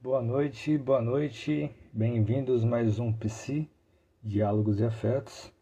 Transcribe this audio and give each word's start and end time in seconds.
Boa 0.00 0.22
noite, 0.22 0.78
boa 0.78 1.02
noite, 1.02 1.74
bem-vindos 1.92 2.64
mais 2.64 3.00
um 3.00 3.12
PC, 3.12 3.68
Diálogos 4.22 4.78
e 4.78 4.84
Afetos. 4.84 5.52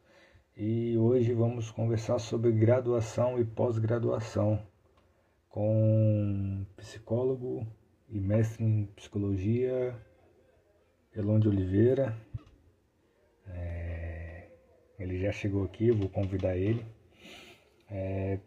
E 0.55 0.99
hoje 0.99 1.33
vamos 1.33 1.71
conversar 1.71 2.19
sobre 2.19 2.53
graduação 2.53 3.41
e 3.41 3.45
pós-graduação 3.47 4.63
com 5.49 6.67
psicólogo 6.77 7.67
e 8.11 8.21
mestre 8.21 8.63
em 8.63 8.85
psicologia, 8.95 9.97
Elon 11.15 11.41
de 11.41 11.49
Oliveira. 11.49 12.15
É, 13.49 13.86
ele 14.99 15.19
já 15.19 15.33
chegou 15.33 15.65
aqui, 15.65 15.91
vou 15.91 16.09
convidar 16.09 16.57
ele. 16.57 16.85
É, 17.91 18.39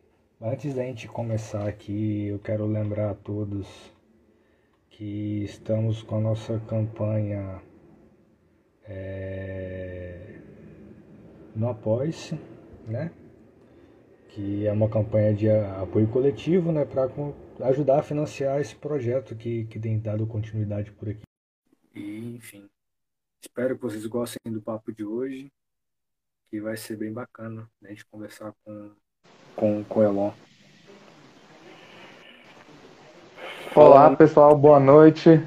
antes 0.42 0.74
da 0.74 0.84
gente 0.84 1.08
começar 1.08 1.68
aqui, 1.68 2.28
eu 2.28 2.40
quero 2.40 2.66
lembrar 2.66 3.12
a 3.12 3.16
todos 3.16 3.94
que 4.90 5.44
estamos 5.44 6.04
com 6.04 6.18
a 6.18 6.20
nossa 6.20 6.60
campanha 6.68 7.62
é, 8.84 10.40
no 11.56 11.70
Apoia-se, 11.70 12.36
né? 12.88 13.12
Que 14.30 14.66
é 14.66 14.72
uma 14.72 14.90
campanha 14.90 15.34
de 15.34 15.50
apoio 15.50 16.08
coletivo, 16.08 16.72
né? 16.72 16.84
Para 16.84 17.10
ajudar 17.68 18.00
a 18.00 18.04
financiar 18.04 18.60
esse 18.60 18.76
projeto 18.76 19.36
que, 19.36 19.66
que 19.66 19.80
tem 19.80 20.00
dado 20.00 20.26
continuidade 20.28 20.92
por 20.92 21.10
aqui. 21.10 21.22
E, 21.96 22.36
enfim, 22.36 22.70
espero 23.42 23.76
que 23.76 23.82
vocês 23.82 24.06
gostem 24.06 24.52
do 24.52 24.62
papo 24.62 24.92
de 24.92 25.04
hoje, 25.04 25.52
que 26.50 26.60
vai 26.60 26.76
ser 26.76 26.98
bem 26.98 27.14
bacana 27.14 27.62
né, 27.82 27.90
a 27.90 27.94
gente 27.94 28.06
conversar 28.06 28.52
com, 28.66 28.90
com, 29.56 29.84
com 29.84 30.00
o 30.00 30.04
Elon. 30.04 30.32
Olá, 33.76 34.16
pessoal, 34.16 34.58
boa 34.58 34.80
noite. 34.80 35.40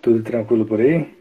Tudo 0.00 0.22
tranquilo 0.22 0.64
por 0.64 0.80
aí? 0.80 1.14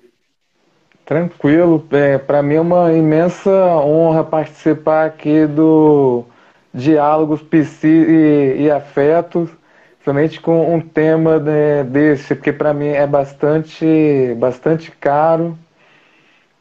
Tranquilo. 1.05 1.85
É, 1.91 2.17
Para 2.17 2.41
mim 2.41 2.55
é 2.55 2.61
uma 2.61 2.93
imensa 2.93 3.51
honra 3.51 4.23
participar 4.23 5.05
aqui 5.05 5.45
do 5.45 6.23
Diálogos 6.73 7.41
Psi 7.41 7.87
e, 7.87 8.61
e 8.61 8.71
Afetos, 8.71 9.49
somente 10.05 10.39
com 10.39 10.73
um 10.73 10.79
tema 10.79 11.37
né, 11.37 11.83
desse, 11.83 12.33
porque 12.33 12.53
para 12.53 12.73
mim 12.73 12.87
é 12.87 13.05
bastante, 13.05 14.33
bastante 14.37 14.89
caro. 14.91 15.57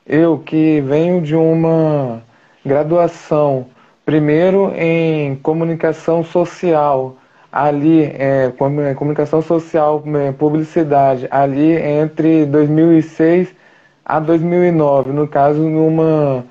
Eu 0.08 0.38
que 0.38 0.80
venho 0.82 1.20
de 1.20 1.34
uma 1.34 2.22
graduação, 2.64 3.66
primeiro 4.04 4.72
em 4.76 5.34
comunicação 5.34 6.22
social, 6.22 7.16
ali, 7.50 8.04
é, 8.04 8.52
comunicação 8.94 9.42
social, 9.42 10.00
é, 10.06 10.30
publicidade, 10.30 11.26
ali 11.28 11.72
entre 11.72 12.46
2006 12.46 13.52
a 14.04 14.20
2009, 14.20 15.10
no 15.10 15.26
caso, 15.26 15.60
numa 15.62 16.44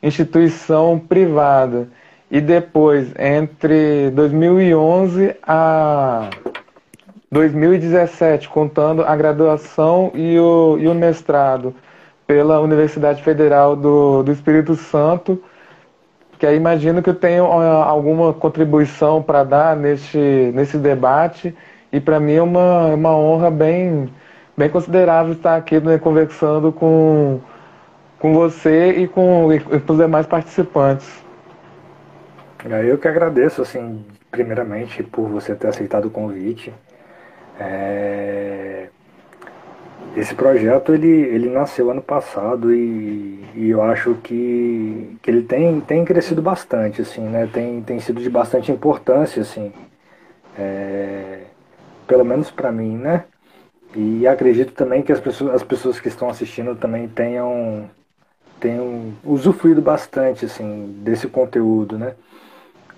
instituição 0.00 0.96
privada. 0.96 1.88
E 2.30 2.40
depois, 2.40 3.12
entre 3.18 4.10
2011 4.10 5.34
a 5.42 6.30
2017, 7.28 8.48
contando 8.48 9.02
a 9.02 9.16
graduação 9.16 10.12
e 10.14 10.38
o, 10.38 10.78
e 10.78 10.86
o 10.86 10.94
mestrado 10.94 11.74
pela 12.30 12.60
Universidade 12.60 13.24
Federal 13.24 13.74
do, 13.74 14.22
do 14.22 14.30
Espírito 14.30 14.76
Santo, 14.76 15.42
que 16.38 16.46
aí 16.46 16.56
imagino 16.56 17.02
que 17.02 17.10
eu 17.10 17.14
tenho 17.16 17.44
alguma 17.44 18.32
contribuição 18.32 19.20
para 19.20 19.42
dar 19.42 19.74
nesse, 19.74 20.52
nesse 20.54 20.78
debate 20.78 21.52
e 21.92 21.98
para 21.98 22.20
mim 22.20 22.34
é 22.34 22.42
uma, 22.42 22.88
é 22.88 22.94
uma 22.94 23.16
honra 23.16 23.50
bem, 23.50 24.14
bem 24.56 24.70
considerável 24.70 25.32
estar 25.32 25.56
aqui 25.56 25.80
né, 25.80 25.98
conversando 25.98 26.70
com, 26.70 27.40
com 28.20 28.32
você 28.32 28.92
e 28.92 29.08
com, 29.08 29.52
e 29.52 29.58
com 29.58 29.92
os 29.92 29.98
demais 29.98 30.24
participantes. 30.24 31.10
Eu 32.86 32.96
que 32.96 33.08
agradeço, 33.08 33.60
assim, 33.60 34.04
primeiramente 34.30 35.02
por 35.02 35.28
você 35.28 35.52
ter 35.56 35.66
aceitado 35.66 36.04
o 36.04 36.10
convite. 36.10 36.72
É... 37.58 38.86
Esse 40.16 40.34
projeto 40.34 40.92
ele, 40.92 41.08
ele 41.08 41.48
nasceu 41.48 41.90
ano 41.90 42.02
passado 42.02 42.74
e, 42.74 43.44
e, 43.54 43.70
eu 43.70 43.80
acho 43.82 44.14
que, 44.16 45.16
que 45.22 45.30
ele 45.30 45.42
tem, 45.42 45.80
tem 45.80 46.04
crescido 46.04 46.42
bastante, 46.42 47.00
assim, 47.02 47.22
né? 47.22 47.48
Tem, 47.52 47.80
tem 47.82 48.00
sido 48.00 48.20
de 48.20 48.28
bastante 48.28 48.72
importância, 48.72 49.42
assim, 49.42 49.72
é, 50.58 51.42
pelo 52.08 52.24
menos 52.24 52.50
para 52.50 52.72
mim, 52.72 52.96
né? 52.96 53.24
E 53.94 54.26
acredito 54.26 54.72
também 54.72 55.02
que 55.02 55.12
as 55.12 55.20
pessoas, 55.20 55.54
as 55.54 55.62
pessoas 55.62 56.00
que 56.00 56.08
estão 56.08 56.28
assistindo 56.28 56.74
também 56.74 57.08
tenham, 57.08 57.88
tenham 58.58 59.12
usufruído 59.24 59.80
bastante, 59.80 60.44
assim, 60.44 60.92
desse 61.04 61.28
conteúdo, 61.28 61.96
né? 61.98 62.14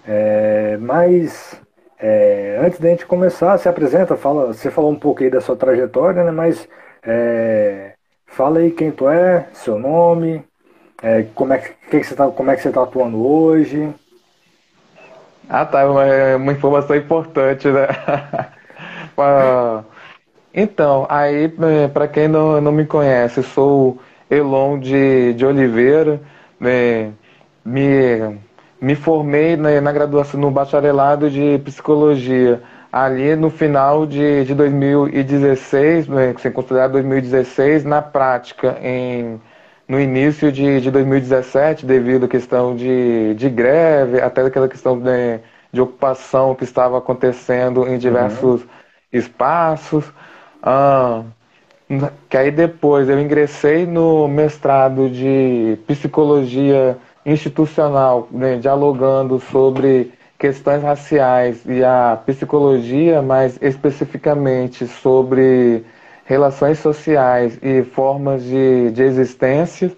É, 0.07 0.79
mas 0.79 1.61
é, 1.99 2.59
antes 2.61 2.81
da 2.81 2.89
gente 2.89 3.07
começar, 3.07 3.57
se 3.59 3.69
apresenta, 3.69 4.17
fala, 4.17 4.47
você 4.49 4.71
falou 4.71 4.91
um 4.91 4.99
pouco 4.99 5.23
aí 5.23 5.31
da 5.31 5.41
sua 5.41 5.57
trajetória, 5.57 6.25
né? 6.25 6.31
Mas 6.31 6.69
é, 7.05 7.95
fala 8.27 8.61
aí 8.61 8.71
quem 8.71 8.91
tu 8.91 9.09
é, 9.09 9.47
seu 9.53 9.79
nome, 9.79 10.45
é, 11.03 11.25
como, 11.35 11.53
é 11.53 11.59
que, 11.59 11.99
que 11.99 12.05
você 12.05 12.15
tá, 12.15 12.29
como 12.29 12.51
é 12.51 12.57
que 12.57 12.63
você 12.63 12.69
está 12.69 12.83
atuando 12.83 13.27
hoje. 13.27 13.93
Ah, 15.49 15.67
tá, 15.67 15.91
uma, 15.91 16.07
é 16.07 16.37
uma 16.37 16.53
informação 16.53 16.97
importante, 16.97 17.69
né? 17.69 17.89
então, 20.55 21.07
aí, 21.09 21.53
é, 21.85 21.89
para 21.89 22.09
quem 22.09 22.29
não, 22.29 22.61
não 22.61 22.73
me 22.73 22.87
conhece, 22.87 23.43
sou 23.43 23.99
Elon 24.31 24.79
de, 24.79 25.35
de 25.35 25.45
Oliveira, 25.45 26.21
né? 26.59 27.13
me, 27.65 28.39
me 28.81 28.95
formei 28.95 29.57
na, 29.57 29.81
na 29.81 29.93
graduação 29.93 30.41
no 30.41 30.51
bacharelado 30.51 31.31
de 31.31 31.59
psicologia 31.65 32.63
ali 32.93 33.35
no 33.35 33.49
final 33.49 34.05
de, 34.05 34.45
de 34.45 34.55
2016, 34.55 36.09
né, 36.09 36.35
sem 36.39 36.53
considerar 36.53 36.89
2016, 36.89 37.85
na 37.85 38.03
prática, 38.03 38.79
em, 38.83 39.41
no 39.89 39.99
início 39.99 40.53
de, 40.53 40.81
de 40.81 40.91
2017, 40.91 41.87
devido 41.87 42.27
à 42.27 42.29
questão 42.29 42.77
de, 42.77 43.35
de 43.35 43.49
greve, 43.49 44.21
até 44.21 44.43
aquela 44.43 44.69
questão 44.69 45.01
de, 45.01 45.41
de 45.73 45.81
ocupação 45.81 46.55
que 46.55 46.65
estava 46.65 46.99
acontecendo 46.99 47.89
em 47.89 47.97
diversos 47.97 48.61
uhum. 48.61 48.69
espaços. 49.11 50.05
Ah, 50.63 51.23
que 52.29 52.37
aí 52.37 52.51
depois 52.51 53.09
eu 53.09 53.21
ingressei 53.21 53.87
no 53.87 54.29
mestrado 54.29 55.11
de 55.11 55.79
psicologia 55.87 56.97
institucional, 57.25 58.29
né, 58.31 58.57
dialogando 58.57 59.41
sobre 59.41 60.13
questões 60.43 60.83
raciais 60.83 61.65
e 61.65 61.85
a 61.85 62.21
psicologia, 62.27 63.23
mais 63.23 63.57
especificamente 63.63 64.89
sobre 64.89 65.85
relações 66.25 66.81
sociais 66.81 67.57
e 67.63 67.85
formas 67.85 68.43
de, 68.43 68.91
de 68.91 69.05
existência. 69.05 69.93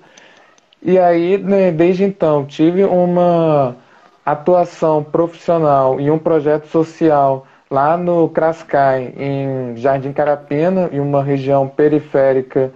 E 0.83 0.99
aí, 0.99 1.39
né, 1.39 1.73
desde 1.73 2.05
então, 2.05 2.45
tive 2.45 2.85
uma 2.85 3.75
atuação 4.23 5.03
profissional 5.03 5.99
em 5.99 6.11
um 6.11 6.19
projeto 6.19 6.67
social 6.67 7.47
lá 7.71 7.97
no 7.97 8.29
Crascai, 8.29 9.15
em 9.17 9.75
Jardim 9.79 10.13
Carapina, 10.13 10.91
em 10.93 11.01
uma 11.01 11.23
região 11.23 11.67
periférica 11.67 12.71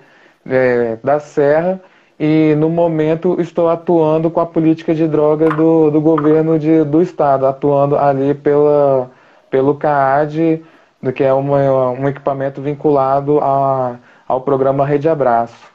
é, 0.46 0.96
da 1.04 1.20
Serra, 1.20 1.82
e 2.18 2.54
no 2.56 2.68
momento 2.68 3.40
estou 3.40 3.68
atuando 3.68 4.30
com 4.30 4.40
a 4.40 4.46
política 4.46 4.94
de 4.94 5.06
drogas 5.06 5.54
do, 5.54 5.90
do 5.90 6.00
governo 6.00 6.58
de, 6.58 6.82
do 6.82 7.00
estado, 7.00 7.46
atuando 7.46 7.96
ali 7.96 8.34
pela, 8.34 9.10
pelo 9.48 9.76
CAAD, 9.76 10.64
que 11.14 11.22
é 11.22 11.32
uma, 11.32 11.90
um 11.90 12.08
equipamento 12.08 12.60
vinculado 12.60 13.38
a, 13.40 13.96
ao 14.26 14.40
programa 14.40 14.84
Rede 14.84 15.08
Abraço. 15.08 15.70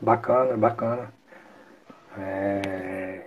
Bacana, 0.00 0.56
bacana. 0.56 1.12
É... 2.18 3.22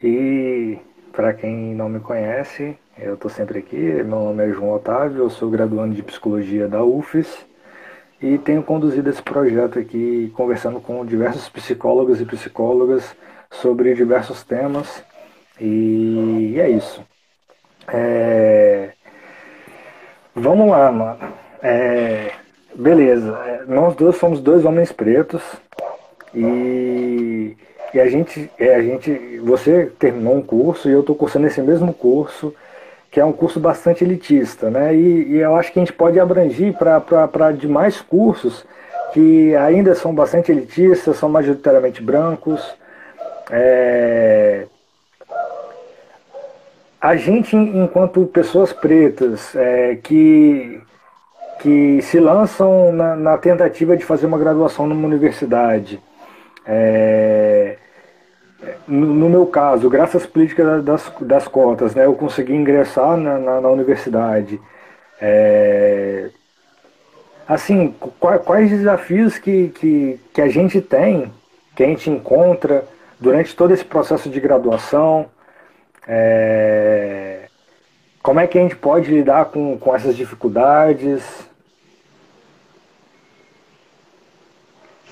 E 0.00 0.78
para 1.10 1.34
quem 1.34 1.74
não 1.74 1.88
me 1.88 1.98
conhece, 1.98 2.78
eu 2.96 3.14
estou 3.14 3.28
sempre 3.28 3.58
aqui, 3.58 3.76
meu 3.76 4.20
nome 4.20 4.48
é 4.48 4.52
João 4.52 4.74
Otávio, 4.74 5.24
eu 5.24 5.30
sou 5.30 5.50
graduando 5.50 5.92
de 5.92 6.04
Psicologia 6.04 6.68
da 6.68 6.84
UFES 6.84 7.47
e 8.20 8.38
tenho 8.38 8.62
conduzido 8.62 9.08
esse 9.08 9.22
projeto 9.22 9.78
aqui 9.78 10.32
conversando 10.34 10.80
com 10.80 11.04
diversos 11.04 11.48
psicólogos 11.48 12.20
e 12.20 12.24
psicólogas 12.24 13.16
sobre 13.50 13.94
diversos 13.94 14.42
temas 14.42 15.02
e 15.60 16.56
é 16.58 16.68
isso. 16.68 17.04
É... 17.88 18.90
Vamos 20.34 20.68
lá, 20.70 20.90
mano. 20.92 21.18
É... 21.62 22.32
Beleza, 22.74 23.36
é, 23.44 23.64
nós 23.66 23.96
dois 23.96 24.16
somos 24.16 24.40
dois 24.40 24.64
homens 24.64 24.92
pretos 24.92 25.42
e 26.32 27.56
e 27.92 27.98
a 28.00 28.06
gente, 28.06 28.50
é, 28.58 28.74
a 28.74 28.82
gente, 28.82 29.38
você 29.38 29.90
terminou 29.98 30.36
um 30.36 30.42
curso 30.42 30.88
e 30.88 30.92
eu 30.92 31.00
estou 31.00 31.16
cursando 31.16 31.46
esse 31.46 31.62
mesmo 31.62 31.92
curso, 31.94 32.54
que 33.10 33.20
é 33.20 33.24
um 33.24 33.32
curso 33.32 33.58
bastante 33.58 34.04
elitista, 34.04 34.70
né? 34.70 34.94
E, 34.94 35.28
e 35.32 35.36
eu 35.38 35.56
acho 35.56 35.72
que 35.72 35.78
a 35.78 35.82
gente 35.82 35.92
pode 35.92 36.20
abranger 36.20 36.74
para 36.74 37.52
demais 37.52 38.00
cursos 38.00 38.64
que 39.12 39.54
ainda 39.56 39.94
são 39.94 40.14
bastante 40.14 40.52
elitistas, 40.52 41.16
são 41.16 41.28
majoritariamente 41.28 42.02
brancos. 42.02 42.62
É... 43.50 44.66
A 47.00 47.16
gente, 47.16 47.56
enquanto 47.56 48.26
pessoas 48.26 48.72
pretas 48.72 49.54
é, 49.54 49.96
que, 50.02 50.80
que 51.60 52.02
se 52.02 52.18
lançam 52.18 52.92
na, 52.92 53.14
na, 53.14 53.38
tentativa 53.38 53.96
de 53.96 54.04
fazer 54.04 54.26
uma 54.26 54.38
graduação 54.38 54.86
numa 54.86 55.06
universidade, 55.06 56.00
é... 56.66 57.76
no, 58.86 59.28
meu 59.28 59.46
caso, 59.46 59.88
graças 59.88 60.22
às 60.22 60.28
políticas 60.28 60.84
das, 60.84 61.12
das 61.20 61.46
cotas, 61.46 61.94
né, 61.94 62.06
eu 62.06 62.14
consegui 62.14 62.54
ingressar 62.54 63.16
na, 63.16 63.38
na, 63.38 63.60
na 63.60 63.68
universidade. 63.68 64.60
É, 65.20 66.30
assim, 67.46 67.94
quais 68.18 68.70
desafios 68.70 69.38
que, 69.38 69.68
que, 69.68 70.20
que 70.32 70.40
a 70.40 70.48
gente 70.48 70.80
tem, 70.80 71.32
que 71.76 71.84
a 71.84 71.86
gente 71.86 72.10
encontra 72.10 72.84
durante 73.20 73.54
todo 73.54 73.72
esse 73.72 73.84
processo 73.84 74.28
de 74.28 74.40
graduação, 74.40 75.26
é, 76.06 77.48
como 78.22 78.40
é 78.40 78.46
que 78.46 78.58
a 78.58 78.62
gente 78.62 78.76
pode 78.76 79.10
lidar 79.10 79.46
com, 79.46 79.78
com 79.78 79.94
essas 79.94 80.16
dificuldades? 80.16 81.22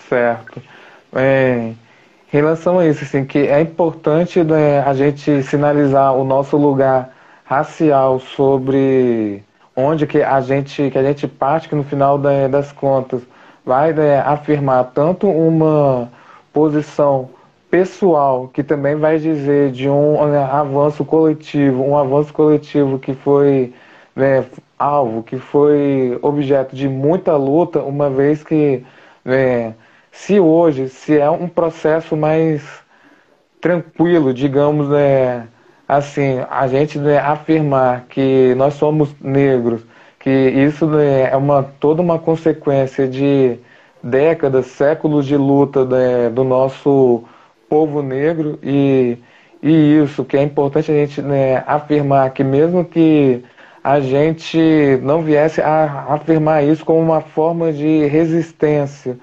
Certo. 0.09 0.63
É, 1.15 1.73
em 2.33 2.37
relação 2.37 2.79
a 2.79 2.87
isso, 2.87 3.05
assim, 3.05 3.25
que 3.25 3.39
é 3.39 3.61
importante 3.61 4.43
né, 4.43 4.81
a 4.81 4.93
gente 4.95 5.43
sinalizar 5.43 6.15
o 6.15 6.25
nosso 6.25 6.57
lugar 6.57 7.13
racial 7.45 8.19
sobre 8.19 9.43
onde 9.77 10.07
que 10.07 10.23
a 10.23 10.41
gente 10.41 10.91
que 10.91 10.99
a 10.99 11.03
gente 11.03 11.29
parte 11.29 11.69
que 11.69 11.75
no 11.75 11.85
final 11.85 12.19
da, 12.19 12.49
das 12.49 12.73
contas 12.73 13.23
vai 13.65 13.93
né, 13.93 14.21
afirmar 14.21 14.85
tanto 14.95 15.29
uma 15.29 16.11
posição 16.53 17.31
pessoal 17.71 18.49
que 18.49 18.63
também 18.63 18.97
vai 18.97 19.19
dizer 19.19 19.71
de 19.71 19.89
um 19.89 20.25
né, 20.27 20.39
avanço 20.39 21.05
coletivo, 21.05 21.85
um 21.85 21.97
avanço 21.97 22.33
coletivo 22.33 22.99
que 22.99 23.15
foi 23.15 23.73
né, 24.15 24.45
alvo, 24.79 25.23
que 25.23 25.37
foi 25.39 26.19
objeto 26.23 26.75
de 26.75 26.89
muita 26.89 27.37
luta, 27.37 27.83
uma 27.83 28.09
vez 28.11 28.43
que 28.43 28.85
né, 29.25 29.75
se 30.17 30.41
hoje, 30.41 30.89
se 30.89 31.19
é 31.19 31.31
um 31.31 31.47
processo 31.47 32.17
mais 32.17 32.63
tranquilo, 33.61 34.35
digamos, 34.35 34.89
né, 34.89 35.47
assim, 35.87 36.41
a 36.51 36.67
gente 36.67 36.99
né, 36.99 37.19
afirmar 37.19 38.07
que 38.09 38.55
nós 38.57 38.75
somos 38.75 39.15
negros, 39.21 39.83
que 40.19 40.31
isso 40.31 40.87
né, 40.87 41.31
é 41.31 41.37
uma, 41.37 41.63
toda 41.63 42.03
uma 42.03 42.19
consequência 42.19 43.07
de 43.07 43.59
décadas, 44.03 44.67
séculos 44.67 45.27
de 45.27 45.37
luta 45.37 45.85
né, 45.85 46.31
do 46.31 46.45
nosso 46.45 47.23
povo 47.69 48.03
negro 48.03 48.59
e, 48.63 49.19
e 49.63 50.03
isso 50.03 50.25
que 50.25 50.37
é 50.37 50.43
importante 50.43 50.91
a 50.91 50.95
gente 50.95 51.23
né, 51.23 51.63
afirmar 51.67 52.31
que 52.31 52.43
mesmo 52.43 52.85
que 52.85 53.45
a 53.83 54.01
gente 54.01 54.59
não 55.03 55.23
viesse 55.23 55.61
a 55.61 56.07
afirmar 56.09 56.65
isso 56.65 56.85
como 56.85 57.01
uma 57.01 57.21
forma 57.21 57.73
de 57.73 58.07
resistência, 58.07 59.17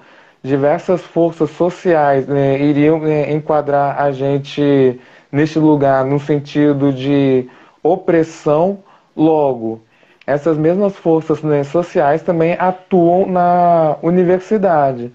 diversas 0.44 1.00
forças 1.00 1.50
sociais 1.50 2.26
né, 2.26 2.60
iriam 2.60 3.00
né, 3.00 3.32
enquadrar 3.32 3.98
a 3.98 4.12
gente 4.12 5.00
neste 5.32 5.58
lugar 5.58 6.04
no 6.04 6.20
sentido 6.20 6.92
de 6.92 7.48
opressão, 7.82 8.78
logo, 9.16 9.80
essas 10.26 10.58
mesmas 10.58 10.94
forças 10.96 11.42
né, 11.42 11.64
sociais 11.64 12.22
também 12.22 12.56
atuam 12.58 13.26
na 13.26 13.96
universidade. 14.02 15.10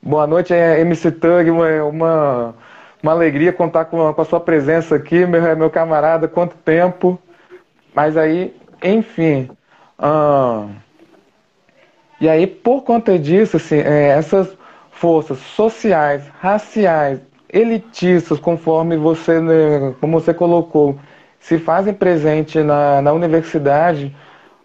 Boa 0.00 0.26
noite, 0.26 0.54
é 0.54 0.80
MC 0.80 1.10
Tug, 1.10 1.50
uma, 1.50 1.84
uma, 1.84 2.54
uma 3.02 3.12
alegria 3.12 3.52
contar 3.52 3.86
com 3.86 4.06
a, 4.06 4.14
com 4.14 4.22
a, 4.22 4.24
sua 4.24 4.40
presença 4.40 4.94
aqui, 4.94 5.26
meu, 5.26 5.56
meu 5.56 5.68
camarada, 5.68 6.28
quanto 6.28 6.56
tempo. 6.56 7.18
Mas 7.92 8.16
aí, 8.16 8.54
enfim. 8.82 9.50
e 12.20 12.28
aí, 12.28 12.46
por 12.46 12.82
conta 12.82 13.18
disso, 13.18 13.56
assim, 13.56 13.78
é, 13.78 14.08
essas 14.10 14.59
forças 15.00 15.38
sociais, 15.38 16.22
raciais, 16.40 17.20
elitistas, 17.50 18.38
conforme 18.38 18.98
você, 18.98 19.40
né, 19.40 19.94
como 19.98 20.20
você 20.20 20.34
colocou, 20.34 20.98
se 21.40 21.58
fazem 21.58 21.94
presente 21.94 22.62
na, 22.62 23.00
na 23.00 23.10
universidade, 23.10 24.14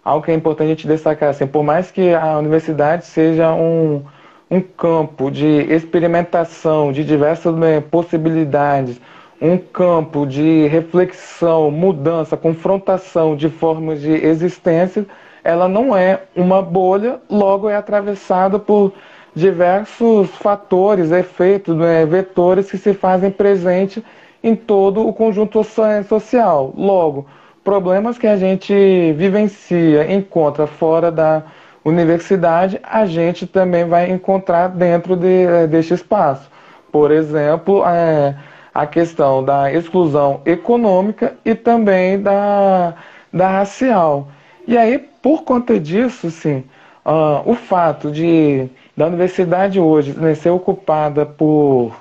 algo 0.04 0.26
que 0.26 0.32
é 0.32 0.34
importante 0.34 0.68
a 0.68 0.70
gente 0.72 0.88
destacar, 0.88 1.30
assim, 1.30 1.48
por 1.48 1.64
mais 1.64 1.90
que 1.90 2.14
a 2.14 2.38
universidade 2.38 3.06
seja 3.06 3.54
um, 3.54 4.04
um 4.52 4.60
campo 4.60 5.32
de 5.32 5.46
experimentação 5.74 6.92
de 6.92 7.06
diversas 7.06 7.56
né, 7.56 7.80
possibilidades, 7.80 9.00
um 9.42 9.58
campo 9.58 10.26
de 10.28 10.68
reflexão, 10.68 11.72
mudança, 11.72 12.36
confrontação 12.36 13.38
de 13.38 13.48
formas 13.50 14.02
de 14.02 14.12
existência, 14.12 15.06
ela 15.46 15.70
não 15.70 15.96
é 15.96 16.24
uma 16.36 16.62
bolha, 16.62 17.22
logo 17.30 17.70
é 17.70 17.76
atravessada 17.78 18.60
por 18.60 18.92
diversos 19.36 20.30
fatores, 20.38 21.12
efeitos, 21.12 21.76
né, 21.76 22.06
vetores 22.06 22.72
que 22.72 22.78
se 22.78 22.94
fazem 22.94 23.30
presente 23.30 24.04
em 24.42 24.56
todo 24.56 25.06
o 25.06 25.14
conjunto 25.14 25.62
social. 26.08 26.74
Logo, 26.78 27.26
problemas 27.64 28.18
que 28.18 28.28
a 28.28 28.38
gente 28.38 28.74
vivencia, 29.14 30.12
encontra 30.14 30.66
fora 30.66 31.12
da 31.12 31.44
universidade, 31.84 32.80
a 32.82 33.06
gente 33.06 33.46
também 33.46 33.86
vai 33.86 34.10
encontrar 34.10 34.70
dentro 34.70 35.16
de, 35.16 35.44
eh, 35.46 35.68
deste 35.68 35.94
espaço. 35.94 36.50
Por 36.92 37.12
exemplo, 37.12 37.84
é, 37.86 38.36
a 38.74 38.86
questão 38.88 39.44
da 39.44 39.72
exclusão 39.72 40.42
econômica 40.46 41.36
e 41.44 41.54
também 41.54 42.22
da, 42.22 42.94
da 43.32 43.50
racial. 43.50 44.30
E 44.68 44.78
aí, 44.78 44.98
por 45.22 45.44
conta 45.44 45.80
disso, 45.80 46.32
sim, 46.32 46.64
uh, 47.06 47.50
o 47.50 47.56
fato 47.56 48.12
de 48.12 48.70
da 48.96 49.08
universidade 49.08 49.80
hoje 49.80 50.14
né, 50.18 50.36
ser 50.36 50.50
ocupada 50.50 51.26
por 51.26 51.94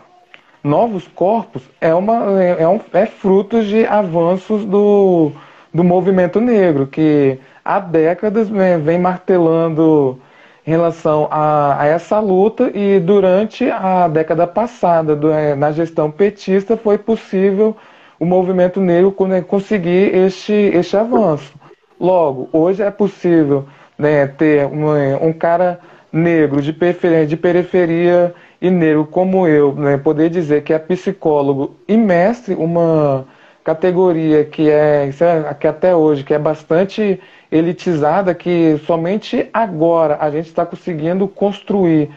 novos 0.62 1.06
corpos 1.08 1.62
é, 1.80 1.94
uma, 1.94 2.40
é, 2.40 2.62
é, 2.62 2.68
um, 2.68 2.80
é 2.92 3.04
fruto 3.04 3.62
de 3.62 3.84
avanços 3.84 4.64
do, 4.64 5.32
do 5.72 5.84
movimento 5.84 6.40
negro, 6.40 6.86
que 6.86 7.38
há 7.64 7.80
décadas 7.80 8.48
né, 8.48 8.78
vem 8.78 8.98
martelando 8.98 10.18
em 10.66 10.70
relação 10.70 11.28
a, 11.30 11.82
a, 11.82 11.86
essa 11.86 12.18
luta 12.20 12.70
e 12.74 12.98
durante 12.98 13.70
a 13.70 14.08
década 14.08 14.46
passada, 14.46 15.14
do, 15.14 15.30
é, 15.30 15.54
na 15.54 15.72
gestão 15.72 16.10
petista, 16.10 16.76
foi 16.76 16.96
possível 16.96 17.76
o 18.18 18.24
movimento 18.24 18.80
negro 18.80 19.14
né, 19.26 19.42
conseguir 19.42 20.14
este, 20.14 20.52
este 20.52 20.96
avanço. 20.96 21.52
Logo, 22.00 22.48
hoje 22.52 22.82
é 22.82 22.90
possível 22.90 23.66
né, 23.98 24.26
ter 24.26 24.66
um, 24.66 25.26
um 25.26 25.32
cara 25.32 25.80
negro 26.14 26.62
de 26.62 26.72
periferia, 26.72 27.26
de 27.26 27.36
periferia 27.36 28.34
e 28.62 28.70
negro 28.70 29.04
como 29.04 29.48
eu, 29.48 29.74
né, 29.74 29.96
poder 29.98 30.30
dizer 30.30 30.62
que 30.62 30.72
é 30.72 30.78
psicólogo 30.78 31.74
e 31.88 31.96
mestre, 31.96 32.54
uma 32.54 33.26
categoria 33.64 34.44
que 34.44 34.70
é, 34.70 35.08
é, 35.08 35.54
que 35.54 35.66
até 35.66 35.96
hoje 35.96 36.22
que 36.22 36.32
é 36.32 36.38
bastante 36.38 37.20
elitizada, 37.50 38.32
que 38.32 38.80
somente 38.86 39.48
agora 39.52 40.16
a 40.20 40.30
gente 40.30 40.46
está 40.46 40.64
conseguindo 40.64 41.26
construir 41.26 42.10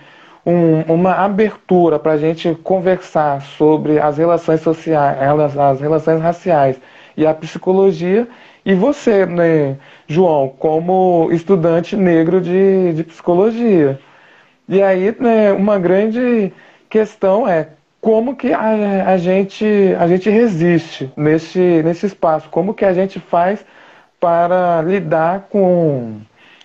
um, 0.46 0.82
uma 0.94 1.14
abertura 1.14 1.98
para 1.98 2.14
a 2.14 2.18
gente 2.18 2.54
conversar 2.64 3.42
sobre 3.42 4.00
as 4.00 4.18
relações 4.18 4.62
sociais, 4.62 5.18
as 5.58 5.82
relações 5.82 6.22
raciais 6.22 6.80
e 7.16 7.26
a 7.26 7.34
psicologia. 7.34 8.28
E 8.68 8.76
você, 8.76 9.26
né, 9.26 9.78
João, 10.10 10.50
como 10.50 11.30
estudante 11.32 11.96
negro 11.96 12.42
de, 12.42 12.96
de 12.96 13.04
psicologia. 13.06 13.98
E 14.68 14.82
aí, 14.82 15.16
né, 15.22 15.54
uma 15.54 15.80
grande 15.80 16.52
questão 16.90 17.48
é 17.48 17.70
como 18.02 18.36
que 18.36 18.52
a, 18.52 19.14
a, 19.14 19.18
gente, 19.18 19.66
a 19.98 20.06
gente 20.06 20.30
resiste 20.30 21.10
nesse, 21.16 21.82
nesse 21.82 22.08
espaço, 22.08 22.50
como 22.50 22.74
que 22.74 22.84
a 22.84 22.92
gente 22.92 23.22
faz 23.22 23.66
para 24.20 24.82
lidar 24.82 25.48
com, 25.50 26.20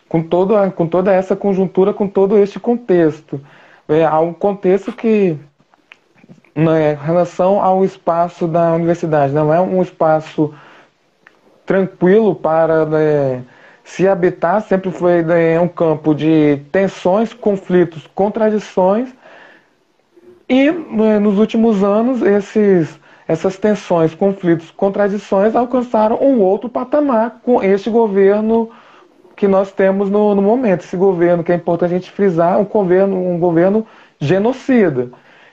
com, 0.09 0.25
todo, 0.25 0.55
com 0.73 0.89
toda 0.89 1.13
essa 1.13 1.37
conjuntura, 1.37 1.95
com 1.95 2.09
todo 2.09 2.37
esse 2.37 2.59
contexto. 2.59 3.41
É, 3.89 4.05
há 4.05 4.19
um 4.19 4.33
contexto 4.35 4.91
que, 4.91 5.39
né, 6.53 6.95
em 6.95 7.07
relação 7.07 7.63
ao 7.63 7.85
espaço 7.85 8.49
da 8.49 8.73
universidade, 8.73 9.33
não 9.33 9.55
é 9.55 9.61
um 9.61 9.81
espaço 9.81 10.53
tranquilo 11.67 12.35
para 12.35 12.87
né, 12.87 13.45
se 13.85 14.07
habitar, 14.09 14.63
sempre 14.63 14.91
foi 14.91 15.23
né, 15.23 15.59
um 15.61 15.69
campo 15.69 16.15
de 16.15 16.59
tensões, 16.73 17.33
conflitos, 17.33 18.07
contradições 18.15 19.13
E 20.49 20.71
né, 20.71 21.19
nos 21.19 21.39
últimos 21.39 21.83
anos, 21.83 22.23
esses, 22.23 22.99
essas 23.27 23.57
tensões, 23.57 24.15
conflitos, 24.15 24.71
contradições 24.71 25.57
alcançaram 25.57 26.17
um 26.23 26.41
outro 26.41 26.69
patamar 26.69 27.41
com 27.43 27.63
este 27.63 27.89
governo 27.91 28.71
que 29.37 29.49
nós 29.49 29.73
temos 29.73 30.11
no, 30.11 30.35
no 30.35 30.43
momento. 30.43 30.83
Esse 30.85 30.97
governo, 30.97 31.43
que 31.43 31.53
é 31.53 31.55
importante 31.55 31.93
a 31.95 31.99
gente 31.99 32.11
frisar, 32.11 32.61
um 32.61 32.65
governo, 32.65 33.17
um 33.17 33.39
governo 33.39 33.87
genocida. 34.21 35.11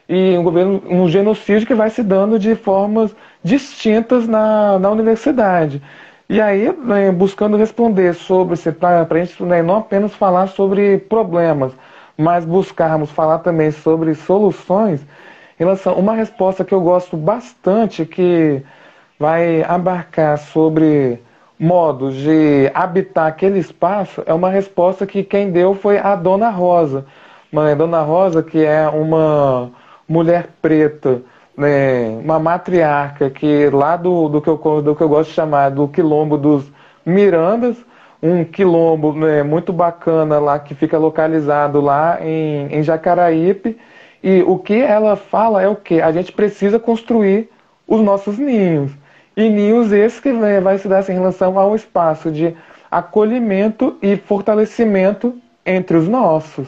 E 0.08 0.38
um 0.38 0.44
governo, 0.44 0.84
um 0.88 1.08
genocídio 1.08 1.68
que 1.68 1.76
vai 1.76 1.90
se 1.90 2.04
dando 2.04 2.38
de 2.40 2.56
formas 2.56 3.16
distintas 3.44 4.28
na, 4.28 4.80
na 4.80 4.90
universidade. 4.90 5.82
E 6.30 6.40
aí, 6.40 6.72
né, 6.72 7.12
buscando 7.12 7.58
responder 7.58 8.14
sobre, 8.14 8.56
para 8.74 9.08
a 9.10 9.26
gente 9.26 9.42
né, 9.44 9.64
não 9.64 9.78
apenas 9.78 10.14
falar 10.14 10.48
sobre 10.48 10.98
problemas, 10.98 11.74
mas 12.18 12.46
buscarmos 12.46 13.10
falar 13.12 13.40
também 13.40 13.72
sobre 13.72 14.14
soluções, 14.14 15.02
em 15.60 15.64
relação 15.64 15.96
uma 15.96 16.14
resposta 16.14 16.64
que 16.64 16.74
eu 16.74 16.82
gosto 16.82 17.18
bastante, 17.18 18.06
que 18.06 18.64
vai 19.18 19.64
abarcar 19.64 20.38
sobre 20.38 21.22
modos 21.60 22.16
de 22.16 22.72
habitar 22.74 23.28
aquele 23.28 23.60
espaço, 23.60 24.24
é 24.26 24.34
uma 24.34 24.50
resposta 24.50 25.06
que 25.06 25.24
quem 25.24 25.52
deu 25.52 25.76
foi 25.76 25.98
a 25.98 26.16
Dona 26.16 26.50
Rosa. 26.50 27.06
Mãe, 27.52 27.76
Dona 27.76 28.02
Rosa, 28.02 28.42
que 28.42 28.64
é 28.64 28.88
uma 28.88 29.72
mulher 30.08 30.50
preta, 30.62 31.22
né, 31.60 32.08
uma 32.24 32.40
matriarca 32.40 33.30
que 33.30 33.70
lá 33.70 33.98
do, 33.98 34.30
do, 34.30 34.42
que 34.42 34.48
eu, 34.48 34.82
do 34.82 34.96
que 34.96 35.04
eu 35.04 35.10
gosto 35.10 35.30
de 35.30 35.36
chamar 35.36 35.70
do 35.70 35.90
quilombo 35.90 36.38
dos 36.38 36.72
Mirandas, 37.06 37.76
um 38.24 38.46
quilombo 38.46 39.14
né, 39.14 39.44
muito 39.44 39.74
bacana 39.74 40.40
lá 40.40 40.58
que 40.58 40.74
fica 40.74 40.98
localizado 40.98 41.82
lá 41.82 42.20
em, 42.22 42.68
em 42.74 42.82
Jacaraípe. 42.82 43.78
E 44.24 44.42
o 44.44 44.58
que 44.58 44.80
ela 44.82 45.16
fala 45.16 45.62
é 45.62 45.68
o 45.68 45.76
que? 45.76 46.02
A 46.02 46.12
gente 46.12 46.32
precisa 46.32 46.80
construir 46.80 47.50
os 47.86 48.02
nossos 48.02 48.38
ninhos. 48.38 48.92
E 49.36 49.50
ninhos 49.50 49.92
esses 49.92 50.20
que 50.20 50.32
né, 50.32 50.62
vai 50.62 50.78
se 50.78 50.88
dar 50.88 51.00
assim, 51.00 51.14
em 51.14 51.16
relação 51.16 51.58
ao 51.60 51.76
espaço 51.76 52.32
de 52.32 52.56
acolhimento 52.90 53.98
e 54.02 54.16
fortalecimento 54.16 55.38
entre 55.66 55.98
os 55.98 56.08
nossos. 56.08 56.68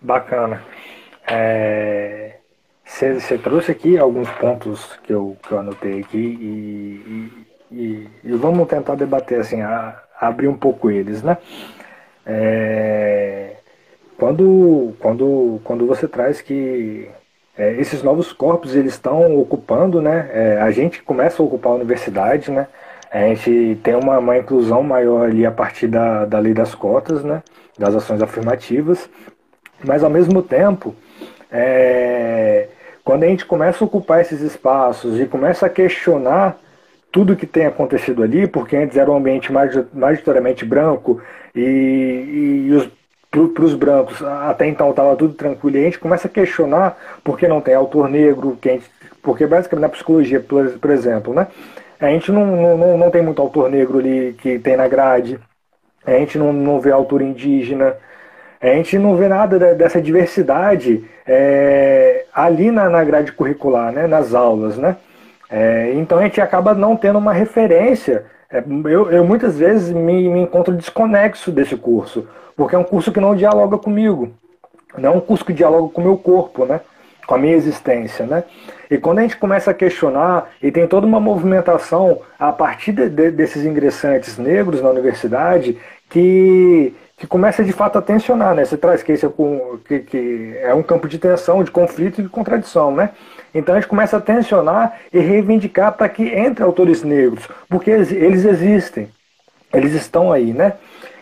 Bacana. 0.00 0.62
Você 2.86 3.36
trouxe 3.36 3.72
aqui 3.72 3.98
alguns 3.98 4.30
pontos 4.30 4.96
que 5.02 5.12
eu, 5.12 5.36
que 5.42 5.52
eu 5.52 5.58
anotei 5.58 6.00
aqui 6.00 6.16
e, 6.16 7.46
e, 7.70 8.08
e 8.24 8.32
vamos 8.32 8.68
tentar 8.68 8.94
debater 8.94 9.40
assim, 9.40 9.60
a, 9.60 10.00
abrir 10.20 10.46
um 10.48 10.56
pouco 10.56 10.90
eles, 10.90 11.22
né? 11.22 11.36
É, 12.24 13.56
quando, 14.16 14.94
quando, 15.00 15.60
quando 15.64 15.86
você 15.86 16.06
traz 16.08 16.40
que 16.40 17.10
é, 17.58 17.72
esses 17.72 18.02
novos 18.02 18.32
corpos 18.32 18.74
eles 18.74 18.92
estão 18.92 19.36
ocupando, 19.38 20.00
né? 20.00 20.30
É, 20.32 20.60
a 20.62 20.70
gente 20.70 21.02
começa 21.02 21.42
a 21.42 21.46
ocupar 21.46 21.72
a 21.72 21.76
universidade, 21.76 22.50
né? 22.50 22.68
A 23.10 23.20
gente 23.28 23.78
tem 23.82 23.94
uma, 23.94 24.18
uma 24.18 24.38
inclusão 24.38 24.82
maior 24.82 25.26
ali 25.26 25.44
a 25.44 25.50
partir 25.50 25.88
da, 25.88 26.24
da 26.24 26.38
lei 26.38 26.54
das 26.54 26.74
cotas, 26.74 27.24
né? 27.24 27.42
Das 27.78 27.94
ações 27.94 28.22
afirmativas, 28.22 29.10
mas 29.84 30.02
ao 30.02 30.10
mesmo 30.10 30.42
tempo, 30.42 30.94
é, 31.50 32.68
quando 33.06 33.22
a 33.22 33.28
gente 33.28 33.46
começa 33.46 33.84
a 33.84 33.86
ocupar 33.86 34.20
esses 34.20 34.40
espaços 34.40 35.20
e 35.20 35.26
começa 35.26 35.64
a 35.64 35.70
questionar 35.70 36.58
tudo 37.12 37.36
que 37.36 37.46
tem 37.46 37.64
acontecido 37.64 38.20
ali, 38.20 38.48
porque 38.48 38.74
antes 38.74 38.96
era 38.96 39.08
um 39.08 39.16
ambiente 39.16 39.52
majoritariamente 39.52 40.64
branco 40.64 41.22
e, 41.54 42.66
e 42.68 42.90
para 43.30 43.64
os 43.64 43.74
brancos, 43.74 44.20
até 44.20 44.66
então 44.66 44.90
estava 44.90 45.14
tudo 45.14 45.34
tranquilo, 45.34 45.76
e 45.76 45.82
a 45.82 45.84
gente 45.84 46.00
começa 46.00 46.26
a 46.26 46.30
questionar 46.30 46.98
por 47.22 47.38
que 47.38 47.46
não 47.46 47.60
tem 47.60 47.74
autor 47.74 48.08
negro, 48.08 48.58
que 48.60 48.70
gente, 48.70 48.90
porque 49.22 49.46
basicamente 49.46 49.82
na 49.82 49.88
psicologia, 49.88 50.40
por, 50.40 50.68
por, 50.70 50.90
exemplo, 50.90 51.32
né, 51.32 51.46
a 52.00 52.08
gente 52.08 52.32
não, 52.32 52.76
não, 52.76 52.98
não 52.98 53.10
tem 53.10 53.22
muito 53.22 53.40
autor 53.40 53.70
negro 53.70 54.00
ali 54.00 54.34
que 54.36 54.58
tem 54.58 54.76
na 54.76 54.88
grade, 54.88 55.38
a 56.04 56.10
gente 56.10 56.36
não, 56.36 56.52
não 56.52 56.80
vê 56.80 56.90
autor 56.90 57.22
indígena, 57.22 57.94
a 58.60 58.66
gente 58.68 58.98
não 58.98 59.16
vê 59.16 59.28
nada 59.28 59.74
dessa 59.74 60.00
diversidade 60.00 61.04
é, 61.26 62.24
ali 62.32 62.70
na, 62.70 62.88
na 62.88 63.04
grade 63.04 63.32
curricular, 63.32 63.92
né, 63.92 64.06
nas 64.06 64.34
aulas, 64.34 64.76
né? 64.76 64.96
É, 65.48 65.92
então 65.94 66.18
a 66.18 66.22
gente 66.22 66.40
acaba 66.40 66.74
não 66.74 66.96
tendo 66.96 67.18
uma 67.18 67.32
referência. 67.32 68.24
É, 68.50 68.62
eu, 68.84 69.10
eu, 69.10 69.24
muitas 69.24 69.58
vezes 69.58 69.92
me, 69.92 70.28
me, 70.28 70.40
encontro 70.40 70.74
desconexo 70.74 71.52
desse 71.52 71.76
curso, 71.76 72.26
porque 72.56 72.74
é 72.74 72.78
um 72.78 72.84
curso 72.84 73.12
que 73.12 73.20
não 73.20 73.36
dialoga 73.36 73.78
comigo. 73.78 74.32
Não 74.96 75.12
é 75.12 75.16
um 75.16 75.20
curso 75.20 75.44
que 75.44 75.52
dialoga 75.52 75.92
com 75.92 76.00
o 76.00 76.04
meu 76.04 76.16
corpo, 76.16 76.64
né? 76.64 76.80
com 77.26 77.34
a 77.34 77.38
minha 77.38 77.54
existência. 77.54 78.24
Né? 78.24 78.44
E 78.90 78.96
quando 78.96 79.18
a 79.18 79.22
gente 79.22 79.36
começa 79.36 79.70
a 79.70 79.74
questionar, 79.74 80.50
e 80.62 80.70
tem 80.70 80.86
toda 80.86 81.06
uma 81.06 81.20
movimentação 81.20 82.20
a 82.38 82.52
partir 82.52 82.92
de, 82.92 83.08
de, 83.08 83.30
desses 83.30 83.64
ingressantes 83.64 84.38
negros 84.38 84.80
na 84.80 84.90
universidade, 84.90 85.76
que, 86.08 86.94
que 87.16 87.26
começa 87.26 87.64
de 87.64 87.72
fato 87.72 87.98
a 87.98 88.02
tensionar. 88.02 88.54
Né? 88.54 88.64
Você 88.64 88.76
traz 88.76 89.02
que 89.02 89.12
esse 89.12 89.24
é, 89.24 89.30
que, 89.86 90.00
que 90.00 90.56
é 90.60 90.74
um 90.74 90.82
campo 90.82 91.08
de 91.08 91.18
tensão, 91.18 91.64
de 91.64 91.70
conflito 91.70 92.20
e 92.20 92.24
de 92.24 92.28
contradição. 92.28 92.94
Né? 92.94 93.10
Então 93.54 93.74
a 93.74 93.80
gente 93.80 93.88
começa 93.88 94.18
a 94.18 94.20
tensionar 94.20 94.98
e 95.12 95.18
reivindicar 95.18 95.92
para 95.92 96.08
que 96.08 96.24
entre 96.24 96.62
autores 96.62 97.02
negros, 97.02 97.48
porque 97.68 97.90
eles 97.90 98.44
existem, 98.44 99.08
eles 99.72 99.94
estão 99.94 100.30
aí, 100.30 100.52
né? 100.52 100.74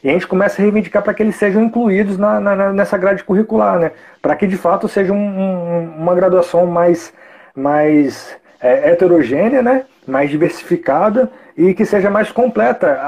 E 0.02 0.10
a 0.10 0.12
gente 0.12 0.26
começa 0.26 0.60
a 0.60 0.62
reivindicar 0.62 1.02
para 1.02 1.14
que 1.14 1.22
eles 1.22 1.36
sejam 1.36 1.62
incluídos 1.62 2.18
na, 2.18 2.38
na, 2.38 2.72
nessa 2.72 2.98
grade 2.98 3.24
curricular, 3.24 3.78
né? 3.78 3.92
Para 4.20 4.36
que 4.36 4.46
de 4.46 4.56
fato 4.56 4.86
seja 4.86 5.12
um, 5.12 5.16
um, 5.16 5.96
uma 5.96 6.14
graduação 6.14 6.66
mais, 6.66 7.12
mais 7.56 8.36
é, 8.60 8.90
heterogênea, 8.90 9.62
né? 9.62 9.84
Mais 10.06 10.30
diversificada 10.30 11.30
e 11.56 11.72
que 11.72 11.84
seja 11.84 12.10
mais 12.10 12.30
completa, 12.30 12.98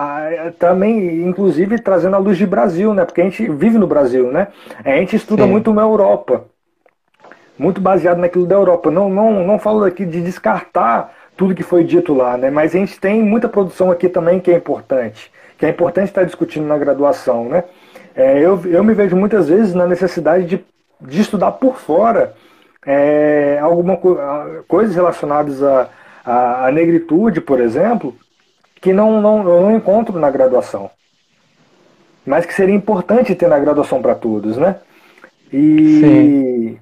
também 0.58 1.26
inclusive 1.26 1.78
trazendo 1.78 2.16
a 2.16 2.18
luz 2.18 2.38
de 2.38 2.46
Brasil, 2.46 2.94
né? 2.94 3.04
Porque 3.04 3.20
a 3.20 3.24
gente 3.24 3.48
vive 3.50 3.78
no 3.78 3.86
Brasil, 3.86 4.30
né? 4.30 4.48
A 4.84 4.90
gente 4.96 5.16
estuda 5.16 5.44
Sim. 5.44 5.50
muito 5.50 5.72
na 5.72 5.82
Europa 5.82 6.44
muito 7.58 7.80
baseado 7.80 8.18
naquilo 8.18 8.46
da 8.46 8.54
Europa. 8.54 8.90
Não, 8.90 9.08
não, 9.08 9.44
não 9.44 9.58
falo 9.58 9.84
aqui 9.84 10.04
de 10.04 10.20
descartar 10.20 11.12
tudo 11.36 11.54
que 11.54 11.62
foi 11.62 11.84
dito 11.84 12.14
lá, 12.14 12.36
né? 12.36 12.50
mas 12.50 12.74
a 12.74 12.78
gente 12.78 12.98
tem 12.98 13.22
muita 13.22 13.48
produção 13.48 13.90
aqui 13.90 14.08
também 14.08 14.40
que 14.40 14.50
é 14.50 14.56
importante, 14.56 15.30
que 15.58 15.66
é 15.66 15.68
importante 15.68 16.08
estar 16.08 16.24
discutindo 16.24 16.66
na 16.66 16.78
graduação. 16.78 17.48
Né? 17.48 17.64
É, 18.14 18.38
eu, 18.38 18.60
eu 18.66 18.82
me 18.82 18.94
vejo 18.94 19.16
muitas 19.16 19.48
vezes 19.48 19.74
na 19.74 19.86
necessidade 19.86 20.46
de, 20.46 20.64
de 21.00 21.20
estudar 21.20 21.52
por 21.52 21.76
fora 21.76 22.34
é, 22.86 23.58
alguma 23.60 23.96
co 23.96 24.16
coisas 24.66 24.94
relacionadas 24.94 25.62
à, 25.62 25.88
à, 26.26 26.66
à, 26.66 26.72
negritude, 26.72 27.40
por 27.40 27.60
exemplo, 27.60 28.14
que 28.80 28.92
não, 28.92 29.20
não, 29.20 29.42
não 29.44 29.76
encontro 29.76 30.18
na 30.18 30.30
graduação. 30.30 30.90
Mas 32.26 32.44
que 32.44 32.52
seria 32.52 32.74
importante 32.74 33.34
ter 33.34 33.48
na 33.48 33.58
graduação 33.58 34.02
para 34.02 34.14
todos, 34.14 34.56
né? 34.56 34.76
E, 35.52 36.00
Sim. 36.00 36.78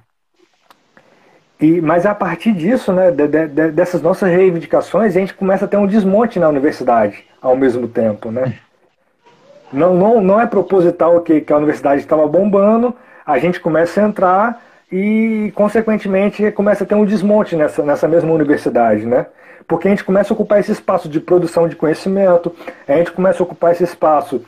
E, 1.59 1.79
mas 1.79 2.05
a 2.05 2.13
partir 2.13 2.51
disso, 2.51 2.91
né, 2.91 3.11
de, 3.11 3.27
de, 3.27 3.71
dessas 3.71 4.01
nossas 4.01 4.29
reivindicações, 4.29 5.15
a 5.15 5.19
gente 5.19 5.33
começa 5.33 5.65
a 5.65 5.67
ter 5.67 5.77
um 5.77 5.87
desmonte 5.87 6.39
na 6.39 6.49
universidade 6.49 7.23
ao 7.41 7.55
mesmo 7.55 7.87
tempo. 7.87 8.29
Né? 8.29 8.59
Não, 9.71 9.95
não, 9.95 10.21
não 10.21 10.41
é 10.41 10.45
proposital 10.45 11.21
que, 11.21 11.41
que 11.41 11.53
a 11.53 11.57
universidade 11.57 12.01
estava 12.01 12.27
bombando, 12.27 12.93
a 13.25 13.39
gente 13.39 13.59
começa 13.59 14.01
a 14.01 14.07
entrar 14.07 14.61
e, 14.95 15.51
consequentemente, 15.51 16.49
começa 16.51 16.85
a 16.85 16.87
ter 16.87 16.95
um 16.95 17.03
desmonte 17.03 17.53
nessa, 17.53 17.83
nessa 17.83 18.07
mesma 18.07 18.31
universidade. 18.31 19.05
Né? 19.05 19.25
Porque 19.67 19.89
a 19.89 19.91
gente 19.91 20.05
começa 20.05 20.31
a 20.31 20.35
ocupar 20.35 20.61
esse 20.61 20.71
espaço 20.71 21.09
de 21.09 21.19
produção 21.19 21.67
de 21.67 21.75
conhecimento, 21.75 22.55
a 22.87 22.93
gente 22.93 23.11
começa 23.11 23.43
a 23.43 23.45
ocupar 23.45 23.73
esse 23.73 23.83
espaço 23.83 24.41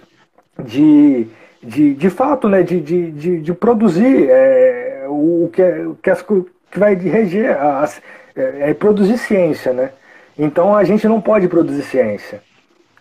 de, 0.64 1.28
de, 1.62 1.94
de 1.94 2.10
fato, 2.10 2.48
né, 2.48 2.64
de, 2.64 2.80
de, 2.80 3.12
de, 3.12 3.42
de 3.42 3.54
produzir 3.54 4.30
é, 4.30 5.06
o, 5.10 5.50
que, 5.52 5.62
é, 5.62 5.86
o 5.86 5.96
que 5.96 6.10
as 6.10 6.22
que 6.22 6.46
vai 6.80 6.96
reger, 6.96 7.52
a, 7.52 7.84
a, 7.84 7.90
é, 8.34 8.70
é 8.70 8.74
produzir 8.74 9.18
ciência, 9.18 9.74
né? 9.74 9.92
Então 10.40 10.74
a 10.74 10.84
gente 10.86 11.08
não 11.10 11.20
pode 11.20 11.48
produzir 11.50 11.84
ciência. 11.84 12.42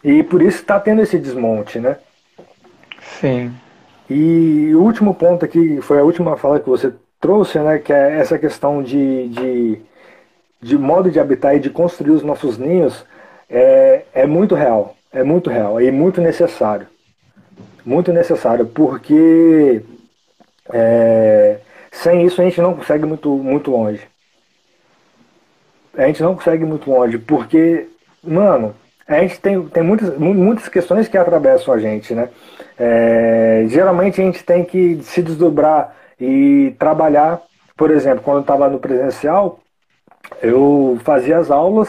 E 0.03 0.23
por 0.23 0.43
isso 0.43 0.59
está 0.59 0.81
tendo 0.81 1.03
esse 1.03 1.19
desmonte, 1.19 1.79
né? 1.79 1.97
Sim. 3.21 3.53
E 4.11 4.73
o 4.75 4.83
último 4.83 5.15
ponto 5.15 5.45
aqui, 5.45 5.81
foi 5.81 5.99
a 5.99 6.05
última 6.05 6.37
fala 6.37 6.59
que 6.59 6.69
você 6.69 6.93
trouxe, 7.20 7.58
né? 7.58 7.78
Que 7.78 7.92
é 7.92 8.18
essa 8.18 8.38
questão 8.38 8.82
de, 8.82 9.28
de, 9.28 9.78
de 10.61 10.78
modo 10.78 11.11
de 11.11 11.20
habitar 11.20 11.56
e 11.56 11.61
de 11.61 11.70
construir 11.70 12.11
os 12.11 12.23
nossos 12.23 12.58
ninhos 12.58 13.04
é, 13.49 14.04
é 14.12 14.26
muito 14.26 14.54
real. 14.54 14.96
É 15.12 15.23
muito 15.23 15.49
real 15.49 15.80
e 15.80 15.90
muito 15.90 16.20
necessário. 16.20 16.87
Muito 17.85 18.12
necessário, 18.12 18.66
porque 18.66 19.82
é, 20.73 21.58
sem 21.92 22.26
isso 22.26 22.40
a 22.40 22.44
gente 22.44 22.61
não 22.61 22.75
consegue 22.75 23.06
muito, 23.06 23.30
muito 23.30 23.70
longe. 23.70 24.02
A 25.96 26.06
gente 26.06 26.23
não 26.23 26.35
consegue 26.35 26.64
muito 26.64 26.90
longe, 26.90 27.16
porque, 27.16 27.88
mano, 28.23 28.75
a 29.08 29.20
gente 29.20 29.40
tem, 29.40 29.62
tem 29.68 29.82
muitas, 29.82 30.18
muitas 30.18 30.68
questões 30.68 31.08
que 31.08 31.16
atravessam 31.16 31.73
a 31.73 31.78
gente, 31.78 32.12
né? 32.14 32.28
É, 32.78 33.64
geralmente 33.68 34.20
a 34.20 34.25
gente 34.25 34.44
tem 34.44 34.64
que 34.64 35.00
se 35.02 35.23
desdobrar 35.23 35.96
e 36.20 36.75
trabalhar, 36.78 37.40
por 37.76 37.90
exemplo, 37.90 38.23
quando 38.23 38.38
eu 38.38 38.42
estava 38.42 38.68
no 38.68 38.78
presencial, 38.78 39.61
eu 40.42 40.99
fazia 41.04 41.38
as 41.38 41.50
aulas 41.50 41.88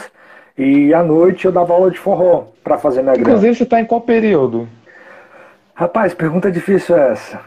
e 0.58 0.94
à 0.94 1.04
noite 1.04 1.46
eu 1.46 1.52
dava 1.52 1.74
aula 1.74 1.92
de 1.92 2.00
forró 2.00 2.48
para 2.64 2.78
fazer 2.78 3.02
minha 3.02 3.14
grana. 3.14 3.30
Inclusive, 3.30 3.56
você 3.56 3.64
está 3.64 3.80
em 3.80 3.86
qual 3.86 4.02
período? 4.02 4.68
Rapaz, 5.74 6.14
pergunta 6.14 6.52
difícil 6.52 6.96
essa. 6.98 7.40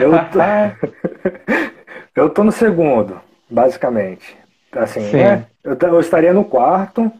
Eu 0.00 0.12
tô, 0.32 0.38
eu 2.16 2.30
tô 2.30 2.42
no 2.42 2.52
segundo, 2.52 3.20
basicamente. 3.50 4.36
Assim, 4.72 5.00
né? 5.12 5.46
eu, 5.62 5.76
eu, 5.80 6.00
estaria 6.00 6.32
no 6.32 6.44
quarto, 6.44 7.10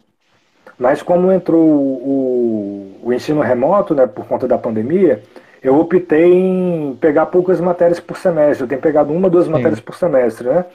mas 0.77 1.01
como 1.01 1.31
entrou 1.31 1.63
o, 1.63 2.99
o, 3.03 3.13
ensino 3.13 3.41
remoto, 3.41 3.95
né, 3.95 4.05
por 4.05 4.25
conta 4.25 4.47
da 4.47 4.57
pandemia, 4.57 5.23
eu 5.61 5.79
optei 5.79 6.33
em 6.33 6.97
pegar 6.99 7.27
poucas 7.27 7.59
matérias 7.59 7.99
por 7.99 8.17
semestre. 8.17 8.63
Eu 8.63 8.67
tenho 8.67 8.81
pegado 8.81 9.11
uma, 9.13 9.29
duas 9.29 9.45
Sim. 9.45 9.51
matérias 9.51 9.79
por 9.79 9.95
semestre, 9.95 10.47
né? 10.47 10.65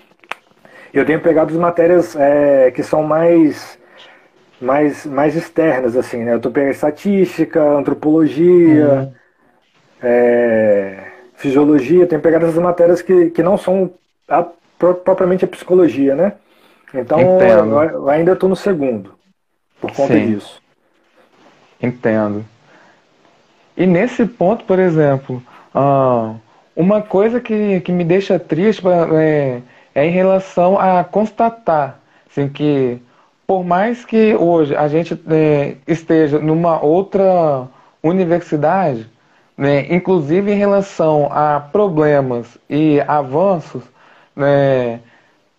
Eu 0.92 1.04
tenho 1.06 1.20
pegado 1.20 1.52
as 1.52 1.58
matérias 1.58 2.14
é, 2.16 2.70
que 2.70 2.82
são 2.82 3.02
mais 3.02 3.78
mais, 4.62 5.04
mais 5.04 5.34
externas, 5.34 5.96
assim, 5.96 6.18
né? 6.18 6.34
Eu 6.34 6.40
tô 6.40 6.50
pegando 6.50 6.70
estatística, 6.70 7.60
antropologia, 7.60 8.86
uhum. 8.86 9.12
é, 10.02 10.98
fisiologia, 11.34 12.06
tenho 12.06 12.20
pegado 12.20 12.46
essas 12.46 12.62
matérias 12.62 13.02
que, 13.02 13.30
que 13.30 13.42
não 13.42 13.58
são 13.58 13.90
a, 14.28 14.46
propriamente 14.78 15.44
a 15.44 15.48
psicologia, 15.48 16.14
né? 16.14 16.34
Então 16.94 17.20
eu, 17.20 17.82
eu, 17.82 18.08
ainda 18.08 18.32
estou 18.32 18.48
no 18.48 18.56
segundo, 18.56 19.14
por 19.80 19.92
conta 19.92 20.14
Sim. 20.14 20.34
disso. 20.34 20.62
Entendo. 21.82 22.44
E 23.76 23.86
nesse 23.86 24.26
ponto, 24.26 24.64
por 24.64 24.78
exemplo, 24.78 25.42
uh, 25.74 26.36
uma 26.76 27.02
coisa 27.02 27.40
que, 27.40 27.80
que 27.80 27.92
me 27.92 28.04
deixa 28.04 28.38
triste 28.38 28.82
é, 28.86 29.60
é 29.94 30.06
em 30.06 30.10
relação 30.10 30.78
a 30.78 31.04
constatar 31.04 31.98
assim, 32.32 32.48
que 32.48 32.98
por 33.46 33.64
mais 33.64 34.04
que 34.04 34.34
hoje 34.34 34.74
a 34.74 34.88
gente 34.88 35.20
é, 35.30 35.76
esteja 35.86 36.38
numa 36.38 36.82
outra 36.82 37.68
universidade, 38.02 39.06
né, 39.56 39.92
inclusive 39.94 40.50
em 40.50 40.56
relação 40.56 41.28
a 41.30 41.60
problemas 41.60 42.58
e 42.68 43.00
avanços, 43.06 43.82
né, 44.34 45.00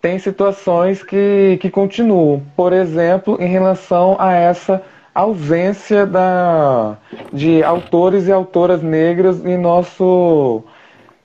tem 0.01 0.17
situações 0.17 1.03
que, 1.03 1.57
que 1.61 1.69
continuam. 1.69 2.41
Por 2.57 2.73
exemplo, 2.73 3.37
em 3.39 3.47
relação 3.47 4.17
a 4.19 4.33
essa 4.33 4.81
ausência 5.13 6.05
da, 6.05 6.97
de 7.31 7.63
autores 7.63 8.27
e 8.27 8.31
autoras 8.31 8.81
negras 8.81 9.45
em, 9.45 9.57
nosso, 9.57 10.63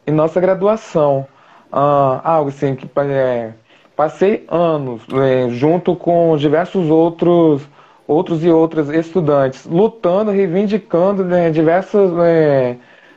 em 0.07 0.13
nossa 0.13 0.41
graduação. 0.41 1.27
Ah, 1.73 2.21
algo 2.25 2.49
assim 2.51 2.75
que 2.75 2.89
é, 3.01 3.53
Passei 3.99 4.47
anos 4.49 5.03
é, 5.13 5.51
junto 5.51 5.97
com 5.97 6.37
diversos 6.37 6.89
outros 6.89 7.69
outros 8.07 8.45
e 8.45 8.49
outras 8.49 8.89
estudantes 8.91 9.67
lutando, 9.67 10.31
reivindicando 10.31 11.25
né, 11.25 11.51
diversos 11.51 12.13
é, 12.21 12.77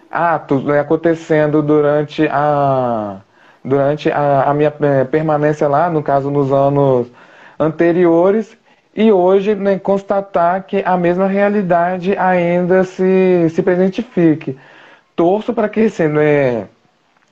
atos 0.10 0.64
né, 0.64 0.80
acontecendo 0.80 1.62
durante 1.62 2.28
a 2.28 3.22
durante 3.64 4.12
a, 4.12 4.50
a 4.50 4.54
minha 4.56 4.74
é, 4.82 5.04
permanência 5.04 5.68
lá, 5.68 5.88
no 5.88 6.02
caso 6.02 6.32
nos 6.32 6.52
anos 6.52 7.12
anteriores, 7.60 8.58
e 8.96 9.12
hoje 9.12 9.56
né, 9.56 9.80
constatar 9.80 10.64
que 10.64 10.84
a 10.86 10.98
mesma 10.98 11.28
realidade 11.28 12.18
ainda 12.18 12.84
se, 12.84 13.50
se 13.50 13.62
presentifique. 13.64 14.58
Torço 15.16 15.54
para 15.54 15.70
que 15.70 15.82
assim, 15.82 16.08
né, 16.08 16.68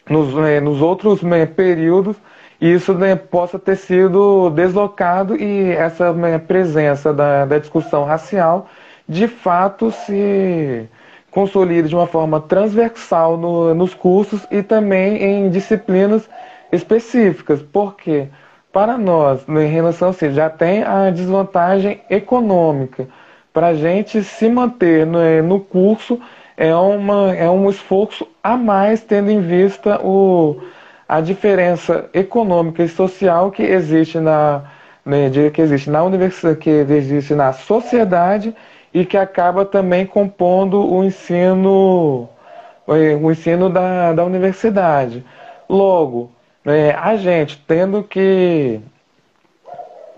nos, 0.09 0.33
né, 0.33 0.59
nos 0.59 0.81
outros 0.81 1.21
né, 1.21 1.45
períodos 1.45 2.15
isso 2.61 2.93
né, 2.93 3.15
possa 3.15 3.57
ter 3.57 3.77
sido 3.77 4.49
deslocado 4.49 5.35
e 5.35 5.71
essa 5.71 6.11
né, 6.13 6.37
presença 6.37 7.13
da, 7.13 7.45
da 7.45 7.57
discussão 7.57 8.03
racial 8.03 8.67
de 9.07 9.27
fato 9.27 9.91
se 9.91 10.87
consolide 11.31 11.89
de 11.89 11.95
uma 11.95 12.07
forma 12.07 12.41
transversal 12.41 13.37
no, 13.37 13.73
nos 13.73 13.93
cursos 13.93 14.45
e 14.51 14.61
também 14.61 15.23
em 15.23 15.49
disciplinas 15.49 16.29
específicas, 16.71 17.61
porque 17.61 18.27
para 18.71 18.97
nós, 18.97 19.47
em 19.47 19.67
relação 19.67 20.09
a 20.09 20.13
si, 20.13 20.31
já 20.31 20.49
tem 20.49 20.83
a 20.83 21.09
desvantagem 21.09 22.01
econômica. 22.09 23.07
Para 23.51 23.67
a 23.67 23.73
gente 23.73 24.23
se 24.23 24.47
manter 24.47 25.05
no, 25.05 25.19
no 25.43 25.59
curso 25.59 26.19
é, 26.55 26.75
uma, 26.75 27.33
é 27.35 27.49
um 27.49 27.69
esforço 27.69 28.27
a 28.43 28.55
mais, 28.55 29.01
tendo 29.01 29.31
em 29.31 29.41
vista 29.41 29.99
o, 30.05 30.61
a 31.07 31.21
diferença 31.21 32.09
econômica 32.13 32.83
e 32.83 32.87
social 32.87 33.49
que 33.49 33.63
existe 33.63 34.19
na, 34.19 34.63
né, 35.05 35.31
que 35.53 35.61
existe 35.61 35.89
na 35.89 36.03
universidade, 36.03 36.59
que 36.59 36.69
existe 36.69 37.33
na 37.33 37.53
sociedade 37.53 38.53
e 38.93 39.05
que 39.05 39.17
acaba 39.17 39.65
também 39.65 40.05
compondo 40.05 40.79
o 40.79 41.03
ensino, 41.03 42.29
é, 42.87 43.15
o 43.15 43.31
ensino 43.31 43.69
da, 43.69 44.13
da 44.13 44.23
universidade. 44.23 45.25
Logo, 45.67 46.31
é, 46.65 46.91
a 46.91 47.15
gente 47.15 47.63
tendo 47.67 48.03
que 48.03 48.81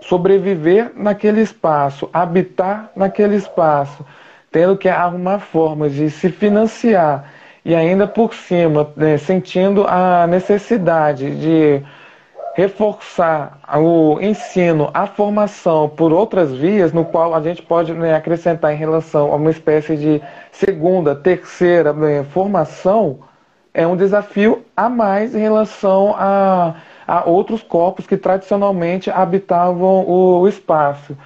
sobreviver 0.00 0.92
naquele 0.94 1.40
espaço, 1.40 2.08
habitar 2.12 2.90
naquele 2.96 3.36
espaço, 3.36 4.04
tendo 4.50 4.76
que 4.76 4.88
arrumar 4.88 5.38
formas 5.38 5.94
de 5.94 6.10
se 6.10 6.30
financiar 6.30 7.32
e 7.64 7.74
ainda 7.74 8.06
por 8.06 8.34
cima 8.34 8.90
né, 8.96 9.16
sentindo 9.16 9.86
a 9.86 10.26
necessidade 10.26 11.30
de 11.36 11.82
reforçar 12.54 13.58
o 13.78 14.20
ensino, 14.20 14.90
a 14.92 15.06
formação 15.06 15.88
por 15.88 16.12
outras 16.12 16.52
vias, 16.52 16.92
no 16.92 17.04
qual 17.04 17.34
a 17.34 17.40
gente 17.40 17.62
pode 17.62 17.94
né, 17.94 18.14
acrescentar 18.14 18.74
em 18.74 18.76
relação 18.76 19.32
a 19.32 19.36
uma 19.36 19.50
espécie 19.50 19.96
de 19.96 20.22
segunda, 20.50 21.14
terceira 21.14 21.92
né, 21.92 22.24
formação, 22.24 23.20
é 23.74 23.86
um 23.86 23.96
desafio 23.96 24.64
a 24.76 24.88
mais 24.88 25.34
em 25.34 25.40
relação 25.40 26.14
a, 26.16 26.74
a 27.06 27.28
outros 27.28 27.62
corpos 27.62 28.06
que 28.06 28.16
tradicionalmente 28.16 29.10
habitavam 29.10 30.04
o, 30.06 30.40
o 30.40 30.48
espaço. 30.48 31.16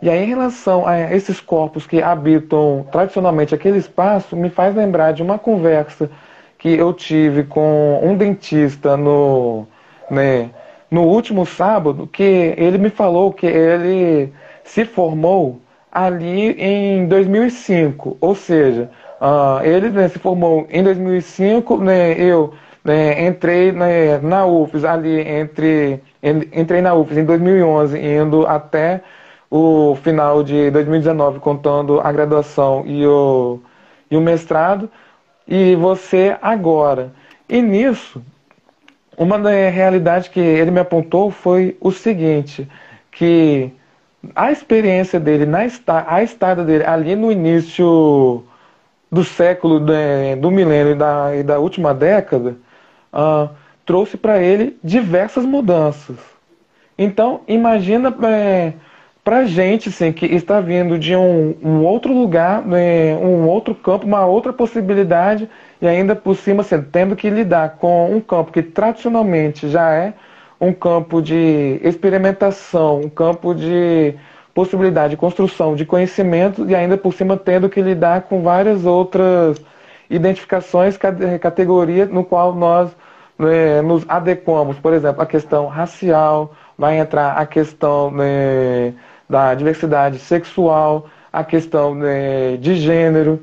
E 0.00 0.10
aí, 0.10 0.24
em 0.24 0.26
relação 0.26 0.86
a 0.86 1.14
esses 1.14 1.40
corpos 1.40 1.86
que 1.86 2.02
habitam 2.02 2.84
tradicionalmente 2.90 3.54
aquele 3.54 3.78
espaço, 3.78 4.36
me 4.36 4.50
faz 4.50 4.74
lembrar 4.74 5.12
de 5.12 5.22
uma 5.22 5.38
conversa 5.38 6.10
que 6.58 6.70
eu 6.70 6.92
tive 6.92 7.44
com 7.44 8.00
um 8.02 8.16
dentista 8.16 8.96
no, 8.96 9.66
né, 10.10 10.50
no 10.90 11.02
último 11.02 11.46
sábado, 11.46 12.06
que 12.06 12.54
ele 12.56 12.78
me 12.78 12.90
falou 12.90 13.32
que 13.32 13.46
ele 13.46 14.32
se 14.64 14.84
formou 14.84 15.60
ali 15.90 16.52
em 16.60 17.06
2005, 17.06 18.16
ou 18.20 18.34
seja, 18.34 18.90
uh, 19.22 19.64
ele 19.64 19.90
né, 19.90 20.08
se 20.08 20.18
formou 20.18 20.66
em 20.68 20.82
2005, 20.82 21.78
né, 21.78 22.12
eu 22.18 22.52
né, 22.84 23.26
entrei 23.26 23.70
né, 23.70 24.18
na 24.18 24.44
UFES 24.44 24.84
ali 24.84 25.20
entre 25.20 26.02
entrei 26.52 26.82
na 26.82 26.94
UFES 26.94 27.18
em 27.18 27.24
2011 27.24 27.98
indo 27.98 28.46
até 28.46 29.00
o 29.50 29.94
final 30.02 30.42
de 30.42 30.70
2019 30.70 31.38
contando 31.38 32.00
a 32.00 32.10
graduação 32.10 32.84
e 32.86 33.06
o, 33.06 33.60
e 34.10 34.16
o 34.16 34.20
mestrado, 34.20 34.90
e 35.46 35.76
você 35.76 36.36
agora. 36.40 37.12
E 37.48 37.60
nisso, 37.60 38.22
uma 39.16 39.38
da 39.38 39.50
realidade 39.50 40.30
que 40.30 40.40
ele 40.40 40.70
me 40.70 40.80
apontou 40.80 41.30
foi 41.30 41.76
o 41.82 41.90
seguinte, 41.90 42.66
que 43.10 43.70
a 44.34 44.50
experiência 44.50 45.20
dele, 45.20 45.44
na 45.44 45.66
a 46.06 46.22
estada 46.22 46.64
dele 46.64 46.84
ali 46.84 47.14
no 47.14 47.30
início 47.30 48.42
do 49.12 49.22
século, 49.22 49.78
né, 49.78 50.34
do 50.36 50.50
milênio 50.50 50.92
e 50.92 50.94
da, 50.94 51.36
e 51.36 51.42
da 51.42 51.58
última 51.58 51.92
década, 51.92 52.56
uh, 53.12 53.50
trouxe 53.84 54.16
para 54.16 54.42
ele 54.42 54.78
diversas 54.82 55.44
mudanças. 55.44 56.16
Então, 56.96 57.42
imagina 57.46 58.14
é, 58.26 58.72
para 59.22 59.44
gente 59.44 59.90
assim, 59.90 60.12
que 60.12 60.24
está 60.24 60.62
vindo 60.62 60.98
de 60.98 61.14
um, 61.14 61.54
um 61.62 61.84
outro 61.84 62.14
lugar, 62.14 62.64
né, 62.66 63.14
um 63.16 63.46
outro 63.46 63.74
campo, 63.74 64.06
uma 64.06 64.24
outra 64.24 64.50
possibilidade, 64.50 65.46
e 65.80 65.86
ainda 65.86 66.16
por 66.16 66.34
cima 66.34 66.62
assim, 66.62 66.80
tendo 66.80 67.14
que 67.14 67.28
lidar 67.28 67.76
com 67.76 68.10
um 68.10 68.20
campo 68.20 68.50
que 68.50 68.62
tradicionalmente 68.62 69.68
já 69.68 69.92
é 69.92 70.14
um 70.58 70.72
campo 70.72 71.20
de 71.20 71.78
experimentação, 71.82 73.00
um 73.00 73.10
campo 73.10 73.54
de 73.54 74.14
possibilidade 74.54 75.12
de 75.12 75.16
construção 75.16 75.74
de 75.74 75.84
conhecimento, 75.84 76.68
e 76.68 76.74
ainda 76.74 76.96
por 76.96 77.12
cima 77.14 77.36
tendo 77.36 77.68
que 77.68 77.80
lidar 77.80 78.22
com 78.22 78.42
várias 78.42 78.84
outras 78.84 79.60
identificações, 80.10 80.96
categorias 81.40 82.10
no 82.10 82.22
qual 82.24 82.54
nós 82.54 82.90
né, 83.38 83.80
nos 83.82 84.04
adequamos. 84.08 84.78
Por 84.78 84.92
exemplo, 84.92 85.22
a 85.22 85.26
questão 85.26 85.66
racial, 85.66 86.52
vai 86.76 86.98
entrar 86.98 87.32
a 87.32 87.46
questão. 87.46 88.10
Né, 88.10 88.92
da 89.32 89.54
diversidade 89.54 90.18
sexual, 90.18 91.06
a 91.32 91.42
questão 91.42 91.94
né, 91.94 92.58
de 92.58 92.74
gênero 92.74 93.40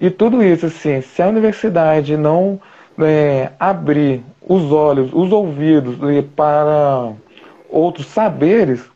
e 0.00 0.08
tudo 0.08 0.42
isso. 0.42 0.66
Assim, 0.66 1.00
se 1.00 1.20
a 1.20 1.26
universidade 1.26 2.16
não 2.16 2.60
né, 2.96 3.50
abrir 3.58 4.22
os 4.40 4.70
olhos, 4.70 5.10
os 5.12 5.32
ouvidos 5.32 5.96
para 6.36 7.12
outros 7.68 8.06
saberes, 8.06 8.88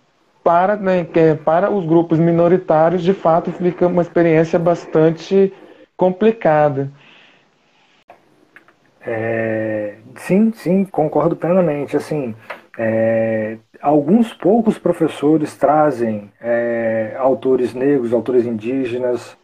para, 0.47 0.77
né, 0.77 1.05
é 1.17 1.35
para 1.35 1.73
os 1.73 1.85
grupos 1.85 2.21
minoritários, 2.21 3.03
de 3.03 3.13
fato, 3.13 3.51
fica 3.51 3.89
uma 3.89 4.01
experiência 4.01 4.61
bastante 4.61 5.53
complicada. 5.97 6.89
É, 9.05 9.97
sim, 10.15 10.53
sim, 10.53 10.85
concordo 10.85 11.35
plenamente. 11.35 11.97
Assim, 11.97 12.33
é, 12.79 13.59
alguns 13.83 14.33
poucos 14.33 14.79
professores 14.79 15.57
trazem 15.57 16.31
é, 16.41 17.17
autores 17.19 17.75
negros, 17.75 18.13
autores 18.13 18.47
indígenas 18.47 19.37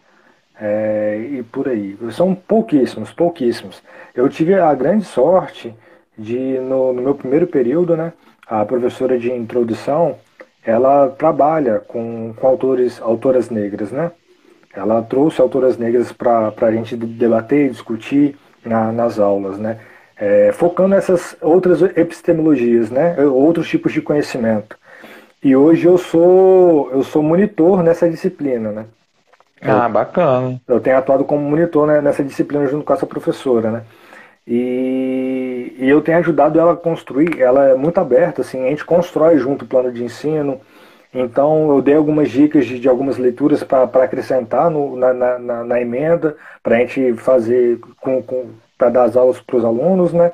é, 0.54 1.18
e 1.32 1.42
por 1.42 1.68
aí. 1.68 1.98
São 2.12 2.32
pouquíssimos, 2.32 3.10
pouquíssimos. 3.12 3.82
Eu 4.14 4.28
tive 4.28 4.54
a 4.54 4.72
grande 4.72 5.04
sorte 5.04 5.74
de, 6.16 6.60
no, 6.60 6.92
no 6.92 7.02
meu 7.02 7.16
primeiro 7.16 7.48
período, 7.48 7.96
né, 7.96 8.12
a 8.46 8.64
professora 8.64 9.18
de 9.18 9.32
introdução, 9.32 10.16
ela 10.64 11.08
trabalha 11.08 11.80
com, 11.80 12.32
com 12.34 12.46
autores, 12.46 13.00
autoras 13.00 13.50
negras, 13.50 13.90
né? 13.90 14.12
Ela 14.74 15.02
trouxe 15.02 15.40
autoras 15.40 15.76
negras 15.76 16.12
para 16.12 16.52
a 16.60 16.72
gente 16.72 16.96
debater 16.96 17.66
e 17.66 17.70
discutir 17.70 18.38
na, 18.64 18.90
nas 18.92 19.18
aulas, 19.18 19.58
né? 19.58 19.78
É, 20.16 20.52
focando 20.52 20.90
nessas 20.90 21.36
outras 21.40 21.82
epistemologias, 21.82 22.90
né? 22.90 23.16
Outros 23.24 23.68
tipos 23.68 23.92
de 23.92 24.00
conhecimento. 24.00 24.76
E 25.42 25.56
hoje 25.56 25.86
eu 25.86 25.98
sou 25.98 26.90
eu 26.92 27.02
sou 27.02 27.22
monitor 27.22 27.82
nessa 27.82 28.08
disciplina, 28.08 28.70
né? 28.70 28.86
Ah, 29.60 29.88
bacana. 29.88 30.60
Eu 30.66 30.80
tenho 30.80 30.96
atuado 30.96 31.24
como 31.24 31.48
monitor 31.48 31.86
né, 31.86 32.00
nessa 32.00 32.22
disciplina 32.22 32.66
junto 32.66 32.84
com 32.84 32.92
essa 32.92 33.06
professora, 33.06 33.70
né? 33.70 33.82
E, 34.46 35.51
e, 35.78 35.88
eu 35.88 36.00
tenho 36.00 36.18
ajudado 36.18 36.58
ela 36.58 36.72
a 36.72 36.76
construir, 36.76 37.40
ela 37.40 37.68
é 37.68 37.74
muito 37.74 37.98
aberta, 37.98 38.42
assim, 38.42 38.64
a 38.64 38.70
gente 38.70 38.84
constrói 38.84 39.38
junto 39.38 39.64
o 39.64 39.68
plano 39.68 39.92
de 39.92 40.04
ensino. 40.04 40.60
Então 41.14 41.70
eu 41.70 41.82
dei 41.82 41.94
algumas 41.94 42.30
dicas 42.30 42.64
de, 42.64 42.78
de 42.78 42.88
algumas 42.88 43.18
leituras 43.18 43.62
para 43.62 43.84
acrescentar 43.84 44.70
no, 44.70 44.96
na, 44.96 45.12
na, 45.12 45.64
na, 45.64 45.80
emenda, 45.80 46.36
para 46.62 46.76
a 46.76 46.78
gente 46.78 47.14
fazer 47.14 47.78
com, 48.00 48.22
com 48.22 48.46
para 48.78 48.88
dar 48.88 49.04
as 49.04 49.16
aulas 49.16 49.40
para 49.40 49.56
os 49.56 49.64
alunos, 49.64 50.12
né? 50.12 50.32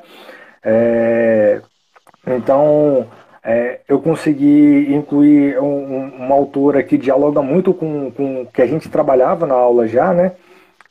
É, 0.63 1.61
então 2.25 3.07
é, 3.43 3.81
eu 3.87 3.99
consegui 3.99 4.93
incluir 4.93 5.59
um, 5.59 6.11
uma 6.17 6.35
autora 6.35 6.81
que 6.81 6.97
dialoga 6.97 7.41
muito 7.41 7.73
com, 7.73 8.11
com 8.11 8.45
que 8.45 8.61
a 8.61 8.67
gente 8.67 8.89
trabalhava 8.89 9.45
na 9.45 9.55
aula 9.55 9.87
já, 9.87 10.13
né? 10.13 10.33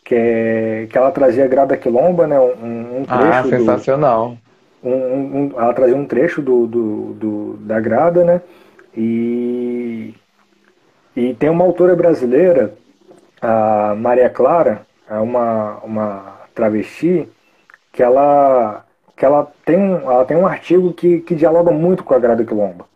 Que, 0.09 0.15
é, 0.15 0.87
que 0.89 0.97
ela 0.97 1.11
trazia 1.11 1.47
Grada 1.47 1.77
Quilomba, 1.77 2.27
né? 2.27 2.41
Um, 2.41 3.01
um 3.01 3.05
ah, 3.07 3.19
trecho. 3.19 3.39
Ah, 3.39 3.59
sensacional. 3.59 4.39
Do, 4.83 4.89
um, 4.89 4.95
um, 4.95 5.53
ela 5.55 5.75
trazia 5.75 5.95
um 5.95 6.07
trecho 6.07 6.41
do, 6.41 6.67
do, 6.67 7.13
do, 7.13 7.57
da 7.59 7.79
Grada, 7.79 8.25
né? 8.25 8.41
E, 8.97 10.15
e 11.15 11.35
tem 11.35 11.51
uma 11.51 11.63
autora 11.63 11.95
brasileira, 11.95 12.73
a 13.43 13.95
Maria 13.99 14.31
Clara, 14.31 14.81
é 15.11 15.19
uma, 15.19 15.77
uma 15.85 16.39
travesti, 16.55 17.29
que 17.93 18.03
ela, 18.03 18.87
que 19.15 19.27
ela, 19.27 19.47
tem, 19.63 19.77
um, 19.77 20.11
ela 20.11 20.25
tem 20.25 20.39
um 20.39 20.47
artigo 20.47 20.95
que, 20.95 21.21
que 21.21 21.35
dialoga 21.35 21.71
muito 21.71 22.03
com 22.03 22.15
a 22.15 22.19
Grada 22.19 22.47
Quilomba. 22.47 22.87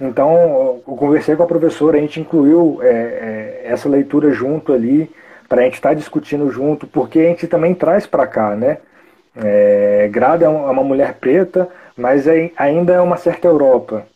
Então, 0.00 0.80
eu 0.88 0.96
conversei 0.96 1.36
com 1.36 1.42
a 1.42 1.46
professora, 1.46 1.98
a 1.98 2.00
gente 2.00 2.20
incluiu 2.20 2.78
é, 2.80 2.88
é, 2.88 3.62
essa 3.66 3.86
leitura 3.86 4.32
junto 4.32 4.72
ali, 4.72 5.10
para 5.52 5.60
a 5.60 5.64
gente 5.64 5.74
estar 5.74 5.90
tá 5.90 5.94
discutindo 5.94 6.50
junto, 6.50 6.86
porque 6.86 7.18
a 7.18 7.24
gente 7.24 7.46
também 7.46 7.74
traz 7.74 8.06
para 8.06 8.26
cá, 8.26 8.56
né? 8.56 8.78
É, 9.36 10.08
Grada 10.10 10.46
é, 10.46 10.48
é 10.48 10.50
uma 10.50 10.82
mulher 10.82 11.12
preta, 11.20 11.68
mas 11.94 12.26
é, 12.26 12.50
ainda 12.56 12.94
é 12.94 13.00
uma 13.02 13.18
certa 13.18 13.48
Europa. 13.48 14.06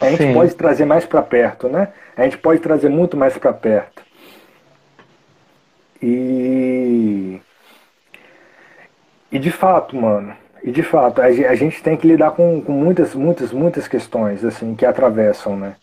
A 0.00 0.10
gente 0.10 0.22
Sim. 0.22 0.32
pode 0.32 0.54
trazer 0.54 0.84
mais 0.84 1.04
para 1.04 1.22
perto, 1.22 1.68
né? 1.68 1.88
A 2.16 2.22
gente 2.22 2.38
pode 2.38 2.60
trazer 2.60 2.88
muito 2.88 3.16
mais 3.16 3.36
para 3.36 3.52
perto. 3.52 4.00
E 6.00 7.40
e 9.32 9.40
de 9.40 9.50
fato, 9.50 9.96
mano, 9.96 10.36
e 10.62 10.70
de 10.70 10.84
fato, 10.84 11.20
a 11.20 11.54
gente 11.56 11.82
tem 11.82 11.96
que 11.96 12.06
lidar 12.06 12.30
com, 12.30 12.62
com 12.62 12.70
muitas, 12.70 13.12
muitas, 13.12 13.50
muitas 13.50 13.88
questões 13.88 14.44
assim 14.44 14.76
que 14.76 14.86
atravessam, 14.86 15.56
né? 15.56 15.74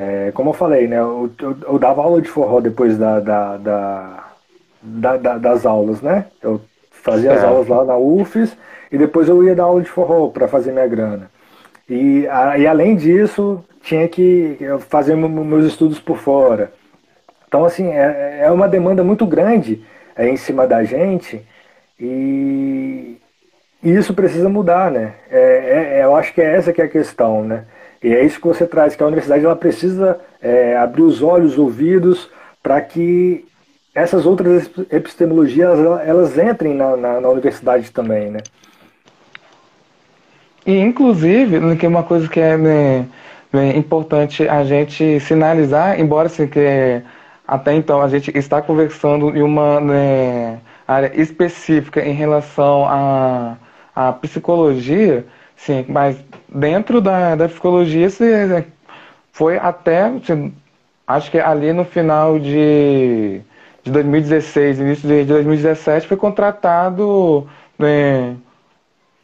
É, 0.00 0.30
como 0.32 0.50
eu 0.50 0.54
falei, 0.54 0.86
né, 0.86 0.96
eu, 1.00 1.28
eu, 1.42 1.56
eu, 1.66 1.76
dava 1.76 2.02
aula 2.02 2.22
de 2.22 2.28
forró 2.28 2.60
depois 2.60 2.96
da, 2.96 3.18
da, 3.18 3.56
da, 3.56 5.16
da 5.16 5.38
das 5.38 5.66
aulas, 5.66 6.00
né? 6.00 6.26
Eu 6.40 6.60
fazia 6.92 7.32
as 7.32 7.42
aulas 7.42 7.66
lá 7.66 7.84
na 7.84 7.96
UFES 7.96 8.56
e 8.92 8.96
depois 8.96 9.28
eu 9.28 9.42
ia 9.42 9.56
dar 9.56 9.64
aula 9.64 9.82
de 9.82 9.90
forró 9.90 10.28
para 10.28 10.46
fazer 10.46 10.70
minha 10.70 10.86
grana. 10.86 11.28
E, 11.90 12.28
a, 12.28 12.56
e 12.56 12.64
além 12.64 12.94
disso, 12.94 13.64
tinha 13.82 14.06
que 14.06 14.56
fazer 14.88 15.16
meus 15.16 15.64
estudos 15.66 15.98
por 15.98 16.18
fora. 16.18 16.70
Então, 17.48 17.64
assim, 17.64 17.88
é, 17.88 18.42
é 18.42 18.50
uma 18.52 18.68
demanda 18.68 19.02
muito 19.02 19.26
grande 19.26 19.84
é, 20.14 20.28
em 20.28 20.36
cima 20.36 20.64
da 20.64 20.84
gente 20.84 21.44
e, 21.98 23.16
e 23.82 23.90
isso 23.96 24.14
precisa 24.14 24.48
mudar, 24.48 24.92
né? 24.92 25.14
É, 25.28 25.98
é, 25.98 26.04
eu 26.04 26.14
acho 26.14 26.32
que 26.32 26.40
é 26.40 26.54
essa 26.54 26.72
que 26.72 26.80
é 26.80 26.84
a 26.84 26.88
questão, 26.88 27.42
né? 27.42 27.64
E 28.02 28.14
é 28.14 28.24
isso 28.24 28.40
que 28.40 28.46
você 28.46 28.66
traz, 28.66 28.94
que 28.94 29.02
a 29.02 29.06
universidade 29.06 29.44
ela 29.44 29.56
precisa 29.56 30.18
é, 30.40 30.76
abrir 30.76 31.02
os 31.02 31.22
olhos, 31.22 31.52
os 31.52 31.58
ouvidos, 31.58 32.30
para 32.62 32.80
que 32.80 33.44
essas 33.94 34.24
outras 34.24 34.70
epistemologias 34.90 35.78
elas, 36.04 36.38
entrem 36.38 36.74
na, 36.74 36.96
na, 36.96 37.20
na, 37.20 37.28
universidade 37.28 37.90
também, 37.90 38.30
né? 38.30 38.40
E 40.64 40.78
inclusive, 40.78 41.76
que 41.76 41.86
uma 41.86 42.02
coisa 42.02 42.28
que 42.28 42.38
é 42.38 42.56
né, 42.56 43.06
importante 43.74 44.46
a 44.46 44.62
gente 44.64 45.18
sinalizar, 45.20 45.98
embora 45.98 46.26
assim, 46.26 46.46
que 46.46 47.02
até 47.46 47.74
então 47.74 48.02
a 48.02 48.08
gente 48.08 48.30
está 48.36 48.60
conversando 48.60 49.34
em 49.36 49.42
uma 49.42 49.80
né, 49.80 50.60
área 50.86 51.10
específica 51.20 52.04
em 52.04 52.12
relação 52.12 52.84
à, 52.84 53.56
à 53.96 54.12
psicologia, 54.12 55.24
sim, 55.56 55.84
mas 55.88 56.16
dentro 56.48 57.00
da, 57.00 57.34
da 57.34 57.48
psicologia 57.48 58.08
foi 59.32 59.56
até, 59.58 60.02
assim, 60.02 60.52
acho 61.06 61.30
que 61.30 61.38
ali 61.38 61.72
no 61.72 61.84
final 61.84 62.38
de, 62.38 63.40
de 63.82 63.90
2016, 63.90 64.80
início 64.80 65.08
de 65.08 65.24
2017, 65.24 66.06
foi 66.06 66.16
contratado 66.16 67.46
né, 67.78 68.36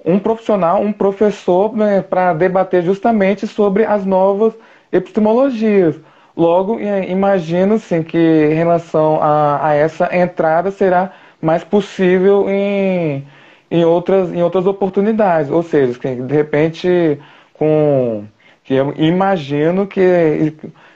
um 0.04 0.18
profissional, 0.18 0.80
um 0.80 0.92
professor, 0.92 1.74
né, 1.74 2.02
para 2.02 2.32
debater 2.32 2.82
justamente 2.82 3.46
sobre 3.46 3.84
as 3.84 4.04
novas 4.04 4.54
epistemologias. 4.92 5.96
Logo, 6.36 6.80
imagino 6.80 7.78
sim, 7.78 8.02
que 8.02 8.18
em 8.18 8.54
relação 8.54 9.22
a, 9.22 9.68
a 9.68 9.74
essa 9.74 10.14
entrada 10.14 10.70
será 10.70 11.12
mais 11.40 11.62
possível 11.62 12.48
em 12.50 13.24
em 13.70 13.84
outras, 13.84 14.32
em 14.32 14.42
outras 14.42 14.66
oportunidades. 14.66 15.50
Ou 15.50 15.62
seja, 15.62 15.98
de 15.98 16.34
repente, 16.34 17.18
com 17.54 18.24
que 18.64 18.74
eu 18.74 18.94
imagino 18.96 19.86
que, 19.86 20.54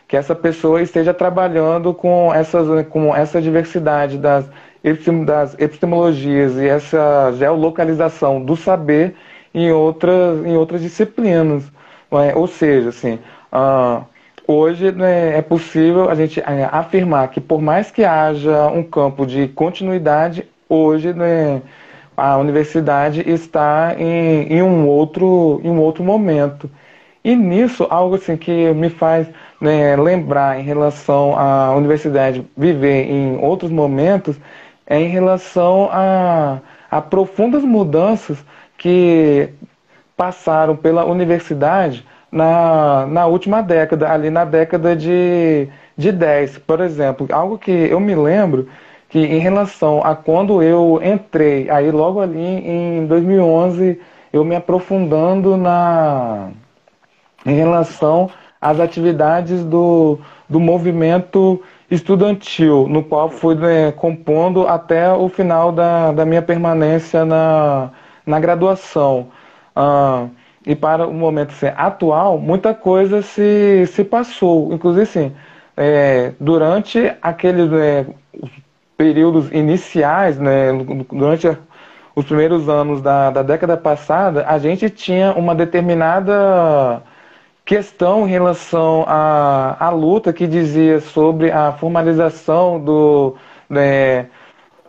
que 0.08 0.16
essa 0.16 0.34
pessoa 0.34 0.80
esteja 0.80 1.12
trabalhando 1.12 1.92
com, 1.92 2.32
essas, 2.32 2.86
com 2.88 3.14
essa 3.14 3.42
diversidade 3.42 4.16
das, 4.16 4.46
das 5.26 5.54
epistemologias 5.58 6.56
e 6.56 6.66
essa 6.66 7.30
geolocalização 7.36 8.42
do 8.42 8.56
saber 8.56 9.14
em 9.54 9.70
outras, 9.70 10.44
em 10.46 10.56
outras 10.56 10.80
disciplinas. 10.80 11.64
É? 12.10 12.34
Ou 12.34 12.46
seja, 12.46 12.88
assim, 12.88 13.18
ah, 13.52 14.02
hoje 14.46 14.90
né, 14.90 15.36
é 15.36 15.42
possível 15.42 16.08
a 16.08 16.14
gente 16.14 16.40
é, 16.40 16.68
afirmar 16.72 17.28
que 17.28 17.38
por 17.38 17.60
mais 17.60 17.90
que 17.90 18.02
haja 18.02 18.68
um 18.68 18.82
campo 18.82 19.26
de 19.26 19.46
continuidade, 19.48 20.48
hoje 20.66 21.12
né, 21.12 21.60
a 22.18 22.36
universidade 22.36 23.22
está 23.28 23.94
em, 23.98 24.52
em, 24.52 24.62
um, 24.62 24.86
outro, 24.86 25.60
em 25.64 25.70
um 25.70 25.80
outro 25.80 26.02
momento. 26.04 26.70
E 27.24 27.34
nisso, 27.36 27.86
algo 27.90 28.16
assim 28.16 28.36
que 28.36 28.72
me 28.74 28.90
faz 28.90 29.28
né, 29.60 29.96
lembrar 29.96 30.58
em 30.58 30.62
relação 30.62 31.38
à 31.38 31.74
universidade 31.74 32.46
viver 32.56 33.10
em 33.10 33.38
outros 33.38 33.70
momentos 33.70 34.36
é 34.86 35.00
em 35.00 35.08
relação 35.08 35.88
a, 35.92 36.60
a 36.90 37.00
profundas 37.00 37.62
mudanças 37.64 38.38
que 38.78 39.50
passaram 40.16 40.76
pela 40.76 41.04
universidade 41.04 42.06
na, 42.30 43.06
na 43.06 43.26
última 43.26 43.62
década, 43.62 44.10
ali 44.10 44.30
na 44.30 44.44
década 44.44 44.96
de, 44.96 45.68
de 45.96 46.12
10, 46.12 46.58
por 46.58 46.80
exemplo. 46.80 47.26
Algo 47.30 47.58
que 47.58 47.70
eu 47.70 48.00
me 48.00 48.14
lembro 48.14 48.68
que 49.08 49.18
em 49.18 49.38
relação 49.38 50.02
a 50.04 50.14
quando 50.14 50.62
eu 50.62 51.00
entrei, 51.02 51.70
aí 51.70 51.90
logo 51.90 52.20
ali 52.20 52.38
em 52.40 53.06
2011, 53.06 54.00
eu 54.32 54.44
me 54.44 54.54
aprofundando 54.56 55.56
na 55.56 56.50
em 57.46 57.54
relação 57.54 58.30
às 58.60 58.80
atividades 58.80 59.64
do, 59.64 60.18
do 60.48 60.60
movimento 60.60 61.62
estudantil, 61.90 62.86
no 62.88 63.02
qual 63.02 63.30
fui 63.30 63.54
né, 63.54 63.92
compondo 63.92 64.66
até 64.66 65.10
o 65.12 65.28
final 65.28 65.72
da, 65.72 66.12
da 66.12 66.24
minha 66.26 66.42
permanência 66.42 67.24
na, 67.24 67.90
na 68.26 68.38
graduação. 68.40 69.28
ah, 69.74 70.26
e 70.66 70.74
para 70.76 71.06
o 71.06 71.14
momento 71.14 71.50
assim, 71.50 71.68
atual, 71.76 72.38
muita 72.38 72.74
coisa 72.74 73.22
se, 73.22 73.86
se 73.86 74.04
passou. 74.04 74.72
Inclusive, 74.72 75.02
assim, 75.02 75.32
é, 75.76 76.34
durante 76.38 77.10
aqueles 77.22 77.72
é, 77.72 78.04
períodos 78.98 79.50
iniciais, 79.52 80.38
né, 80.38 80.72
durante 81.10 81.56
os 82.16 82.24
primeiros 82.24 82.68
anos 82.68 83.00
da, 83.00 83.30
da 83.30 83.42
década 83.44 83.76
passada, 83.76 84.44
a 84.48 84.58
gente 84.58 84.90
tinha 84.90 85.32
uma 85.34 85.54
determinada 85.54 87.00
questão 87.64 88.26
em 88.26 88.30
relação 88.30 89.04
à, 89.06 89.76
à 89.86 89.90
luta 89.90 90.32
que 90.32 90.48
dizia 90.48 91.00
sobre 91.00 91.52
a 91.52 91.72
formalização 91.72 92.80
do, 92.80 93.36
né, 93.70 94.26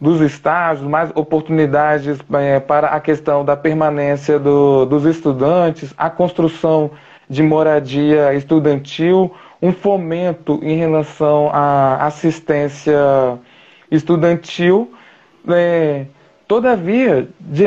dos 0.02 0.22
estágios, 0.22 0.88
mais 0.88 1.12
oportunidades 1.14 2.18
é, 2.34 2.60
para 2.60 2.88
a 2.88 3.00
questão 3.00 3.46
da 3.46 3.56
permanência 3.56 4.40
do, 4.40 4.86
dos 4.86 5.06
estudantes, 5.06 5.94
a 5.96 6.10
construção 6.10 6.90
de 7.30 7.44
moradia 7.44 8.34
estudantil, 8.34 9.32
um 9.62 9.72
fomento 9.72 10.60
em 10.64 10.78
relação 10.78 11.52
à 11.54 12.08
assistência 12.08 12.98
estudantil. 13.92 14.92
É, 15.48 16.06
todavia, 16.48 17.28
de, 17.40 17.64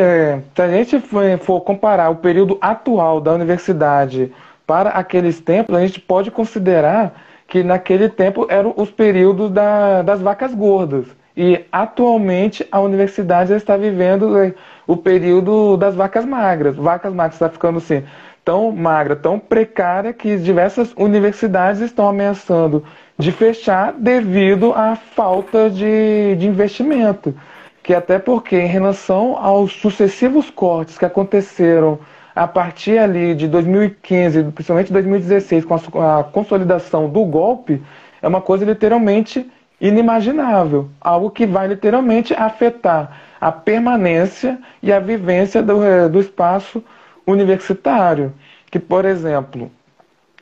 se 0.55 0.63
a 0.63 0.69
gente 0.71 1.01
for 1.39 1.61
comparar 1.63 2.11
o 2.11 2.17
período 2.17 2.59
atual 2.61 3.21
da 3.21 3.33
universidade 3.33 4.33
para 4.67 4.91
aqueles 4.91 5.41
tempos, 5.41 5.75
a 5.75 5.81
gente 5.81 6.01
pode 6.01 6.31
considerar 6.31 7.15
que 7.47 7.63
naquele 7.63 8.09
tempo 8.09 8.47
eram 8.49 8.73
os 8.77 8.91
períodos 8.91 9.51
da, 9.51 10.03
das 10.03 10.21
vacas 10.21 10.55
gordas. 10.55 11.07
E 11.37 11.65
atualmente 11.73 12.67
a 12.71 12.81
universidade 12.81 13.53
está 13.53 13.77
vivendo 13.77 14.37
é, 14.39 14.55
o 14.87 14.97
período 14.97 15.77
das 15.77 15.95
vacas 15.95 16.25
magras. 16.25 16.77
Vacas 16.77 17.13
magras 17.13 17.35
está 17.35 17.49
ficando 17.49 17.79
assim 17.79 18.05
tão 18.45 18.73
magra, 18.73 19.15
tão 19.15 19.39
precária 19.39 20.13
que 20.13 20.37
diversas 20.37 20.93
universidades 20.97 21.81
estão 21.81 22.09
ameaçando 22.09 22.85
de 23.23 23.33
fechar 23.33 23.93
devido 23.93 24.73
à 24.73 24.97
falta 24.97 25.71
de, 25.71 26.35
de 26.37 26.47
investimento. 26.47 27.35
Que 27.83 27.95
até 27.95 28.19
porque 28.19 28.57
em 28.57 28.67
relação 28.67 29.37
aos 29.37 29.73
sucessivos 29.73 30.51
cortes 30.51 30.99
que 30.99 31.05
aconteceram 31.05 31.99
a 32.35 32.47
partir 32.47 32.99
ali 32.99 33.35
de 33.35 33.47
2015, 33.49 34.45
principalmente 34.45 34.93
2016, 34.93 35.65
com 35.65 35.75
a, 36.01 36.21
a 36.21 36.25
consolidação 36.25 37.09
do 37.09 37.25
golpe, 37.25 37.83
é 38.21 38.29
uma 38.29 38.41
coisa 38.41 38.65
literalmente 38.65 39.51
inimaginável, 39.81 40.89
algo 41.01 41.31
que 41.31 41.45
vai 41.45 41.67
literalmente 41.67 42.33
afetar 42.35 43.21
a 43.41 43.51
permanência 43.51 44.59
e 44.81 44.93
a 44.93 45.01
vivência 45.01 45.61
do, 45.61 45.85
eh, 45.85 46.09
do 46.09 46.21
espaço 46.21 46.83
universitário. 47.27 48.33
Que, 48.71 48.79
por 48.79 49.05
exemplo, 49.05 49.71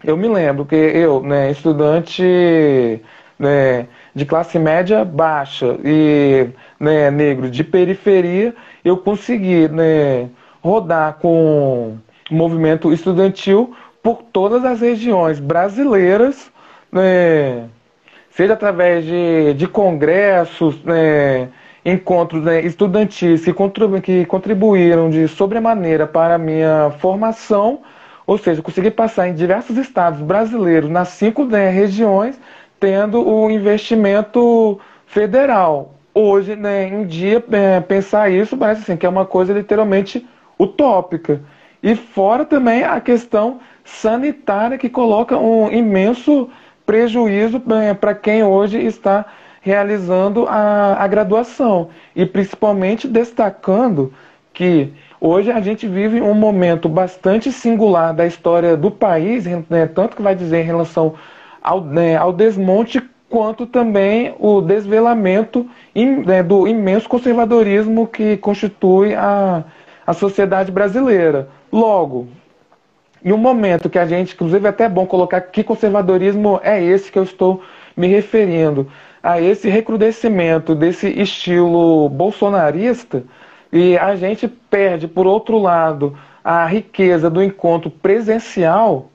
eu 0.05 0.17
me 0.17 0.29
lembro 0.29 0.65
que 0.65 0.75
eu, 0.75 1.23
né, 1.23 1.51
estudante 1.51 3.03
né, 3.39 3.87
de 4.15 4.25
classe 4.25 4.59
média 4.59 5.05
baixa 5.05 5.79
e 5.85 6.49
né, 6.79 7.11
negro 7.11 7.51
de 7.51 7.65
periferia, 7.65 8.55
eu 8.85 8.97
consegui 8.97 9.69
né, 9.69 10.29
rodar 10.63 11.15
com 11.15 11.97
movimento 12.31 12.93
estudantil 12.93 13.75
por 14.03 14.23
todas 14.33 14.65
as 14.65 14.81
regiões 14.81 15.39
brasileiras, 15.39 16.51
né, 16.91 17.69
seja 18.31 18.55
através 18.55 19.05
de, 19.05 19.55
de 19.55 19.67
congressos, 19.67 20.83
né, 20.85 21.49
encontros 21.85 22.43
né, 22.43 22.61
estudantis 22.63 23.45
que, 23.45 23.53
que 24.03 24.25
contribuíram 24.27 25.11
de 25.11 25.27
sobremaneira 25.29 26.07
para 26.07 26.35
a 26.35 26.39
minha 26.39 26.93
formação, 26.99 27.81
ou 28.31 28.39
seja, 28.39 28.63
consegui 28.63 28.93
passar 28.93 29.27
em 29.27 29.35
diversos 29.35 29.77
estados 29.77 30.21
brasileiros, 30.21 30.89
nas 30.89 31.09
cinco 31.09 31.45
né, 31.45 31.69
regiões, 31.69 32.39
tendo 32.79 33.29
o 33.29 33.51
investimento 33.51 34.79
federal. 35.05 35.97
Hoje, 36.15 36.55
né, 36.55 36.87
em 36.87 37.05
dia, 37.09 37.45
é, 37.51 37.81
pensar 37.81 38.31
isso 38.31 38.57
parece 38.57 38.83
assim, 38.83 38.97
que 38.97 39.05
é 39.05 39.09
uma 39.09 39.27
coisa 39.27 39.53
literalmente 39.53 40.25
utópica. 40.57 41.43
E 41.83 41.97
fora 41.97 42.45
também 42.45 42.85
a 42.85 43.01
questão 43.01 43.59
sanitária 43.85 44.79
que 44.79 44.89
coloca 44.89 45.37
um 45.37 45.69
imenso 45.69 46.49
prejuízo 46.87 47.61
é, 47.83 47.95
para 47.95 48.15
quem 48.15 48.45
hoje 48.45 48.79
está 48.79 49.27
realizando 49.61 50.47
a, 50.47 51.03
a 51.03 51.07
graduação. 51.09 51.89
E 52.15 52.25
principalmente 52.25 53.09
destacando 53.09 54.15
que 54.53 54.93
hoje 55.21 55.51
a 55.51 55.61
gente 55.61 55.87
vive 55.87 56.21
um 56.21 56.35
momento 56.35 56.89
bastante 56.89 57.53
singular 57.53 58.15
da 58.15 58.27
história 58.27 58.77
do 58.77 58.91
país, 58.91 59.45
né, 59.69 59.87
tanto 59.87 60.17
que 60.17 60.23
vai 60.23 60.35
dizer 60.35 60.63
em 60.63 60.65
relação 60.65 61.15
ao, 61.63 61.83
né, 61.83 62.17
ao 62.17 62.33
desmonte, 62.33 63.03
quanto 63.29 63.65
também 63.65 64.35
o 64.41 64.61
desvelamento 64.61 65.65
né, 66.27 66.43
do 66.43 66.67
imenso 66.67 67.09
conservadorismo 67.09 68.09
que 68.09 68.37
constitui 68.39 69.15
a, 69.15 69.63
a 70.05 70.13
sociedade 70.13 70.73
brasileira. 70.73 71.49
Logo, 71.71 72.27
em 73.25 73.33
um 73.33 73.37
momento 73.37 73.89
que 73.89 73.99
a 73.99 74.07
gente, 74.07 74.35
inclusive 74.35 74.67
é 74.67 74.71
até 74.71 74.89
bom 74.89 75.07
colocar 75.07 75.41
que 75.43 75.63
conservadorismo 75.63 76.61
é 76.65 76.83
esse 76.83 77.13
que 77.13 77.19
eu 77.19 77.23
estou 77.23 77.63
me 77.97 78.09
referindo, 78.09 78.89
a 79.23 79.41
esse 79.41 79.69
recrudescimento 79.69 80.75
desse 80.75 81.09
estilo 81.09 82.09
bolsonarista, 82.09 83.23
e 83.73 83.97
a 83.99 84.17
gente 84.17 84.49
perde, 84.49 85.07
por 85.07 85.27
outro 85.27 85.59
lado, 85.59 86.17
a 86.43 86.67
riqueza 86.67 87.31
do 87.31 87.43
encontro 87.43 87.91
presencial 87.91 89.11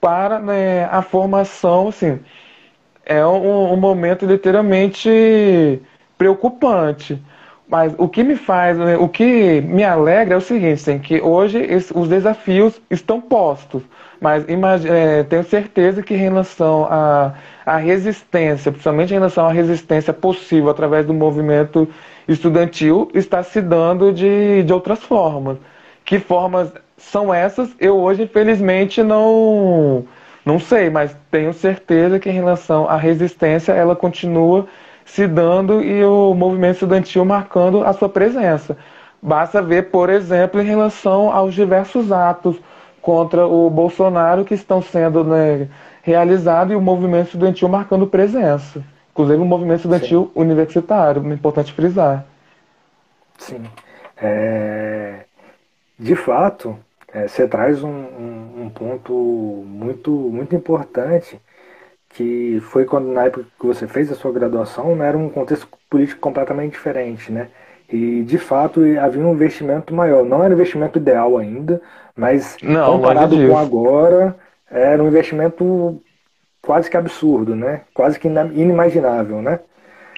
para 0.00 0.38
né, 0.38 0.84
a 0.90 1.00
formação, 1.00 1.88
assim, 1.88 2.20
é 3.06 3.24
um, 3.26 3.72
um 3.72 3.76
momento 3.76 4.26
literalmente 4.26 5.80
preocupante. 6.18 7.18
Mas 7.66 7.94
o 7.96 8.06
que 8.08 8.22
me 8.22 8.36
faz, 8.36 8.76
né, 8.76 8.96
o 8.98 9.08
que 9.08 9.62
me 9.62 9.82
alegra 9.82 10.34
é 10.34 10.36
o 10.36 10.40
seguinte, 10.40 10.74
assim, 10.74 10.98
que 10.98 11.20
hoje 11.20 11.66
os 11.94 12.08
desafios 12.08 12.78
estão 12.90 13.20
postos, 13.20 13.82
mas 14.20 14.44
é, 14.84 15.22
tenho 15.22 15.44
certeza 15.44 16.02
que 16.02 16.14
em 16.14 16.18
relação 16.18 16.84
à, 16.90 17.34
à 17.64 17.76
resistência, 17.76 18.70
principalmente 18.70 19.10
em 19.10 19.14
relação 19.14 19.46
à 19.46 19.52
resistência 19.52 20.12
possível 20.12 20.68
através 20.70 21.06
do 21.06 21.14
movimento 21.14 21.88
estudantil, 22.28 23.10
está 23.14 23.42
se 23.42 23.60
dando 23.60 24.12
de, 24.12 24.62
de 24.62 24.72
outras 24.72 25.02
formas. 25.02 25.58
Que 26.04 26.18
formas 26.18 26.72
são 26.96 27.32
essas? 27.32 27.74
Eu 27.78 27.96
hoje, 27.96 28.22
infelizmente, 28.22 29.02
não, 29.02 30.04
não 30.44 30.58
sei, 30.58 30.90
mas 30.90 31.16
tenho 31.30 31.52
certeza 31.52 32.18
que 32.18 32.28
em 32.30 32.32
relação 32.32 32.88
à 32.88 32.96
resistência, 32.96 33.72
ela 33.72 33.96
continua 33.96 34.66
se 35.04 35.26
dando 35.26 35.82
e 35.82 36.04
o 36.04 36.34
movimento 36.34 36.74
estudantil 36.74 37.24
marcando 37.24 37.84
a 37.84 37.92
sua 37.92 38.08
presença. 38.08 38.76
Basta 39.22 39.62
ver, 39.62 39.90
por 39.90 40.10
exemplo, 40.10 40.60
em 40.60 40.64
relação 40.64 41.32
aos 41.32 41.54
diversos 41.54 42.12
atos 42.12 42.56
contra 43.00 43.46
o 43.46 43.68
Bolsonaro 43.70 44.44
que 44.44 44.54
estão 44.54 44.80
sendo 44.80 45.24
né, 45.24 45.68
realizados 46.02 46.72
e 46.72 46.76
o 46.76 46.80
movimento 46.80 47.26
estudantil 47.26 47.68
marcando 47.68 48.06
presença. 48.06 48.82
Inclusive 49.14 49.40
o 49.40 49.44
movimento 49.44 49.76
estudantil 49.76 50.24
Sim. 50.24 50.40
universitário, 50.40 51.24
é 51.24 51.32
importante 51.32 51.72
frisar. 51.72 52.26
Sim. 53.38 53.62
É... 54.16 55.20
De 55.96 56.16
fato, 56.16 56.76
é, 57.12 57.28
você 57.28 57.46
traz 57.46 57.84
um, 57.84 57.88
um, 57.88 58.62
um 58.64 58.68
ponto 58.70 59.12
muito, 59.64 60.10
muito 60.10 60.56
importante 60.56 61.40
que 62.08 62.60
foi 62.70 62.84
quando 62.84 63.06
na 63.06 63.26
época 63.26 63.46
que 63.58 63.66
você 63.66 63.86
fez 63.86 64.10
a 64.10 64.16
sua 64.16 64.32
graduação, 64.32 64.96
né, 64.96 65.08
era 65.08 65.16
um 65.16 65.28
contexto 65.28 65.68
político 65.88 66.20
completamente 66.20 66.72
diferente, 66.72 67.30
né? 67.30 67.48
E 67.88 68.22
de 68.22 68.38
fato 68.38 68.80
havia 69.00 69.22
um 69.22 69.32
investimento 69.32 69.94
maior. 69.94 70.24
Não 70.24 70.42
era 70.42 70.52
um 70.52 70.56
investimento 70.56 70.98
ideal 70.98 71.38
ainda, 71.38 71.80
mas 72.16 72.56
Não, 72.60 72.96
comparado 72.96 73.36
com 73.36 73.56
agora, 73.56 74.36
era 74.68 75.00
um 75.02 75.06
investimento 75.06 76.02
quase 76.64 76.90
que 76.90 76.96
absurdo, 76.96 77.54
né? 77.54 77.82
Quase 77.92 78.18
que 78.18 78.26
inimaginável, 78.26 79.40
né? 79.42 79.60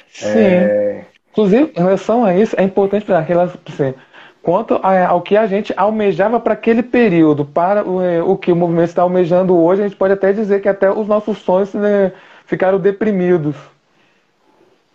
Sim. 0.09 0.39
É... 0.39 1.05
Inclusive, 1.33 1.73
em 1.77 1.81
relação 1.81 2.25
a 2.25 2.35
isso, 2.35 2.55
é 2.59 2.63
importante 2.63 3.05
para 3.05 3.21
relação, 3.21 3.61
assim, 3.69 3.95
quanto 4.43 4.81
ao 4.83 5.21
que 5.21 5.37
a 5.37 5.47
gente 5.47 5.75
almejava 5.77 6.41
para 6.41 6.55
aquele 6.55 6.83
período, 6.83 7.45
para 7.45 7.87
o, 7.87 8.01
é, 8.01 8.23
o, 8.23 8.37
que 8.37 8.51
o 8.51 8.57
movimento 8.57 8.89
está 8.89 9.03
almejando 9.03 9.55
hoje, 9.55 9.83
a 9.83 9.89
gente 9.89 9.99
pode 9.99 10.15
até 10.15 10.33
dizer 10.33 10.63
que 10.63 10.69
até 10.69 10.91
os 10.91 11.07
nossos 11.07 11.39
sonhos 11.39 11.75
né, 11.75 12.13
ficaram 12.47 12.79
deprimidos. 12.79 13.55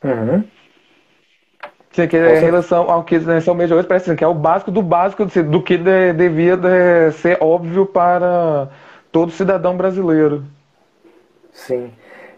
Uhum. 0.03 0.43
Sim, 1.91 2.07
que 2.07 2.17
em 2.17 2.39
relação 2.39 2.89
ao 2.89 3.03
que 3.03 3.19
né, 3.19 3.41
se 3.41 3.49
almeja 3.49 3.75
hoje, 3.75 3.87
parece 3.87 4.09
assim, 4.09 4.17
que 4.17 4.23
é 4.23 4.27
o 4.27 4.33
básico 4.33 4.71
do 4.71 4.81
básico 4.81 5.23
assim, 5.23 5.43
do 5.43 5.61
que 5.61 5.77
de, 5.77 6.13
devia 6.13 6.55
de 6.55 7.11
ser 7.11 7.37
óbvio 7.41 7.85
para 7.85 8.69
todo 9.11 9.31
cidadão 9.31 9.75
brasileiro. 9.75 10.43
Sim. 11.51 11.91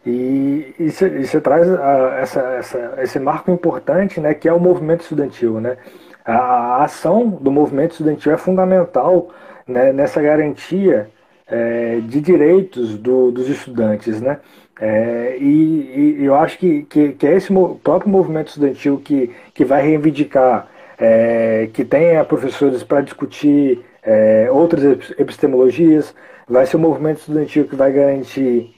E, 0.06 0.74
e 0.80 0.92
você 0.92 1.40
traz 1.40 1.70
a, 1.72 2.18
essa, 2.20 2.42
essa, 2.42 2.94
esse 3.00 3.20
marco 3.20 3.52
importante, 3.52 4.20
né, 4.20 4.34
que 4.34 4.50
é 4.50 4.54
o 4.54 4.60
movimento 4.60 5.02
estudantil, 5.02 5.62
né? 5.62 5.78
A, 6.26 6.84
ação 6.84 7.30
do 7.30 7.52
movimento 7.52 7.92
estudantil 7.92 8.34
é 8.34 8.38
fundamental 8.38 9.30
né, 9.68 9.94
nessa 9.94 10.22
garantia 10.22 11.10
é, 11.48 12.00
de 12.02 12.22
direitos 12.22 12.98
do, 12.98 13.32
dos 13.32 13.48
estudantes, 13.50 14.22
né? 14.22 14.40
É, 14.80 15.38
e, 15.40 16.18
e, 16.20 16.26
eu 16.26 16.36
acho 16.36 16.58
que, 16.58 16.84
que, 16.84 17.14
que, 17.14 17.28
é 17.28 17.36
esse 17.36 17.50
próprio 17.84 18.12
movimento 18.12 18.48
estudantil 18.48 19.00
que, 19.00 19.32
que 19.54 19.64
vai 19.64 19.82
reivindicar 19.82 20.68
é, 20.98 21.70
que 21.74 21.86
tenha 21.86 22.24
professores 22.26 22.84
para 22.84 23.02
discutir 23.02 23.84
é, 24.02 24.50
outras 24.52 25.12
epistemologias, 25.18 26.14
vai 26.48 26.66
ser 26.66 26.78
o 26.78 26.80
movimento 26.80 27.20
estudantil 27.20 27.66
que 27.66 27.76
vai 27.76 27.92
garantir 27.92 28.74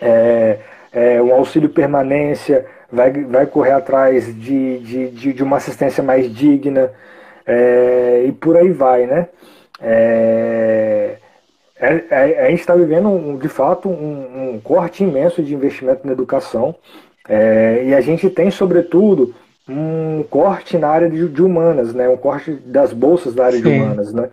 é, 0.00 0.58
é, 0.92 1.22
um 1.22 1.32
auxílio 1.34 1.68
permanência, 1.68 2.66
vai, 2.90 3.10
vai 3.24 3.46
correr 3.46 3.72
atrás 3.72 4.26
de, 4.26 4.78
de, 4.80 5.10
de, 5.10 5.32
de 5.32 5.42
uma 5.42 5.56
assistência 5.56 6.02
mais 6.02 6.32
digna, 6.32 6.90
é, 7.46 8.24
e 8.26 8.32
por 8.32 8.56
aí 8.56 8.70
vai, 8.70 9.06
né? 9.06 9.28
É, 9.80 11.16
é, 11.78 12.04
é, 12.10 12.46
a 12.46 12.50
gente 12.50 12.60
está 12.60 12.74
vivendo, 12.74 13.08
um, 13.08 13.36
de 13.36 13.48
fato, 13.48 13.88
um, 13.88 14.54
um, 14.54 14.60
corte 14.60 15.04
imenso 15.04 15.42
de 15.42 15.54
investimento 15.54 16.06
na 16.06 16.12
educação 16.12 16.74
é, 17.28 17.84
e 17.84 17.94
a 17.94 18.00
gente 18.00 18.30
tem, 18.30 18.50
sobretudo, 18.50 19.34
um 19.68 20.24
corte 20.30 20.78
na 20.78 20.88
área 20.88 21.10
de, 21.10 21.28
de, 21.28 21.42
humanas, 21.42 21.92
né? 21.92 22.08
um 22.08 22.16
corte 22.16 22.52
das 22.52 22.92
bolsas 22.92 23.34
da 23.34 23.46
área 23.46 23.58
Sim. 23.58 23.64
de 23.64 23.68
humanas. 23.68 24.12
Né? 24.12 24.30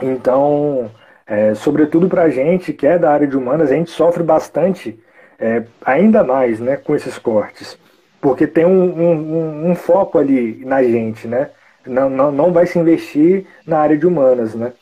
Então, 0.00 0.90
é, 1.26 1.54
sobretudo 1.54 2.08
para 2.08 2.22
a 2.22 2.30
gente 2.30 2.72
que 2.72 2.86
é 2.86 2.98
da 2.98 3.10
área 3.10 3.26
de 3.26 3.36
humanas, 3.36 3.70
a 3.70 3.74
gente 3.74 3.90
sofre 3.90 4.22
bastante, 4.22 4.98
é, 5.38 5.64
ainda 5.84 6.22
mais 6.22 6.60
né, 6.60 6.76
com 6.76 6.94
esses 6.94 7.18
cortes, 7.18 7.78
porque 8.20 8.46
tem 8.46 8.64
um, 8.64 9.70
um 9.70 9.74
foco 9.74 10.18
ali 10.18 10.64
na 10.64 10.82
gente, 10.82 11.26
né? 11.26 11.50
Não, 11.86 12.10
não, 12.10 12.32
não 12.32 12.52
vai 12.52 12.66
se 12.66 12.78
investir 12.78 13.46
na 13.66 13.78
área 13.78 13.96
de 13.96 14.06
humanas, 14.06 14.54
né? 14.54 14.72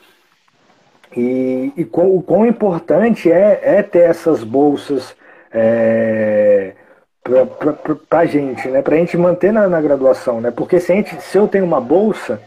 E, 1.16 1.72
e 1.76 1.82
o 1.92 2.22
quão 2.22 2.46
importante 2.46 3.30
é, 3.30 3.60
é 3.62 3.82
ter 3.82 4.00
essas 4.00 4.42
bolsas 4.42 5.14
é, 5.52 6.72
para 8.08 8.18
a 8.18 8.26
gente, 8.26 8.68
né? 8.68 8.82
para 8.82 8.96
a 8.96 8.98
gente 8.98 9.16
manter 9.16 9.52
na, 9.52 9.68
na, 9.68 9.80
graduação. 9.80 10.40
Né? 10.40 10.50
Porque 10.50 10.80
se, 10.80 10.92
gente, 10.92 11.20
se 11.22 11.38
eu 11.38 11.46
tenho 11.46 11.64
uma 11.64 11.80
bolsa 11.80 12.40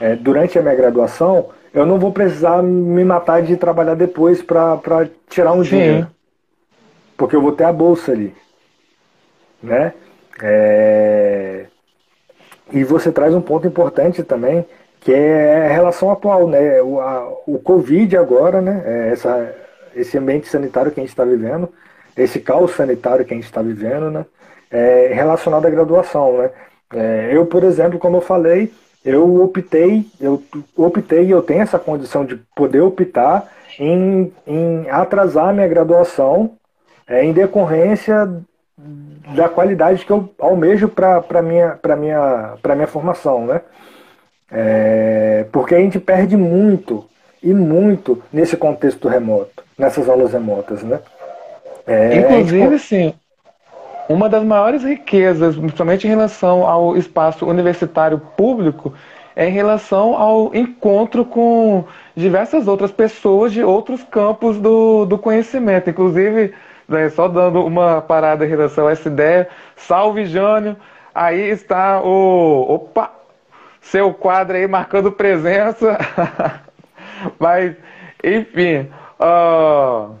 é, 0.00 0.16
durante 0.16 0.58
a 0.58 0.62
minha 0.62 0.74
graduação, 0.74 1.50
eu 1.74 1.84
não 1.84 1.98
vou 1.98 2.12
precisar 2.12 2.62
me 2.62 3.04
matar 3.04 3.42
de 3.42 3.56
trabalhar 3.56 3.96
depois 3.96 4.40
para 4.40 5.08
tirar 5.28 5.52
um 5.52 5.64
Sim. 5.64 5.70
dinheiro. 5.70 6.06
Porque 7.16 7.34
eu 7.34 7.42
vou 7.42 7.50
ter 7.50 7.64
a 7.64 7.72
bolsa 7.72 8.12
ali. 8.12 8.32
Né? 9.60 9.92
É... 10.40 11.66
E 12.72 12.84
você 12.84 13.10
traz 13.10 13.34
um 13.34 13.40
ponto 13.40 13.66
importante 13.66 14.22
também, 14.22 14.64
que 15.00 15.12
é 15.12 15.66
a 15.66 15.72
relação 15.72 16.10
atual, 16.10 16.46
né? 16.48 16.80
O, 16.80 17.00
a, 17.00 17.28
o 17.46 17.58
Covid 17.58 18.16
agora, 18.16 18.60
né? 18.60 18.82
É 18.84 19.08
essa, 19.12 19.54
esse 19.94 20.16
ambiente 20.16 20.48
sanitário 20.48 20.90
que 20.92 21.00
a 21.00 21.02
gente 21.02 21.10
está 21.10 21.24
vivendo, 21.24 21.68
esse 22.16 22.40
caos 22.40 22.70
sanitário 22.72 23.24
que 23.24 23.34
a 23.34 23.36
gente 23.36 23.44
está 23.44 23.60
vivendo, 23.60 24.10
né? 24.10 24.24
É 24.70 25.10
relacionado 25.12 25.66
à 25.66 25.70
graduação, 25.70 26.38
né? 26.38 26.50
É, 26.94 27.30
eu, 27.32 27.46
por 27.46 27.64
exemplo, 27.64 27.98
como 27.98 28.16
eu 28.18 28.20
falei, 28.20 28.72
eu 29.04 29.42
optei, 29.42 30.06
eu 30.20 30.42
optei, 30.76 31.32
eu 31.32 31.42
tenho 31.42 31.62
essa 31.62 31.78
condição 31.78 32.24
de 32.24 32.36
poder 32.56 32.80
optar 32.80 33.52
em, 33.78 34.32
em 34.46 34.88
atrasar 34.88 35.52
minha 35.52 35.68
graduação 35.68 36.52
é, 37.06 37.24
em 37.24 37.32
decorrência 37.32 38.32
da 39.34 39.48
qualidade 39.48 40.04
que 40.04 40.10
eu 40.10 40.30
almejo 40.38 40.88
para 40.88 41.42
minha 41.42 41.70
para 41.70 41.96
minha 41.96 42.54
para 42.62 42.74
minha 42.74 42.86
formação, 42.86 43.46
né? 43.46 43.60
É, 44.50 45.46
porque 45.52 45.74
a 45.74 45.78
gente 45.78 45.98
perde 45.98 46.36
muito 46.36 47.04
e 47.42 47.52
muito 47.52 48.22
nesse 48.32 48.56
contexto 48.56 49.08
remoto, 49.08 49.64
nessas 49.76 50.08
aulas 50.08 50.32
remotas, 50.32 50.82
né? 50.82 51.00
É, 51.86 52.18
Inclusive, 52.18 52.78
gente... 52.78 52.82
sim, 52.82 53.14
uma 54.08 54.28
das 54.28 54.44
maiores 54.44 54.82
riquezas, 54.82 55.56
principalmente 55.56 56.06
em 56.06 56.10
relação 56.10 56.66
ao 56.66 56.96
espaço 56.96 57.46
universitário 57.46 58.18
público, 58.36 58.92
é 59.36 59.48
em 59.48 59.52
relação 59.52 60.16
ao 60.16 60.54
encontro 60.54 61.24
com 61.24 61.84
diversas 62.14 62.68
outras 62.68 62.92
pessoas 62.92 63.52
de 63.52 63.62
outros 63.62 64.02
campos 64.04 64.58
do, 64.58 65.04
do 65.04 65.18
conhecimento. 65.18 65.90
Inclusive, 65.90 66.54
né, 66.88 67.08
só 67.08 67.26
dando 67.26 67.64
uma 67.64 68.00
parada 68.00 68.46
em 68.46 68.48
relação 68.48 68.86
a 68.86 68.92
essa 68.92 69.08
ideia, 69.08 69.48
salve 69.76 70.26
Jânio, 70.26 70.76
aí 71.14 71.50
está 71.50 72.00
o. 72.00 72.74
Opa! 72.74 73.24
seu 73.84 74.12
quadro 74.12 74.56
aí 74.56 74.66
marcando 74.66 75.12
presença. 75.12 75.98
Mas, 77.38 77.76
enfim, 78.22 78.90
uh, 79.20 80.14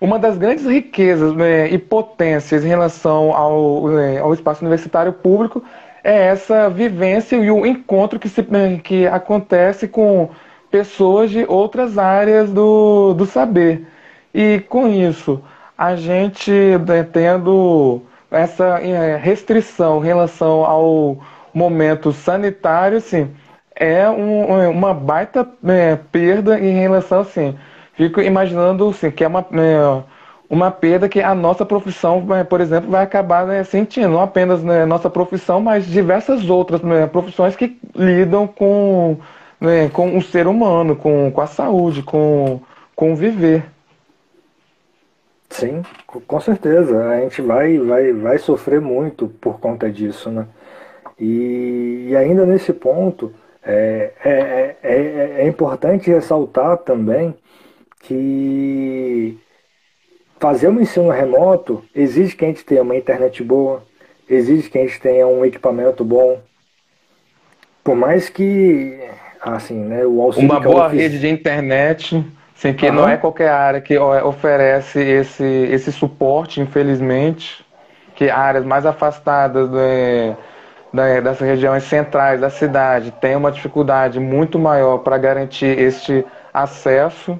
uma 0.00 0.18
das 0.18 0.36
grandes 0.36 0.66
riquezas 0.66 1.34
né, 1.34 1.68
e 1.70 1.78
potências 1.78 2.64
em 2.64 2.68
relação 2.68 3.32
ao, 3.34 3.88
né, 3.88 4.18
ao 4.18 4.34
espaço 4.34 4.62
universitário 4.62 5.12
público 5.12 5.62
é 6.04 6.26
essa 6.26 6.68
vivência 6.68 7.36
e 7.36 7.50
o 7.50 7.66
encontro 7.66 8.18
que, 8.18 8.28
se, 8.28 8.42
né, 8.50 8.78
que 8.82 9.06
acontece 9.06 9.88
com 9.88 10.30
pessoas 10.70 11.30
de 11.30 11.44
outras 11.48 11.98
áreas 11.98 12.50
do, 12.50 13.14
do 13.14 13.26
saber. 13.26 13.86
E 14.32 14.60
com 14.68 14.86
isso, 14.86 15.42
a 15.76 15.96
gente 15.96 16.50
né, 16.86 17.02
tendo 17.02 18.02
essa 18.30 18.80
é, 18.80 19.16
restrição 19.16 20.02
em 20.02 20.06
relação 20.06 20.64
ao 20.64 21.18
momento 21.52 22.12
sanitário, 22.12 22.98
assim, 22.98 23.30
é 23.74 24.08
um, 24.08 24.70
uma 24.70 24.92
baita 24.92 25.48
é, 25.66 25.96
perda 25.96 26.58
em 26.60 26.72
relação, 26.78 27.20
assim, 27.20 27.56
fico 27.96 28.20
imaginando, 28.20 28.88
assim, 28.88 29.10
que 29.10 29.24
é 29.24 29.26
uma, 29.26 29.40
é, 29.40 30.02
uma 30.48 30.70
perda 30.70 31.08
que 31.08 31.20
a 31.20 31.34
nossa 31.34 31.64
profissão, 31.64 32.24
é, 32.34 32.44
por 32.44 32.60
exemplo, 32.60 32.90
vai 32.90 33.02
acabar 33.02 33.46
né, 33.46 33.64
sentindo, 33.64 34.10
não 34.10 34.20
apenas 34.20 34.62
né, 34.62 34.84
nossa 34.84 35.10
profissão, 35.10 35.60
mas 35.60 35.86
diversas 35.86 36.48
outras 36.48 36.82
né, 36.82 37.06
profissões 37.06 37.56
que 37.56 37.78
lidam 37.94 38.46
com, 38.46 39.16
né, 39.60 39.88
com 39.88 40.16
o 40.16 40.22
ser 40.22 40.46
humano, 40.46 40.94
com, 40.94 41.30
com 41.32 41.40
a 41.40 41.46
saúde, 41.46 42.02
com, 42.02 42.60
com 42.94 43.12
o 43.12 43.16
viver. 43.16 43.64
Sim, 45.48 45.82
com 46.06 46.40
certeza. 46.40 47.08
A 47.08 47.20
gente 47.20 47.40
vai, 47.40 47.78
vai, 47.78 48.12
vai 48.12 48.38
sofrer 48.38 48.80
muito 48.80 49.28
por 49.40 49.58
conta 49.58 49.90
disso, 49.90 50.30
né? 50.30 50.46
E, 51.18 52.08
e 52.10 52.16
ainda 52.16 52.44
nesse 52.44 52.72
ponto, 52.72 53.32
é, 53.64 54.12
é, 54.22 54.76
é, 54.82 55.34
é 55.38 55.46
importante 55.46 56.10
ressaltar 56.10 56.76
também 56.78 57.34
que 58.06 59.38
fazer 60.38 60.68
um 60.68 60.80
ensino 60.80 61.10
remoto 61.10 61.82
exige 61.94 62.36
que 62.36 62.44
a 62.44 62.48
gente 62.48 62.64
tenha 62.64 62.82
uma 62.82 62.96
internet 62.96 63.42
boa, 63.42 63.82
exige 64.28 64.70
que 64.70 64.78
a 64.78 64.82
gente 64.82 65.00
tenha 65.00 65.26
um 65.26 65.44
equipamento 65.44 66.04
bom. 66.04 66.40
Por 67.82 67.94
mais 67.94 68.28
que, 68.28 68.98
assim, 69.40 69.74
né, 69.74 70.04
o 70.04 70.20
auxílio... 70.22 70.50
Uma 70.50 70.60
boa 70.60 70.88
rede 70.88 71.18
de 71.18 71.28
internet, 71.28 72.24
sem 72.54 72.74
que 72.74 72.90
não 72.90 73.08
é 73.08 73.16
qualquer 73.16 73.50
área 73.50 73.80
que 73.80 73.96
oferece 73.98 75.00
esse, 75.00 75.44
esse 75.44 75.92
suporte, 75.92 76.60
infelizmente, 76.60 77.64
que 78.14 78.30
áreas 78.30 78.64
mais 78.64 78.86
afastadas... 78.86 79.68
Do, 79.68 79.78
da, 80.92 81.20
das 81.20 81.38
regiões 81.38 81.84
centrais 81.84 82.40
da 82.40 82.48
cidade 82.48 83.12
tem 83.20 83.36
uma 83.36 83.52
dificuldade 83.52 84.18
muito 84.18 84.58
maior 84.58 84.98
para 84.98 85.18
garantir 85.18 85.78
este 85.78 86.24
acesso. 86.52 87.38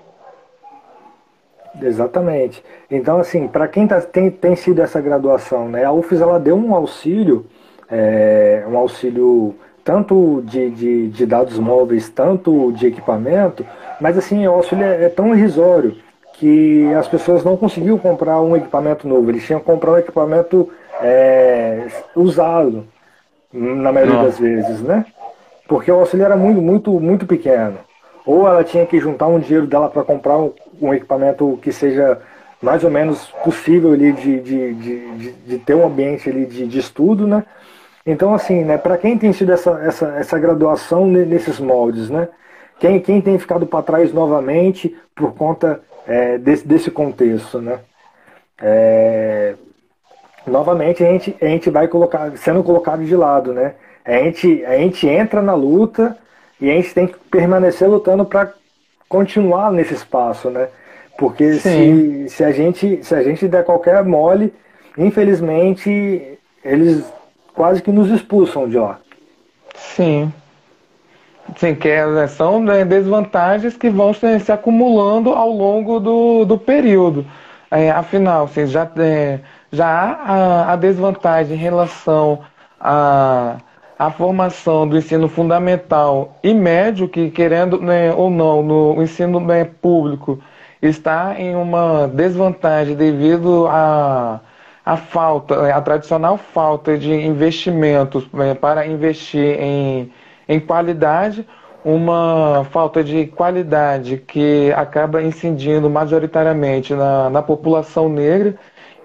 Exatamente. 1.81 2.63
Então, 2.91 3.19
assim, 3.19 3.47
para 3.47 3.69
quem 3.69 3.87
tá, 3.87 4.01
tem, 4.01 4.31
tem 4.31 4.57
sido 4.57 4.81
essa 4.81 5.01
graduação, 5.01 5.69
né, 5.69 5.85
a 5.85 5.93
UFES 5.93 6.21
ela 6.21 6.41
deu 6.41 6.57
um 6.57 6.75
auxílio, 6.75 7.47
é, 7.91 8.65
um 8.69 8.77
auxílio 8.77 9.55
tanto 9.85 10.43
de, 10.45 10.71
de, 10.71 11.09
de, 11.09 11.27
dados 11.27 11.59
móveis, 11.59 12.09
tanto 12.09 12.73
de 12.73 12.87
equipamento, 12.87 13.65
mas 14.01 14.19
assim, 14.19 14.47
o 14.47 14.53
auxílio 14.53 14.85
é, 14.85 15.05
é 15.05 15.09
tão 15.09 15.35
irrisório 15.35 15.95
que 16.33 16.93
as 16.95 17.07
pessoas 17.07 17.45
não 17.45 17.57
conseguiam 17.57 17.97
comprar 17.97 18.41
um 18.41 18.57
equipamento 18.57 19.07
novo, 19.07 19.31
eles 19.31 19.45
tinham 19.45 19.61
que 19.61 19.67
comprar 19.67 19.93
um 19.93 19.99
equipamento 19.99 20.69
é, 21.01 21.87
usado 22.15 22.85
na 23.53 23.93
maioria 23.93 24.23
das 24.23 24.39
vezes, 24.39 24.81
né? 24.83 25.07
Porque 25.69 25.91
o 25.91 26.01
auxílio 26.01 26.27
era 26.27 26.37
muito, 26.37 26.61
muito, 26.61 27.01
muito 27.01 27.27
pequeno. 27.27 27.79
Ou 28.25 28.47
ela 28.47 28.65
tinha 28.65 28.85
que 28.85 28.99
juntar 28.99 29.29
um 29.29 29.39
dinheiro 29.39 29.67
dela 29.67 29.89
para 29.89 30.03
comprar 30.03 30.37
um, 30.81 30.95
equipamento 30.95 31.59
que 31.63 31.73
seja 31.73 32.21
mais 32.63 32.85
ou 32.85 32.91
menos 32.91 33.27
possível 33.45 33.93
ali 33.93 34.13
de, 34.13 34.41
de, 34.41 34.75
de, 34.75 35.33
de 35.33 35.59
ter 35.59 35.75
um 35.75 35.87
ambiente 35.87 36.29
ali 36.29 36.47
de, 36.47 36.67
de 36.67 36.79
estudo, 36.79 37.27
né? 37.27 37.45
Então, 38.05 38.35
assim, 38.35 38.65
né, 38.65 38.79
para 38.79 38.97
quem 38.97 39.19
tem 39.19 39.33
sido 39.33 39.53
essa, 39.53 39.71
essa, 39.83 40.07
essa 40.17 40.39
graduação 40.39 41.07
nesses 41.07 41.59
moldes, 41.59 42.09
né? 42.09 42.29
Quem, 42.79 43.01
quem 43.01 43.21
tem 43.21 43.39
ficado 43.39 43.67
para 43.67 43.83
trás 43.83 44.13
novamente 44.13 44.97
por 45.15 45.35
conta 45.35 45.81
é, 46.07 46.39
desse, 46.39 46.67
desse 46.67 46.91
contexto, 46.91 47.61
né? 47.61 47.81
É, 48.61 49.55
novamente 50.47 51.03
a 51.05 51.11
gente, 51.11 51.37
a 51.41 51.47
gente 51.47 51.69
vai 51.69 51.89
colocar, 51.89 52.37
sendo 52.37 52.63
colocado 52.63 53.05
de 53.05 53.17
lado, 53.17 53.53
né? 53.53 53.75
A 54.05 54.13
gente, 54.19 54.65
a 54.65 54.77
gente 54.79 55.07
entra 55.09 55.43
na 55.43 55.55
luta, 55.55 56.17
E 56.61 56.71
a 56.71 56.75
gente 56.75 56.95
tem 56.95 57.07
que 57.07 57.19
permanecer 57.31 57.89
lutando 57.89 58.25
para 58.25 58.53
continuar 59.09 59.71
nesse 59.73 59.95
espaço, 59.95 60.51
né? 60.51 60.69
Porque 61.19 61.55
se, 61.55 62.29
se, 62.29 62.45
a 62.45 62.53
gente, 62.53 63.03
se 63.03 63.15
a 63.15 63.23
gente 63.23 63.49
der 63.49 63.65
qualquer 63.65 64.05
mole, 64.05 64.53
infelizmente 64.99 66.39
eles 66.65 67.05
quase 67.55 67.83
que 67.83 67.91
nos 67.91 68.11
expulsam 68.11 68.69
de 68.69 68.77
lá. 68.77 68.99
Sim. 69.75 70.33
Sim, 71.57 71.75
que 71.75 71.89
é, 71.89 72.27
são 72.27 72.61
né, 72.61 72.85
desvantagens 72.85 73.77
que 73.77 73.89
vão 73.89 74.13
se, 74.13 74.41
se, 74.41 74.51
acumulando 74.51 75.31
ao 75.31 75.49
longo 75.51 76.01
do, 76.01 76.45
do 76.45 76.59
período. 76.59 77.25
É, 77.71 77.91
afinal, 77.91 78.45
assim, 78.45 78.67
já, 78.67 78.91
é, 78.97 79.41
já 79.71 79.87
há 79.87 80.13
a, 80.13 80.73
a, 80.73 80.77
desvantagem 80.77 81.57
em 81.57 81.61
relação 81.61 82.41
à, 82.81 83.57
à 83.99 84.11
formação 84.11 84.87
do 84.87 84.97
ensino 84.97 85.29
fundamental 85.29 86.37
e 86.43 86.53
médio, 86.53 87.09
que 87.09 87.31
querendo 87.31 87.81
né, 87.81 88.13
ou 88.13 88.31
não, 88.31 88.63
no 88.63 89.03
ensino 89.03 89.41
né, 89.41 89.65
público, 89.65 90.39
está 90.83 91.35
em 91.39 91.55
uma 91.57 92.07
desvantagem 92.07 92.95
devido 92.95 93.67
à 93.69 94.41
a, 94.85 94.93
a 94.93 94.97
falta, 94.97 95.75
a 95.75 95.81
tradicional 95.81 96.37
falta 96.37 96.97
de 96.97 97.13
investimentos 97.13 98.31
né, 98.33 98.55
para 98.55 98.87
investir 98.87 99.61
em, 99.61 100.13
em 100.49 100.61
qualidade, 100.61 101.47
uma 101.85 102.67
falta 102.71 103.03
de 103.03 103.27
qualidade 103.27 104.19
que 104.19 104.73
acaba 104.77 105.23
incidindo 105.23 105.89
majoritariamente 105.89 106.95
na, 106.95 107.31
na 107.31 107.43
população 107.43 108.09
negra. 108.09 108.57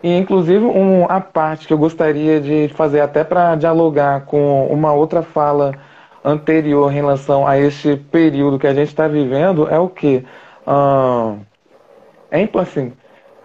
E, 0.04 0.18
inclusive, 0.18 0.66
um, 0.66 1.06
a 1.08 1.22
parte 1.22 1.68
que 1.68 1.74
eu 1.74 1.78
gostaria 1.78 2.40
de 2.40 2.70
fazer, 2.70 3.02
até 3.02 3.24
para 3.24 3.56
dialogar 3.56 4.26
com 4.26 4.66
uma 4.68 4.94
outra 4.94 5.22
fala 5.22 5.74
anterior 6.24 6.92
em 6.92 6.96
relação 6.96 7.48
a 7.48 7.58
este 7.60 7.96
período 7.96 8.60
que 8.60 8.68
a 8.68 8.74
gente 8.74 8.88
está 8.88 9.08
vivendo, 9.08 9.68
é 9.70 9.80
o 9.80 9.90
que? 9.90 10.26
Ah, 10.66 11.36
é 12.32 12.48
assim, 12.60 12.94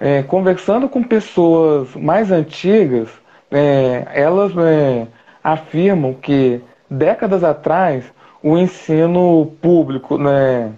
é, 0.00 0.22
conversando 0.22 0.88
com 0.88 1.02
pessoas 1.02 1.94
mais 1.94 2.30
antigas, 2.30 3.08
é, 3.50 4.06
elas 4.12 4.52
é, 4.56 5.06
afirmam 5.42 6.14
que 6.14 6.60
décadas 6.90 7.42
atrás 7.42 8.04
o 8.42 8.56
ensino 8.56 9.46
público, 9.60 10.18
né, 10.18 10.72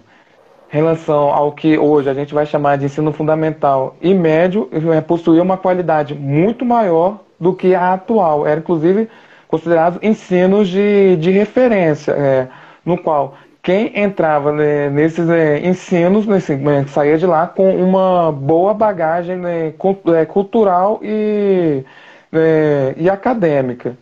relação 0.69 1.33
ao 1.33 1.51
que 1.51 1.77
hoje 1.77 2.09
a 2.09 2.13
gente 2.13 2.33
vai 2.33 2.45
chamar 2.45 2.77
de 2.77 2.85
ensino 2.85 3.11
fundamental 3.11 3.95
e 4.01 4.13
médio, 4.13 4.69
possuía 5.07 5.41
uma 5.41 5.57
qualidade 5.57 6.13
muito 6.13 6.63
maior 6.63 7.19
do 7.39 7.53
que 7.53 7.75
a 7.75 7.93
atual. 7.93 8.45
Era 8.45 8.59
inclusive 8.59 9.09
considerado 9.47 9.99
ensinos 10.01 10.69
de, 10.69 11.17
de 11.17 11.31
referência, 11.31 12.11
é, 12.11 12.47
no 12.85 12.97
qual 12.97 13.35
quem 13.61 13.91
entrava 13.99 14.51
né, 14.51 14.89
nesses 14.89 15.29
é, 15.29 15.59
ensinos 15.67 16.25
né, 16.25 16.39
saía 16.87 17.17
de 17.17 17.25
lá 17.25 17.45
com 17.45 17.75
uma 17.75 18.31
boa 18.31 18.73
bagagem 18.73 19.35
né, 19.35 19.73
é, 20.15 20.25
cultural 20.25 20.99
e, 21.03 21.83
é, 22.31 22.93
e 22.97 23.09
acadêmica. 23.09 23.97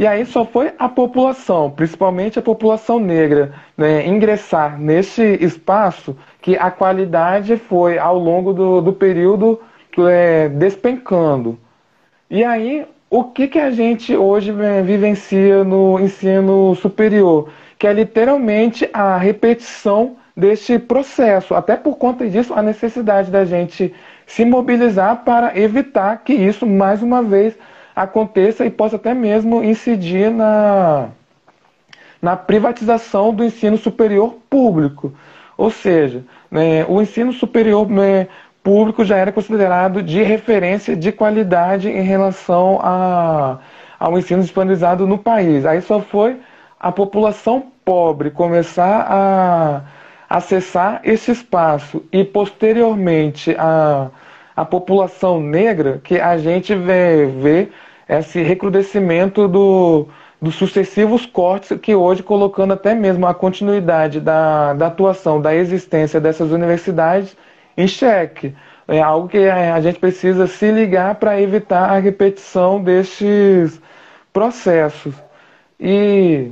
E 0.00 0.06
aí 0.06 0.24
só 0.24 0.46
foi 0.46 0.72
a 0.78 0.88
população, 0.88 1.70
principalmente 1.70 2.38
a 2.38 2.42
população 2.42 2.98
negra, 2.98 3.52
né, 3.76 4.06
ingressar 4.06 4.80
nesse 4.80 5.22
espaço 5.44 6.16
que 6.40 6.56
a 6.56 6.70
qualidade 6.70 7.58
foi 7.58 7.98
ao 7.98 8.18
longo 8.18 8.54
do, 8.54 8.80
do 8.80 8.94
período 8.94 9.60
é, 9.98 10.48
despencando. 10.48 11.58
E 12.30 12.42
aí, 12.42 12.86
o 13.10 13.24
que, 13.24 13.46
que 13.46 13.58
a 13.58 13.70
gente 13.70 14.16
hoje 14.16 14.54
é, 14.58 14.80
vivencia 14.80 15.62
no 15.64 16.00
ensino 16.00 16.74
superior? 16.76 17.50
que 17.78 17.86
é 17.86 17.92
literalmente 17.92 18.88
a 18.92 19.18
repetição 19.18 20.16
deste 20.36 20.78
processo. 20.78 21.54
Até 21.54 21.76
por 21.76 21.96
conta 21.96 22.28
disso, 22.28 22.52
a 22.52 22.62
necessidade 22.62 23.30
da 23.30 23.46
gente 23.46 23.94
se 24.26 24.44
mobilizar 24.44 25.24
para 25.24 25.58
evitar 25.58 26.22
que 26.22 26.34
isso, 26.34 26.66
mais 26.66 27.02
uma 27.02 27.22
vez, 27.22 27.54
aconteça 28.02 28.64
e 28.64 28.70
possa 28.70 28.96
até 28.96 29.14
mesmo 29.14 29.62
incidir 29.62 30.30
na, 30.30 31.08
na 32.20 32.36
privatização 32.36 33.34
do 33.34 33.44
ensino 33.44 33.76
superior 33.76 34.36
público. 34.48 35.12
Ou 35.56 35.70
seja, 35.70 36.24
né, 36.50 36.84
o 36.88 37.00
ensino 37.02 37.32
superior 37.32 37.88
né, 37.88 38.28
público 38.62 39.04
já 39.04 39.16
era 39.16 39.32
considerado 39.32 40.02
de 40.02 40.22
referência 40.22 40.96
de 40.96 41.12
qualidade 41.12 41.88
em 41.88 42.02
relação 42.02 42.80
a, 42.82 43.58
ao 43.98 44.18
ensino 44.18 44.42
disponibilizado 44.42 45.06
no 45.06 45.18
país. 45.18 45.66
Aí 45.66 45.80
só 45.82 46.00
foi 46.00 46.38
a 46.78 46.90
população 46.90 47.66
pobre 47.84 48.30
começar 48.30 49.06
a 49.10 49.82
acessar 50.30 51.00
esse 51.04 51.32
espaço 51.32 52.04
e 52.12 52.24
posteriormente 52.24 53.54
a, 53.58 54.10
a 54.56 54.64
população 54.64 55.40
negra, 55.40 56.00
que 56.02 56.20
a 56.20 56.38
gente 56.38 56.74
vê, 56.74 57.26
vê 57.26 57.68
esse 58.18 58.42
recrudescimento 58.42 59.46
do, 59.46 60.08
dos 60.40 60.56
sucessivos 60.56 61.26
cortes 61.26 61.78
que 61.80 61.94
hoje 61.94 62.22
colocando 62.22 62.72
até 62.72 62.94
mesmo 62.94 63.26
a 63.26 63.34
continuidade 63.34 64.20
da, 64.20 64.72
da 64.74 64.88
atuação, 64.88 65.40
da 65.40 65.54
existência 65.54 66.20
dessas 66.20 66.50
universidades 66.50 67.36
em 67.76 67.86
xeque. 67.86 68.54
É 68.88 69.00
algo 69.00 69.28
que 69.28 69.38
a 69.48 69.80
gente 69.80 70.00
precisa 70.00 70.48
se 70.48 70.70
ligar 70.72 71.14
para 71.14 71.40
evitar 71.40 71.90
a 71.90 71.98
repetição 72.00 72.82
destes 72.82 73.80
processos. 74.32 75.14
E 75.78 76.50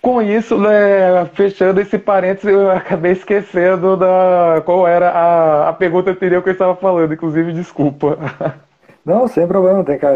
com 0.00 0.22
isso, 0.22 0.56
né, 0.58 1.24
fechando 1.34 1.80
esse 1.80 1.98
parênteses, 1.98 2.50
eu 2.50 2.70
acabei 2.70 3.12
esquecendo 3.12 3.96
da 3.96 4.62
qual 4.64 4.86
era 4.86 5.10
a, 5.10 5.68
a 5.70 5.72
pergunta 5.72 6.10
anterior 6.12 6.42
que 6.42 6.48
eu 6.50 6.52
estava 6.52 6.76
falando, 6.76 7.12
inclusive, 7.12 7.52
desculpa. 7.52 8.18
Não, 9.04 9.26
sem 9.26 9.46
problema, 9.46 9.84
tem 9.84 9.98
que 9.98 10.06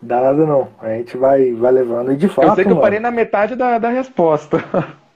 dar 0.00 0.22
nada 0.22 0.46
não. 0.46 0.68
A 0.80 0.90
gente 0.90 1.16
vai, 1.16 1.52
vai 1.52 1.72
levando. 1.72 2.12
E 2.12 2.16
de 2.16 2.28
fato. 2.28 2.48
Eu 2.48 2.54
sei 2.54 2.64
que 2.64 2.68
mano, 2.68 2.80
eu 2.80 2.82
parei 2.82 3.00
na 3.00 3.10
metade 3.10 3.54
da, 3.54 3.78
da 3.78 3.88
resposta. 3.88 4.62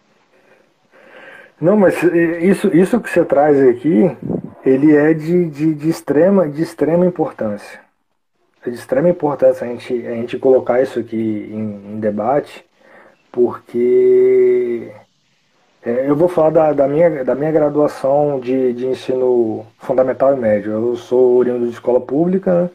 Não, 1.61 1.77
mas 1.77 2.03
isso, 2.03 2.75
isso 2.75 2.99
que 2.99 3.11
você 3.11 3.23
traz 3.23 3.61
aqui, 3.69 4.17
ele 4.65 4.97
é 4.97 5.13
de, 5.13 5.45
de, 5.51 5.75
de, 5.75 5.91
extrema, 5.91 6.49
de 6.49 6.63
extrema 6.63 7.05
importância. 7.05 7.81
É 8.65 8.71
de 8.71 8.77
extrema 8.77 9.11
importância 9.11 9.67
a 9.67 9.69
gente, 9.69 10.07
a 10.07 10.15
gente 10.15 10.39
colocar 10.39 10.81
isso 10.81 10.99
aqui 10.99 11.51
em, 11.53 11.97
em 11.97 12.01
debate 12.01 12.65
porque 13.31 14.91
é, 15.83 16.09
eu 16.09 16.17
vou 16.17 16.29
falar 16.29 16.51
da, 16.51 16.73
da, 16.73 16.89
minha, 16.89 17.25
da 17.25 17.35
minha 17.35 17.53
graduação 17.53 18.41
de, 18.41 18.73
de 18.73 18.87
ensino 18.87 19.67
fundamental 19.79 20.35
e 20.37 20.41
médio. 20.41 20.73
Eu 20.73 20.97
sou 20.97 21.37
oriundo 21.37 21.67
de 21.67 21.73
escola 21.73 22.01
pública 22.01 22.65
né? 22.65 22.71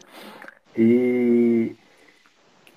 e, 0.78 1.76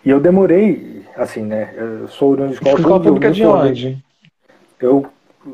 e 0.05 0.11
eu 0.11 0.21
demorei, 0.21 1.03
assim, 1.17 1.43
né? 1.43 1.75
Eu 1.77 2.09
sou 2.09 2.33
oriundo 2.33 2.51
de 2.51 2.55
escola, 2.55 2.79
escola 2.79 3.03
pública. 3.03 3.31
de 3.31 3.45
onde? 3.45 4.05
Eu, 4.81 5.07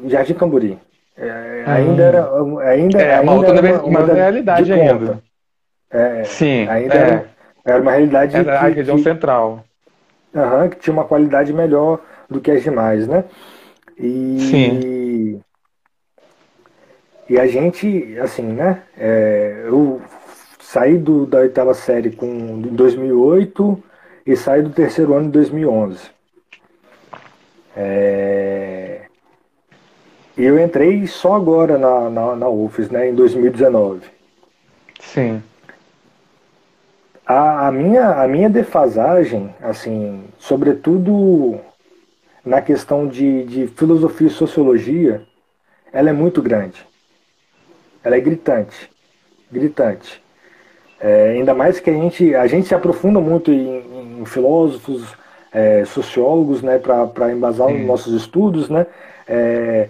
Jardim 0.06 0.34
Camburi. 0.34 0.78
É, 1.16 1.64
ainda 1.66 2.02
ah. 2.02 2.06
era. 2.06 2.70
Ainda, 2.70 3.00
é, 3.00 3.14
ainda 3.14 3.22
uma 3.22 3.34
outra 3.34 3.60
uma, 3.60 3.82
uma, 3.82 4.00
uma 4.00 4.14
realidade 4.14 4.72
ainda. 4.72 5.22
É, 5.90 6.24
Sim. 6.24 6.66
Ainda 6.68 6.94
é. 6.94 6.98
era, 6.98 7.26
era 7.64 7.82
uma 7.82 7.92
realidade. 7.92 8.36
Era 8.36 8.44
que, 8.44 8.64
a 8.64 8.68
região 8.68 8.96
que, 8.96 9.02
central. 9.02 9.64
Uhum, 10.34 10.68
que 10.68 10.76
tinha 10.76 10.92
uma 10.92 11.04
qualidade 11.04 11.52
melhor 11.52 12.00
do 12.28 12.40
que 12.40 12.50
as 12.50 12.62
demais, 12.62 13.06
né? 13.06 13.24
E, 13.96 14.38
Sim. 14.40 15.40
E 17.28 17.38
a 17.38 17.46
gente, 17.46 18.18
assim, 18.18 18.42
né? 18.42 18.82
É, 18.98 19.62
eu 19.66 20.02
saí 20.60 20.98
do, 20.98 21.24
da 21.24 21.38
oitava 21.38 21.72
série 21.72 22.10
com, 22.10 22.26
em 22.26 22.74
2008 22.74 23.82
e 24.26 24.36
saí 24.36 24.62
do 24.62 24.70
terceiro 24.70 25.14
ano 25.14 25.26
em 25.26 25.30
2011. 25.30 26.10
É, 27.76 29.02
e 30.36 30.42
eu 30.42 30.58
entrei 30.58 31.06
só 31.06 31.34
agora 31.34 31.78
na, 31.78 32.10
na, 32.10 32.36
na 32.36 32.48
UFES, 32.48 32.90
né? 32.90 33.08
Em 33.08 33.14
2019. 33.14 34.02
Sim. 35.00 35.42
A, 37.24 37.68
a, 37.68 37.72
minha, 37.72 38.22
a 38.22 38.26
minha 38.26 38.50
defasagem, 38.50 39.54
assim, 39.62 40.24
sobretudo 40.38 41.60
na 42.44 42.60
questão 42.60 43.06
de, 43.06 43.44
de 43.44 43.66
filosofia 43.68 44.26
e 44.26 44.30
sociologia, 44.30 45.22
ela 45.92 46.10
é 46.10 46.12
muito 46.12 46.42
grande. 46.42 46.84
Ela 48.02 48.16
é 48.16 48.20
gritante. 48.20 48.90
Gritante. 49.50 50.23
É, 51.00 51.30
ainda 51.30 51.54
mais 51.54 51.80
que 51.80 51.90
a 51.90 51.92
gente, 51.92 52.34
a 52.34 52.46
gente 52.46 52.68
se 52.68 52.74
aprofunda 52.74 53.20
muito 53.20 53.50
em, 53.50 54.20
em 54.20 54.24
filósofos, 54.24 55.04
é, 55.52 55.84
sociólogos, 55.84 56.62
né, 56.62 56.78
para 56.78 57.32
embasar 57.32 57.68
os 57.68 57.80
nossos 57.86 58.14
estudos, 58.14 58.68
né? 58.68 58.86
É, 59.28 59.88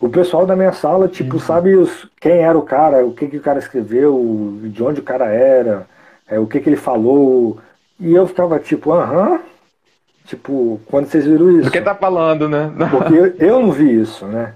o 0.00 0.08
pessoal 0.08 0.44
da 0.44 0.56
minha 0.56 0.72
sala, 0.72 1.08
tipo, 1.08 1.34
uhum. 1.34 1.40
sabe 1.40 1.74
os, 1.76 2.08
quem 2.20 2.38
era 2.38 2.58
o 2.58 2.62
cara, 2.62 3.04
o 3.04 3.12
que, 3.12 3.26
que 3.26 3.36
o 3.36 3.42
cara 3.42 3.58
escreveu, 3.58 4.58
de 4.64 4.82
onde 4.82 5.00
o 5.00 5.04
cara 5.04 5.26
era, 5.26 5.86
é, 6.28 6.38
o 6.38 6.46
que, 6.46 6.60
que 6.60 6.68
ele 6.68 6.76
falou. 6.76 7.58
E 7.98 8.14
eu 8.14 8.26
ficava 8.26 8.58
tipo, 8.58 8.92
aham, 8.92 9.40
Tipo, 10.26 10.80
quando 10.86 11.06
vocês 11.06 11.26
viram 11.26 11.50
isso. 11.50 11.64
Do 11.64 11.70
que 11.70 11.80
tá 11.80 11.94
falando, 11.94 12.48
né? 12.48 12.72
Porque 12.90 13.14
eu, 13.14 13.34
eu 13.38 13.60
não 13.60 13.72
vi 13.72 14.00
isso, 14.00 14.24
né? 14.26 14.54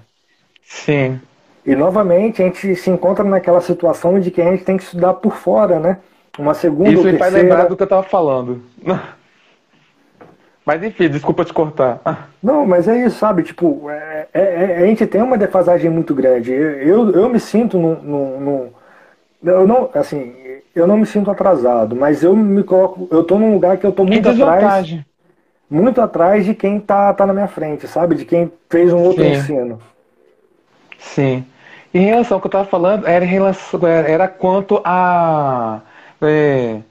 Sim. 0.63 1.21
E 1.69 1.75
novamente 1.75 2.41
a 2.41 2.45
gente 2.45 2.75
se 2.75 2.89
encontra 2.89 3.23
naquela 3.23 3.61
situação 3.61 4.19
de 4.19 4.31
que 4.31 4.41
a 4.41 4.45
gente 4.49 4.63
tem 4.63 4.75
que 4.75 4.81
estudar 4.81 5.13
por 5.13 5.35
fora, 5.35 5.79
né? 5.79 5.99
Uma 6.39 6.55
segunda 6.55 6.89
Isso 6.89 7.05
ou 7.05 7.05
me 7.05 7.19
faz 7.19 7.31
terceira... 7.31 7.47
lembrar 7.47 7.69
do 7.69 7.77
que 7.77 7.83
eu 7.83 7.87
tava 7.87 8.01
falando. 8.01 8.63
Mas 10.65 10.81
enfim, 10.81 11.09
desculpa 11.09 11.45
te 11.45 11.53
cortar. 11.53 11.99
Não, 12.41 12.65
mas 12.65 12.87
é 12.87 13.05
isso, 13.05 13.17
sabe? 13.17 13.43
Tipo, 13.43 13.89
é, 13.89 14.27
é, 14.33 14.41
é, 14.41 14.77
a 14.77 14.85
gente 14.85 15.05
tem 15.07 15.21
uma 15.21 15.37
defasagem 15.37 15.89
muito 15.89 16.13
grande. 16.13 16.51
Eu, 16.51 17.09
eu 17.11 17.27
me 17.27 17.39
sinto 17.39 17.77
no, 17.77 18.69
Eu 19.43 19.67
não, 19.67 19.89
assim, 19.95 20.35
eu 20.75 20.85
não 20.85 20.97
me 20.97 21.07
sinto 21.07 21.31
atrasado, 21.31 21.95
mas 21.95 22.23
eu 22.23 22.35
me 22.35 22.63
coloco. 22.63 23.07
Eu 23.11 23.23
tô 23.23 23.39
num 23.39 23.53
lugar 23.53 23.77
que 23.77 23.85
eu 23.85 23.91
tô 23.91 24.05
muito 24.05 24.29
atrás. 24.29 24.99
Muito 25.69 26.01
atrás 26.01 26.45
de 26.45 26.53
quem 26.53 26.79
tá, 26.79 27.13
tá 27.13 27.25
na 27.25 27.33
minha 27.33 27.47
frente, 27.47 27.87
sabe? 27.87 28.15
De 28.15 28.25
quem 28.25 28.51
fez 28.69 28.93
um 28.93 29.03
outro 29.03 29.23
Sim. 29.23 29.31
ensino. 29.31 29.79
Sim. 30.99 31.45
Em 31.93 32.05
relação 32.05 32.37
ao 32.37 32.41
que 32.41 32.47
eu 32.47 32.49
estava 32.49 32.65
falando, 32.65 33.07
era, 33.07 33.25
relação, 33.25 33.79
era 33.87 34.27
quanto 34.27 34.81
a. 34.83 35.81
É, 36.21 36.81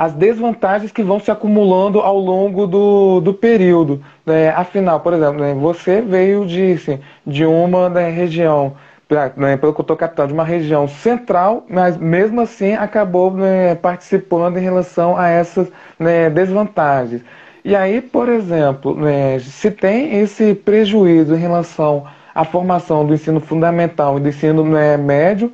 as 0.00 0.14
desvantagens 0.14 0.90
que 0.90 1.02
vão 1.02 1.20
se 1.20 1.30
acumulando 1.30 2.00
ao 2.00 2.18
longo 2.18 2.66
do, 2.66 3.20
do 3.20 3.34
período. 3.34 4.02
Né? 4.24 4.48
Afinal, 4.48 5.00
por 5.00 5.12
exemplo, 5.12 5.38
né, 5.38 5.52
você 5.52 6.00
veio 6.00 6.46
de, 6.46 6.72
assim, 6.72 6.98
de 7.26 7.44
uma 7.44 7.90
né, 7.90 8.08
região, 8.08 8.74
né, 9.36 9.58
pelo 9.58 9.74
que 9.74 9.80
eu 9.80 9.82
estou 9.82 9.96
captando, 9.98 10.28
de 10.28 10.34
uma 10.34 10.44
região 10.44 10.88
central, 10.88 11.66
mas 11.68 11.98
mesmo 11.98 12.40
assim 12.40 12.72
acabou 12.72 13.30
né, 13.32 13.74
participando 13.74 14.56
em 14.56 14.62
relação 14.62 15.18
a 15.18 15.28
essas 15.28 15.70
né, 15.98 16.30
desvantagens. 16.30 17.20
E 17.62 17.76
aí, 17.76 18.00
por 18.00 18.30
exemplo, 18.30 18.96
se 19.38 19.70
tem 19.70 20.18
esse 20.18 20.54
prejuízo 20.54 21.34
em 21.34 21.38
relação 21.38 22.06
à 22.34 22.44
formação 22.44 23.06
do 23.06 23.14
ensino 23.14 23.40
fundamental 23.40 24.18
e 24.18 24.20
do 24.20 24.28
ensino 24.28 24.64
né, 24.64 24.96
médio, 24.96 25.52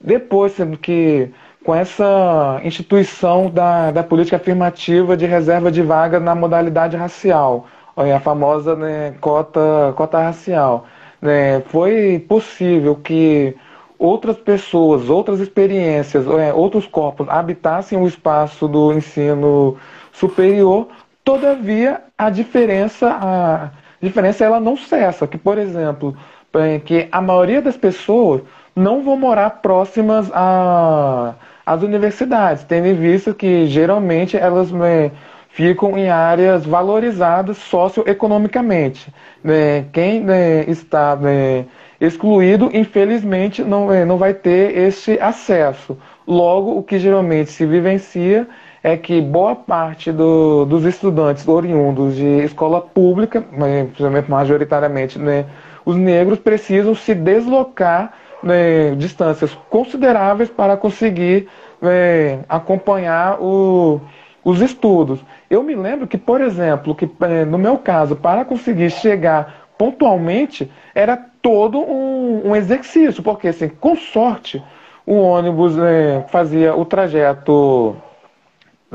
depois, 0.00 0.52
sendo 0.52 0.76
que 0.76 1.30
com 1.64 1.74
essa 1.74 2.60
instituição 2.62 3.50
da, 3.50 3.90
da 3.90 4.02
política 4.02 4.36
afirmativa 4.36 5.16
de 5.16 5.26
reserva 5.26 5.70
de 5.70 5.82
vaga 5.82 6.20
na 6.20 6.34
modalidade 6.34 6.96
racial, 6.96 7.66
a 7.96 8.20
famosa 8.20 8.76
né, 8.76 9.14
cota, 9.20 9.92
cota 9.96 10.18
racial. 10.20 10.86
Né, 11.20 11.60
foi 11.66 12.24
possível 12.28 12.94
que 12.94 13.56
outras 13.98 14.36
pessoas, 14.36 15.08
outras 15.08 15.40
experiências, 15.40 16.26
é, 16.26 16.52
outros 16.52 16.86
corpos 16.86 17.26
habitassem 17.28 17.98
o 17.98 18.06
espaço 18.06 18.68
do 18.68 18.92
ensino 18.92 19.76
superior, 20.12 20.88
todavia 21.24 22.02
a 22.16 22.30
diferença, 22.30 23.10
a 23.10 23.70
diferença 24.00 24.44
ela 24.44 24.60
não 24.60 24.76
cessa. 24.76 25.26
Que, 25.26 25.38
por 25.38 25.58
exemplo, 25.58 26.16
é, 26.54 26.78
que 26.78 27.08
a 27.10 27.20
maioria 27.20 27.62
das 27.62 27.76
pessoas 27.76 28.42
não 28.74 29.02
vão 29.02 29.16
morar 29.16 29.50
próximas 29.62 30.30
a 30.32 31.34
as 31.66 31.82
universidades, 31.82 32.62
tendo 32.62 32.86
em 32.86 32.94
vista 32.94 33.34
que 33.34 33.66
geralmente 33.66 34.36
elas 34.36 34.70
né, 34.70 35.10
ficam 35.48 35.98
em 35.98 36.08
áreas 36.08 36.64
valorizadas 36.64 37.56
socioeconomicamente. 37.56 39.12
Né? 39.42 39.84
Quem 39.92 40.20
né, 40.20 40.64
está 40.68 41.16
né, 41.16 41.64
excluído, 42.00 42.70
infelizmente, 42.72 43.64
não, 43.64 43.92
é, 43.92 44.04
não 44.04 44.16
vai 44.16 44.32
ter 44.32 44.78
esse 44.78 45.18
acesso. 45.18 45.98
Logo, 46.24 46.78
o 46.78 46.84
que 46.84 47.00
geralmente 47.00 47.50
se 47.50 47.66
vivencia 47.66 48.46
é 48.86 48.96
que 48.96 49.20
boa 49.20 49.56
parte 49.56 50.12
do, 50.12 50.64
dos 50.64 50.84
estudantes 50.84 51.48
oriundos 51.48 52.14
de 52.14 52.44
escola 52.44 52.80
pública, 52.80 53.44
né, 53.50 53.88
majoritariamente 54.28 55.18
né, 55.18 55.44
os 55.84 55.96
negros, 55.96 56.38
precisam 56.38 56.94
se 56.94 57.12
deslocar 57.12 58.12
né, 58.40 58.94
distâncias 58.94 59.52
consideráveis 59.68 60.48
para 60.48 60.76
conseguir 60.76 61.48
é, 61.82 62.38
acompanhar 62.48 63.42
o, 63.42 64.00
os 64.44 64.60
estudos. 64.60 65.18
Eu 65.50 65.64
me 65.64 65.74
lembro 65.74 66.06
que, 66.06 66.16
por 66.16 66.40
exemplo, 66.40 66.94
que 66.94 67.10
é, 67.22 67.44
no 67.44 67.58
meu 67.58 67.78
caso, 67.78 68.14
para 68.14 68.44
conseguir 68.44 68.90
chegar 68.90 69.66
pontualmente, 69.76 70.70
era 70.94 71.16
todo 71.42 71.80
um, 71.80 72.50
um 72.50 72.54
exercício, 72.54 73.20
porque 73.20 73.48
assim, 73.48 73.68
com 73.68 73.96
sorte, 73.96 74.62
o 75.04 75.16
ônibus 75.16 75.76
é, 75.76 76.24
fazia 76.28 76.72
o 76.76 76.84
trajeto 76.84 77.96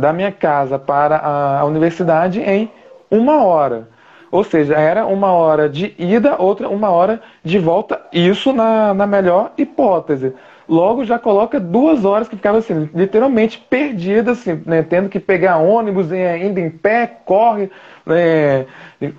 da 0.02 0.12
minha 0.12 0.32
casa 0.32 0.80
para 0.80 1.18
a, 1.18 1.64
universidade 1.64 2.42
em 2.42 2.70
uma 3.10 3.46
hora. 3.46 3.88
Ou 4.32 4.44
seja, 4.44 4.76
era 4.76 5.06
uma 5.06 5.32
hora 5.32 5.70
de 5.70 5.94
ida, 5.98 6.36
outra 6.42 6.68
uma 6.68 6.90
hora 6.90 7.22
de 7.44 7.60
volta, 7.60 8.02
isso 8.12 8.52
na, 8.52 8.94
na 8.94 9.06
melhor 9.06 9.52
hipótese. 9.58 10.34
Logo 10.68 11.04
já 11.04 11.20
coloca 11.20 11.60
duas 11.60 12.06
horas 12.06 12.30
que 12.30 12.38
ficava 12.38 12.60
assim, 12.60 12.90
literalmente 12.96 13.60
perdida, 13.70 14.32
assim, 14.32 14.62
né, 14.66 14.82
tendo 14.82 15.10
que 15.10 15.20
pegar 15.20 15.58
ônibus, 15.58 16.12
ainda 16.12 16.62
em 16.62 16.70
pé, 16.70 17.06
corre. 17.26 17.70
Né, 18.06 18.66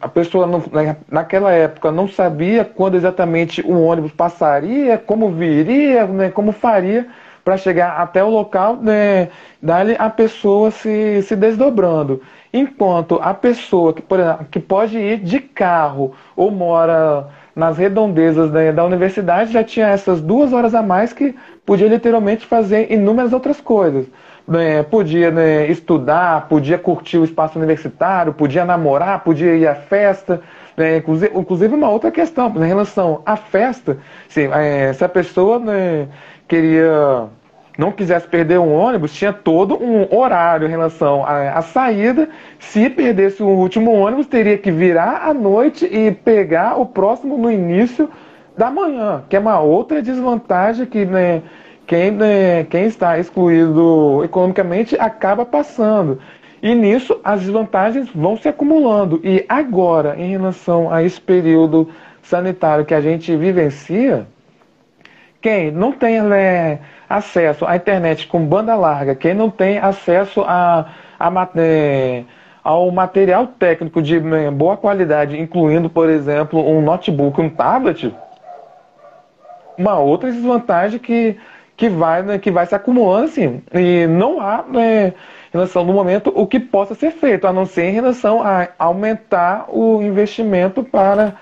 a 0.00 0.08
pessoa 0.08 0.46
não, 0.46 0.62
né, 0.72 0.96
naquela 1.10 1.52
época 1.52 1.92
não 1.92 2.08
sabia 2.08 2.64
quando 2.64 2.96
exatamente 2.96 3.60
o 3.60 3.82
ônibus 3.82 4.12
passaria, 4.12 4.96
como 4.96 5.30
viria, 5.30 6.06
né, 6.06 6.30
como 6.30 6.52
faria 6.52 7.06
para 7.44 7.56
chegar 7.56 8.00
até 8.00 8.22
o 8.22 8.28
local, 8.28 8.76
né, 8.76 9.28
dali 9.60 9.96
a 9.98 10.08
pessoa 10.08 10.70
se, 10.70 11.22
se 11.22 11.34
desdobrando. 11.34 12.22
Enquanto 12.52 13.18
a 13.22 13.32
pessoa 13.32 13.92
que, 13.92 14.02
por 14.02 14.20
exemplo, 14.20 14.46
que 14.50 14.60
pode 14.60 14.98
ir 14.98 15.18
de 15.18 15.40
carro 15.40 16.14
ou 16.36 16.50
mora 16.50 17.28
nas 17.54 17.76
redondezas 17.78 18.50
da, 18.50 18.72
da 18.72 18.84
universidade 18.84 19.52
já 19.52 19.62
tinha 19.62 19.88
essas 19.88 20.20
duas 20.20 20.52
horas 20.52 20.74
a 20.74 20.82
mais 20.82 21.12
que 21.12 21.34
podia 21.66 21.88
literalmente 21.88 22.46
fazer 22.46 22.90
inúmeras 22.92 23.32
outras 23.32 23.60
coisas. 23.60 24.06
É, 24.52 24.82
podia 24.82 25.30
né, 25.30 25.70
estudar, 25.70 26.48
podia 26.48 26.76
curtir 26.76 27.16
o 27.16 27.24
espaço 27.24 27.56
universitário, 27.58 28.34
podia 28.34 28.64
namorar, 28.64 29.22
podia 29.22 29.54
ir 29.54 29.66
à 29.66 29.74
festa. 29.74 30.40
Né, 30.76 30.96
inclusive, 30.96 31.38
inclusive, 31.38 31.74
uma 31.74 31.88
outra 31.88 32.10
questão, 32.10 32.52
em 32.56 32.66
relação 32.66 33.22
à 33.26 33.36
festa, 33.36 33.98
se, 34.28 34.46
é, 34.46 34.92
se 34.92 35.04
a 35.04 35.08
pessoa 35.08 35.58
né, 35.58 36.08
queria 36.52 37.30
não 37.78 37.90
quisesse 37.90 38.28
perder 38.28 38.60
um 38.60 38.70
ônibus, 38.70 39.14
tinha 39.14 39.32
todo 39.32 39.82
um 39.82 40.06
horário 40.14 40.66
em 40.66 40.70
relação 40.70 41.24
à, 41.24 41.56
à, 41.56 41.62
saída. 41.62 42.28
Se 42.58 42.90
perdesse 42.90 43.42
o 43.42 43.48
último 43.48 43.90
ônibus, 43.92 44.26
teria 44.26 44.58
que 44.58 44.70
virar 44.70 45.26
à 45.26 45.32
noite 45.32 45.86
e 45.86 46.10
pegar 46.10 46.78
o 46.78 46.84
próximo 46.84 47.38
no 47.38 47.50
início 47.50 48.10
da 48.58 48.70
manhã, 48.70 49.24
que 49.30 49.34
é 49.34 49.38
uma 49.38 49.60
outra 49.60 50.02
desvantagem 50.02 50.84
que 50.84 51.06
né, 51.06 51.40
quem, 51.86 52.10
né, 52.10 52.64
quem 52.64 52.84
está 52.84 53.18
excluído 53.18 54.22
economicamente 54.22 54.94
acaba 55.00 55.46
passando. 55.46 56.18
E 56.62 56.74
nisso 56.74 57.18
as 57.24 57.40
desvantagens 57.40 58.10
vão 58.14 58.36
se 58.36 58.46
acumulando. 58.46 59.18
E 59.24 59.46
agora, 59.48 60.14
em 60.18 60.32
relação 60.32 60.92
a 60.92 61.02
esse 61.02 61.18
período 61.18 61.88
sanitário 62.22 62.84
que 62.84 62.92
a 62.92 63.00
gente 63.00 63.34
vivencia, 63.34 64.26
quem 65.42 65.72
não 65.72 65.92
tem 65.92 66.22
né, 66.22 66.78
acesso 67.08 67.66
à 67.66 67.76
internet 67.76 68.28
com 68.28 68.46
banda 68.46 68.76
larga, 68.76 69.14
quem 69.14 69.34
não 69.34 69.50
tem 69.50 69.78
acesso 69.78 70.42
a, 70.42 70.86
a, 71.18 71.48
é, 71.56 72.22
ao 72.62 72.90
material 72.92 73.48
técnico 73.48 74.00
de 74.00 74.20
né, 74.20 74.50
boa 74.50 74.76
qualidade, 74.76 75.38
incluindo, 75.38 75.90
por 75.90 76.08
exemplo, 76.08 76.64
um 76.64 76.80
notebook, 76.80 77.40
um 77.40 77.50
tablet, 77.50 78.14
uma 79.76 79.98
outra 79.98 80.30
desvantagem 80.30 81.00
que, 81.00 81.36
que, 81.76 81.88
vai, 81.88 82.22
né, 82.22 82.38
que 82.38 82.50
vai 82.50 82.64
se 82.64 82.74
acumulando 82.74 83.24
assim. 83.24 83.62
E 83.74 84.06
não 84.06 84.40
há, 84.40 84.64
né, 84.68 85.08
em 85.08 85.12
relação 85.52 85.84
no 85.84 85.92
momento, 85.92 86.32
o 86.34 86.46
que 86.46 86.60
possa 86.60 86.94
ser 86.94 87.10
feito, 87.10 87.46
a 87.48 87.52
não 87.52 87.66
ser 87.66 87.86
em 87.86 87.92
relação 87.92 88.40
a 88.42 88.68
aumentar 88.78 89.66
o 89.68 90.00
investimento 90.00 90.84
para 90.84 91.34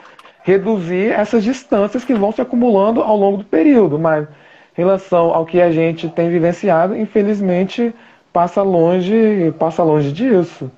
reduzir 0.43 1.13
essas 1.13 1.45
distâncias 1.45 2.05
que 2.05 2.15
vão 2.15 2.33
se 2.33 2.41
acumulando 2.41 3.03
ao 3.03 3.17
longo 3.17 3.39
do 3.39 3.45
período. 3.45 3.99
Mas 3.99 4.27
em 4.77 4.83
relação 4.83 5.35
ao 5.35 5.45
que 5.45 5.61
a 5.61 5.71
gente 5.71 6.09
tem 6.09 6.31
vivenciado, 6.31 6.97
infelizmente 6.97 7.95
passa 8.33 8.63
longe, 8.63 9.53
passa 9.59 9.83
longe 9.83 10.13
disso. 10.13 10.71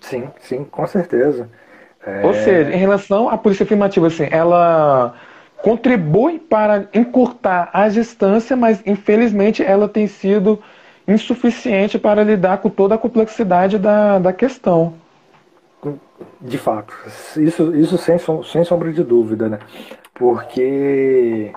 Sim, 0.00 0.28
sim, 0.40 0.64
com 0.64 0.86
certeza. 0.86 1.48
É... 2.06 2.24
Ou 2.24 2.32
seja, 2.32 2.72
em 2.72 2.78
relação 2.78 3.28
à 3.28 3.36
polícia 3.36 3.64
afirmativa, 3.64 4.06
assim, 4.06 4.28
ela 4.30 5.14
contribui 5.62 6.38
para 6.38 6.86
encurtar 6.94 7.70
a 7.72 7.88
distância, 7.88 8.54
mas 8.56 8.80
infelizmente 8.86 9.64
ela 9.64 9.88
tem 9.88 10.06
sido 10.06 10.62
insuficiente 11.08 11.98
para 11.98 12.22
lidar 12.22 12.58
com 12.58 12.68
toda 12.68 12.94
a 12.94 12.98
complexidade 12.98 13.78
da, 13.78 14.18
da 14.18 14.32
questão. 14.32 14.94
De 16.40 16.58
fato, 16.58 16.94
isso, 17.36 17.74
isso 17.74 17.98
sem, 17.98 18.16
sem 18.44 18.64
sombra 18.64 18.92
de 18.92 19.02
dúvida, 19.02 19.48
né? 19.48 19.58
Porque 20.14 21.52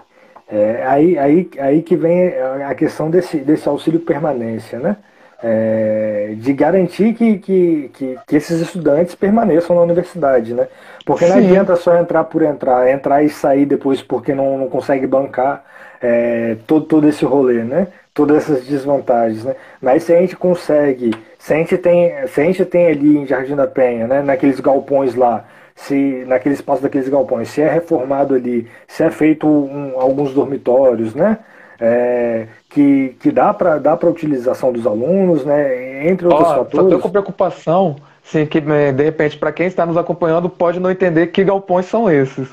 é, 0.47 0.83
aí, 0.85 1.17
aí, 1.17 1.49
aí 1.59 1.81
que 1.81 1.95
vem 1.95 2.33
a 2.67 2.73
questão 2.75 3.09
desse, 3.09 3.37
desse 3.37 3.67
auxílio 3.69 3.99
permanência, 3.99 4.79
né? 4.79 4.97
é, 5.41 6.33
de 6.35 6.53
garantir 6.53 7.13
que, 7.13 7.37
que, 7.37 7.91
que, 7.93 8.19
que, 8.27 8.35
esses 8.35 8.59
estudantes 8.59 9.15
permaneçam 9.15 9.75
na 9.75 9.81
universidade, 9.81 10.53
né? 10.53 10.67
Porque 11.05 11.25
Sim. 11.25 11.31
não 11.31 11.37
adianta 11.37 11.75
só 11.75 11.97
entrar 11.97 12.25
por 12.25 12.41
entrar, 12.41 12.89
entrar 12.91 13.23
e 13.23 13.29
sair 13.29 13.65
depois 13.65 14.01
porque 14.01 14.33
não, 14.33 14.57
não 14.57 14.69
consegue 14.69 15.07
bancar 15.07 15.63
é, 16.01 16.57
todo, 16.67 16.85
todo 16.85 17.07
esse 17.07 17.23
rolê, 17.23 17.63
né? 17.63 17.87
Todas 18.13 18.37
essas 18.37 18.65
desvantagens, 18.65 19.45
né? 19.45 19.55
Mas 19.81 20.03
se 20.03 20.13
a 20.13 20.19
gente 20.19 20.35
consegue, 20.35 21.11
se 21.39 21.53
a 21.53 21.57
gente 21.57 21.77
tem, 21.77 22.27
se 22.27 22.41
a 22.41 22.43
gente 22.43 22.65
tem 22.65 22.87
ali 22.87 23.17
em 23.17 23.25
Jardim 23.25 23.55
da 23.55 23.65
Penha, 23.65 24.05
né? 24.05 24.21
Naqueles 24.21 24.59
galpões 24.59 25.15
lá, 25.15 25.45
se 25.73 26.25
naquele 26.27 26.53
espaço 26.53 26.83
daqueles 26.83 27.07
galpões, 27.07 27.47
se 27.49 27.61
é 27.61 27.69
reformado 27.69 28.35
ali, 28.35 28.67
se 28.85 29.03
é 29.03 29.09
feito 29.09 29.47
um, 29.47 29.99
alguns 29.99 30.33
dormitórios, 30.33 31.15
né? 31.15 31.39
É, 31.79 32.47
que, 32.69 33.15
que 33.21 33.31
dá 33.31 33.53
para 33.53 33.79
dá 33.79 33.95
para 33.95 34.09
utilização 34.09 34.73
dos 34.73 34.85
alunos, 34.85 35.45
né? 35.45 36.09
Entre 36.09 36.27
outros 36.27 36.49
oh, 36.49 36.55
fatores. 36.55 36.89
Só 36.89 36.89
tô 36.89 36.99
com 36.99 37.09
preocupação, 37.09 37.95
sim, 38.21 38.45
que 38.45 38.59
né, 38.59 38.91
de 38.91 39.03
repente 39.03 39.37
para 39.37 39.53
quem 39.53 39.65
está 39.65 39.85
nos 39.85 39.95
acompanhando 39.95 40.49
pode 40.49 40.77
não 40.77 40.91
entender 40.91 41.27
que 41.27 41.41
galpões 41.45 41.85
são 41.85 42.11
esses. 42.11 42.49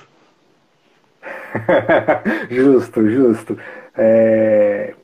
justo, 2.48 3.10
justo. 3.10 3.58
É, 3.98 4.94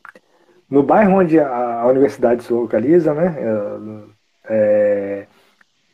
no 0.73 0.83
bairro 0.83 1.19
onde 1.19 1.39
a, 1.39 1.85
universidade 1.87 2.43
se 2.43 2.51
localiza, 2.51 3.13
né? 3.13 3.37
É, 4.49 5.27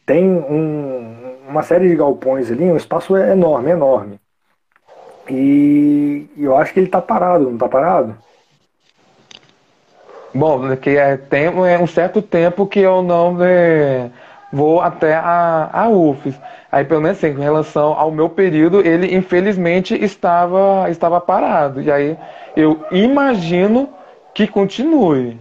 tem 0.07 0.24
um, 0.24 1.37
uma 1.49 1.64
série 1.64 1.89
de 1.89 1.97
galpões 1.97 2.49
ali, 2.49 2.62
um 2.62 2.76
espaço 2.76 3.16
enorme, 3.16 3.72
enorme. 3.72 4.20
E 5.29 6.31
eu 6.39 6.57
acho 6.57 6.72
que 6.72 6.79
ele 6.79 6.87
está 6.87 7.03
parado, 7.03 7.47
não 7.47 7.55
está 7.55 7.68
parado? 7.68 8.16
Bom, 10.33 10.76
que 10.76 10.91
é, 10.91 11.16
tem 11.16 11.47
é 11.47 11.79
um 11.79 11.87
certo 11.89 12.22
tempo 12.22 12.64
que 12.64 12.79
eu 12.79 13.03
não 13.03 13.37
é, 13.43 14.11
vou 14.53 14.81
até 14.81 15.14
a, 15.16 15.70
a 15.72 15.89
UFES. 15.89 16.39
Aí, 16.70 16.85
pelo 16.85 17.01
menos 17.01 17.18
assim, 17.18 17.35
com 17.35 17.43
relação 17.43 17.95
ao 17.95 18.12
meu 18.12 18.29
período, 18.29 18.81
ele 18.81 19.12
infelizmente 19.12 19.93
estava, 19.97 20.89
estava 20.89 21.20
parado. 21.20 21.83
E 21.83 21.91
aí 21.91 22.16
eu 22.57 22.87
imagino 22.93 23.97
que 24.47 24.53
continue. 24.53 25.39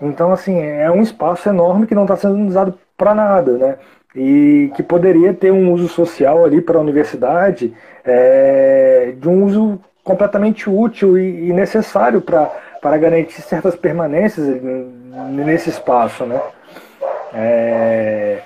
Então, 0.00 0.32
assim, 0.32 0.60
é 0.60 0.90
um 0.90 1.00
espaço 1.00 1.48
enorme 1.48 1.86
que 1.86 1.94
não 1.94 2.02
está 2.02 2.16
sendo 2.16 2.38
usado 2.46 2.78
para 2.96 3.14
nada, 3.14 3.52
né? 3.52 3.78
e 4.14 4.72
que 4.74 4.82
poderia 4.82 5.32
ter 5.32 5.50
um 5.52 5.72
uso 5.72 5.88
social 5.88 6.44
ali 6.44 6.60
para 6.60 6.78
a 6.78 6.80
universidade, 6.80 7.72
é, 8.04 9.12
de 9.16 9.28
um 9.28 9.44
uso 9.44 9.80
completamente 10.02 10.68
útil 10.68 11.18
e, 11.18 11.48
e 11.48 11.52
necessário 11.52 12.20
para 12.20 12.96
garantir 12.98 13.40
certas 13.42 13.76
permanências 13.76 14.46
nesse 15.30 15.70
espaço, 15.70 16.24
né? 16.24 16.40
É, 17.34 18.38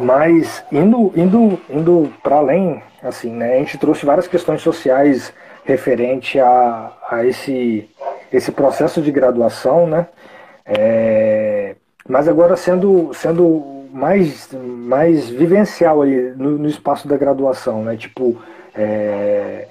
mas 0.00 0.62
indo, 0.70 1.12
indo, 1.16 1.60
indo 1.70 2.12
para 2.22 2.36
além, 2.36 2.82
assim, 3.02 3.30
né, 3.30 3.54
a 3.54 3.58
gente 3.58 3.78
trouxe 3.78 4.04
várias 4.04 4.26
questões 4.26 4.60
sociais 4.60 5.32
referente 5.68 6.40
a, 6.40 6.90
a 7.10 7.26
esse, 7.26 7.86
esse 8.32 8.50
processo 8.50 9.02
de 9.02 9.12
graduação, 9.12 9.86
né? 9.86 10.06
É, 10.64 11.76
mas 12.08 12.26
agora 12.26 12.56
sendo, 12.56 13.10
sendo 13.12 13.86
mais, 13.92 14.48
mais 14.52 15.28
vivencial 15.28 16.00
ali 16.00 16.32
no, 16.36 16.56
no 16.58 16.68
espaço 16.68 17.06
da 17.06 17.18
graduação, 17.18 17.84
né? 17.84 17.98
Tipo, 17.98 18.40
é, 18.74 19.68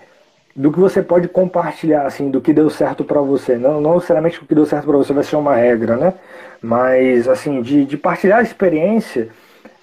do 0.56 0.72
que 0.72 0.80
você 0.80 1.02
pode 1.02 1.28
compartilhar, 1.28 2.06
assim, 2.06 2.30
do 2.30 2.42
que 2.42 2.54
deu 2.54 2.70
certo 2.70 3.04
para 3.04 3.20
você. 3.20 3.58
Não, 3.58 3.82
não 3.82 3.96
necessariamente 3.96 4.40
o 4.40 4.46
que 4.46 4.54
deu 4.54 4.68
certo 4.68 4.86
para 4.86 4.98
você 4.98 5.14
vai 5.14 5.24
ser 5.24 5.36
uma 5.36 5.56
regra, 5.56 5.98
né? 5.98 6.14
Mas, 6.62 7.28
assim, 7.28 7.60
de, 7.64 7.86
de 7.86 7.98
partilhar 7.98 8.38
a 8.38 8.44
experiência, 8.44 9.30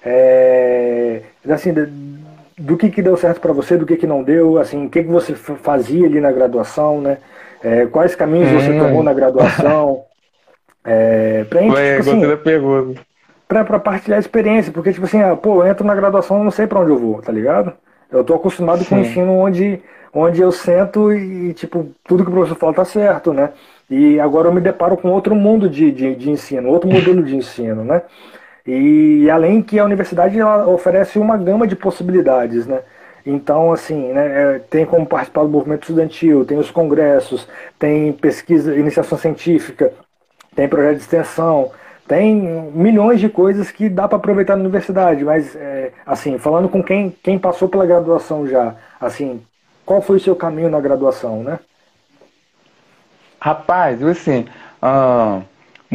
é, 0.01 1.23
assim, 1.49 1.73
do 2.57 2.77
que, 2.77 2.89
que 2.89 3.01
deu 3.01 3.17
certo 3.17 3.41
para 3.41 3.53
você, 3.53 3.77
do 3.77 3.85
que, 3.85 3.97
que 3.97 4.07
não 4.07 4.23
deu, 4.23 4.57
assim, 4.57 4.85
o 4.85 4.89
que, 4.89 5.03
que 5.03 5.09
você 5.09 5.33
fazia 5.33 6.05
ali 6.05 6.19
na 6.19 6.31
graduação, 6.31 7.01
né? 7.01 7.17
É, 7.63 7.85
quais 7.85 8.15
caminhos 8.15 8.51
hum. 8.51 8.59
você 8.59 8.77
tomou 8.77 9.03
na 9.03 9.13
graduação. 9.13 10.03
É, 10.87 11.43
pra 11.45 11.61
gente, 11.61 11.73
Ué, 11.73 11.97
tipo, 11.97 12.11
assim, 12.11 12.27
da 12.27 12.37
pergunta 12.37 13.01
para 13.47 13.79
partilhar 13.79 14.17
a 14.17 14.19
experiência, 14.19 14.71
porque, 14.71 14.91
tipo 14.91 15.05
assim, 15.05 15.21
ah, 15.21 15.35
pô, 15.35 15.63
eu 15.63 15.67
entro 15.67 15.85
na 15.85 15.95
graduação 15.95 16.43
não 16.43 16.51
sei 16.51 16.65
para 16.65 16.79
onde 16.79 16.91
eu 16.91 16.97
vou, 16.97 17.21
tá 17.21 17.31
ligado? 17.31 17.73
Eu 18.11 18.23
tô 18.23 18.33
acostumado 18.33 18.83
Sim. 18.83 18.89
com 18.89 18.95
o 18.95 18.99
ensino 18.99 19.31
onde, 19.33 19.81
onde 20.13 20.41
eu 20.41 20.51
sento 20.51 21.11
e, 21.13 21.53
tipo, 21.53 21.91
tudo 22.03 22.23
que 22.23 22.29
o 22.29 22.33
professor 22.33 22.57
fala 22.57 22.73
tá 22.73 22.85
certo, 22.85 23.33
né? 23.33 23.51
E 23.89 24.19
agora 24.19 24.47
eu 24.47 24.53
me 24.53 24.61
deparo 24.61 24.97
com 24.97 25.09
outro 25.09 25.35
mundo 25.35 25.69
de, 25.69 25.91
de, 25.91 26.15
de 26.15 26.31
ensino, 26.31 26.69
outro 26.69 26.89
modelo 26.89 27.21
de 27.23 27.35
ensino, 27.35 27.83
né? 27.83 28.01
E 28.65 29.29
além 29.29 29.61
que 29.61 29.77
a 29.77 29.85
universidade 29.85 30.41
oferece 30.41 31.19
uma 31.19 31.37
gama 31.37 31.67
de 31.67 31.75
possibilidades, 31.75 32.65
né? 32.65 32.81
Então, 33.25 33.71
assim, 33.71 34.13
né, 34.13 34.55
é, 34.55 34.59
tem 34.59 34.85
como 34.85 35.05
participar 35.05 35.43
do 35.43 35.49
movimento 35.49 35.83
estudantil, 35.83 36.45
tem 36.45 36.57
os 36.57 36.69
congressos, 36.69 37.47
tem 37.79 38.13
pesquisa, 38.13 38.75
iniciação 38.75 39.17
científica, 39.17 39.91
tem 40.55 40.67
projeto 40.67 40.97
de 40.97 41.01
extensão, 41.01 41.71
tem 42.07 42.35
milhões 42.35 43.19
de 43.19 43.27
coisas 43.27 43.71
que 43.71 43.89
dá 43.89 44.07
para 44.07 44.17
aproveitar 44.17 44.55
na 44.55 44.61
universidade, 44.61 45.23
mas 45.23 45.55
é, 45.55 45.91
assim, 46.05 46.37
falando 46.37 46.69
com 46.69 46.83
quem, 46.83 47.09
quem 47.23 47.39
passou 47.39 47.67
pela 47.67 47.85
graduação 47.85 48.47
já, 48.47 48.75
assim, 49.01 49.41
qual 49.83 50.01
foi 50.01 50.17
o 50.17 50.19
seu 50.19 50.35
caminho 50.35 50.69
na 50.69 50.79
graduação, 50.79 51.43
né? 51.43 51.59
Rapaz, 53.39 54.03
assim, 54.03 54.45
uh, 54.81 55.43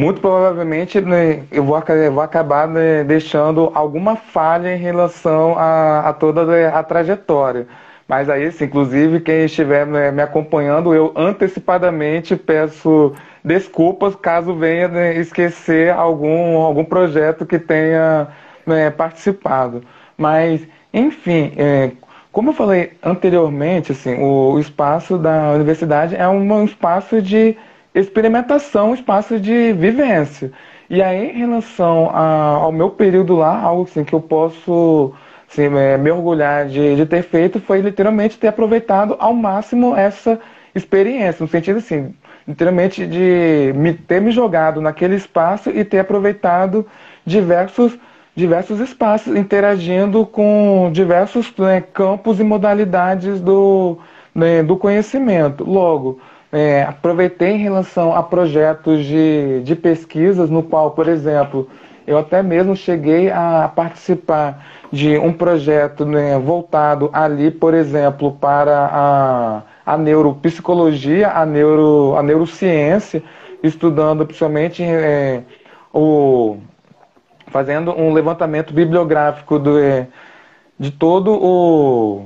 muito 0.01 0.19
provavelmente 0.19 0.99
né, 0.99 1.43
eu 1.51 1.63
vou, 1.63 1.79
vou 2.11 2.23
acabar 2.23 2.67
né, 2.67 3.03
deixando 3.03 3.71
alguma 3.75 4.15
falha 4.15 4.75
em 4.75 4.79
relação 4.79 5.55
a, 5.55 6.09
a 6.09 6.13
toda 6.13 6.69
a 6.69 6.81
trajetória. 6.83 7.67
Mas 8.07 8.27
aí, 8.27 8.45
assim, 8.45 8.65
inclusive, 8.65 9.19
quem 9.19 9.45
estiver 9.45 9.85
né, 9.85 10.09
me 10.11 10.23
acompanhando, 10.23 10.95
eu 10.95 11.13
antecipadamente 11.15 12.35
peço 12.35 13.13
desculpas 13.45 14.15
caso 14.15 14.55
venha 14.55 14.87
né, 14.87 15.15
esquecer 15.17 15.93
algum, 15.93 16.57
algum 16.57 16.83
projeto 16.83 17.45
que 17.45 17.59
tenha 17.59 18.27
né, 18.65 18.89
participado. 18.89 19.83
Mas, 20.17 20.67
enfim, 20.91 21.53
é, 21.55 21.91
como 22.31 22.49
eu 22.49 22.53
falei 22.53 22.93
anteriormente, 23.03 23.91
assim, 23.91 24.15
o, 24.15 24.53
o, 24.53 24.59
espaço 24.59 25.19
da 25.19 25.51
universidade 25.51 26.15
é 26.15 26.27
um 26.27 26.65
espaço 26.65 27.21
de 27.21 27.55
experimentação, 27.93 28.93
espaço 28.93 29.39
de 29.39 29.73
vivência. 29.73 30.51
E 30.89 31.01
aí, 31.01 31.29
em 31.31 31.39
relação 31.39 32.09
a, 32.13 32.55
ao 32.55 32.71
meu 32.71 32.89
período 32.89 33.35
lá, 33.35 33.61
algo 33.61 33.83
assim, 33.83 34.03
que 34.03 34.13
eu 34.13 34.21
posso 34.21 35.13
assim, 35.49 35.69
me 35.69 36.11
orgulhar 36.11 36.67
de, 36.67 36.95
de 36.95 37.05
ter 37.05 37.23
feito 37.23 37.59
foi 37.59 37.81
literalmente 37.81 38.37
ter 38.37 38.47
aproveitado 38.47 39.15
ao 39.19 39.33
máximo 39.33 39.95
essa 39.95 40.39
experiência, 40.73 41.43
no 41.43 41.49
sentido 41.49 41.77
assim, 41.77 42.13
literalmente 42.47 43.05
de 43.05 43.73
me, 43.75 43.93
ter 43.93 44.21
me 44.21 44.31
jogado 44.31 44.81
naquele 44.81 45.15
espaço 45.15 45.69
e 45.69 45.83
ter 45.83 45.99
aproveitado 45.99 46.85
diversos, 47.25 47.97
diversos 48.35 48.79
espaços, 48.79 49.35
interagindo 49.35 50.25
com 50.25 50.89
diversos 50.93 51.53
né, 51.57 51.81
campos 51.81 52.39
e 52.39 52.43
modalidades 52.43 53.41
do, 53.41 53.97
né, 54.33 54.63
do 54.63 54.77
conhecimento. 54.77 55.63
Logo, 55.63 56.19
é, 56.51 56.83
aproveitei 56.83 57.51
em 57.51 57.57
relação 57.57 58.13
a 58.13 58.21
projetos 58.21 59.05
de, 59.05 59.61
de 59.63 59.75
pesquisas, 59.75 60.49
no 60.49 60.63
qual, 60.63 60.91
por 60.91 61.07
exemplo, 61.07 61.69
eu 62.05 62.17
até 62.17 62.43
mesmo 62.43 62.75
cheguei 62.75 63.31
a 63.31 63.71
participar 63.73 64.65
de 64.91 65.17
um 65.17 65.31
projeto 65.31 66.05
né, 66.05 66.37
voltado 66.37 67.09
ali, 67.13 67.49
por 67.51 67.73
exemplo, 67.73 68.31
para 68.33 68.89
a 68.91 69.61
a 69.85 69.97
neuropsicologia, 69.97 71.31
a, 71.31 71.45
neuro, 71.45 72.15
a 72.15 72.23
neurociência, 72.23 73.23
estudando 73.63 74.25
principalmente 74.25 74.83
é, 74.83 75.43
o, 75.93 76.57
fazendo 77.47 77.91
um 77.91 78.13
levantamento 78.13 78.73
bibliográfico 78.73 79.59
do, 79.59 79.79
é, 79.79 80.07
de 80.79 80.91
todo 80.91 81.33
o, 81.33 82.25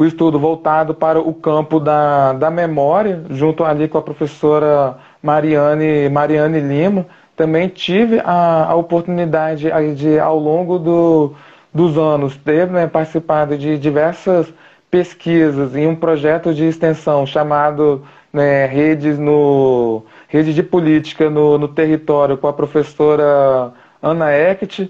o 0.00 0.06
estudo 0.06 0.38
voltado 0.38 0.94
para 0.94 1.20
o 1.20 1.34
campo 1.34 1.78
da, 1.78 2.32
da 2.32 2.50
memória, 2.50 3.22
junto 3.28 3.62
ali 3.62 3.86
com 3.86 3.98
a 3.98 4.02
professora 4.02 4.96
Mariane, 5.22 6.08
Mariane 6.08 6.58
Lima. 6.58 7.04
Também 7.36 7.68
tive 7.68 8.18
a, 8.24 8.64
a 8.64 8.74
oportunidade 8.74 9.70
de, 9.94 10.18
ao 10.18 10.38
longo 10.38 10.78
do, 10.78 11.34
dos 11.74 11.98
anos, 11.98 12.34
ter 12.34 12.66
né, 12.68 12.86
participado 12.86 13.58
de 13.58 13.76
diversas 13.76 14.50
pesquisas 14.90 15.76
em 15.76 15.86
um 15.86 15.94
projeto 15.94 16.54
de 16.54 16.64
extensão 16.64 17.26
chamado 17.26 18.02
né, 18.32 18.64
Redes 18.64 19.18
no 19.18 20.02
Rede 20.28 20.54
de 20.54 20.62
Política 20.62 21.28
no, 21.28 21.58
no 21.58 21.68
Território 21.68 22.38
com 22.38 22.48
a 22.48 22.54
professora 22.54 23.70
Ana 24.02 24.32
Eckert, 24.32 24.88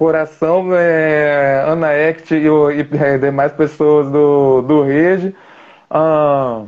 Coração 0.00 0.74
é, 0.74 1.62
Ana 1.66 1.92
Eckert 1.92 2.30
e, 2.30 2.46
e 2.46 3.04
é, 3.04 3.18
demais 3.18 3.52
pessoas 3.52 4.10
do, 4.10 4.62
do 4.62 4.82
Rede. 4.82 5.34
Ah, 5.90 6.62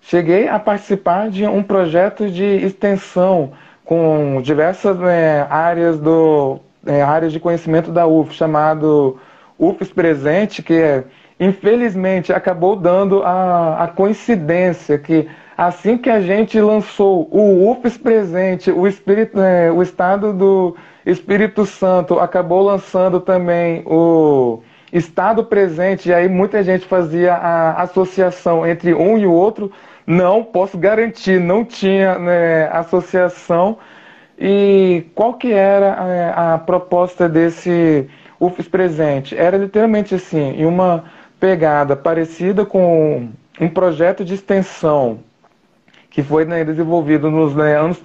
cheguei 0.00 0.48
a 0.48 0.58
participar 0.58 1.28
de 1.28 1.46
um 1.46 1.62
projeto 1.62 2.30
de 2.30 2.42
extensão 2.42 3.52
com 3.84 4.40
diversas 4.40 4.98
né, 4.98 5.46
áreas 5.50 5.98
do 5.98 6.58
é, 6.86 7.02
áreas 7.02 7.34
de 7.34 7.38
conhecimento 7.38 7.92
da 7.92 8.06
UF, 8.06 8.32
chamado 8.32 9.18
UFES 9.58 9.92
Presente, 9.92 10.62
que 10.62 11.04
infelizmente 11.38 12.32
acabou 12.32 12.76
dando 12.76 13.22
a, 13.24 13.84
a 13.84 13.88
coincidência 13.88 14.98
que 14.98 15.28
assim 15.54 15.98
que 15.98 16.08
a 16.08 16.22
gente 16.22 16.58
lançou 16.58 17.28
o 17.30 17.70
UFES 17.70 17.98
Presente, 17.98 18.70
o, 18.70 18.86
Espírito, 18.86 19.38
é, 19.38 19.70
o 19.70 19.82
Estado 19.82 20.32
do 20.32 20.74
Espírito 21.04 21.66
Santo 21.66 22.18
acabou 22.18 22.62
lançando 22.62 23.20
também 23.20 23.82
o 23.86 24.62
Estado 24.92 25.44
Presente, 25.44 26.08
e 26.08 26.14
aí 26.14 26.28
muita 26.28 26.62
gente 26.62 26.86
fazia 26.86 27.34
a 27.34 27.82
associação 27.82 28.66
entre 28.66 28.94
um 28.94 29.18
e 29.18 29.26
o 29.26 29.32
outro. 29.32 29.70
Não, 30.06 30.42
posso 30.42 30.78
garantir, 30.78 31.40
não 31.40 31.64
tinha 31.64 32.18
né, 32.18 32.68
associação. 32.68 33.78
E 34.38 35.06
qual 35.14 35.34
que 35.34 35.52
era 35.52 36.02
a, 36.02 36.08
é, 36.08 36.34
a 36.54 36.58
proposta 36.58 37.28
desse 37.28 38.08
UFES 38.40 38.68
Presente? 38.68 39.36
Era 39.36 39.56
literalmente 39.56 40.14
assim, 40.14 40.60
em 40.60 40.64
uma 40.64 41.04
pegada 41.38 41.94
parecida 41.94 42.64
com 42.64 43.28
um 43.60 43.68
projeto 43.68 44.24
de 44.24 44.34
extensão 44.34 45.20
que 46.14 46.22
foi 46.22 46.44
né, 46.44 46.64
desenvolvido 46.64 47.28
nos 47.28 47.56
né, 47.56 47.76
anos 47.76 48.00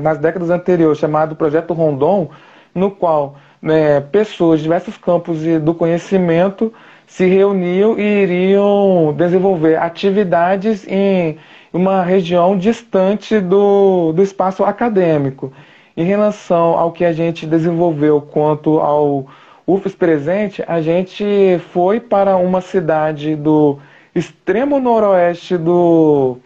nas 0.00 0.16
décadas 0.16 0.48
anteriores, 0.48 0.98
chamado 0.98 1.36
Projeto 1.36 1.74
Rondon, 1.74 2.30
no 2.74 2.90
qual 2.90 3.36
né, 3.60 4.00
pessoas 4.00 4.60
de 4.60 4.62
diversos 4.62 4.96
campos 4.96 5.38
do 5.60 5.74
conhecimento 5.74 6.72
se 7.06 7.26
reuniam 7.26 7.98
e 7.98 8.22
iriam 8.22 9.12
desenvolver 9.14 9.76
atividades 9.76 10.86
em 10.88 11.36
uma 11.70 12.02
região 12.02 12.56
distante 12.56 13.38
do, 13.38 14.12
do 14.12 14.22
espaço 14.22 14.64
acadêmico. 14.64 15.52
Em 15.94 16.04
relação 16.04 16.78
ao 16.78 16.92
que 16.92 17.04
a 17.04 17.12
gente 17.12 17.44
desenvolveu 17.46 18.22
quanto 18.22 18.78
ao 18.78 19.26
UFES 19.66 19.94
presente, 19.94 20.64
a 20.66 20.80
gente 20.80 21.60
foi 21.74 22.00
para 22.00 22.38
uma 22.38 22.62
cidade 22.62 23.36
do 23.36 23.78
extremo 24.14 24.80
noroeste 24.80 25.58
do, 25.58 26.38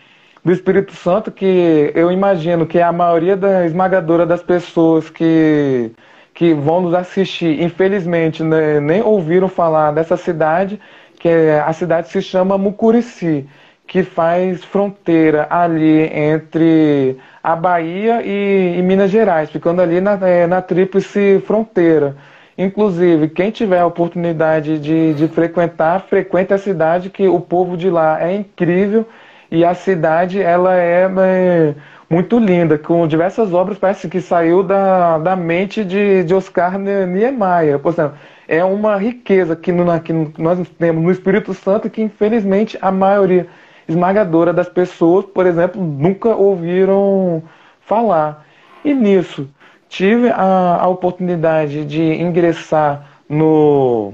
do 0.45 0.53
Espírito 0.53 0.92
Santo, 0.92 1.32
que 1.32 1.90
eu 1.95 2.12
imagino 2.12 2.66
que 2.66 2.78
a 2.78 2.92
maioria 2.92 3.36
da 3.36 3.64
esmagadora 3.64 4.26
das 4.26 4.42
pessoas 4.42 5.09
que, 5.09 5.90
que 6.34 6.53
vão 6.53 6.82
nos 6.82 6.92
assistir, 6.92 7.62
infelizmente, 7.62 8.42
né, 8.42 8.78
nem 8.78 9.01
ouviram 9.03 9.49
falar 9.49 9.92
dessa 9.92 10.16
cidade, 10.18 10.78
que 11.18 11.28
é, 11.28 11.61
a 11.61 11.72
cidade 11.72 12.09
se 12.11 12.20
chama 12.20 12.59
Mucurici, 12.59 13.47
que 13.86 14.03
faz 14.03 14.62
fronteira 14.64 15.47
ali 15.49 16.03
entre 16.14 17.16
a 17.42 17.57
Bahia 17.57 18.22
e, 18.22 18.78
e 18.78 18.82
Minas 18.82 19.11
Gerais, 19.11 19.51
ficando 19.51 19.80
ali 19.80 20.01
na, 20.01 20.12
é, 20.26 20.47
na 20.47 20.61
tríplice 20.61 21.42
fronteira. 21.47 22.16
Inclusive, 22.57 23.28
quem 23.30 23.51
tiver 23.51 23.80
a 23.80 23.86
oportunidade 23.86 24.78
de, 24.78 25.14
de 25.14 25.26
frequentar, 25.28 26.03
frequente 26.03 26.53
a 26.53 26.59
cidade, 26.59 27.11
que 27.11 27.26
o 27.26 27.40
povo 27.40 27.76
de 27.76 27.88
lá 27.90 28.22
é 28.22 28.34
incrível 28.34 29.07
e 29.55 29.65
a 29.65 29.75
cidade 29.75 30.41
ela 30.41 30.77
é, 30.77 31.05
é 31.05 31.75
muito 32.11 32.39
linda, 32.39 32.77
com 32.79 33.07
diversas 33.07 33.53
obras, 33.53 33.79
parece 33.79 34.09
que 34.09 34.21
saiu 34.21 34.63
da, 34.63 35.19
da 35.19 35.37
mente 35.37 35.85
de, 35.85 36.25
de 36.25 36.35
Oscar 36.35 36.79
Niemeyer. 36.79 37.79
Por 37.79 37.93
exemplo, 37.93 38.17
é 38.47 38.65
uma 38.65 38.97
riqueza 38.97 39.57
que, 39.57 39.73
no, 39.73 40.01
que 40.01 40.13
nós 40.13 40.69
temos 40.79 41.03
no 41.03 41.11
Espírito 41.11 41.55
Santo 41.55 41.89
que, 41.89 42.03
infelizmente, 42.03 42.79
a 42.81 42.91
maioria 42.91 43.47
esmagadora 43.89 44.53
das 44.53 44.69
pessoas, 44.69 45.25
por 45.27 45.47
exemplo, 45.47 45.83
nunca 45.83 46.31
ouviram 46.31 47.43
falar. 47.81 48.45
E 48.85 48.93
nisso, 48.93 49.49
tive 49.89 50.29
a, 50.31 50.79
a 50.81 50.89
oportunidade 50.89 51.85
de 51.85 52.03
ingressar 52.03 53.07
no, 53.29 54.13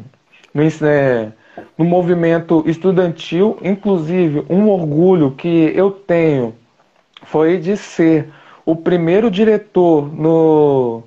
no, 0.55 0.63
é, 0.63 1.33
no 1.77 1.85
movimento 1.85 2.63
estudantil, 2.67 3.59
inclusive 3.63 4.45
um 4.49 4.69
orgulho 4.69 5.33
que 5.33 5.73
eu 5.75 5.91
tenho 5.91 6.55
foi 7.23 7.59
de 7.59 7.77
ser 7.77 8.29
o 8.65 8.75
primeiro 8.75 9.31
diretor 9.31 10.13
no, 10.13 11.03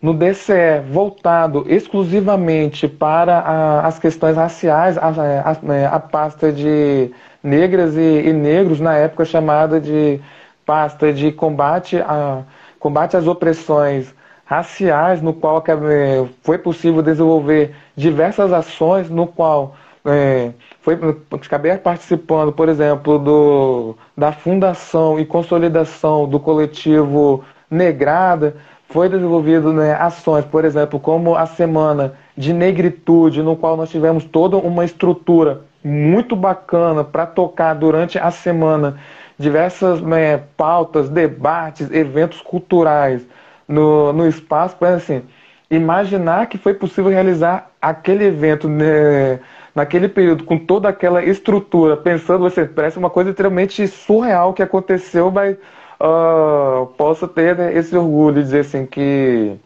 no 0.00 0.14
DCE 0.14 0.80
voltado 0.90 1.64
exclusivamente 1.68 2.86
para 2.86 3.38
a, 3.38 3.86
as 3.86 3.98
questões 3.98 4.36
raciais, 4.36 4.98
a, 4.98 5.08
a, 5.08 5.96
a, 5.96 6.00
pasta 6.00 6.52
de 6.52 7.10
negras 7.42 7.96
e, 7.96 8.28
e 8.28 8.32
negros, 8.32 8.80
na 8.80 8.96
época 8.96 9.24
chamada 9.24 9.80
de 9.80 10.20
pasta 10.64 11.12
de 11.12 11.30
combate 11.32 11.98
a 11.98 12.42
combate 12.78 13.16
às 13.16 13.26
opressões 13.26 14.14
raciais, 14.44 15.22
no 15.22 15.32
qual 15.32 15.64
é, 15.66 16.28
foi 16.42 16.58
possível 16.58 17.00
desenvolver 17.00 17.74
diversas 17.96 18.52
ações, 18.52 19.08
no 19.08 19.26
qual 19.26 19.74
é, 20.04 20.52
foi, 20.80 20.98
acabei 21.30 21.76
participando, 21.78 22.52
por 22.52 22.68
exemplo, 22.68 23.18
do, 23.18 23.96
da 24.16 24.32
fundação 24.32 25.18
e 25.18 25.24
consolidação 25.24 26.28
do 26.28 26.38
coletivo 26.38 27.44
Negrada, 27.70 28.56
foi 28.88 29.08
desenvolvido 29.08 29.72
né, 29.72 29.94
ações, 29.94 30.44
por 30.44 30.64
exemplo, 30.64 31.00
como 31.00 31.34
a 31.34 31.46
Semana 31.46 32.14
de 32.36 32.52
Negritude, 32.52 33.42
no 33.42 33.56
qual 33.56 33.76
nós 33.76 33.90
tivemos 33.90 34.24
toda 34.24 34.56
uma 34.56 34.84
estrutura 34.84 35.62
muito 35.82 36.36
bacana 36.36 37.02
para 37.02 37.26
tocar 37.26 37.74
durante 37.74 38.18
a 38.18 38.30
semana 38.30 38.98
diversas 39.38 40.00
né, 40.00 40.38
pautas, 40.56 41.08
debates, 41.08 41.90
eventos 41.90 42.40
culturais 42.40 43.26
no, 43.66 44.12
no 44.12 44.28
espaço, 44.28 44.76
para 44.76 44.94
assim, 44.94 45.22
imaginar 45.70 46.46
que 46.46 46.56
foi 46.56 46.74
possível 46.74 47.10
realizar 47.10 47.70
aquele 47.80 48.24
evento 48.24 48.68
né, 48.68 49.40
naquele 49.74 50.08
período, 50.08 50.44
com 50.44 50.58
toda 50.58 50.88
aquela 50.88 51.22
estrutura, 51.24 51.96
pensando, 51.96 52.40
você 52.40 52.64
parece 52.64 52.98
uma 52.98 53.10
coisa 53.10 53.30
extremamente 53.30 53.86
surreal 53.88 54.54
que 54.54 54.62
aconteceu, 54.62 55.30
mas 55.30 55.56
uh, 56.00 56.86
posso 56.96 57.26
ter 57.26 57.56
né, 57.56 57.76
esse 57.76 57.96
orgulho 57.96 58.36
de 58.36 58.42
dizer 58.42 58.60
assim 58.60 58.86
que 58.86 59.56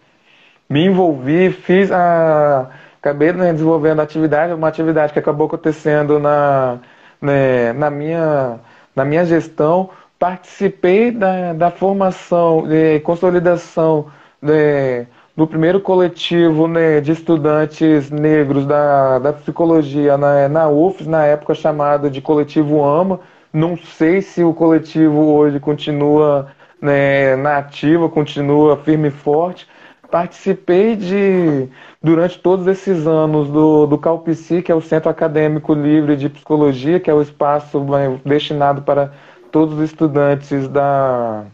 me 0.69 0.87
envolvi, 0.87 1.51
fiz 1.51 1.91
a. 1.93 2.71
Acabei 3.01 3.33
né, 3.33 3.53
desenvolvendo 3.53 4.01
atividade, 4.01 4.53
uma 4.53 4.69
atividade 4.69 5.13
que 5.13 5.19
acabou 5.21 5.47
acontecendo 5.47 6.19
na, 6.19 6.79
né, 7.23 7.73
na 7.73 7.91
minha 7.91 8.59
na 8.95 9.05
minha 9.05 9.25
gestão, 9.25 9.91
participei 10.19 11.13
da, 11.13 11.53
da 11.53 11.71
formação 11.71 12.67
e 12.71 12.99
consolidação 13.01 14.11
né, 14.43 15.07
do 15.39 15.47
primeiro 15.47 15.81
coletivo 15.81 16.67
né, 16.67 17.01
de 17.01 17.13
estudantes 17.13 18.11
negros 18.11 18.67
da, 18.67 19.21
da 19.21 19.33
psicologia 19.33 20.19
na, 20.19 20.49
na 20.49 20.69
UFES, 20.69 21.07
na 21.07 21.25
época 21.27 21.55
chamado 21.55 22.11
de 22.11 22.21
Coletivo 22.21 22.83
AMA. 22.83 23.21
Não 23.53 23.77
sei 23.77 24.21
se 24.21 24.43
o 24.43 24.53
coletivo 24.53 25.33
hoje 25.33 25.61
continua 25.61 26.49
né, 26.83 27.37
na 27.37 27.59
ativa, 27.59 28.09
continua 28.09 28.79
firme 28.79 29.09
e 29.09 29.11
forte. 29.13 29.69
Participei 30.11 30.97
de, 30.97 31.69
durante 32.03 32.41
todos 32.41 32.67
esses 32.67 33.07
anos 33.07 33.49
do, 33.49 33.87
do 33.87 33.97
CalPsi, 33.97 34.61
que 34.61 34.73
é 34.73 34.75
o 34.75 34.81
Centro 34.81 35.09
Acadêmico 35.09 35.73
Livre 35.73 36.17
de 36.17 36.29
Psicologia, 36.29 36.99
que 36.99 37.09
é 37.09 37.15
o 37.15 37.23
espaço 37.23 37.79
né, 37.85 38.19
destinado 38.25 38.83
para 38.83 39.13
todos 39.53 39.79
os 39.79 39.85
estudantes 39.85 40.67
da, 40.67 41.45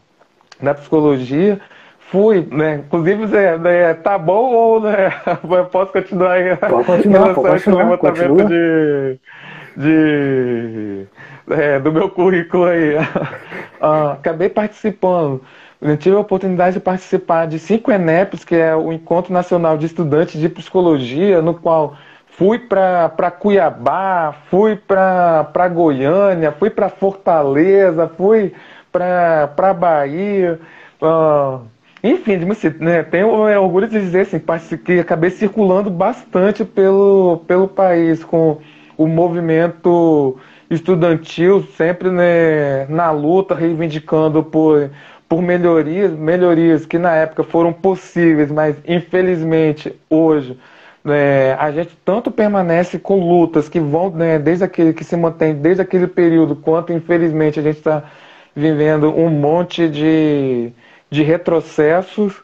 da 0.59 0.72
psicologia. 0.72 1.61
Fui, 2.15 2.47
né? 2.51 2.77
Inclusive, 2.87 3.27
Zé, 3.27 3.59
né, 3.59 3.95
tá 3.95 4.17
bom 4.17 4.55
ou 4.55 4.81
né? 4.81 5.12
posso 5.73 5.93
continuar 5.93 6.33
aí? 6.33 6.57
Pode 6.57 6.85
continuar, 6.85 7.35
pode 7.35 7.65
continuar, 7.65 7.91
levantamento 7.91 8.29
continua. 8.29 8.49
de, 8.49 9.19
de 9.77 11.07
é, 11.51 11.81
do 11.81 11.93
meu 11.93 12.09
currículo 12.09 12.67
aí. 12.67 12.95
ah, 13.83 14.12
acabei 14.12 14.49
participando 14.49 15.43
eu 15.85 15.99
tive 15.99 16.17
a 16.17 16.21
oportunidade 16.21 16.75
de 16.75 16.81
participar 16.81 17.47
de 17.47 17.59
cinco 17.59 17.93
ENEPs, 17.93 18.43
que 18.43 18.55
é 18.57 18.75
o 18.75 18.91
Encontro 18.91 19.35
Nacional 19.35 19.77
de 19.77 19.85
Estudantes 19.85 20.41
de 20.41 20.49
Psicologia, 20.49 21.43
no 21.43 21.53
qual 21.53 21.95
fui 22.27 22.59
para 22.59 23.31
Cuiabá, 23.31 24.35
fui 24.49 24.77
para 24.77 25.69
Goiânia, 25.69 26.53
fui 26.53 26.71
para 26.71 26.89
Fortaleza, 26.89 28.11
fui 28.17 28.55
para 28.91 29.75
Bahia. 29.75 30.59
Uh, 31.03 31.74
enfim, 32.05 32.38
né, 32.80 33.02
tenho 33.02 33.48
é, 33.48 33.59
orgulho 33.59 33.88
de 33.88 33.98
dizer 33.98 34.20
assim, 34.20 34.40
que 34.84 35.00
acabei 35.00 35.30
circulando 35.30 35.90
bastante 35.90 36.64
pelo, 36.64 37.42
pelo 37.46 37.66
país 37.66 38.22
com 38.22 38.59
o 38.96 39.07
movimento 39.07 40.38
estudantil, 40.70 41.62
sempre 41.76 42.11
né, 42.11 42.86
na 42.86 43.11
luta, 43.11 43.55
reivindicando 43.55 44.42
por 44.42 44.90
por 45.28 45.42
melhorias, 45.42 46.12
melhorias 46.12 46.86
que 46.86 46.98
na 46.98 47.14
época 47.16 47.42
foram 47.42 47.72
possíveis, 47.72 48.50
mas 48.52 48.76
infelizmente 48.86 49.92
hoje 50.09 50.59
né, 51.02 51.55
a 51.55 51.70
gente 51.72 51.96
tanto 52.05 52.30
permanece 52.30 52.98
com 52.98 53.18
lutas 53.18 53.68
que 53.68 53.80
vão 53.80 54.11
né, 54.11 54.38
desde 54.38 54.64
aquele 54.64 54.92
que 54.92 55.05
se 55.05 55.16
mantém 55.16 55.55
desde 55.55 55.82
aquele 55.82 56.07
período, 56.07 56.55
quanto 56.57 56.92
infelizmente 56.92 57.59
a 57.59 57.62
gente 57.62 57.78
está 57.78 58.05
vivendo 58.55 59.09
um 59.14 59.28
monte 59.28 59.88
de, 59.88 60.72
de 61.15 61.23
retrocessos 61.23 62.35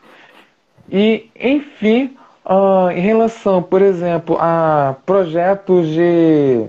e, 0.90 1.28
enfim, 1.38 2.16
uh, 2.44 2.90
em 2.90 3.00
relação, 3.00 3.62
por 3.62 3.82
exemplo, 3.82 4.36
a 4.38 4.96
projetos 5.04 5.88
de. 5.88 6.66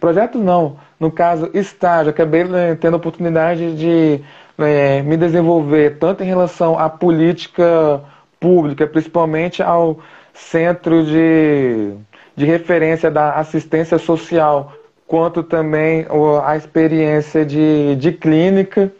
Projetos 0.00 0.40
não, 0.40 0.76
no 0.98 1.10
caso, 1.10 1.50
estágio, 1.52 2.10
acabei 2.10 2.44
né, 2.44 2.76
tendo 2.76 2.94
a 2.94 2.98
oportunidade 2.98 3.74
de 3.74 4.20
né, 4.56 5.02
me 5.02 5.16
desenvolver 5.16 5.98
tanto 5.98 6.22
em 6.22 6.26
relação 6.26 6.78
à 6.78 6.88
política 6.88 8.00
pública, 8.38 8.86
principalmente 8.86 9.60
ao 9.60 9.98
centro 10.32 11.04
de, 11.04 11.94
de 12.36 12.44
referência 12.44 13.10
da 13.10 13.32
assistência 13.32 13.98
social, 13.98 14.72
quanto 15.04 15.42
também 15.42 16.06
a 16.44 16.56
experiência 16.56 17.44
de, 17.44 17.96
de 17.96 18.12
clínica. 18.12 18.92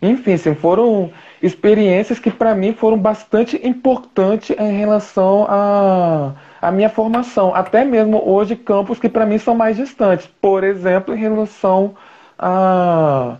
Enfim, 0.00 0.38
sim, 0.38 0.54
foram 0.54 1.10
experiências 1.42 2.18
que 2.18 2.30
para 2.30 2.54
mim 2.54 2.72
foram 2.72 2.98
bastante 2.98 3.60
importantes 3.66 4.56
em 4.58 4.72
relação 4.76 5.46
à 5.48 6.34
a, 6.60 6.68
a, 6.68 6.72
minha 6.72 6.88
formação. 6.88 7.54
Até 7.54 7.84
mesmo 7.84 8.22
hoje, 8.24 8.56
campos 8.56 8.98
que 8.98 9.08
para 9.08 9.24
mim 9.24 9.38
são 9.38 9.54
mais 9.54 9.76
distantes. 9.76 10.26
Por 10.40 10.64
exemplo, 10.64 11.14
em 11.14 11.18
relação 11.18 11.94
a, 12.38 13.36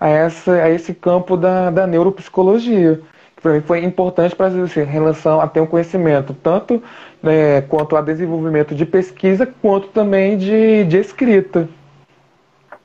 a, 0.00 0.08
essa, 0.08 0.52
a 0.52 0.70
esse 0.70 0.94
campo 0.94 1.36
da, 1.36 1.70
da 1.70 1.86
neuropsicologia. 1.86 3.00
Que 3.36 3.42
para 3.42 3.52
mim 3.52 3.60
foi 3.60 3.84
importante 3.84 4.34
para 4.34 4.46
assim, 4.46 4.80
em 4.80 4.84
relação 4.84 5.40
a 5.40 5.46
ter 5.46 5.60
um 5.60 5.66
conhecimento, 5.66 6.34
tanto 6.34 6.82
né, 7.22 7.60
quanto 7.62 7.96
a 7.96 8.00
desenvolvimento 8.00 8.74
de 8.74 8.86
pesquisa, 8.86 9.46
quanto 9.60 9.88
também 9.88 10.38
de, 10.38 10.84
de 10.84 10.98
escrita. 10.98 11.68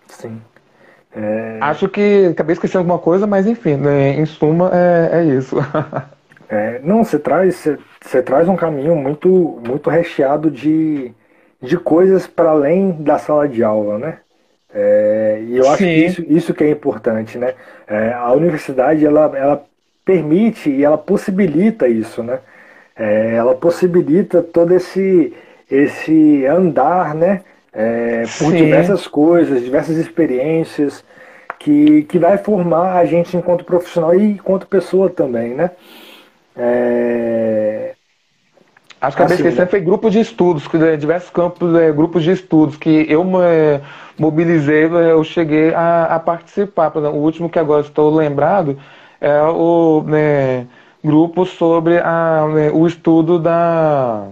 Sim. 0.07 0.41
É... 1.17 1.57
Acho 1.61 1.89
que 1.89 2.27
acabei 2.31 2.53
esquecendo 2.53 2.79
alguma 2.79 2.99
coisa, 2.99 3.25
mas 3.25 3.47
enfim, 3.47 3.75
né, 3.75 4.11
em 4.11 4.25
suma 4.25 4.69
é, 4.71 5.19
é 5.19 5.23
isso. 5.25 5.55
é, 6.47 6.79
não, 6.83 7.03
você 7.03 7.17
traz, 7.17 7.67
você, 7.99 8.21
traz 8.21 8.47
um 8.47 8.55
caminho 8.55 8.95
muito, 8.95 9.59
muito 9.65 9.89
recheado 9.89 10.51
de, 10.51 11.11
de 11.59 11.75
coisas 11.77 12.27
para 12.27 12.51
além 12.51 12.91
da 12.91 13.17
sala 13.17 13.49
de 13.49 13.63
aula, 13.63 13.97
né? 13.97 14.19
É, 14.71 15.41
e 15.47 15.57
eu 15.57 15.67
acho 15.69 15.77
Sim. 15.77 15.85
que 15.85 16.05
isso, 16.05 16.25
isso 16.29 16.53
que 16.53 16.63
é 16.63 16.69
importante, 16.69 17.37
né? 17.39 17.55
É, 17.87 18.13
a 18.13 18.31
universidade 18.33 19.03
ela, 19.03 19.31
ela 19.35 19.65
permite 20.05 20.69
e 20.69 20.83
ela 20.83 20.99
possibilita 20.99 21.87
isso, 21.87 22.21
né? 22.21 22.39
É, 22.95 23.33
ela 23.33 23.55
possibilita 23.55 24.43
todo 24.43 24.71
esse, 24.73 25.33
esse 25.69 26.45
andar, 26.45 27.15
né? 27.15 27.41
É, 27.73 28.21
por 28.21 28.51
Sim. 28.51 28.57
diversas 28.57 29.07
coisas, 29.07 29.63
diversas 29.63 29.97
experiências, 29.97 31.03
que, 31.59 32.03
que 32.03 32.19
vai 32.19 32.37
formar 32.37 32.97
a 32.97 33.05
gente 33.05 33.35
enquanto 33.35 33.65
profissional 33.65 34.15
e 34.15 34.31
enquanto 34.33 34.67
pessoa 34.67 35.09
também, 35.09 35.53
né? 35.53 35.71
É... 36.55 37.93
Acho 38.99 39.15
que 39.15 39.21
a 39.21 39.25
assim, 39.25 39.43
BCC 39.43 39.59
né? 39.59 39.65
foi 39.67 39.79
grupo 39.79 40.09
de 40.09 40.19
estudos, 40.19 40.67
diversos 40.99 41.29
campos, 41.29 41.75
é, 41.75 41.91
grupos 41.91 42.23
de 42.23 42.31
estudos 42.31 42.77
que 42.77 43.05
eu 43.07 43.23
é, 43.43 43.79
mobilizei, 44.17 44.85
é, 44.85 45.11
eu 45.11 45.23
cheguei 45.23 45.71
a, 45.73 46.15
a 46.15 46.19
participar. 46.19 46.91
Exemplo, 46.95 47.15
o 47.15 47.21
último 47.21 47.47
que 47.47 47.59
agora 47.59 47.81
estou 47.81 48.13
lembrado 48.13 48.77
é 49.21 49.39
o 49.43 50.03
né, 50.03 50.65
grupo 51.03 51.45
sobre 51.45 51.99
a, 51.99 52.47
né, 52.51 52.71
o 52.73 52.87
estudo 52.87 53.37
da 53.37 54.27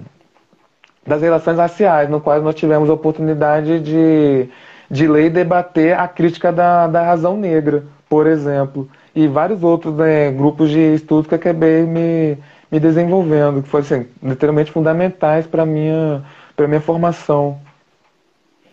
das 1.05 1.21
relações 1.21 1.57
raciais, 1.57 2.09
no 2.09 2.19
qual 2.19 2.41
nós 2.41 2.55
tivemos 2.55 2.89
a 2.89 2.93
oportunidade 2.93 3.79
de, 3.79 4.49
de 4.89 5.07
ler 5.07 5.25
e 5.25 5.29
debater 5.29 5.97
a 5.97 6.07
crítica 6.07 6.51
da, 6.51 6.87
da 6.87 7.03
razão 7.03 7.37
negra, 7.37 7.83
por 8.09 8.25
exemplo, 8.25 8.89
e 9.15 9.27
vários 9.27 9.63
outros 9.63 9.95
né, 9.95 10.31
grupos 10.31 10.69
de 10.71 10.95
estudos 10.95 11.27
que 11.27 11.35
acabei 11.35 11.83
me, 11.83 12.37
me 12.71 12.79
desenvolvendo, 12.79 13.61
que 13.61 13.69
foram 13.69 13.85
assim, 13.85 14.07
literalmente 14.21 14.71
fundamentais 14.71 15.45
para 15.45 15.63
a 15.63 15.65
minha, 15.65 16.23
minha 16.57 16.81
formação. 16.81 17.59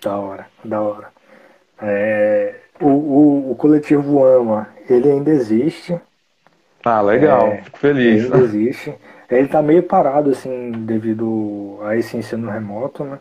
Da 0.02 0.16
hora, 0.16 0.46
da 0.64 0.80
hora. 0.80 1.08
É, 1.80 2.54
o, 2.80 2.88
o, 2.88 3.50
o 3.52 3.56
coletivo 3.56 4.24
AMA, 4.24 4.68
ele 4.88 5.10
ainda 5.10 5.30
existe. 5.30 6.00
Ah, 6.84 7.00
legal, 7.00 7.48
é, 7.48 7.62
fico 7.62 7.78
feliz. 7.78 8.24
Ele 8.24 8.34
ainda 8.34 8.38
existe. 8.38 8.94
Ele 9.36 9.46
está 9.46 9.62
meio 9.62 9.82
parado, 9.82 10.30
assim, 10.30 10.70
devido 10.72 11.78
a 11.82 11.96
esse 11.96 12.16
ensino 12.16 12.50
remoto, 12.50 13.04
né? 13.04 13.18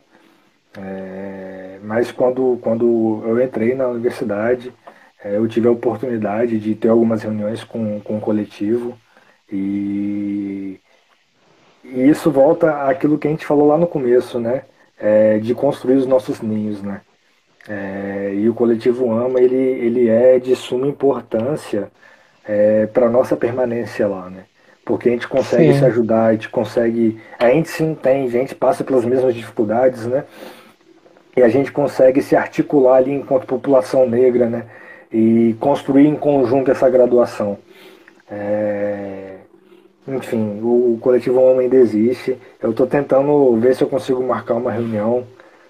É, 0.78 1.80
mas 1.84 2.12
quando, 2.12 2.58
quando 2.62 3.22
eu 3.26 3.42
entrei 3.42 3.76
na 3.76 3.88
universidade, 3.88 4.74
é, 5.24 5.38
eu 5.38 5.48
tive 5.48 5.68
a 5.68 5.72
oportunidade 5.72 6.60
de 6.60 6.76
ter 6.76 6.90
algumas 6.90 7.24
reuniões 7.24 7.64
com, 7.64 8.00
com 8.02 8.18
o 8.18 8.22
coletivo 8.22 8.98
e, 9.52 10.80
e 11.84 12.10
isso 12.10 12.32
volta 12.32 12.88
àquilo 12.88 13.18
que 13.18 13.28
a 13.28 13.32
gente 13.32 13.46
falou 13.46 13.68
lá 13.68 13.78
no 13.78 13.88
começo, 13.88 14.40
né? 14.40 14.64
É, 15.00 15.40
de 15.40 15.56
construir 15.56 15.96
os 15.96 16.06
nossos 16.06 16.42
ninhos, 16.42 16.82
né? 16.82 17.02
É, 17.68 18.34
e 18.36 18.50
o 18.50 18.54
coletivo 18.54 19.12
AMA, 19.12 19.40
ele, 19.40 19.56
ele 19.56 20.10
é 20.10 20.40
de 20.40 20.56
suma 20.56 20.88
importância 20.88 21.92
é, 22.46 22.88
para 22.88 23.08
a 23.08 23.10
nossa 23.10 23.36
permanência 23.38 24.08
lá, 24.08 24.30
né? 24.30 24.46
Porque 24.84 25.10
a 25.10 25.12
gente 25.12 25.28
consegue 25.28 25.74
Sim. 25.74 25.80
se 25.80 25.86
ajudar, 25.86 26.26
a 26.26 26.32
gente 26.34 26.50
consegue. 26.50 27.20
A 27.40 27.50
gente 27.50 27.70
se 27.70 27.84
entende, 27.84 28.36
a 28.36 28.40
gente 28.40 28.56
passa 28.56 28.84
pelas 28.84 29.06
mesmas 29.06 29.34
dificuldades, 29.34 30.06
né? 30.08 30.24
E 31.36 31.42
a 31.42 31.50
gente 31.50 31.72
consegue 31.72 32.22
se 32.22 32.36
articular 32.36 32.98
ali 32.98 33.14
enquanto 33.14 33.46
população 33.46 34.08
negra, 34.10 34.50
né? 34.50 34.66
E 35.12 35.56
construir 35.60 36.08
em 36.08 36.16
conjunto 36.16 36.72
essa 36.72 36.90
graduação. 36.90 37.58
É... 38.30 39.36
Enfim, 40.08 40.60
o, 40.62 40.98
coletivo 41.00 41.40
Homem 41.40 41.66
ainda 41.66 41.78
existe. 41.78 42.38
Eu 42.62 42.72
estou 42.72 42.88
tentando 42.88 43.56
ver 43.58 43.76
se 43.76 43.84
eu 43.84 43.88
consigo 43.88 44.22
marcar 44.24 44.56
uma 44.56 44.72
reunião 44.72 45.26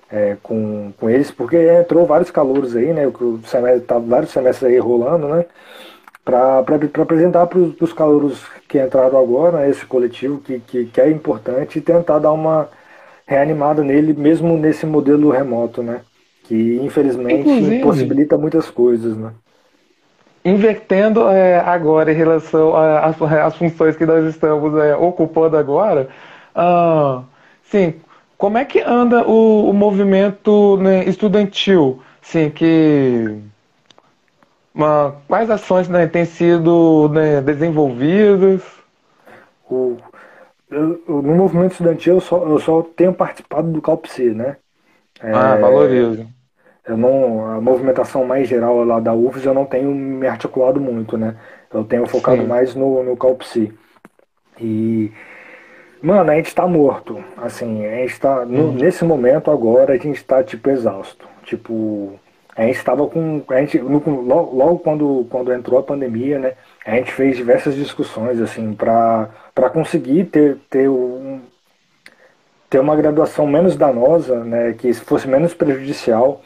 é, 0.09 0.37
com, 0.41 0.93
com 0.97 1.09
eles, 1.09 1.31
porque 1.31 1.57
entrou 1.57 2.05
vários 2.05 2.31
calouros 2.31 2.75
aí, 2.75 2.93
né? 2.93 3.07
O 3.07 3.39
semestre, 3.45 3.81
tá 3.81 3.99
vários 3.99 4.31
semestres 4.31 4.71
aí 4.71 4.79
rolando, 4.79 5.27
né? 5.27 5.45
Para 6.23 6.59
apresentar 6.59 7.47
para 7.47 7.59
os 7.59 7.93
calouros 7.93 8.43
que 8.67 8.81
entraram 8.81 9.19
agora, 9.19 9.59
né, 9.59 9.69
esse 9.69 9.85
coletivo 9.85 10.39
que, 10.39 10.59
que, 10.59 10.85
que, 10.85 11.01
é 11.01 11.09
importante, 11.09 11.79
e 11.79 11.81
tentar 11.81 12.19
dar 12.19 12.31
uma 12.31 12.69
reanimada 13.25 13.83
nele, 13.83 14.13
mesmo 14.13 14.57
nesse 14.57 14.85
modelo 14.85 15.31
remoto, 15.31 15.81
né? 15.81 16.01
Que 16.43 16.79
infelizmente 16.81 17.41
Inclusive, 17.41 17.75
impossibilita 17.77 18.37
muitas 18.37 18.69
coisas, 18.69 19.15
né? 19.17 19.31
Invertendo 20.43 21.27
é, 21.29 21.59
agora 21.59 22.11
em 22.11 22.15
relação 22.15 22.73
às 22.75 23.55
funções 23.55 23.95
que 23.95 24.05
nós 24.05 24.25
estamos 24.25 24.75
é, 24.83 24.95
ocupando 24.95 25.55
agora, 25.55 26.09
ah, 26.55 27.23
sim, 27.63 27.95
como 28.37 28.57
é 28.57 28.65
que 28.65 28.81
anda 28.81 29.23
o, 29.27 29.69
o 29.69 29.73
movimento 29.73 30.77
né, 30.77 31.05
estudantil? 31.05 32.01
Sim, 32.21 32.49
que 32.49 33.37
uma, 34.73 35.15
quais 35.27 35.49
ações 35.49 35.89
né, 35.89 36.07
têm 36.07 36.25
sido 36.25 37.09
né, 37.09 37.41
desenvolvidas? 37.41 38.61
O, 39.69 39.97
eu, 40.69 41.01
no 41.07 41.35
movimento 41.35 41.71
estudantil 41.71 42.15
eu 42.15 42.21
só, 42.21 42.43
eu 42.45 42.59
só 42.59 42.81
tenho 42.81 43.13
participado 43.13 43.69
do 43.69 43.81
CalPC, 43.81 44.33
né? 44.33 44.57
É, 45.21 45.31
ah, 45.31 45.57
valorizo. 45.57 46.25
Eu 46.87 46.97
não, 46.97 47.45
a 47.45 47.61
movimentação 47.61 48.25
mais 48.25 48.47
geral 48.47 48.83
lá 48.83 48.99
da 48.99 49.13
UFES 49.13 49.45
eu 49.45 49.53
não 49.53 49.65
tenho 49.65 49.93
me 49.93 50.25
articulado 50.27 50.79
muito, 50.79 51.17
né? 51.17 51.35
Eu 51.71 51.83
tenho 51.83 52.07
focado 52.07 52.41
Sim. 52.41 52.47
mais 52.47 52.73
no, 52.73 53.03
no 53.03 53.15
CalPC. 53.15 53.71
E, 54.59 55.11
mano, 56.01 56.31
a 56.31 56.35
gente 56.35 56.53
tá 56.55 56.67
morto. 56.67 57.23
Assim, 57.37 57.85
a 57.85 57.97
gente 57.97 58.19
tá, 58.19 58.45
no, 58.45 58.69
hum. 58.69 58.73
nesse 58.73 59.05
momento 59.05 59.51
agora, 59.51 59.93
a 59.93 59.97
gente 59.97 60.23
tá, 60.23 60.43
tipo, 60.43 60.69
exausto. 60.69 61.27
Tipo, 61.43 62.19
a 62.55 62.63
gente 62.63 62.77
estava 62.77 63.07
com. 63.07 63.43
A 63.49 63.59
gente, 63.59 63.79
no, 63.79 63.99
logo, 64.21 64.55
logo, 64.55 64.79
quando, 64.79 65.25
quando 65.29 65.53
entrou 65.53 65.79
a 65.79 65.83
pandemia, 65.83 66.37
né, 66.37 66.53
a 66.85 66.95
gente 66.95 67.11
fez 67.11 67.37
diversas 67.37 67.75
discussões 67.75 68.39
assim, 68.41 68.73
para 68.73 69.29
conseguir 69.73 70.25
ter, 70.25 70.57
ter, 70.69 70.89
um, 70.89 71.41
ter 72.69 72.79
uma 72.79 72.95
graduação 72.95 73.47
menos 73.47 73.75
danosa, 73.75 74.43
né, 74.43 74.73
que 74.73 74.93
fosse 74.93 75.27
menos 75.27 75.53
prejudicial. 75.53 76.41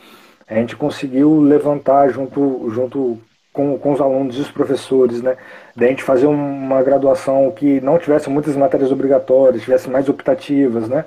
A 0.47 0.53
gente 0.55 0.75
conseguiu 0.75 1.39
levantar 1.41 2.09
junto, 2.09 2.69
junto 2.69 3.17
com, 3.51 3.79
com 3.79 3.93
os 3.93 3.99
alunos 3.99 4.37
e 4.37 4.41
os 4.41 4.51
professores, 4.51 5.23
né, 5.23 5.37
da 5.75 5.87
gente 5.87 6.03
fazer 6.03 6.27
uma 6.27 6.83
graduação 6.83 7.51
que 7.51 7.81
não 7.81 7.97
tivesse 7.97 8.29
muitas 8.29 8.55
matérias 8.55 8.91
obrigatórias, 8.91 9.63
tivesse 9.63 9.89
mais 9.89 10.07
optativas, 10.07 10.87
né? 10.87 11.05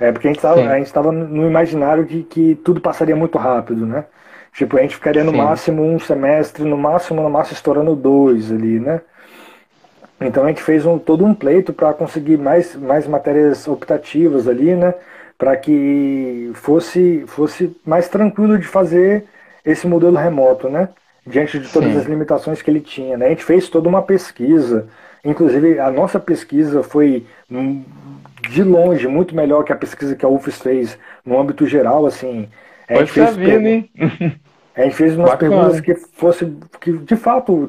É, 0.00 0.12
porque 0.12 0.28
a 0.28 0.30
gente 0.30 0.86
estava 0.86 1.10
no 1.10 1.46
imaginário 1.46 2.04
de 2.04 2.22
que 2.22 2.54
tudo 2.64 2.80
passaria 2.80 3.16
muito 3.16 3.36
rápido, 3.36 3.84
né? 3.84 4.04
Tipo, 4.52 4.76
a 4.78 4.82
gente 4.82 4.94
ficaria 4.94 5.22
no 5.22 5.30
Sim. 5.30 5.36
máximo 5.38 5.82
um 5.82 5.98
semestre, 5.98 6.64
no 6.64 6.76
máximo, 6.76 7.22
no 7.22 7.30
máximo 7.30 7.54
estourando 7.54 7.94
dois 7.94 8.50
ali, 8.50 8.80
né? 8.80 9.00
Então 10.20 10.44
a 10.44 10.48
gente 10.48 10.62
fez 10.62 10.84
um, 10.84 10.98
todo 10.98 11.24
um 11.24 11.34
pleito 11.34 11.72
para 11.72 11.92
conseguir 11.92 12.38
mais, 12.38 12.74
mais 12.74 13.06
matérias 13.06 13.68
optativas 13.68 14.48
ali, 14.48 14.74
né? 14.74 14.94
Para 15.36 15.56
que 15.56 16.50
fosse, 16.54 17.24
fosse 17.28 17.76
mais 17.86 18.08
tranquilo 18.08 18.58
de 18.58 18.66
fazer 18.66 19.24
esse 19.64 19.86
modelo 19.86 20.16
remoto, 20.16 20.68
né? 20.68 20.88
diante 21.28 21.58
de 21.58 21.68
todas 21.68 21.92
Sim. 21.92 21.98
as 21.98 22.06
limitações 22.06 22.62
que 22.62 22.70
ele 22.70 22.80
tinha. 22.80 23.16
Né? 23.16 23.26
A 23.26 23.28
gente 23.30 23.44
fez 23.44 23.68
toda 23.68 23.88
uma 23.88 24.02
pesquisa, 24.02 24.88
inclusive 25.24 25.78
a 25.78 25.90
nossa 25.90 26.18
pesquisa 26.18 26.82
foi 26.82 27.26
hum, 27.50 27.84
de 28.48 28.62
longe 28.62 29.06
muito 29.06 29.34
melhor 29.34 29.62
que 29.62 29.72
a 29.72 29.76
pesquisa 29.76 30.16
que 30.16 30.24
a 30.24 30.28
UFES 30.28 30.58
fez 30.58 30.98
no 31.24 31.38
âmbito 31.38 31.66
geral, 31.66 32.06
assim. 32.06 32.48
A 32.88 32.94
gente, 32.96 33.12
fez, 33.12 33.36
vir, 33.36 33.90
a 34.74 34.82
gente 34.82 34.96
fez 34.96 35.16
umas 35.16 35.30
Bacana. 35.30 35.56
perguntas 35.56 35.80
que 35.80 35.94
fosse 35.94 36.50
que 36.80 36.92
de 36.92 37.16
fato 37.16 37.68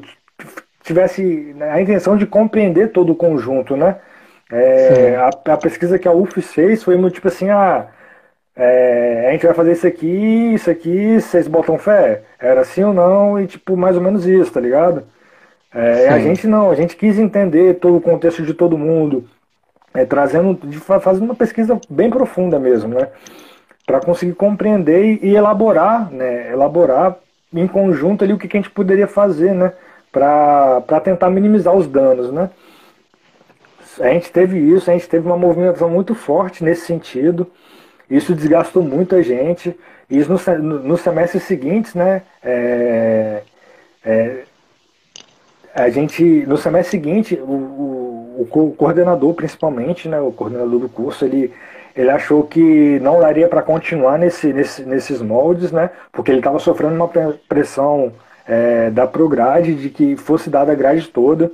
tivesse 0.82 1.54
a 1.60 1.80
intenção 1.80 2.16
de 2.16 2.26
compreender 2.26 2.90
todo 2.90 3.12
o 3.12 3.16
conjunto, 3.16 3.76
né? 3.76 3.96
É, 4.50 5.16
a, 5.16 5.28
a, 5.52 5.56
pesquisa 5.56 5.98
que 5.98 6.08
a 6.08 6.12
UFES 6.12 6.52
fez 6.52 6.82
foi 6.82 6.96
muito 6.96 7.14
tipo 7.14 7.28
assim, 7.28 7.50
ah, 7.50 7.86
é, 8.56 9.26
a 9.28 9.32
gente 9.32 9.46
vai 9.46 9.54
fazer 9.54 9.72
isso 9.72 9.86
aqui, 9.86 10.54
isso 10.54 10.70
aqui, 10.70 11.20
vocês 11.20 11.46
botam 11.46 11.78
fé? 11.78 12.22
Era 12.38 12.62
assim 12.62 12.82
ou 12.82 12.92
não? 12.92 13.40
E 13.40 13.46
tipo, 13.46 13.76
mais 13.76 13.96
ou 13.96 14.02
menos 14.02 14.26
isso, 14.26 14.52
tá 14.52 14.60
ligado? 14.60 15.04
É, 15.72 16.08
a 16.08 16.18
gente 16.18 16.48
não, 16.48 16.70
a 16.70 16.74
gente 16.74 16.96
quis 16.96 17.18
entender 17.18 17.74
todo 17.74 17.96
o 17.96 18.00
contexto 18.00 18.42
de 18.42 18.52
todo 18.52 18.76
mundo, 18.76 19.24
é, 19.94 20.04
trazendo, 20.04 20.58
fazendo 21.00 21.24
uma 21.24 21.34
pesquisa 21.34 21.80
bem 21.88 22.10
profunda 22.10 22.58
mesmo, 22.58 22.94
né? 22.94 23.08
Para 23.90 24.00
conseguir 24.00 24.34
compreender 24.34 25.18
e, 25.20 25.34
elaborar, 25.34 26.12
né? 26.12 26.52
Elaborar 26.52 27.16
em 27.52 27.66
conjunto 27.66 28.22
ali 28.22 28.32
o 28.32 28.38
que, 28.38 28.46
que 28.46 28.56
a 28.56 28.60
gente 28.60 28.70
poderia 28.70 29.08
fazer, 29.08 29.52
né? 29.52 29.72
Para 30.12 31.00
tentar 31.02 31.28
minimizar 31.28 31.74
os 31.74 31.88
danos, 31.88 32.30
né? 32.30 32.50
A 33.98 34.10
gente 34.10 34.30
teve 34.30 34.60
isso, 34.60 34.88
a 34.88 34.92
gente 34.92 35.08
teve 35.08 35.26
uma 35.26 35.36
movimentação 35.36 35.90
muito 35.90 36.14
forte 36.14 36.62
nesse 36.62 36.86
sentido. 36.86 37.50
Isso 38.08 38.32
desgastou 38.32 38.80
muito 38.80 39.16
a 39.16 39.22
gente. 39.22 39.76
Isso 40.08 40.30
nos 40.30 40.46
no 40.46 40.96
semestres 40.96 41.42
seguintes, 41.42 41.92
né? 41.92 42.22
É, 42.44 43.42
é, 44.04 44.44
a 45.74 45.88
gente, 45.90 46.22
no 46.46 46.56
semestre 46.56 46.92
seguinte, 46.92 47.34
o, 47.34 47.52
o, 48.38 48.48
o, 48.52 48.74
coordenador, 48.76 49.34
principalmente, 49.34 50.08
né, 50.08 50.20
o 50.20 50.30
coordenador 50.30 50.78
do 50.78 50.88
curso, 50.88 51.24
ele, 51.24 51.52
ele 51.94 52.10
achou 52.10 52.42
que 52.44 52.98
não 53.00 53.20
daria 53.20 53.48
para 53.48 53.62
continuar 53.62 54.18
nesse, 54.18 54.52
nesse, 54.52 54.82
nesses 54.84 55.20
moldes, 55.20 55.72
né, 55.72 55.90
porque 56.12 56.30
ele 56.30 56.38
estava 56.38 56.58
sofrendo 56.58 56.94
uma 56.94 57.08
pressão 57.48 58.12
é, 58.46 58.90
da 58.90 59.06
Prograde 59.06 59.74
de 59.74 59.90
que 59.90 60.16
fosse 60.16 60.50
dada 60.50 60.72
a 60.72 60.74
grade 60.74 61.08
toda. 61.08 61.50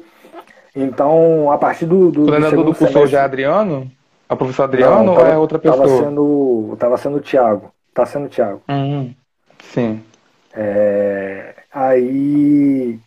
Então, 0.74 1.50
a 1.50 1.56
partir 1.56 1.86
do. 1.86 2.10
do 2.10 2.22
o 2.22 2.26
coordenador 2.26 2.64
do, 2.64 2.72
do 2.72 2.74
curso 2.74 3.16
é 3.16 3.20
Adriano? 3.20 3.90
É 4.28 4.34
o 4.34 4.36
professor 4.36 4.64
Adriano 4.64 5.04
não, 5.04 5.14
tava, 5.14 5.26
ou 5.26 5.32
é 5.32 5.38
outra 5.38 5.58
pessoa? 5.58 5.84
Estava 5.84 6.04
sendo, 6.04 6.76
tava 6.78 6.96
sendo 6.98 7.16
o 7.16 7.20
Thiago. 7.20 7.72
Tá 7.94 8.04
sendo 8.04 8.26
o 8.26 8.28
Thiago. 8.28 8.60
Uhum. 8.68 9.14
Sim. 9.72 10.02
É, 10.54 11.54
aí 11.72 12.98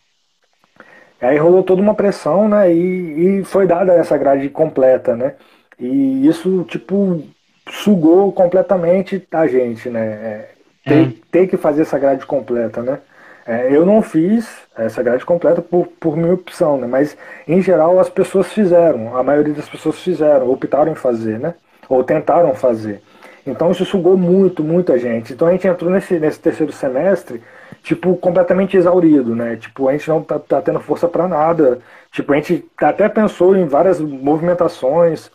Aí 1.21 1.38
rolou 1.38 1.63
toda 1.63 1.82
uma 1.82 1.93
pressão, 1.93 2.47
né? 2.47 2.73
E, 2.73 3.39
e 3.39 3.43
foi 3.43 3.67
dada 3.67 3.93
essa 3.93 4.17
grade 4.17 4.49
completa, 4.49 5.15
né? 5.15 5.36
E 5.80 6.27
isso, 6.27 6.63
tipo, 6.65 7.23
sugou 7.69 8.32
completamente 8.32 9.25
a 9.32 9.47
gente, 9.47 9.89
né? 9.89 10.05
É, 10.05 10.49
ter, 10.86 11.07
hum. 11.07 11.13
ter 11.32 11.47
que 11.47 11.57
fazer 11.57 11.84
essa 11.84 11.97
grade 11.97 12.25
completa, 12.25 12.82
né? 12.82 12.99
É, 13.45 13.75
eu 13.75 13.86
não 13.86 14.01
fiz 14.01 14.47
essa 14.77 15.01
grade 15.01 15.25
completa 15.25 15.61
por, 15.61 15.88
por 15.99 16.15
minha 16.15 16.34
opção, 16.34 16.77
né? 16.77 16.88
Mas, 16.88 17.17
em 17.47 17.61
geral, 17.61 17.99
as 17.99 18.09
pessoas 18.09 18.51
fizeram. 18.53 19.15
A 19.15 19.23
maioria 19.23 19.53
das 19.53 19.67
pessoas 19.67 19.99
fizeram, 19.99 20.49
optaram 20.51 20.91
em 20.91 20.95
fazer, 20.95 21.39
né? 21.39 21.55
Ou 21.88 22.03
tentaram 22.03 22.53
fazer. 22.53 23.01
Então, 23.47 23.71
isso 23.71 23.86
sugou 23.86 24.17
muito, 24.17 24.63
muita 24.63 24.99
gente. 24.99 25.34
Então, 25.34 25.47
a 25.47 25.51
gente 25.51 25.67
entrou 25.67 25.89
nesse, 25.89 26.19
nesse 26.19 26.39
terceiro 26.39 26.71
semestre 26.71 27.41
tipo, 27.84 28.15
completamente 28.17 28.77
exaurido, 28.77 29.36
né? 29.36 29.55
Tipo, 29.55 29.88
a 29.88 29.93
gente 29.93 30.07
não 30.09 30.21
tá, 30.21 30.39
tá 30.39 30.61
tendo 30.61 30.80
força 30.80 31.07
para 31.07 31.27
nada. 31.27 31.80
Tipo, 32.11 32.34
a 32.34 32.36
gente 32.36 32.65
até 32.77 33.07
pensou 33.09 33.55
em 33.55 33.65
várias 33.65 33.99
movimentações, 33.99 35.32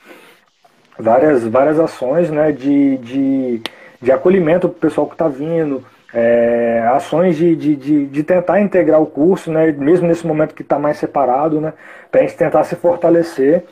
várias, 0.99 1.45
várias 1.45 1.79
ações, 1.79 2.31
né? 2.31 2.53
De, 2.53 2.97
de, 2.99 3.63
de 4.01 4.13
acolhimento 4.13 4.69
pro 4.69 4.81
pessoal 4.81 5.07
que 5.07 5.17
tá 5.17 5.29
vindo, 5.29 5.85
é, 6.13 6.85
ações 6.95 7.37
de, 7.37 7.57
de, 7.57 7.77
de, 7.77 8.07
de, 8.07 8.23
tentar 8.23 8.61
integrar 8.61 9.01
o 9.01 9.07
curso, 9.07 9.51
né? 9.51 9.73
Mesmo 9.73 10.07
nesse 10.07 10.27
momento 10.27 10.55
que 10.55 10.63
está 10.63 10.79
mais 10.79 10.99
separado, 10.99 11.61
né? 11.61 11.73
Pra 12.11 12.23
gente 12.23 12.37
tentar 12.37 12.65
se 12.65 12.77
fortalecer. 12.77 13.65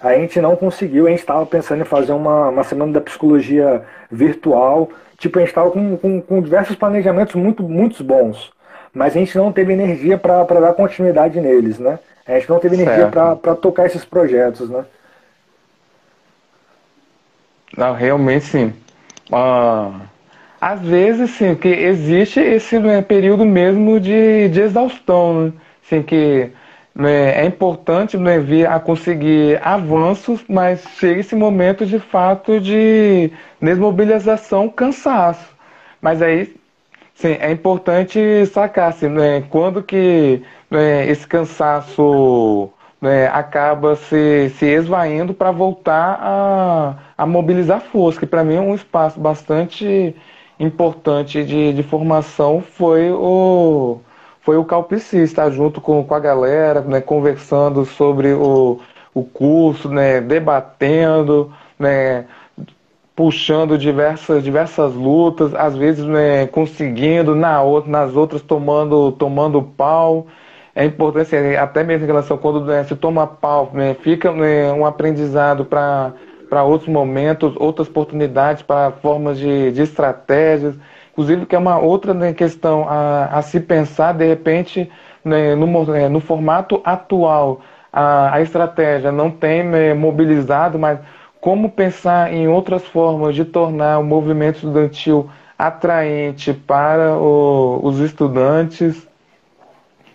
A 0.00 0.14
gente 0.14 0.40
não 0.40 0.54
conseguiu, 0.54 1.06
a 1.06 1.10
gente 1.10 1.20
estava 1.20 1.44
pensando 1.44 1.82
em 1.82 1.84
fazer 1.84 2.12
uma, 2.12 2.50
uma 2.50 2.62
semana 2.62 2.92
da 2.92 3.00
psicologia 3.00 3.82
virtual, 4.12 4.88
Tipo, 5.18 5.38
a 5.38 5.40
gente 5.40 5.48
estava 5.48 5.70
com, 5.70 5.96
com, 5.96 6.20
com, 6.20 6.40
diversos 6.40 6.76
planejamentos 6.76 7.34
muito, 7.34 7.64
muito 7.64 8.04
bons, 8.04 8.52
mas 8.94 9.16
a 9.16 9.18
gente 9.18 9.36
não 9.36 9.52
teve 9.52 9.72
energia 9.72 10.16
para 10.16 10.44
dar 10.44 10.74
continuidade 10.74 11.40
neles, 11.40 11.78
né? 11.78 11.98
A 12.24 12.38
gente 12.38 12.48
não 12.48 12.60
teve 12.60 12.76
energia 12.76 13.08
para 13.08 13.54
tocar 13.56 13.86
esses 13.86 14.04
projetos, 14.04 14.70
né? 14.70 14.84
Não, 17.76 17.92
realmente 17.94 18.44
sim. 18.46 18.72
Ah, 19.32 19.92
às 20.60 20.80
vezes, 20.82 21.30
sim, 21.32 21.54
que 21.54 21.68
existe 21.68 22.40
esse 22.40 22.78
né, 22.78 23.02
período 23.02 23.44
mesmo 23.44 24.00
de, 24.00 24.48
de 24.48 24.60
exaustão, 24.60 25.46
né? 25.46 25.52
Assim, 25.84 26.02
que 26.02 26.50
né, 26.94 27.40
é 27.42 27.44
importante 27.46 28.16
né, 28.16 28.38
vir 28.38 28.66
a 28.68 28.80
conseguir 28.80 29.60
avanços, 29.62 30.44
mas 30.48 30.82
chega 30.98 31.20
esse 31.20 31.34
momento 31.36 31.86
de 31.86 31.98
fato 31.98 32.60
de 32.60 33.30
desmobilização, 33.60 34.68
cansaço. 34.68 35.54
Mas 36.00 36.20
aí, 36.22 36.54
sim, 37.14 37.36
é 37.40 37.50
importante 37.50 38.46
sacar 38.46 38.90
assim, 38.90 39.08
né, 39.08 39.42
quando 39.50 39.82
que 39.82 40.42
né, 40.70 41.06
esse 41.08 41.26
cansaço 41.26 42.70
né, 43.00 43.28
acaba 43.28 43.96
se, 43.96 44.50
se 44.58 44.66
esvaindo 44.66 45.34
para 45.34 45.50
voltar 45.50 46.18
a, 46.20 46.94
a 47.18 47.26
mobilizar 47.26 47.80
força, 47.80 48.20
que 48.20 48.26
para 48.26 48.44
mim 48.44 48.54
é 48.54 48.60
um 48.60 48.76
espaço 48.76 49.18
bastante 49.18 50.14
importante 50.58 51.44
de, 51.44 51.72
de 51.72 51.82
formação, 51.82 52.62
foi 52.62 53.10
o 53.10 53.98
foi 54.42 54.56
o 54.56 54.64
Calpici, 54.64 55.18
estar 55.18 55.50
junto 55.50 55.78
com, 55.78 56.02
com 56.02 56.14
a 56.14 56.20
galera, 56.20 56.80
né, 56.80 57.02
conversando 57.02 57.84
sobre 57.84 58.32
o, 58.32 58.80
o 59.12 59.22
curso, 59.22 59.90
né, 59.90 60.22
debatendo, 60.22 61.52
né, 61.78 62.24
puxando 63.14 63.76
diversas, 63.76 64.42
diversas 64.42 64.94
lutas, 64.94 65.54
às 65.54 65.76
vezes 65.76 66.04
né, 66.04 66.46
conseguindo, 66.46 67.34
na 67.34 67.60
outra, 67.60 67.90
nas 67.90 68.16
outras 68.16 68.40
tomando, 68.40 69.12
tomando 69.12 69.60
pau. 69.62 70.26
É 70.74 70.84
importante, 70.84 71.34
assim, 71.36 71.56
até 71.56 71.84
mesmo 71.84 72.04
em 72.04 72.06
relação 72.06 72.38
quando 72.38 72.64
né, 72.64 72.84
se 72.84 72.96
toma 72.96 73.26
pau, 73.26 73.70
né, 73.74 73.94
fica 74.00 74.32
né, 74.32 74.72
um 74.72 74.86
aprendizado 74.86 75.64
para 75.66 76.14
outros 76.50 76.88
momentos, 76.88 77.54
outras 77.56 77.88
oportunidades 77.88 78.62
para 78.62 78.90
formas 78.92 79.38
de, 79.38 79.72
de 79.72 79.82
estratégias. 79.82 80.74
Inclusive, 81.12 81.46
que 81.46 81.56
é 81.56 81.58
uma 81.58 81.78
outra 81.78 82.14
né, 82.14 82.32
questão 82.32 82.88
a, 82.88 83.26
a, 83.26 83.42
se 83.42 83.58
pensar, 83.58 84.12
de 84.12 84.26
repente, 84.26 84.90
né, 85.24 85.54
no, 85.54 85.94
é, 85.94 86.08
no, 86.08 86.20
formato 86.20 86.80
atual, 86.84 87.60
a, 87.92 88.34
a 88.34 88.40
estratégia 88.40 89.10
não 89.10 89.30
tem 89.30 89.64
né, 89.64 89.94
mobilizado, 89.94 90.78
mas 90.78 90.98
como 91.40 91.70
pensar 91.70 92.32
em 92.32 92.48
outras 92.48 92.84
formas 92.84 93.34
de 93.34 93.44
tornar 93.44 93.98
o 93.98 94.04
movimento 94.04 94.56
estudantil 94.56 95.28
atraente 95.58 96.52
para 96.52 97.16
o, 97.16 97.80
os 97.82 97.98
estudantes. 97.98 99.06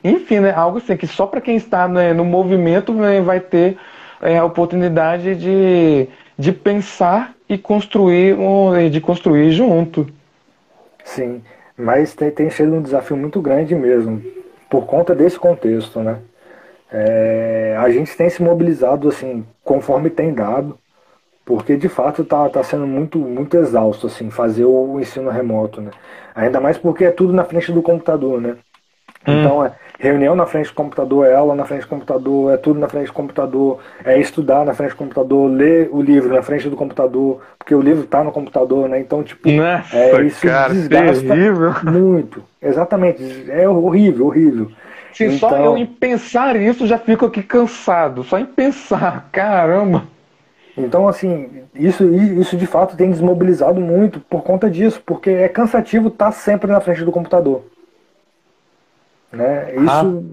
Enfim, 0.04 0.40
né, 0.40 0.54
algo 0.54 0.78
assim 0.78 0.96
que 0.96 1.08
só 1.08 1.26
para 1.26 1.42
quem 1.42 1.56
está 1.56 1.88
né, 1.88 2.14
no 2.14 2.24
movimento 2.24 2.94
né, 2.94 3.22
vai 3.22 3.40
ter 3.40 3.78
é, 4.22 4.38
a 4.38 4.46
oportunidade 4.46 5.36
de, 5.36 6.08
de 6.38 6.52
pensar 6.52 7.34
e 7.48 7.58
construir, 7.58 8.36
de 8.92 9.02
construir 9.02 9.52
junto. 9.52 10.08
Sim, 11.04 11.42
mas 11.78 12.14
tem, 12.14 12.32
tem 12.32 12.50
sido 12.50 12.74
um 12.74 12.82
desafio 12.82 13.18
muito 13.18 13.42
grande 13.42 13.76
mesmo, 13.76 14.22
por 14.70 14.86
conta 14.86 15.14
desse 15.14 15.38
contexto, 15.38 16.00
né? 16.00 16.20
É, 16.92 17.76
a 17.80 17.90
gente 17.90 18.16
tem 18.16 18.30
se 18.30 18.42
mobilizado 18.42 19.10
assim, 19.10 19.46
conforme 19.64 20.10
tem 20.10 20.34
dado, 20.34 20.78
porque 21.46 21.76
de 21.76 21.90
fato 21.90 22.22
está 22.22 22.48
tá 22.50 22.64
sendo 22.64 22.86
muito, 22.86 23.18
muito 23.18 23.58
exausto 23.58 24.08
assim, 24.08 24.30
fazer 24.30 24.66
o 24.66 25.00
ensino 25.00 25.30
remoto, 25.30 25.82
né? 25.82 25.92
Ainda 26.36 26.60
mais 26.60 26.78
porque 26.78 27.06
é 27.06 27.12
tudo 27.12 27.34
na 27.34 27.44
frente 27.44 27.72
do 27.72 27.82
computador, 27.82 28.40
né? 28.40 28.56
Hum. 29.28 29.40
Então, 29.40 29.66
é 29.66 29.72
reunião 30.00 30.36
na 30.36 30.46
frente 30.46 30.68
do 30.68 30.74
computador, 30.74 31.26
é 31.26 31.34
aula 31.34 31.56
na 31.56 31.66
frente 31.66 31.82
do 31.82 31.88
computador, 31.88 32.54
é 32.54 32.58
tudo 32.58 32.80
na 32.80 32.90
frente 32.90 33.08
do 33.08 33.14
computador, 33.14 33.80
é 34.04 34.20
estudar 34.20 34.66
na 34.66 34.74
frente 34.74 34.92
do 34.92 34.98
computador, 34.98 35.52
ler 35.52 35.90
o 35.92 36.02
livro 36.02 36.34
na 36.34 36.42
frente 36.42 36.70
do 36.70 36.76
computador, 36.76 37.42
porque 37.58 37.74
o 37.74 37.82
livro 37.82 38.04
está 38.04 38.24
no 38.24 38.32
computador, 38.32 38.90
né? 38.90 39.00
Então, 39.00 39.24
tipo, 39.24 39.50
Nossa, 39.50 39.96
é, 39.96 40.24
isso 40.24 40.46
cara, 40.46 40.74
desgasta 40.74 41.26
terrível. 41.26 41.74
muito. 41.84 42.44
Exatamente, 42.62 43.46
é 43.50 43.68
horrível, 43.68 44.28
horrível. 44.28 44.72
Sim, 45.14 45.36
então... 45.36 45.50
só 45.50 45.58
eu 45.58 45.78
em 45.78 45.86
pensar 45.86 46.56
isso 46.56 46.88
já 46.88 46.98
fico 46.98 47.26
aqui 47.26 47.44
cansado, 47.44 48.24
só 48.24 48.40
em 48.40 48.46
pensar, 48.46 49.30
caramba. 49.32 50.04
Então, 50.76 51.08
assim, 51.08 51.64
isso, 51.76 52.04
isso 52.16 52.58
de 52.58 52.66
fato 52.66 52.98
tem 52.98 53.12
desmobilizado 53.12 53.80
muito 53.80 54.20
por 54.20 54.42
conta 54.42 54.70
disso, 54.70 55.00
porque 55.06 55.30
é 55.30 55.48
cansativo 55.48 56.08
estar 56.08 56.32
sempre 56.32 56.72
na 56.72 56.82
frente 56.82 57.04
do 57.04 57.12
computador. 57.12 57.64
Né? 59.34 59.74
Isso, 59.74 60.24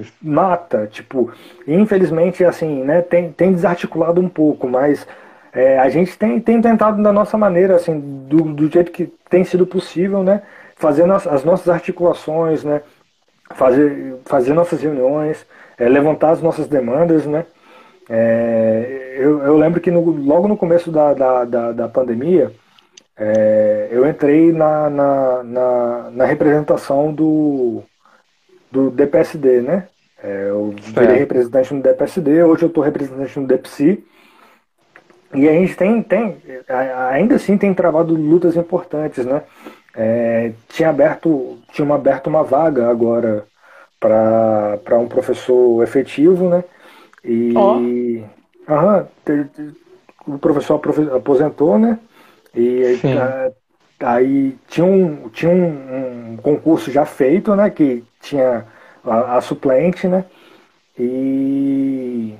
isso 0.00 0.12
mata, 0.22 0.86
tipo, 0.86 1.30
infelizmente 1.68 2.42
assim, 2.42 2.82
né, 2.82 3.02
tem, 3.02 3.30
tem 3.30 3.52
desarticulado 3.52 4.22
um 4.22 4.28
pouco, 4.28 4.66
mas 4.66 5.06
é, 5.52 5.78
a 5.78 5.90
gente 5.90 6.16
tem, 6.16 6.40
tem 6.40 6.58
tentado 6.62 7.02
da 7.02 7.12
nossa 7.12 7.36
maneira, 7.36 7.76
assim, 7.76 8.00
do, 8.00 8.42
do 8.44 8.70
jeito 8.70 8.90
que 8.90 9.12
tem 9.28 9.44
sido 9.44 9.66
possível, 9.66 10.22
né, 10.22 10.40
fazendo 10.76 11.12
as, 11.12 11.26
as 11.26 11.44
nossas 11.44 11.68
articulações, 11.68 12.64
né, 12.64 12.80
fazer, 13.54 14.16
fazer 14.24 14.54
nossas 14.54 14.80
reuniões, 14.80 15.46
é, 15.76 15.86
levantar 15.86 16.30
as 16.30 16.40
nossas 16.40 16.66
demandas, 16.66 17.26
né. 17.26 17.44
É, 18.08 19.16
eu, 19.18 19.42
eu 19.42 19.56
lembro 19.58 19.78
que 19.78 19.90
no, 19.90 20.00
logo 20.00 20.48
no 20.48 20.56
começo 20.56 20.90
da, 20.90 21.12
da, 21.12 21.44
da, 21.44 21.72
da 21.72 21.88
pandemia, 21.88 22.50
é, 23.16 23.88
eu 23.90 24.08
entrei 24.08 24.52
na, 24.52 24.88
na, 24.88 25.42
na, 25.42 26.10
na, 26.10 26.24
representação 26.24 27.12
do, 27.12 27.84
do 28.72 28.90
DPSD, 28.90 29.60
né? 29.60 29.88
É, 30.22 30.48
eu 30.48 30.74
virei 30.78 31.18
representante 31.18 31.74
no 31.74 31.82
DPSD, 31.82 32.42
hoje 32.44 32.62
eu 32.62 32.68
estou 32.68 32.82
representante 32.82 33.38
no 33.38 33.46
DPSI. 33.46 34.04
E 35.34 35.48
a 35.48 35.52
gente 35.52 35.76
tem, 35.76 36.02
tem, 36.02 36.38
ainda 37.10 37.36
assim 37.36 37.56
tem 37.56 37.72
travado 37.72 38.14
lutas 38.14 38.56
importantes, 38.56 39.24
né? 39.24 39.42
É, 39.94 40.52
tinha 40.68 40.90
aberto, 40.90 41.58
tinha 41.72 41.94
aberto 41.94 42.26
uma 42.28 42.42
vaga 42.42 42.88
agora 42.88 43.46
para 43.98 44.98
um 44.98 45.08
professor 45.08 45.82
efetivo, 45.82 46.48
né? 46.48 46.64
E 47.24 47.54
oh. 47.56 48.72
aham, 48.72 49.08
o 50.26 50.38
professor 50.38 50.80
aposentou, 51.14 51.78
né? 51.78 51.98
E 52.54 53.00
aí 54.02 54.56
tinha, 54.68 54.86
um, 54.86 55.28
tinha 55.28 55.50
um, 55.50 56.32
um, 56.32 56.36
concurso 56.36 56.90
já 56.90 57.04
feito, 57.04 57.54
né? 57.54 57.70
Que 57.70 58.04
tinha 58.20 58.64
a, 59.04 59.36
a 59.36 59.40
suplente, 59.40 60.06
né? 60.06 60.24
E, 60.98 62.34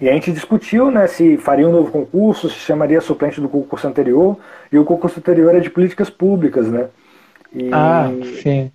e 0.00 0.08
a 0.08 0.12
gente 0.12 0.32
discutiu 0.32 0.90
né, 0.90 1.06
se 1.06 1.36
faria 1.36 1.68
um 1.68 1.72
novo 1.72 1.90
concurso, 1.90 2.48
se 2.48 2.56
chamaria 2.56 3.00
suplente 3.00 3.40
do 3.40 3.48
concurso 3.48 3.86
anterior, 3.86 4.38
e 4.72 4.78
o 4.78 4.84
concurso 4.84 5.18
anterior 5.18 5.50
era 5.50 5.60
de 5.60 5.70
políticas 5.70 6.08
públicas, 6.08 6.68
né? 6.68 6.88
E, 7.52 7.70
ah, 7.72 8.08
sim. 8.42 8.72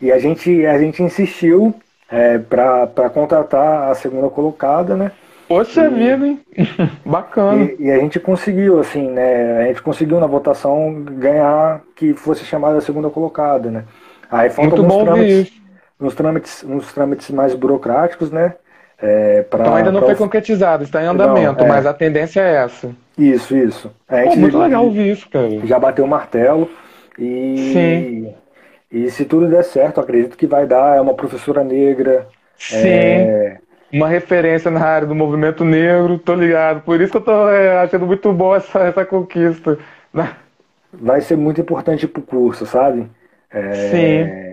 E 0.00 0.12
a 0.12 0.18
gente, 0.18 0.66
a 0.66 0.78
gente 0.78 1.02
insistiu 1.02 1.74
é, 2.10 2.38
para 2.38 3.08
contratar 3.10 3.90
a 3.90 3.94
segunda 3.94 4.28
colocada, 4.28 4.96
né? 4.96 5.12
Poxa 5.52 5.84
e, 5.84 5.88
vida, 5.90 6.26
hein? 6.26 6.40
Bacana. 7.04 7.64
E, 7.78 7.84
e, 7.84 7.90
a 7.90 7.98
gente 7.98 8.18
conseguiu, 8.18 8.80
assim, 8.80 9.10
né? 9.10 9.58
A 9.58 9.66
gente 9.66 9.82
conseguiu 9.82 10.18
na 10.18 10.26
votação 10.26 11.02
ganhar 11.02 11.82
que 11.94 12.14
fosse 12.14 12.42
chamada 12.44 12.78
a 12.78 12.80
segunda 12.80 13.10
colocada, 13.10 13.70
né? 13.70 13.84
Aí 14.30 14.48
faltam 14.48 14.78
Muito 14.78 14.88
bom 14.88 15.04
trâmites. 15.04 15.52
Uns 16.00 16.14
trâmites, 16.14 16.64
uns 16.64 16.92
trâmites 16.92 17.30
mais 17.30 17.54
burocráticos, 17.54 18.30
né? 18.30 18.54
É, 18.98 19.42
pra, 19.42 19.60
então 19.60 19.74
ainda 19.74 19.92
não 19.92 20.00
foi 20.00 20.14
concretizado, 20.14 20.84
está 20.84 21.02
em 21.02 21.06
andamento, 21.06 21.58
não, 21.58 21.66
é... 21.66 21.68
mas 21.68 21.84
a 21.84 21.92
tendência 21.92 22.40
é 22.40 22.54
essa. 22.54 22.90
Isso, 23.18 23.56
isso. 23.56 23.92
A 24.08 24.22
gente 24.22 24.34
Pô, 24.34 24.40
muito 24.40 24.58
legal 24.58 24.84
ouvir 24.84 25.10
isso, 25.10 25.28
cara. 25.28 25.48
Já 25.66 25.78
bateu 25.78 26.04
o 26.04 26.08
martelo 26.08 26.70
e. 27.18 27.72
Sim. 27.72 28.34
E 28.90 29.10
se 29.10 29.24
tudo 29.24 29.48
der 29.48 29.64
certo, 29.64 30.00
acredito 30.00 30.36
que 30.36 30.46
vai 30.46 30.66
dar. 30.66 30.96
É 30.96 31.00
uma 31.00 31.14
professora 31.14 31.64
negra. 31.64 32.26
Sim. 32.56 32.76
É... 32.86 33.58
Uma 33.92 34.08
referência 34.08 34.70
na 34.70 34.82
área 34.82 35.06
do 35.06 35.14
movimento 35.14 35.64
negro, 35.64 36.18
tô 36.18 36.34
ligado. 36.34 36.82
Por 36.82 37.00
isso 37.00 37.10
que 37.10 37.18
eu 37.18 37.22
tô 37.22 37.48
é, 37.50 37.82
achando 37.82 38.06
muito 38.06 38.32
bom 38.32 38.54
essa, 38.54 38.78
essa 38.80 39.04
conquista. 39.04 39.78
Vai 40.92 41.20
ser 41.20 41.36
muito 41.36 41.60
importante 41.60 42.08
pro 42.08 42.22
curso, 42.22 42.64
sabe? 42.64 43.10
É... 43.50 43.72
Sim. 43.72 44.52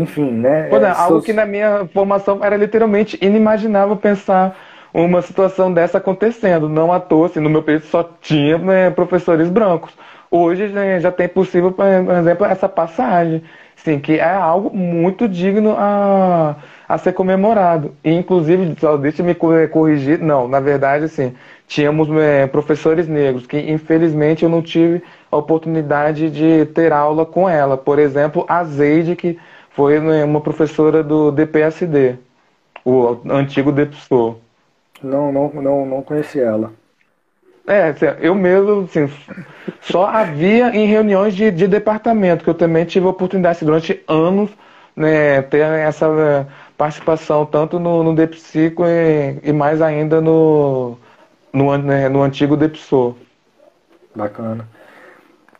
Enfim, 0.00 0.30
né? 0.30 0.68
Pô, 0.68 0.76
é, 0.76 0.90
algo 0.90 1.22
que 1.22 1.32
na 1.32 1.46
minha 1.46 1.86
formação 1.92 2.44
era 2.44 2.56
literalmente 2.56 3.18
inimaginável 3.22 3.96
pensar 3.96 4.56
uma 4.92 5.22
situação 5.22 5.72
dessa 5.72 5.98
acontecendo. 5.98 6.68
Não 6.68 6.92
à 6.92 7.00
toa, 7.00 7.26
assim, 7.26 7.40
no 7.40 7.50
meu 7.50 7.62
período 7.62 7.86
só 7.86 8.02
tinha 8.20 8.58
né, 8.58 8.90
professores 8.90 9.48
brancos. 9.48 9.92
Hoje 10.30 10.68
né, 10.68 11.00
já 11.00 11.12
tem 11.12 11.28
possível, 11.28 11.72
por 11.72 11.86
exemplo, 11.86 12.44
essa 12.46 12.68
passagem, 12.68 13.42
sim, 13.76 13.98
que 13.98 14.18
é 14.18 14.34
algo 14.34 14.74
muito 14.74 15.28
digno 15.28 15.74
a, 15.78 16.56
a 16.88 16.96
ser 16.98 17.12
comemorado. 17.12 17.94
E, 18.04 18.12
inclusive, 18.12 18.74
só 18.78 18.96
deixa 18.96 19.22
me 19.22 19.34
corrigir, 19.34 20.20
não, 20.20 20.46
na 20.46 20.60
verdade, 20.60 21.04
assim, 21.04 21.34
tínhamos 21.66 22.08
é, 22.16 22.46
professores 22.46 23.08
negros 23.08 23.46
que, 23.46 23.58
infelizmente, 23.58 24.44
eu 24.44 24.48
não 24.48 24.62
tive 24.62 25.02
a 25.30 25.36
oportunidade 25.36 26.30
de 26.30 26.66
ter 26.66 26.92
aula 26.92 27.26
com 27.26 27.48
ela. 27.48 27.76
Por 27.76 27.98
exemplo, 27.98 28.44
a 28.48 28.64
Zeide, 28.64 29.16
que 29.16 29.38
foi 29.70 29.98
né, 30.00 30.24
uma 30.24 30.40
professora 30.40 31.02
do 31.02 31.30
DPSD, 31.32 32.16
o 32.84 33.18
antigo 33.28 33.72
DEPSO. 33.72 34.36
Não, 35.02 35.32
não, 35.32 35.52
não, 35.52 35.86
não 35.86 36.02
conheci 36.02 36.40
ela. 36.40 36.72
É, 37.66 37.88
assim, 37.88 38.06
eu 38.20 38.32
mesmo, 38.32 38.82
assim, 38.82 39.10
só 39.80 40.06
havia 40.06 40.68
em 40.68 40.86
reuniões 40.86 41.34
de, 41.34 41.50
de 41.50 41.66
departamento, 41.66 42.44
que 42.44 42.48
eu 42.48 42.54
também 42.54 42.84
tive 42.84 43.06
a 43.06 43.10
oportunidade 43.10 43.64
durante 43.64 44.00
anos 44.06 44.50
né, 44.96 45.42
ter 45.42 45.60
essa 45.60 46.46
participação 46.76 47.46
tanto 47.46 47.78
no, 47.78 48.02
no 48.02 48.14
DEPSICO 48.14 48.84
e, 48.86 49.38
e 49.42 49.52
mais 49.52 49.80
ainda 49.80 50.20
no, 50.20 50.96
no, 51.52 51.76
né, 51.78 52.08
no 52.08 52.22
antigo 52.22 52.56
DEPSO. 52.56 53.16
Bacana. 54.14 54.68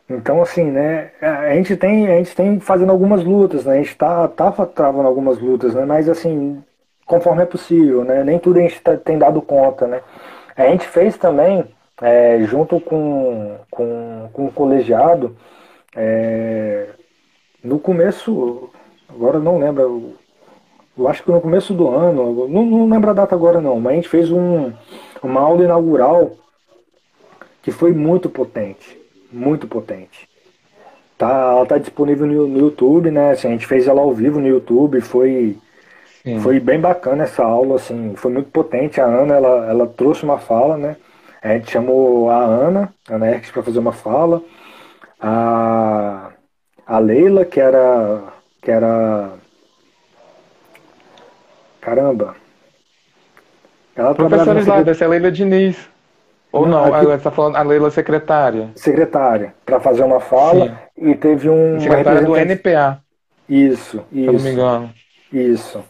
Então, 0.09 0.41
assim, 0.41 0.63
né, 0.65 1.11
a 1.21 1.53
gente 1.55 1.75
tem, 1.75 2.07
a 2.07 2.17
gente 2.17 2.33
tem 2.33 2.59
fazendo 2.59 2.91
algumas 2.91 3.23
lutas, 3.23 3.65
né, 3.65 3.73
a 3.73 3.77
gente 3.77 3.95
tá, 3.95 4.27
tá 4.27 4.51
travando 4.65 5.07
algumas 5.07 5.37
lutas, 5.37 5.73
né, 5.73 5.85
mas, 5.85 6.07
assim, 6.07 6.63
conforme 7.05 7.43
é 7.43 7.45
possível, 7.45 8.05
né, 8.05 8.23
nem 8.23 8.39
tudo 8.39 8.59
a 8.59 8.61
gente 8.61 8.79
tá, 8.81 8.95
tem 8.95 9.17
dado 9.17 9.41
conta, 9.41 9.85
né. 9.85 10.01
A 10.55 10.67
gente 10.67 10.87
fez 10.87 11.17
também, 11.17 11.65
é, 12.01 12.39
junto 12.43 12.79
com, 12.79 13.57
com, 13.69 14.29
com 14.31 14.45
o 14.45 14.51
colegiado, 14.51 15.35
é, 15.95 16.87
no 17.61 17.77
começo, 17.77 18.69
agora 19.09 19.39
não 19.39 19.57
lembro, 19.57 20.15
eu 20.97 21.07
acho 21.07 21.23
que 21.23 21.31
no 21.31 21.41
começo 21.41 21.73
do 21.73 21.87
ano, 21.89 22.47
não, 22.47 22.65
não 22.65 22.89
lembro 22.89 23.09
a 23.09 23.13
data 23.13 23.35
agora 23.35 23.61
não, 23.61 23.79
mas 23.79 23.93
a 23.93 23.95
gente 23.95 24.09
fez 24.09 24.31
um, 24.31 24.71
uma 25.21 25.41
aula 25.41 25.63
inaugural 25.63 26.31
que 27.61 27.71
foi 27.71 27.93
muito 27.93 28.29
potente 28.29 28.97
muito 29.31 29.67
potente. 29.67 30.27
Tá, 31.17 31.29
ela 31.51 31.65
tá 31.65 31.77
disponível 31.77 32.27
no, 32.27 32.47
no 32.47 32.59
YouTube, 32.59 33.09
né? 33.11 33.31
Assim, 33.31 33.47
a 33.47 33.51
gente 33.51 33.67
fez 33.67 33.87
ela 33.87 34.01
ao 34.01 34.13
vivo 34.13 34.39
no 34.39 34.47
YouTube, 34.47 35.01
foi 35.01 35.57
foi 36.41 36.59
bem 36.59 36.77
bacana 36.77 37.23
essa 37.23 37.41
aula, 37.41 37.77
assim, 37.77 38.13
foi 38.17 38.31
muito 38.31 38.49
potente. 38.51 38.99
A 38.99 39.05
Ana, 39.05 39.35
ela, 39.35 39.69
ela 39.69 39.87
trouxe 39.87 40.23
uma 40.23 40.37
fala, 40.37 40.75
né? 40.75 40.97
A 41.41 41.53
gente 41.53 41.71
chamou 41.71 42.29
a 42.29 42.43
Ana, 42.43 42.93
a 43.09 43.15
Ana 43.15 43.29
Erques, 43.31 43.49
para 43.51 43.63
fazer 43.63 43.79
uma 43.79 43.93
fala. 43.93 44.41
A, 45.21 46.31
a 46.85 46.99
Leila, 46.99 47.45
que 47.45 47.59
era. 47.61 48.23
que 48.61 48.69
era. 48.69 49.31
Caramba. 51.87 52.35
Ela 53.95 54.13
Professores 54.13 54.67
lá, 54.67 54.81
dessa 54.81 55.05
é 55.05 55.07
a 55.07 55.09
Leila 55.09 55.31
Diniz. 55.31 55.89
Ou 56.51 56.67
não, 56.67 56.93
aqui, 56.93 57.05
você 57.05 57.15
está 57.15 57.31
falando 57.31 57.55
a 57.55 57.61
Leila 57.61 57.89
secretária. 57.89 58.71
Secretária, 58.75 59.53
para 59.65 59.79
fazer 59.79 60.03
uma 60.03 60.19
fala 60.19 60.65
Sim. 60.65 61.11
e 61.11 61.15
teve 61.15 61.49
um. 61.49 61.79
Secretária 61.79 62.23
do 62.23 62.35
NPA. 62.35 62.99
Isso, 63.47 64.03
isso. 64.11 64.25
Se 64.25 64.25
não 64.25 64.33
me 64.33 64.49
engano. 64.49 64.89
Isso. 65.31 65.81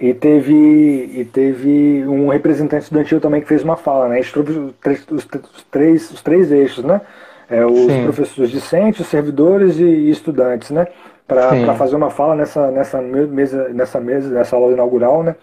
E 0.00 0.12
teve, 0.12 0.52
e 0.52 1.24
teve 1.24 2.04
um 2.04 2.28
representante 2.28 2.82
estudantil 2.82 3.20
também 3.20 3.40
que 3.40 3.46
fez 3.46 3.62
uma 3.62 3.76
fala, 3.76 4.08
né? 4.08 4.18
Os 4.18 4.32
três, 4.80 5.06
os, 5.08 5.28
três, 5.70 6.10
os 6.10 6.20
três 6.20 6.50
eixos, 6.50 6.84
né? 6.84 7.00
É, 7.48 7.64
os 7.64 7.92
Sim. 7.92 8.02
professores 8.02 8.50
discentes, 8.50 9.00
os 9.00 9.06
servidores 9.06 9.78
e, 9.78 9.84
e 9.84 10.10
estudantes, 10.10 10.70
né? 10.70 10.88
Para 11.26 11.74
fazer 11.74 11.96
uma 11.96 12.10
fala 12.10 12.34
nessa, 12.34 12.70
nessa 12.70 13.00
mesa, 13.00 13.68
nessa 13.70 14.00
mesa, 14.00 14.28
nessa 14.28 14.56
aula 14.56 14.72
inaugural, 14.72 15.22
né? 15.22 15.36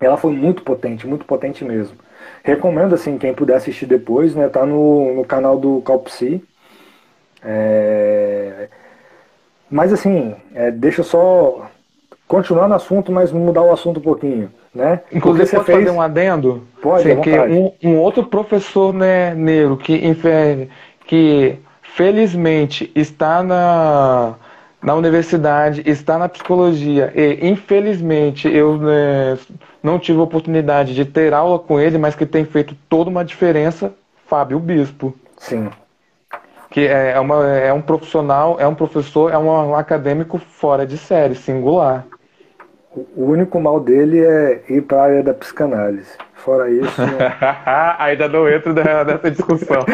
Ela 0.00 0.16
foi 0.16 0.32
muito 0.32 0.62
potente, 0.62 1.06
muito 1.06 1.24
potente 1.24 1.64
mesmo. 1.64 1.96
Recomendo, 2.42 2.94
assim, 2.94 3.16
quem 3.18 3.34
puder 3.34 3.56
assistir 3.56 3.86
depois, 3.86 4.34
né? 4.34 4.48
Tá 4.48 4.66
no, 4.66 5.14
no 5.14 5.24
canal 5.24 5.58
do 5.58 5.80
Calpsi. 5.82 6.42
É... 7.42 8.68
Mas, 9.70 9.92
assim, 9.92 10.34
é, 10.54 10.70
deixa 10.70 11.00
eu 11.00 11.04
só 11.04 11.70
continuar 12.28 12.68
no 12.68 12.74
assunto, 12.74 13.10
mas 13.10 13.32
mudar 13.32 13.62
o 13.62 13.72
assunto 13.72 13.98
um 13.98 14.02
pouquinho, 14.02 14.50
né? 14.74 15.00
Inclusive, 15.12 15.46
você 15.46 15.56
pode 15.56 15.66
fez... 15.66 15.78
fazer 15.78 15.90
um 15.90 16.00
adendo? 16.00 16.66
Pode, 16.80 17.02
Sim, 17.02 17.20
que 17.20 17.30
um, 17.38 17.72
um, 17.82 17.98
outro 17.98 18.24
professor 18.24 18.92
né, 18.92 19.34
negro 19.34 19.76
que, 19.76 20.00
que 21.06 21.58
felizmente 21.82 22.90
está 22.94 23.42
na 23.42 24.34
na 24.84 24.94
universidade, 24.94 25.82
está 25.86 26.18
na 26.18 26.28
psicologia 26.28 27.10
e 27.14 27.48
infelizmente 27.48 28.46
eu 28.46 28.76
né, 28.76 29.38
não 29.82 29.98
tive 29.98 30.20
a 30.20 30.22
oportunidade 30.22 30.94
de 30.94 31.06
ter 31.06 31.32
aula 31.32 31.58
com 31.58 31.80
ele, 31.80 31.96
mas 31.96 32.14
que 32.14 32.26
tem 32.26 32.44
feito 32.44 32.76
toda 32.86 33.08
uma 33.08 33.24
diferença, 33.24 33.94
Fábio 34.26 34.60
Bispo. 34.60 35.14
Sim. 35.38 35.70
que 36.70 36.86
é, 36.86 37.12
é, 37.12 37.20
uma, 37.20 37.46
é 37.48 37.72
um 37.72 37.80
profissional, 37.80 38.56
é 38.60 38.68
um 38.68 38.74
professor, 38.74 39.32
é 39.32 39.38
um 39.38 39.74
acadêmico 39.74 40.38
fora 40.38 40.86
de 40.86 40.98
série, 40.98 41.34
singular. 41.34 42.04
O 43.16 43.24
único 43.24 43.58
mal 43.58 43.80
dele 43.80 44.20
é 44.20 44.64
ir 44.68 44.82
para 44.82 44.98
a 44.98 45.04
área 45.04 45.22
da 45.22 45.32
psicanálise. 45.32 46.12
Fora 46.44 46.70
isso. 46.70 47.00
Ainda 47.98 48.28
não 48.28 48.46
entro 48.46 48.74
nessa 48.74 49.30
discussão. 49.30 49.80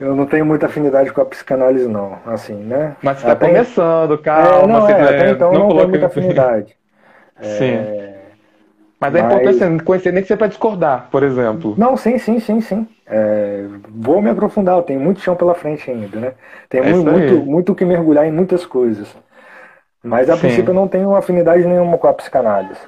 Eu 0.00 0.16
não 0.16 0.24
tenho 0.24 0.46
muita 0.46 0.64
afinidade 0.64 1.12
com 1.12 1.20
a 1.20 1.26
psicanálise, 1.26 1.86
não. 1.86 2.16
Assim, 2.24 2.54
né? 2.54 2.96
Mas 3.02 3.18
você 3.18 3.30
está 3.30 3.46
começando, 3.46 4.16
calma. 4.16 4.62
É, 4.62 4.66
não, 4.66 4.88
é, 4.88 5.02
até 5.02 5.30
então 5.32 5.52
não, 5.52 5.68
não 5.68 5.76
tenho 5.76 5.88
muita 5.90 6.06
afinidade. 6.06 6.74
Sim. 7.42 7.74
É... 7.74 8.16
Mas 8.98 9.14
é 9.14 9.20
importante 9.20 9.58
você 9.58 9.84
conhecer 9.84 10.10
nem 10.10 10.22
que 10.22 10.28
você 10.28 10.36
para 10.38 10.46
discordar, 10.46 11.08
por 11.10 11.22
exemplo. 11.22 11.74
Não, 11.76 11.98
sim, 11.98 12.16
sim, 12.16 12.40
sim, 12.40 12.62
sim. 12.62 12.88
É, 13.06 13.66
vou 13.90 14.22
me 14.22 14.30
aprofundar, 14.30 14.78
eu 14.78 14.82
tenho 14.82 14.98
muito 14.98 15.20
chão 15.20 15.36
pela 15.36 15.54
frente 15.54 15.90
ainda, 15.90 16.18
né? 16.18 16.32
Tem 16.70 16.80
é 16.80 16.84
muito, 16.84 17.10
muito, 17.10 17.34
muito 17.44 17.74
que 17.74 17.84
mergulhar 17.84 18.26
em 18.26 18.32
muitas 18.32 18.64
coisas. 18.64 19.14
Mas 20.02 20.30
a 20.30 20.34
sim. 20.36 20.40
princípio 20.40 20.70
eu 20.70 20.74
não 20.74 20.88
tenho 20.88 21.14
afinidade 21.14 21.66
nenhuma 21.66 21.98
com 21.98 22.08
a 22.08 22.14
psicanálise. 22.14 22.80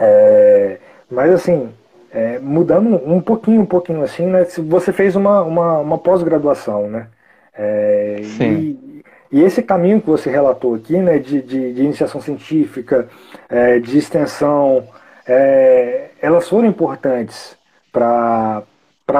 É, 0.00 0.78
mas 1.10 1.30
assim, 1.30 1.70
é, 2.10 2.38
mudando 2.38 2.96
um 3.06 3.20
pouquinho, 3.20 3.60
um 3.60 3.66
pouquinho 3.66 4.02
assim, 4.02 4.26
né? 4.26 4.44
Você 4.44 4.92
fez 4.92 5.14
uma, 5.14 5.42
uma, 5.42 5.78
uma 5.78 5.98
pós-graduação, 5.98 6.88
né? 6.88 7.08
É, 7.54 8.20
sim. 8.24 8.52
E, 8.52 9.04
e 9.32 9.42
esse 9.44 9.62
caminho 9.62 10.00
que 10.00 10.08
você 10.08 10.30
relatou 10.30 10.74
aqui, 10.74 10.96
né, 10.96 11.18
de, 11.18 11.40
de, 11.40 11.72
de 11.72 11.82
iniciação 11.82 12.20
científica, 12.20 13.08
é, 13.48 13.78
de 13.78 13.96
extensão, 13.98 14.88
é, 15.26 16.10
elas 16.20 16.48
foram 16.48 16.66
importantes 16.66 17.56
para 17.92 18.64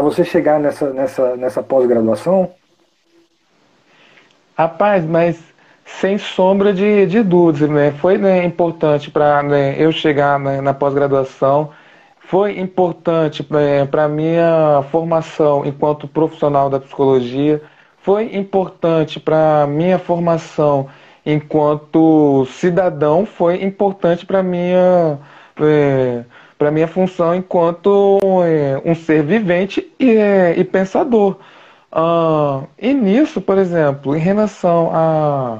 você 0.03 0.25
chegar 0.25 0.59
nessa, 0.59 0.93
nessa, 0.93 1.37
nessa 1.37 1.63
pós-graduação? 1.63 2.51
Rapaz, 4.57 5.05
mas 5.05 5.39
sem 5.99 6.19
sombra 6.19 6.73
de, 6.73 7.07
de 7.07 7.23
dúvidas, 7.23 7.69
né? 7.69 7.91
Foi 7.93 8.17
né, 8.17 8.45
importante 8.45 9.11
para 9.11 9.43
né, 9.43 9.75
eu 9.79 9.91
chegar 9.93 10.39
né, 10.39 10.61
na 10.61 10.73
pós-graduação, 10.73 11.71
foi 12.21 12.59
importante 12.59 13.47
né, 13.51 13.85
para 13.87 14.09
minha 14.09 14.85
formação 14.91 15.65
enquanto 15.67 16.07
profissional 16.07 16.71
da 16.71 16.79
psicologia, 16.79 17.61
foi 17.99 18.35
importante 18.37 19.19
para 19.21 19.67
minha 19.67 19.99
formação 19.99 20.89
enquanto 21.27 22.47
cidadão, 22.47 23.27
foi 23.27 23.63
importante 23.63 24.25
para 24.25 24.39
a 24.41 24.43
minha 24.43 25.19
é, 25.61 26.25
para 26.57 26.71
minha 26.71 26.89
função 26.89 27.35
enquanto 27.35 28.19
é, 28.45 28.81
um 28.85 28.95
ser 28.95 29.23
vivente 29.23 29.91
e, 29.99 30.11
é, 30.11 30.55
e 30.59 30.65
pensador. 30.65 31.39
Ah, 31.93 32.63
e 32.79 32.95
nisso, 32.95 33.41
por 33.41 33.59
exemplo, 33.59 34.15
em 34.17 34.21
relação 34.21 34.91
a, 34.93 35.59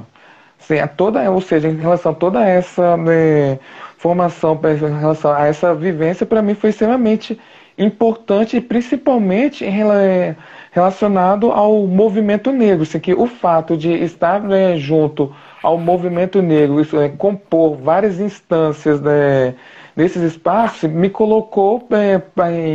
a 0.79 0.87
toda, 0.87 1.29
ou 1.29 1.41
seja, 1.41 1.67
em 1.67 1.77
relação 1.77 2.11
a 2.11 2.15
toda 2.15 2.43
essa 2.47 2.95
né, 2.97 3.59
formação, 3.97 4.59
em 4.63 4.99
relação 4.99 5.33
a 5.33 5.47
essa 5.47 5.73
vivência, 5.75 6.25
para 6.25 6.41
mim 6.41 6.53
foi 6.53 6.69
extremamente 6.69 7.39
importante 7.77 8.59
principalmente 8.61 9.65
em, 9.65 9.73
relacionado 10.71 11.51
ao 11.51 11.85
movimento 11.87 12.51
negro, 12.51 12.83
assim, 12.83 12.99
que 12.99 13.13
o 13.13 13.27
fato 13.27 13.75
de 13.75 13.91
estar 13.91 14.41
né, 14.41 14.77
junto 14.77 15.33
ao 15.61 15.77
movimento 15.77 16.41
negro, 16.41 16.79
isso 16.79 16.99
é, 16.99 17.09
compor 17.09 17.75
várias 17.77 18.19
instâncias 18.19 19.01
né, 19.01 19.55
nesses 19.95 20.21
espaços, 20.21 20.89
me 20.89 21.09
colocou 21.09 21.87
é, 21.91 22.21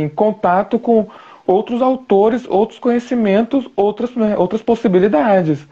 em 0.01 0.09
contato 0.09 0.77
com 0.77 1.07
outros 1.45 1.81
autores, 1.81 2.45
outros 2.47 2.77
conhecimentos, 2.77 3.67
outras, 3.75 4.13
né, 4.15 4.37
outras 4.37 4.61
possibilidades, 4.61 5.65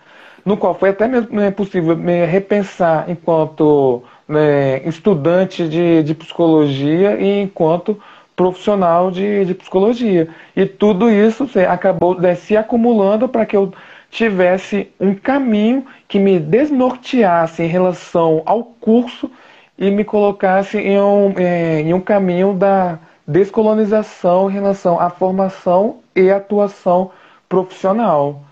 no 0.46 0.56
qual 0.56 0.76
foi 0.76 0.90
até 0.90 1.08
mesmo 1.08 1.36
né, 1.36 1.50
possível 1.50 1.98
me 1.98 2.26
repensar 2.26 3.10
enquanto 3.10 4.04
né, 4.28 4.88
estudante 4.88 5.68
de, 5.68 6.04
de 6.04 6.14
psicologia 6.14 7.20
e 7.20 7.42
enquanto 7.42 8.00
profissional 8.36 9.10
de, 9.10 9.46
de 9.46 9.56
psicologia. 9.56 10.28
E 10.56 10.66
tudo 10.66 11.10
isso 11.10 11.50
acabou 11.68 12.20
né, 12.20 12.36
se 12.36 12.56
acumulando 12.56 13.28
para 13.28 13.46
que 13.46 13.58
eu 13.58 13.74
tivesse 14.12 14.90
um 15.00 15.16
caminho 15.16 15.86
que 16.08 16.20
me 16.20 16.40
desnorteasse 16.40 17.64
em 17.64 17.68
relação 17.68 18.44
ao 18.46 18.64
curso 18.64 19.32
e 19.78 19.90
me 19.90 20.04
colocasse 20.04 20.78
em 20.78 21.00
um, 21.00 21.34
é, 21.38 21.82
em 21.82 21.94
um 21.94 22.00
caminho 22.00 22.54
da 22.54 23.00
descolonização 23.28 24.50
em 24.50 24.54
relação 24.54 25.00
à 25.00 25.10
formação 25.10 25.98
e 26.16 26.30
atuação 26.30 27.12
profissional. 27.50 28.45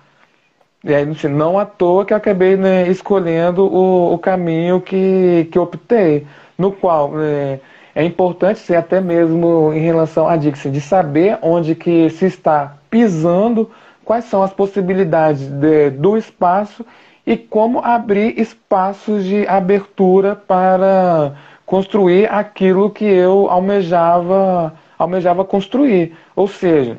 E 0.84 0.94
aí, 0.94 1.10
assim, 1.10 1.30
não 1.30 1.58
à 1.58 1.66
toa 1.66 2.06
que 2.06 2.12
eu 2.12 2.18
acabei 2.18 2.58
né, 2.58 2.90
escolhendo 2.90 3.64
o, 3.66 4.14
o, 4.14 4.20
caminho 4.20 4.82
que, 4.82 5.48
que 5.50 5.58
optei, 5.58 6.28
no 6.58 6.74
qual 6.74 7.12
né, 7.12 7.62
é 7.96 8.04
importante 8.04 8.60
ser 8.60 8.76
até 8.76 9.00
mesmo 9.00 9.72
em 9.74 9.80
relação 9.80 10.28
à 10.28 10.36
Dixon, 10.36 10.72
de 10.72 10.82
saber 10.82 11.38
onde 11.42 11.74
que 11.74 12.10
se 12.10 12.26
está 12.26 12.76
pisando, 12.90 13.72
quais 14.04 14.26
são 14.26 14.44
as 14.44 14.52
possibilidades 14.52 15.48
de, 15.48 15.90
do 15.92 16.18
espaço 16.18 16.86
e 17.26 17.38
como 17.38 17.80
abrir 17.80 18.38
espaços 18.38 19.24
de 19.24 19.48
abertura 19.48 20.36
para 20.36 21.34
construir 21.66 22.30
aquilo 22.30 22.90
que 22.90 23.06
eu 23.06 23.50
almejava, 23.50 24.74
almejava 25.00 25.46
construir. 25.46 26.14
Ou 26.36 26.48
seja, 26.48 26.98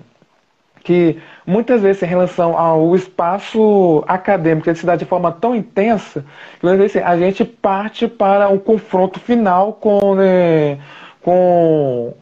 que 0.83 1.19
muitas 1.47 1.83
vezes 1.83 2.03
em 2.03 2.07
relação 2.07 2.57
ao 2.57 2.95
espaço 2.97 4.05
acadêmico 4.07 4.69
ele 4.69 4.79
se 4.79 4.87
dá 4.87 4.97
de 4.97 5.05
forma 5.05 5.31
tão 5.33 5.55
intensa 5.55 6.25
que 6.61 6.67
vezes, 6.67 6.97
a 6.97 7.17
gente 7.17 7.45
parte 7.45 8.09
para 8.09 8.49
um 8.49 8.59
confronto 8.59 9.21
final 9.21 9.75
com, 9.75 10.15
né, 10.15 10.79
com 11.23 12.15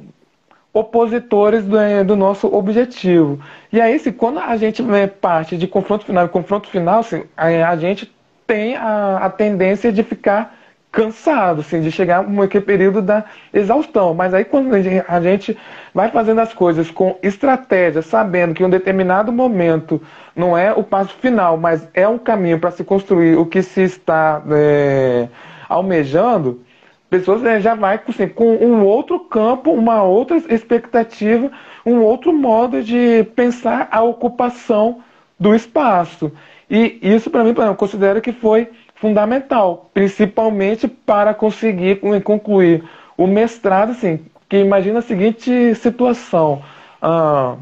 opositores 0.73 1.65
do, 1.65 1.77
do, 2.05 2.17
nosso 2.17 2.53
objetivo. 2.53 3.39
E 3.73 3.81
aí, 3.81 3.99
se 3.99 4.11
quando 4.11 4.39
a 4.39 4.57
gente 4.57 4.83
né, 4.83 5.07
parte 5.07 5.57
de 5.57 5.67
confronto 5.67 6.05
final 6.05 6.25
e 6.25 6.29
confronto 6.29 6.69
final, 6.69 7.01
assim, 7.01 7.25
a, 7.37 7.47
a 7.69 7.77
gente 7.77 8.11
tem 8.47 8.77
a, 8.77 9.19
a 9.19 9.31
tendência 9.31 9.93
de 9.93 10.03
ficar 10.03 10.57
cansado, 10.93 11.63
assim, 11.63 11.81
de 11.81 11.91
chegar 11.91 12.23
naquele 12.29 12.65
período 12.65 13.01
da 13.01 13.25
exaustão. 13.53 14.13
Mas 14.13 14.35
aí 14.35 14.45
quando 14.45 14.75
a 14.75 15.21
gente 15.21 15.57
vai 15.95 16.11
fazendo 16.11 16.41
as 16.41 16.53
coisas 16.53 16.91
com 16.91 17.19
estratégia, 17.23 18.03
sabendo 18.03 18.53
que 18.53 18.63
um 18.63 18.69
determinado 18.69 19.33
momento 19.33 20.01
não 20.37 20.57
é 20.57 20.73
o 20.73 20.85
passo 20.85 21.15
final, 21.15 21.57
mas 21.57 21.89
é 21.95 22.07
um 22.07 22.19
caminho 22.19 22.61
para 22.61 22.71
se 22.71 22.85
construir 22.85 23.37
o 23.37 23.47
que 23.47 23.63
se 23.63 23.81
está 23.81 24.43
é, 24.51 25.29
almejando, 25.67 26.61
pessoas 27.09 27.43
é, 27.45 27.59
já 27.59 27.75
vai 27.75 27.99
assim, 28.07 28.29
com 28.29 28.55
um 28.57 28.85
outro 28.85 29.19
campo, 29.21 29.73
uma 29.73 30.03
outra 30.03 30.37
expectativa, 30.49 31.51
um 31.87 32.01
outro 32.01 32.35
modo 32.35 32.83
de 32.83 33.25
pensar 33.35 33.89
a 33.91 34.03
ocupação 34.03 35.03
do 35.41 35.55
espaço. 35.55 36.31
E 36.71 36.99
isso, 37.03 37.31
para 37.31 37.45
mim, 37.45 37.55
eu 37.57 37.75
considero 37.75 38.21
que 38.21 38.33
foi 38.33 38.69
fundamental, 39.03 39.91
principalmente 39.93 40.87
para 40.87 41.35
conseguir 41.35 41.99
concluir 42.23 42.85
o 43.19 43.27
mestrado, 43.27 43.91
assim, 43.91 44.21
que 44.49 44.57
imagina 44.57 45.01
a 45.01 45.03
seguinte 45.03 45.75
situação. 45.75 46.63
Ah, 47.03 47.57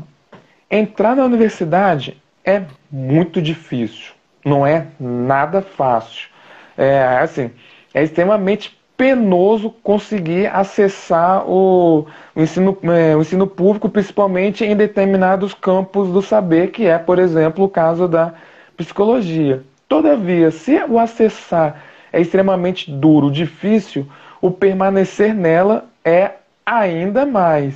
entrar 0.71 1.17
na 1.17 1.25
universidade 1.25 2.23
é 2.45 2.65
muito 2.93 3.41
difícil, 3.41 4.13
não 4.45 4.67
é 4.67 4.89
nada 5.01 5.63
fácil. 5.63 6.29
É, 6.77 7.19
assim, 7.23 7.51
é 7.95 8.03
extremamente 8.03 8.79
penoso 8.95 9.71
conseguir 9.83 10.47
acessar 10.49 11.49
o, 11.49 12.07
o 12.37 12.43
ensino, 12.43 12.77
é, 12.83 13.17
o 13.17 13.23
ensino 13.23 13.47
público, 13.47 13.89
principalmente 13.89 14.63
em 14.63 14.77
determinados 14.77 15.55
campos 15.55 16.11
do 16.11 16.21
saber, 16.21 16.71
que 16.71 16.87
é, 16.87 16.99
por 16.99 17.19
exemplo, 17.19 17.65
o 17.65 17.69
caso 17.69 18.07
da 18.07 18.35
psicologia. 18.77 19.65
Todavia, 19.91 20.53
se 20.53 20.81
o 20.89 21.01
acessar 21.01 21.83
é 22.13 22.21
extremamente 22.21 22.89
duro, 22.89 23.29
difícil, 23.29 24.07
o 24.41 24.49
permanecer 24.49 25.35
nela 25.35 25.85
é 26.05 26.35
ainda 26.65 27.27
mais. 27.27 27.75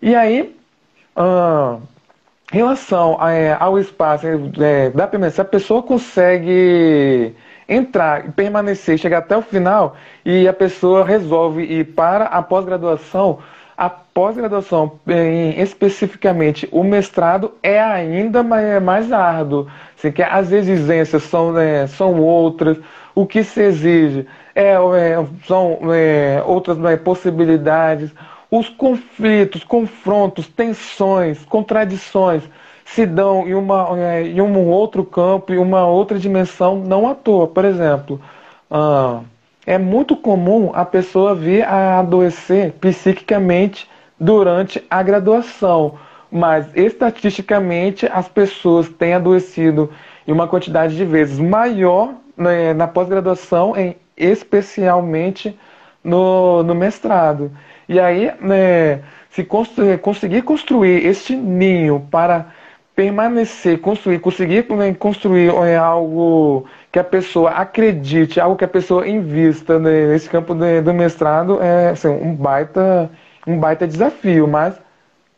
E 0.00 0.14
aí, 0.14 0.56
ah, 1.14 1.76
em 2.50 2.56
relação 2.56 3.20
a, 3.20 3.30
é, 3.30 3.54
ao 3.60 3.78
espaço, 3.78 4.26
é, 4.26 4.88
dá 4.88 5.06
para 5.06 5.30
se 5.30 5.38
a 5.38 5.44
pessoa 5.44 5.82
consegue 5.82 7.34
entrar 7.68 8.26
e 8.26 8.32
permanecer, 8.32 8.96
chegar 8.96 9.18
até 9.18 9.36
o 9.36 9.42
final, 9.42 9.98
e 10.24 10.48
a 10.48 10.52
pessoa 10.54 11.04
resolve 11.04 11.62
ir 11.62 11.92
para 11.94 12.24
a 12.24 12.40
pós-graduação, 12.40 13.38
a 13.76 13.90
pós-graduação, 13.90 14.98
especificamente 15.56 16.68
o 16.70 16.84
mestrado, 16.84 17.52
é 17.62 17.80
ainda 17.80 18.42
mais, 18.42 18.82
mais 18.82 19.12
árduo. 19.12 19.66
Assim, 19.98 20.12
que 20.12 20.22
as 20.22 20.52
exigências 20.52 21.22
são, 21.24 21.52
né, 21.52 21.86
são 21.88 22.20
outras, 22.20 22.78
o 23.14 23.26
que 23.26 23.42
se 23.42 23.62
exige 23.62 24.26
é, 24.54 24.72
é 24.72 25.26
são 25.46 25.78
é, 25.92 26.42
outras 26.46 26.78
né, 26.78 26.96
possibilidades, 26.96 28.12
os 28.50 28.68
conflitos, 28.68 29.64
confrontos, 29.64 30.46
tensões, 30.46 31.44
contradições 31.44 32.42
se 32.84 33.06
dão 33.06 33.48
em, 33.48 33.54
uma, 33.54 33.98
é, 33.98 34.22
em 34.22 34.40
um 34.40 34.68
outro 34.68 35.04
campo, 35.04 35.52
em 35.52 35.58
uma 35.58 35.86
outra 35.86 36.18
dimensão, 36.18 36.76
não 36.76 37.08
à 37.08 37.14
toa. 37.14 37.48
Por 37.48 37.64
exemplo, 37.64 38.20
ah, 38.70 39.20
é 39.66 39.78
muito 39.78 40.16
comum 40.16 40.70
a 40.74 40.84
pessoa 40.84 41.34
vir 41.34 41.64
a 41.64 41.98
adoecer 41.98 42.72
psiquicamente 42.72 43.88
durante 44.18 44.84
a 44.90 45.02
graduação, 45.02 45.94
mas 46.30 46.66
estatisticamente 46.74 48.06
as 48.06 48.28
pessoas 48.28 48.88
têm 48.88 49.14
adoecido 49.14 49.90
em 50.26 50.32
uma 50.32 50.48
quantidade 50.48 50.96
de 50.96 51.04
vezes 51.04 51.38
maior 51.38 52.14
né, 52.36 52.74
na 52.74 52.86
pós-graduação, 52.86 53.74
especialmente 54.16 55.56
no, 56.02 56.62
no 56.62 56.74
mestrado. 56.74 57.50
E 57.88 58.00
aí, 58.00 58.32
né, 58.40 59.02
se 59.30 59.44
construir, 59.44 59.98
conseguir 59.98 60.42
construir 60.42 61.06
este 61.06 61.34
ninho 61.34 62.06
para 62.10 62.46
permanecer, 62.94 63.80
construir, 63.80 64.20
conseguir 64.20 64.66
né, 64.70 64.94
construir 64.94 65.52
é, 65.66 65.76
algo 65.76 66.66
que 66.94 66.98
a 67.00 67.02
pessoa 67.02 67.50
acredite, 67.50 68.38
algo 68.38 68.56
que 68.56 68.64
a 68.64 68.68
pessoa 68.68 69.08
invista 69.08 69.80
nesse 69.80 70.30
campo 70.30 70.54
do 70.54 70.94
mestrado 70.94 71.60
é 71.60 71.90
assim, 71.90 72.06
um 72.06 72.36
baita 72.36 73.10
um 73.44 73.58
baita 73.58 73.84
desafio, 73.84 74.46
mas 74.46 74.76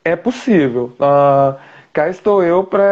é 0.05 0.15
possível. 0.15 0.93
Uh, 1.01 1.59
cá 1.95 2.11
estou 2.11 2.43
eu 2.43 2.62
para 2.62 2.85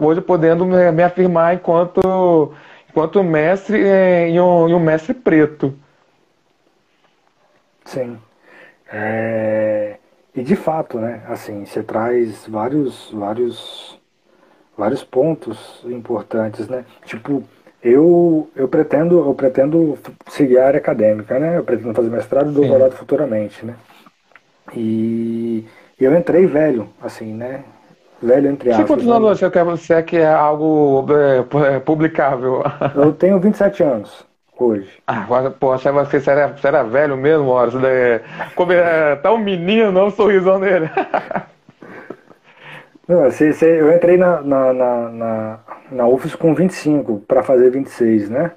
hoje 0.00 0.22
podendo 0.22 0.64
me, 0.64 0.90
me, 0.90 1.02
afirmar 1.02 1.54
enquanto 1.54 2.54
enquanto 2.88 3.22
mestre 3.22 3.86
é, 3.86 4.30
e, 4.30 4.40
um, 4.40 4.70
e 4.70 4.74
um 4.74 4.80
mestre 4.80 5.12
preto. 5.12 5.74
Sim. 7.84 8.18
É... 8.90 9.98
E 10.34 10.42
de 10.42 10.56
fato, 10.56 10.98
né? 10.98 11.24
Assim, 11.28 11.66
você 11.66 11.82
traz 11.82 12.46
vários, 12.46 13.10
vários, 13.12 14.00
vários 14.78 15.04
pontos 15.04 15.84
importantes, 15.84 16.66
né? 16.68 16.86
Tipo, 17.04 17.44
eu, 17.82 18.48
eu 18.54 18.68
pretendo, 18.68 19.18
eu 19.18 19.34
pretendo 19.34 19.98
seguir 20.28 20.58
a 20.58 20.66
área 20.66 20.78
acadêmica, 20.78 21.38
né? 21.38 21.58
Eu 21.58 21.64
pretendo 21.64 21.94
fazer 21.94 22.10
mestrado 22.10 22.50
e 22.50 22.54
doutorado 22.54 22.92
futuramente, 22.92 23.64
né? 23.64 23.74
E 24.74 25.64
eu 26.00 26.16
entrei 26.16 26.46
velho, 26.46 26.88
assim, 27.02 27.32
né? 27.32 27.64
Velho 28.22 28.50
entre 28.50 28.70
aspas. 28.70 28.86
quantos 28.86 29.06
né? 29.06 29.12
anos 29.14 29.38
você 29.38 29.50
quer, 29.50 29.64
você 29.64 30.02
quer 30.02 30.28
algo 30.28 31.04
é, 31.10 31.80
publicável? 31.80 32.62
Eu 32.94 33.12
tenho 33.12 33.40
27 33.40 33.82
anos 33.82 34.24
hoje. 34.56 34.88
Ah, 35.06 35.26
pô, 35.58 35.72
achava 35.72 36.06
que 36.06 36.20
você 36.20 36.30
era, 36.30 36.48
você 36.48 36.68
era 36.68 36.84
velho 36.84 37.16
mesmo, 37.16 37.48
Horus. 37.48 37.74
Né? 37.74 38.20
Como 38.54 38.72
é, 38.72 39.16
tá 39.16 39.32
um 39.32 39.38
menino, 39.38 39.90
não 39.90 40.06
um 40.06 40.10
sorrisão 40.10 40.60
dele. 40.60 40.88
Não, 43.08 43.28
se, 43.32 43.52
se, 43.52 43.66
eu 43.66 43.92
entrei 43.92 44.16
na, 44.16 44.40
na, 44.40 44.72
na, 44.72 45.08
na, 45.08 45.58
na 45.92 46.06
UFS 46.06 46.34
com 46.34 46.54
25 46.54 47.20
para 47.26 47.42
fazer 47.42 47.70
26, 47.70 48.30
né? 48.30 48.52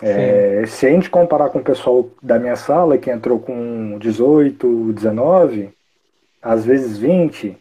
É, 0.00 0.62
se 0.66 0.86
a 0.86 0.90
gente 0.90 1.10
comparar 1.10 1.50
com 1.50 1.58
o 1.58 1.64
pessoal 1.64 2.08
da 2.22 2.38
minha 2.38 2.54
sala, 2.54 2.98
que 2.98 3.10
entrou 3.10 3.40
com 3.40 3.98
18, 3.98 4.92
19, 4.92 5.70
às 6.40 6.64
vezes 6.64 6.96
20, 6.98 7.56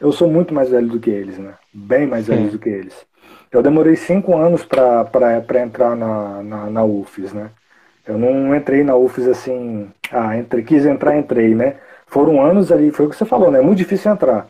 eu 0.00 0.10
sou 0.10 0.28
muito 0.28 0.54
mais 0.54 0.70
velho 0.70 0.88
do 0.88 0.98
que 0.98 1.10
eles, 1.10 1.38
né? 1.38 1.54
Bem 1.72 2.06
mais 2.06 2.26
velho 2.26 2.50
do 2.50 2.58
que 2.58 2.68
eles. 2.68 2.94
Eu 3.52 3.62
demorei 3.62 3.96
cinco 3.96 4.36
anos 4.36 4.64
para 4.64 5.62
entrar 5.62 5.94
na, 5.94 6.42
na, 6.42 6.70
na 6.70 6.84
UFES, 6.84 7.32
né? 7.32 7.50
Eu 8.06 8.18
não 8.18 8.54
entrei 8.54 8.82
na 8.82 8.96
UFES 8.96 9.28
assim, 9.28 9.90
ah, 10.10 10.36
entre, 10.36 10.62
quis 10.62 10.84
entrar, 10.84 11.16
entrei, 11.16 11.54
né? 11.54 11.76
Foram 12.06 12.44
anos 12.44 12.72
ali, 12.72 12.90
foi 12.90 13.06
o 13.06 13.10
que 13.10 13.16
você 13.16 13.24
falou, 13.24 13.50
né? 13.50 13.58
É 13.58 13.62
muito 13.62 13.78
difícil 13.78 14.10
entrar. 14.10 14.48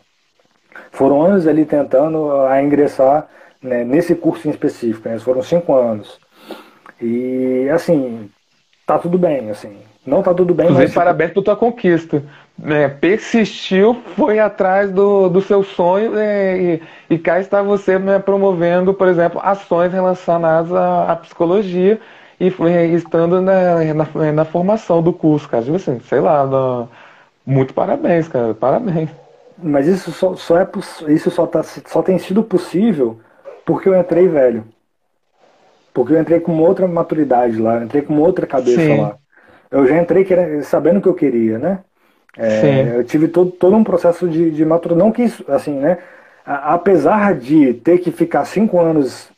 Foram 0.90 1.22
anos 1.22 1.46
ali 1.46 1.64
tentando 1.64 2.32
a 2.46 2.62
ingressar 2.62 3.28
né, 3.64 3.84
nesse 3.84 4.14
curso 4.14 4.46
em 4.46 4.50
específico, 4.50 5.08
né? 5.08 5.18
Foram 5.18 5.42
cinco 5.42 5.74
anos. 5.74 6.20
E 7.00 7.68
assim, 7.70 8.30
tá 8.86 8.98
tudo 8.98 9.18
bem, 9.18 9.50
assim. 9.50 9.76
Não 10.06 10.22
tá 10.22 10.32
tudo 10.32 10.54
bem, 10.54 10.70
mas. 10.70 10.92
Parabéns 10.92 11.32
por 11.32 11.42
tua 11.42 11.56
conquista 11.56 12.22
é, 12.62 12.88
persistiu, 12.88 13.94
foi 14.14 14.38
atrás 14.38 14.90
do, 14.92 15.28
do 15.28 15.40
seu 15.40 15.62
sonho 15.64 16.16
é, 16.16 16.56
e, 16.56 16.82
e 17.10 17.18
cá 17.18 17.40
está 17.40 17.62
você 17.62 17.98
né, 17.98 18.18
promovendo, 18.18 18.94
por 18.94 19.08
exemplo, 19.08 19.40
ações 19.42 19.92
relacionadas 19.92 20.72
à, 20.72 21.12
à 21.12 21.16
psicologia 21.16 22.00
e 22.38 22.54
é, 22.68 22.86
estando 22.86 23.40
na, 23.40 23.94
na, 23.94 24.32
na, 24.32 24.44
formação 24.44 25.02
do 25.02 25.12
curso, 25.12 25.48
cara. 25.48 25.64
Tipo 25.64 25.76
assim, 25.76 26.00
sei 26.00 26.20
lá, 26.20 26.46
no, 26.46 26.88
muito 27.44 27.74
parabéns, 27.74 28.28
cara, 28.28 28.54
parabéns. 28.54 29.10
Mas 29.60 29.86
isso 29.86 30.12
só, 30.12 30.34
só 30.34 30.58
é 30.58 30.68
isso 31.08 31.30
só, 31.30 31.46
tá, 31.46 31.62
só 31.62 32.02
tem 32.02 32.18
sido 32.18 32.42
possível 32.42 33.18
porque 33.64 33.88
eu 33.88 33.98
entrei 33.98 34.28
velho. 34.28 34.64
Porque 35.92 36.12
eu 36.12 36.20
entrei 36.20 36.40
com 36.40 36.58
outra 36.58 36.88
maturidade 36.88 37.56
lá, 37.56 37.76
eu 37.76 37.84
entrei 37.84 38.02
com 38.02 38.18
outra 38.18 38.46
cabeça 38.46 38.80
Sim. 38.80 39.00
lá. 39.00 39.16
Eu 39.70 39.86
já 39.86 40.00
entrei 40.00 40.24
querendo, 40.24 40.62
sabendo 40.64 40.98
o 40.98 41.02
que 41.02 41.08
eu 41.08 41.14
queria, 41.14 41.58
né? 41.58 41.80
É, 42.36 42.96
eu 42.96 43.04
tive 43.04 43.28
todo, 43.28 43.50
todo 43.52 43.76
um 43.76 43.84
processo 43.84 44.28
de, 44.28 44.50
de 44.50 44.64
maturação, 44.64 45.04
não 45.04 45.12
que 45.12 45.22
isso, 45.22 45.44
assim, 45.48 45.78
né? 45.78 45.98
Apesar 46.44 47.34
de 47.34 47.74
ter 47.74 47.98
que 47.98 48.10
ficar 48.10 48.44
cinco 48.44 48.80
anos 48.80 49.30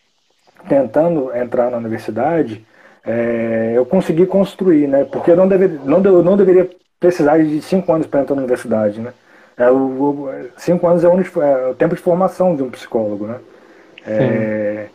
tentando 0.68 1.34
entrar 1.36 1.70
na 1.70 1.76
universidade, 1.76 2.66
é, 3.04 3.72
eu 3.76 3.86
consegui 3.86 4.26
construir, 4.26 4.88
né? 4.88 5.04
Porque 5.04 5.30
eu 5.30 5.36
não, 5.36 5.46
deve, 5.46 5.68
não, 5.84 6.00
não 6.00 6.36
deveria 6.36 6.68
precisar 6.98 7.38
de 7.38 7.62
cinco 7.62 7.92
anos 7.92 8.06
para 8.06 8.20
entrar 8.20 8.34
na 8.34 8.42
universidade, 8.42 9.00
né? 9.00 9.12
É, 9.56 9.70
o, 9.70 10.28
cinco 10.56 10.86
anos 10.86 11.04
é 11.04 11.08
o, 11.08 11.42
é 11.42 11.70
o, 11.70 11.74
tempo 11.74 11.94
de 11.94 12.02
formação 12.02 12.56
de 12.56 12.62
um 12.62 12.70
psicólogo, 12.70 13.26
né? 13.26 13.38
É, 14.06 14.86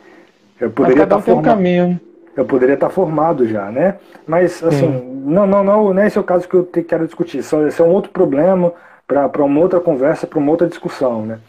eu 0.59 0.69
poderia 0.71 1.03
estar 1.03 1.17
um 1.17 1.41
caminho 1.41 1.99
eu 2.35 2.45
poderia 2.45 2.75
estar 2.75 2.89
formado 2.89 3.47
já, 3.47 3.71
né? 3.71 3.97
Mas, 4.25 4.63
assim, 4.63 4.87
Sim. 4.87 5.23
não, 5.25 5.45
não, 5.45 5.63
não, 5.63 5.93
não 5.93 6.01
é 6.01 6.07
esse 6.07 6.17
é 6.17 6.21
o 6.21 6.23
caso 6.23 6.47
que 6.47 6.55
eu 6.55 6.63
te, 6.63 6.81
quero 6.81 7.05
discutir. 7.05 7.39
esse 7.39 7.53
é 7.53 7.83
um 7.83 7.91
outro 7.91 8.11
problema 8.11 8.73
para 9.07 9.43
uma 9.43 9.59
outra 9.59 9.79
conversa, 9.79 10.25
para 10.25 10.39
uma 10.39 10.51
outra 10.51 10.67
discussão, 10.67 11.25
né? 11.25 11.39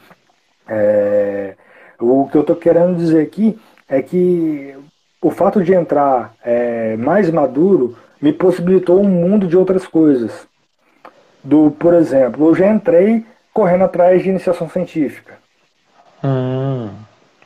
É, 0.68 1.54
o 2.00 2.28
que 2.28 2.36
eu 2.36 2.40
estou 2.40 2.56
querendo 2.56 2.96
dizer 2.96 3.22
aqui 3.22 3.58
é 3.88 4.02
que 4.02 4.74
o 5.20 5.30
fato 5.30 5.62
de 5.62 5.72
entrar 5.72 6.34
é, 6.44 6.96
mais 6.96 7.30
maduro 7.30 7.96
me 8.20 8.32
possibilitou 8.32 9.00
um 9.00 9.08
mundo 9.08 9.46
de 9.46 9.56
outras 9.56 9.86
coisas. 9.86 10.46
Do, 11.44 11.70
por 11.72 11.94
exemplo, 11.94 12.48
eu 12.48 12.54
já 12.54 12.68
entrei 12.68 13.24
correndo 13.52 13.84
atrás 13.84 14.22
de 14.22 14.30
iniciação 14.30 14.68
científica. 14.68 15.34
Hum, 16.24 16.90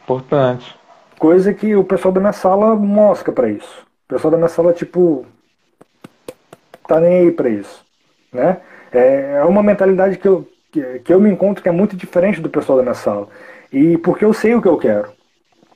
importante. 0.06 0.74
Coisa 1.18 1.52
que 1.52 1.74
o 1.74 1.82
pessoal 1.82 2.12
da 2.12 2.20
minha 2.20 2.32
sala 2.32 2.76
mosca 2.76 3.32
para 3.32 3.48
isso. 3.48 3.84
O 4.06 4.14
pessoal 4.14 4.30
da 4.30 4.36
minha 4.36 4.48
sala, 4.48 4.72
tipo, 4.72 5.26
tá 6.86 7.00
nem 7.00 7.20
aí 7.20 7.32
pra 7.32 7.48
isso. 7.48 7.84
Né? 8.32 8.58
É, 8.92 9.38
é 9.40 9.44
uma 9.44 9.62
mentalidade 9.62 10.18
que 10.18 10.28
eu, 10.28 10.48
que, 10.70 11.12
eu 11.12 11.20
me 11.20 11.30
encontro 11.30 11.62
que 11.62 11.68
é 11.68 11.72
muito 11.72 11.96
diferente 11.96 12.40
do 12.40 12.48
pessoal 12.48 12.78
da 12.78 12.82
minha 12.84 12.94
sala. 12.94 13.26
E 13.72 13.98
porque 13.98 14.24
eu 14.24 14.32
sei 14.32 14.54
o 14.54 14.62
que 14.62 14.68
eu 14.68 14.78
quero. 14.78 15.08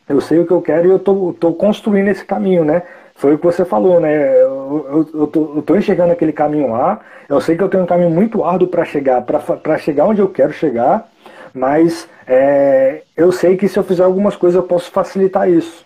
Eu 0.08 0.20
sei 0.20 0.38
o 0.38 0.46
que 0.46 0.52
eu 0.52 0.62
quero 0.62 0.86
e 0.86 0.90
eu 0.90 0.98
tô, 0.98 1.34
tô 1.38 1.52
construindo 1.54 2.08
esse 2.08 2.24
caminho, 2.24 2.64
né? 2.64 2.82
Foi 3.14 3.34
o 3.34 3.38
que 3.38 3.44
você 3.44 3.64
falou, 3.64 4.00
né? 4.00 4.40
Eu, 4.40 4.86
eu, 4.90 5.20
eu, 5.20 5.26
tô, 5.26 5.52
eu 5.56 5.62
tô 5.62 5.76
enxergando 5.76 6.12
aquele 6.12 6.32
caminho 6.32 6.70
lá. 6.70 7.00
Eu 7.28 7.40
sei 7.40 7.56
que 7.56 7.62
eu 7.62 7.68
tenho 7.68 7.82
um 7.82 7.86
caminho 7.86 8.10
muito 8.10 8.44
árduo 8.44 8.68
para 8.68 8.84
chegar, 8.84 9.22
para 9.22 9.78
chegar 9.78 10.06
onde 10.06 10.20
eu 10.20 10.28
quero 10.28 10.52
chegar 10.52 11.09
mas 11.52 12.08
é, 12.26 13.02
eu 13.16 13.32
sei 13.32 13.56
que 13.56 13.68
se 13.68 13.78
eu 13.78 13.84
fizer 13.84 14.04
algumas 14.04 14.36
coisas 14.36 14.56
eu 14.56 14.62
posso 14.62 14.90
facilitar 14.90 15.48
isso. 15.48 15.84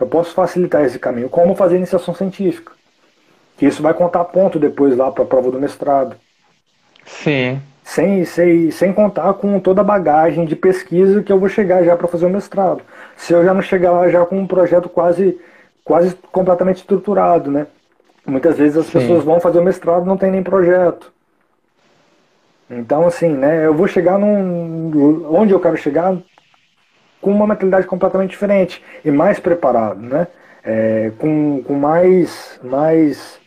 Eu 0.00 0.06
posso 0.06 0.34
facilitar 0.34 0.84
esse 0.84 0.98
caminho, 0.98 1.28
como 1.28 1.54
fazer 1.54 1.76
iniciação 1.76 2.14
científica. 2.14 2.72
Que 3.56 3.66
isso 3.66 3.82
vai 3.82 3.94
contar 3.94 4.24
ponto 4.24 4.58
depois 4.58 4.96
lá 4.96 5.12
para 5.12 5.22
a 5.22 5.26
prova 5.26 5.50
do 5.50 5.60
mestrado. 5.60 6.16
Sim. 7.04 7.60
Sem, 7.84 8.24
sem, 8.24 8.70
sem 8.70 8.92
contar 8.92 9.34
com 9.34 9.58
toda 9.60 9.80
a 9.80 9.84
bagagem 9.84 10.44
de 10.44 10.56
pesquisa 10.56 11.22
que 11.22 11.32
eu 11.32 11.38
vou 11.38 11.48
chegar 11.48 11.84
já 11.84 11.96
para 11.96 12.08
fazer 12.08 12.26
o 12.26 12.30
mestrado. 12.30 12.82
Se 13.16 13.32
eu 13.32 13.44
já 13.44 13.52
não 13.52 13.62
chegar 13.62 13.92
lá 13.92 14.08
já 14.08 14.24
com 14.24 14.38
um 14.38 14.46
projeto 14.46 14.88
quase, 14.88 15.38
quase 15.84 16.14
completamente 16.30 16.78
estruturado, 16.78 17.50
né? 17.50 17.66
Muitas 18.24 18.56
vezes 18.56 18.78
as 18.78 18.86
Sim. 18.86 18.92
pessoas 18.92 19.24
vão 19.24 19.40
fazer 19.40 19.58
o 19.58 19.64
mestrado 19.64 20.04
e 20.04 20.08
não 20.08 20.16
tem 20.16 20.30
nem 20.30 20.42
projeto. 20.42 21.12
Então, 22.78 23.06
assim, 23.06 23.28
né, 23.28 23.66
eu 23.66 23.74
vou 23.74 23.86
chegar 23.86 24.18
num, 24.18 25.26
onde 25.30 25.52
eu 25.52 25.60
quero 25.60 25.76
chegar 25.76 26.16
com 27.20 27.30
uma 27.30 27.46
mentalidade 27.46 27.86
completamente 27.86 28.30
diferente 28.30 28.82
e 29.04 29.10
mais 29.10 29.38
preparado, 29.38 30.00
né? 30.00 30.26
É, 30.64 31.12
com, 31.18 31.62
com 31.64 31.74
mais, 31.74 32.58
mais, 32.62 33.38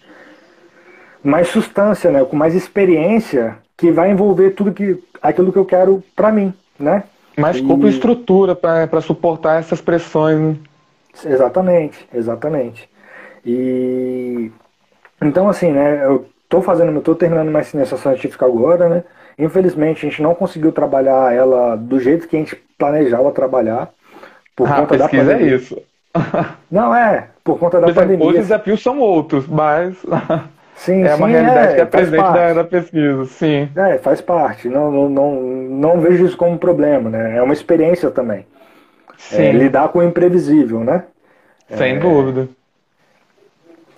mais 1.24 1.48
substância, 1.48 2.12
né? 2.12 2.24
Com 2.24 2.36
mais 2.36 2.54
experiência 2.54 3.58
que 3.76 3.92
vai 3.92 4.12
envolver 4.12 4.52
tudo 4.52 4.74
que, 4.74 5.02
aquilo 5.22 5.52
que 5.52 5.58
eu 5.58 5.66
quero 5.66 6.04
para 6.16 6.32
mim, 6.32 6.54
né? 6.80 7.04
Mais 7.38 7.60
corpo 7.60 7.86
e 7.86 7.90
estrutura 7.90 8.56
para 8.56 9.02
suportar 9.02 9.60
essas 9.60 9.82
pressões. 9.82 10.40
Né? 10.40 10.56
Exatamente, 11.26 12.08
exatamente. 12.14 12.90
E 13.46 14.52
então 15.22 15.50
assim, 15.50 15.72
né? 15.72 16.06
Eu 16.06 16.26
Estou 16.56 16.64
fazendo, 16.64 16.98
estou 16.98 17.16
terminando 17.16 17.52
mais 17.52 17.68
ciência 17.68 17.98
científica 17.98 18.46
agora, 18.46 18.88
né? 18.88 19.04
Infelizmente, 19.38 20.06
a 20.06 20.10
gente 20.10 20.22
não 20.22 20.34
conseguiu 20.34 20.72
trabalhar 20.72 21.36
ela 21.36 21.76
do 21.76 22.00
jeito 22.00 22.30
que 22.30 22.38
a 22.38 22.40
gente 22.40 22.56
planejava 22.78 23.30
trabalhar. 23.34 23.90
Por 24.56 24.72
ah, 24.72 24.76
conta 24.76 24.98
da 24.98 25.04
é 25.04 25.10
pandemia. 25.10 25.52
é 25.52 25.56
isso. 25.56 25.78
Não, 26.72 26.96
é, 26.96 27.28
por 27.44 27.60
conta 27.60 27.82
da 27.82 27.92
pandemia. 27.92 28.26
Os 28.26 28.36
desafios 28.36 28.82
são 28.82 29.00
outros, 29.00 29.46
mas 29.46 29.98
sim, 30.78 31.04
é 31.04 31.10
sim, 31.10 31.18
uma 31.18 31.28
realidade 31.28 31.74
é, 31.74 31.76
que 31.76 31.82
é 31.82 31.86
presente 31.86 32.24
da, 32.24 32.54
da, 32.54 32.64
pesquisa, 32.64 33.26
sim. 33.26 33.70
É, 33.76 33.98
faz 33.98 34.22
parte. 34.22 34.70
Não, 34.70 34.90
não, 34.90 35.10
não, 35.10 35.42
não 35.42 36.00
vejo 36.00 36.26
isso 36.26 36.38
como 36.38 36.52
um 36.52 36.58
problema, 36.58 37.10
né? 37.10 37.36
É 37.36 37.42
uma 37.42 37.54
experiência 37.54 38.10
também. 38.10 38.46
É, 39.34 39.52
lidar 39.52 39.90
com 39.90 40.00
o 40.00 40.04
imprevisível, 40.04 40.86
né? 40.86 41.04
Sem 41.70 41.98
é, 41.98 42.00
dúvida. 42.00 42.48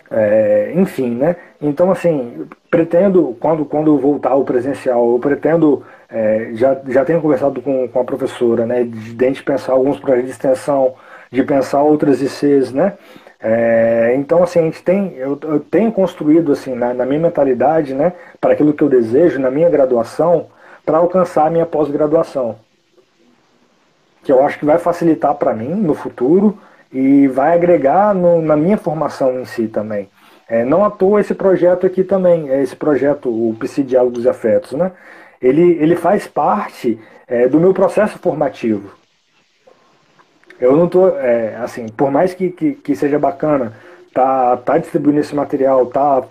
É, 0.09 0.71
enfim, 0.75 1.15
né? 1.15 1.35
Então, 1.61 1.91
assim, 1.91 2.47
pretendo, 2.71 3.35
quando, 3.39 3.65
quando 3.65 3.97
voltar 3.97 4.31
ao 4.31 4.45
presencial, 4.45 5.11
eu 5.11 5.19
pretendo, 5.19 5.83
é, 6.09 6.51
já, 6.53 6.79
já 6.87 7.03
tenho 7.03 7.21
conversado 7.21 7.61
com, 7.61 7.87
com 7.89 7.99
a 7.99 8.05
professora, 8.05 8.65
né, 8.65 8.83
de, 8.83 9.13
de 9.15 9.25
a 9.25 9.27
gente 9.27 9.43
pensar 9.43 9.73
alguns 9.73 9.99
projetos 9.99 10.25
de 10.25 10.31
extensão, 10.31 10.95
de 11.29 11.43
pensar 11.43 11.81
outras 11.81 12.21
ICs, 12.21 12.71
né? 12.71 12.93
É, 13.39 14.15
então, 14.17 14.41
assim, 14.43 14.59
a 14.59 14.63
gente 14.63 14.81
tem, 14.81 15.13
eu, 15.15 15.37
eu 15.43 15.59
tenho 15.59 15.91
construído, 15.91 16.51
assim, 16.53 16.73
na, 16.73 16.93
na 16.93 17.05
minha 17.05 17.19
mentalidade, 17.19 17.93
né, 17.93 18.13
para 18.39 18.53
aquilo 18.53 18.73
que 18.73 18.83
eu 18.83 18.89
desejo, 18.89 19.39
na 19.39 19.51
minha 19.51 19.69
graduação, 19.69 20.47
para 20.85 20.97
alcançar 20.99 21.47
a 21.47 21.49
minha 21.49 21.65
pós-graduação. 21.65 22.55
Que 24.23 24.31
eu 24.31 24.43
acho 24.43 24.57
que 24.57 24.65
vai 24.65 24.77
facilitar 24.77 25.35
para 25.35 25.53
mim 25.53 25.69
no 25.75 25.93
futuro, 25.93 26.57
e 26.91 27.27
vai 27.27 27.53
agregar 27.53 28.13
no, 28.13 28.41
na 28.41 28.55
minha 28.55 28.77
formação 28.77 29.39
em 29.39 29.45
si 29.45 29.67
também. 29.67 30.09
É, 30.49 30.63
não 30.63 30.85
à 30.85 30.89
toa 30.89 31.19
esse 31.19 31.33
projeto 31.33 31.85
aqui 31.85 32.03
também, 32.03 32.49
é 32.49 32.61
esse 32.61 32.75
projeto, 32.75 33.29
o 33.29 33.55
PC 33.59 33.83
Diálogos 33.83 34.23
e 34.23 34.29
Afetos, 34.29 34.71
né? 34.73 34.91
ele, 35.41 35.77
ele 35.81 35.95
faz 35.95 36.27
parte 36.27 36.99
é, 37.27 37.47
do 37.47 37.59
meu 37.59 37.73
processo 37.73 38.17
formativo. 38.19 38.91
Eu 40.59 40.75
não 40.75 40.85
estou, 40.85 41.17
é, 41.19 41.55
assim, 41.57 41.87
por 41.87 42.09
mais 42.09 42.33
que, 42.33 42.49
que, 42.49 42.73
que, 42.73 42.95
seja 42.95 43.19
bacana 43.19 43.73
tá, 44.13 44.57
tá 44.57 44.77
distribuindo 44.77 45.19
esse 45.19 45.35
material, 45.35 45.85
tá, 45.85 46.23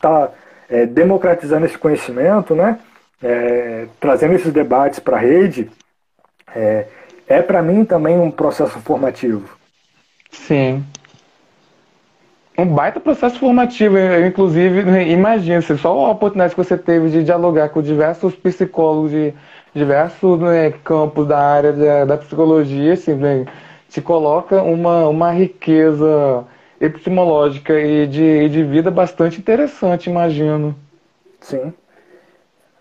tá 0.00 0.30
é, 0.68 0.84
democratizando 0.84 1.64
esse 1.64 1.78
conhecimento, 1.78 2.54
né? 2.54 2.78
É, 3.22 3.86
trazendo 3.98 4.34
esses 4.34 4.52
debates 4.52 4.98
para 4.98 5.16
a 5.16 5.20
rede, 5.20 5.70
é 7.28 7.42
para 7.42 7.62
mim 7.62 7.84
também 7.84 8.18
um 8.18 8.30
processo 8.30 8.78
formativo. 8.80 9.59
Sim. 10.30 10.84
Um 12.58 12.66
baita 12.66 13.00
processo 13.00 13.38
formativo, 13.38 13.96
eu, 13.96 14.26
inclusive, 14.26 14.80
imagino, 15.10 15.62
só 15.62 16.06
a 16.06 16.10
oportunidade 16.10 16.54
que 16.54 16.62
você 16.62 16.76
teve 16.76 17.08
de 17.08 17.24
dialogar 17.24 17.70
com 17.70 17.80
diversos 17.80 18.34
psicólogos 18.34 19.10
de 19.10 19.32
diversos 19.74 20.38
né, 20.40 20.70
campos 20.84 21.26
da 21.26 21.38
área 21.38 21.72
da, 21.72 22.04
da 22.04 22.18
psicologia, 22.18 22.92
assim, 22.92 23.14
né, 23.14 23.46
te 23.88 24.02
coloca 24.02 24.62
uma, 24.62 25.08
uma 25.08 25.30
riqueza 25.30 26.44
epistemológica 26.80 27.78
e 27.80 28.06
de, 28.06 28.48
de 28.48 28.62
vida 28.62 28.90
bastante 28.90 29.38
interessante, 29.38 30.10
imagino. 30.10 30.74
Sim. 31.40 31.72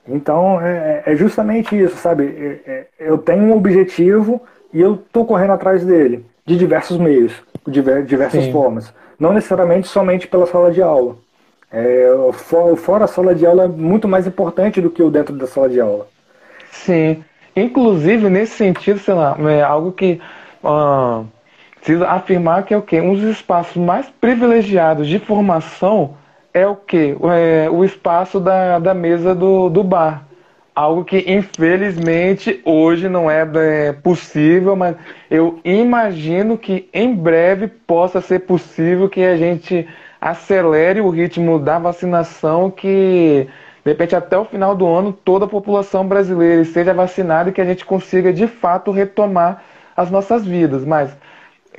Então, 0.08 0.60
é, 0.60 1.04
é 1.06 1.16
justamente 1.16 1.80
isso, 1.80 1.96
sabe? 1.96 2.26
É, 2.26 2.72
é, 2.72 2.88
eu 3.00 3.18
tenho 3.18 3.44
um 3.44 3.56
objetivo 3.56 4.42
e 4.74 4.82
eu 4.82 4.96
estou 4.96 5.26
correndo 5.26 5.54
atrás 5.54 5.86
dele 5.86 6.26
de 6.50 6.58
diversos 6.58 6.98
meios, 6.98 7.32
de 7.68 7.80
diversas 8.04 8.46
Sim. 8.46 8.52
formas. 8.52 8.92
Não 9.20 9.32
necessariamente 9.32 9.88
somente 9.88 10.28
pela 10.28 10.48
sala 10.48 10.72
de 10.72 10.82
aula. 10.82 11.16
É, 11.72 12.08
fora 12.76 13.06
a 13.06 13.08
sala 13.08 13.36
de 13.36 13.46
aula 13.46 13.66
é 13.66 13.68
muito 13.68 14.08
mais 14.08 14.26
importante 14.26 14.82
do 14.82 14.90
que 14.90 15.04
o 15.04 15.12
dentro 15.12 15.36
da 15.36 15.46
sala 15.46 15.70
de 15.70 15.80
aula. 15.80 16.08
Sim. 16.72 17.24
Inclusive, 17.56 18.32
nesse 18.32 18.54
sentido, 18.54 18.98
sei 18.98 19.14
lá, 19.14 19.38
é 19.48 19.62
algo 19.62 19.92
que 19.92 20.20
uh, 20.64 21.24
precisa 21.76 22.08
afirmar 22.08 22.64
que 22.64 22.74
é 22.74 22.78
o 22.78 22.82
quê? 22.82 23.00
Um 23.00 23.14
dos 23.14 23.26
espaços 23.26 23.78
mais 23.78 24.10
privilegiados 24.10 25.08
de 25.08 25.20
formação 25.20 26.16
é 26.52 26.66
o 26.66 26.76
quê? 26.76 27.16
É, 27.36 27.70
o 27.70 27.86
espaço 27.86 28.40
da, 28.40 28.80
da 28.80 28.96
mesa 28.96 29.36
do, 29.36 29.70
do 29.70 29.84
bar 29.84 30.26
algo 30.76 31.04
que 31.04 31.26
infelizmente 31.28 32.62
hoje 32.64 33.10
não 33.10 33.30
é, 33.30 33.92
possível, 33.92 34.76
mas 34.76 34.96
eu 35.30 35.60
imagino 35.64 36.58
que 36.58 36.90
em 36.94 37.14
breve 37.14 37.68
possa 37.68 38.22
ser 38.22 38.40
possível 38.40 39.10
que 39.10 39.24
a 39.24 39.36
gente 39.36 39.88
acelere 40.22 41.02
o 41.02 41.10
ritmo 41.10 41.60
da 41.60 41.80
vacinação, 41.80 42.70
que 42.70 43.48
de 43.84 43.92
repente 43.92 44.16
até 44.16 44.38
o 44.38 44.46
final 44.46 44.76
do 44.76 44.88
ano 44.88 45.14
toda 45.14 45.46
a 45.46 45.50
população 45.50 46.08
brasileira 46.08 46.64
seja 46.66 46.94
vacinada 46.94 47.50
e 47.50 47.54
que 47.54 47.62
a 47.62 47.66
gente 47.66 47.86
consiga 47.86 48.32
de 48.32 48.48
fato 48.48 48.92
retomar 48.92 49.64
as 49.96 50.12
nossas 50.12 50.46
vidas. 50.46 50.86
Mas 50.86 51.16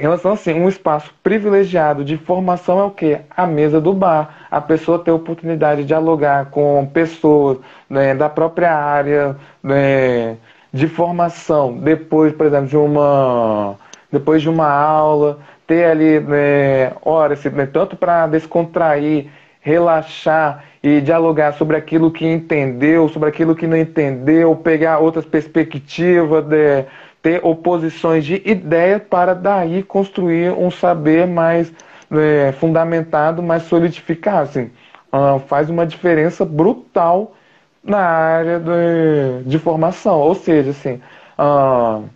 em 0.00 0.02
relação 0.02 0.32
assim, 0.32 0.54
um 0.54 0.66
espaço 0.66 1.12
privilegiado 1.22 2.02
de 2.02 2.16
formação 2.16 2.80
é 2.80 2.84
o 2.84 2.90
que? 2.90 3.18
A 3.36 3.46
mesa 3.46 3.78
do 3.78 3.92
bar. 3.92 4.46
A 4.50 4.58
pessoa 4.58 4.98
ter 4.98 5.10
a 5.10 5.14
oportunidade 5.14 5.82
de 5.82 5.88
dialogar 5.88 6.46
com 6.46 6.88
pessoas 6.90 7.58
né, 7.88 8.14
da 8.14 8.26
própria 8.26 8.74
área 8.74 9.36
né, 9.62 10.38
de 10.72 10.88
formação, 10.88 11.76
depois, 11.76 12.32
por 12.32 12.46
exemplo, 12.46 12.68
de 12.68 12.78
uma, 12.78 13.76
depois 14.10 14.40
de 14.40 14.48
uma 14.48 14.70
aula, 14.70 15.38
ter 15.66 15.84
ali 15.84 16.18
né, 16.18 16.92
horas, 17.02 17.44
né, 17.44 17.66
tanto 17.66 17.94
para 17.94 18.26
descontrair, 18.26 19.26
relaxar 19.60 20.64
e 20.82 21.02
dialogar 21.02 21.52
sobre 21.52 21.76
aquilo 21.76 22.10
que 22.10 22.26
entendeu, 22.26 23.06
sobre 23.10 23.28
aquilo 23.28 23.54
que 23.54 23.66
não 23.66 23.76
entendeu, 23.76 24.56
pegar 24.56 24.98
outras 24.98 25.26
perspectivas, 25.26 26.42
de, 26.46 26.86
ter 27.22 27.44
oposições 27.44 28.24
de 28.24 28.42
ideias 28.44 29.02
para 29.02 29.34
daí 29.34 29.82
construir 29.82 30.52
um 30.52 30.70
saber 30.70 31.26
mais 31.26 31.72
é, 32.10 32.52
fundamentado, 32.52 33.42
mais 33.42 33.64
solidificado. 33.64 34.48
Assim, 34.48 34.70
uh, 35.12 35.38
faz 35.40 35.68
uma 35.68 35.86
diferença 35.86 36.44
brutal 36.44 37.34
na 37.82 37.98
área 37.98 38.58
de, 38.58 39.44
de 39.44 39.58
formação. 39.58 40.18
Ou 40.18 40.34
seja, 40.34 40.70
assim, 40.70 41.00
uh, 41.38 42.08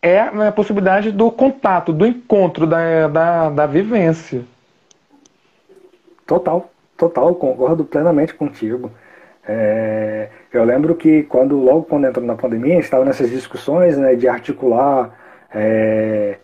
é 0.00 0.20
a 0.20 0.52
possibilidade 0.52 1.10
do 1.10 1.30
contato, 1.30 1.92
do 1.92 2.06
encontro, 2.06 2.66
da, 2.66 3.08
da, 3.08 3.50
da 3.50 3.66
vivência. 3.66 4.42
Total, 6.26 6.70
total, 6.96 7.34
concordo 7.34 7.84
plenamente 7.84 8.34
contigo. 8.34 8.92
É, 9.46 10.28
eu 10.52 10.64
lembro 10.64 10.94
que 10.94 11.24
quando 11.24 11.56
logo 11.56 11.82
quando 11.82 12.06
entrou 12.06 12.24
na 12.24 12.34
pandemia, 12.34 12.72
a 12.72 12.76
gente 12.76 12.84
estava 12.84 13.04
nessas 13.04 13.30
discussões 13.30 13.98
né, 13.98 14.14
de 14.14 14.26
articular 14.26 15.14
é, 15.54 16.36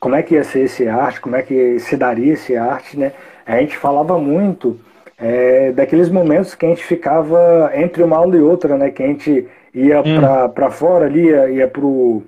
como 0.00 0.16
é 0.16 0.22
que 0.22 0.34
ia 0.34 0.44
ser 0.44 0.64
esse 0.64 0.88
arte, 0.88 1.20
como 1.20 1.36
é 1.36 1.42
que 1.42 1.78
se 1.78 1.96
daria 1.96 2.32
esse 2.32 2.56
arte, 2.56 2.98
né? 2.98 3.12
A 3.46 3.58
gente 3.60 3.76
falava 3.76 4.18
muito 4.18 4.78
é, 5.16 5.72
daqueles 5.72 6.10
momentos 6.10 6.54
que 6.54 6.66
a 6.66 6.68
gente 6.68 6.84
ficava 6.84 7.70
entre 7.74 8.02
uma 8.02 8.16
aula 8.16 8.36
e 8.36 8.40
outra, 8.40 8.76
né? 8.76 8.90
Que 8.90 9.02
a 9.02 9.06
gente 9.06 9.48
ia 9.72 10.00
hum. 10.00 10.50
para 10.52 10.70
fora 10.70 11.06
ali, 11.06 11.26
ia, 11.26 11.48
ia 11.50 11.68
pro, 11.68 12.22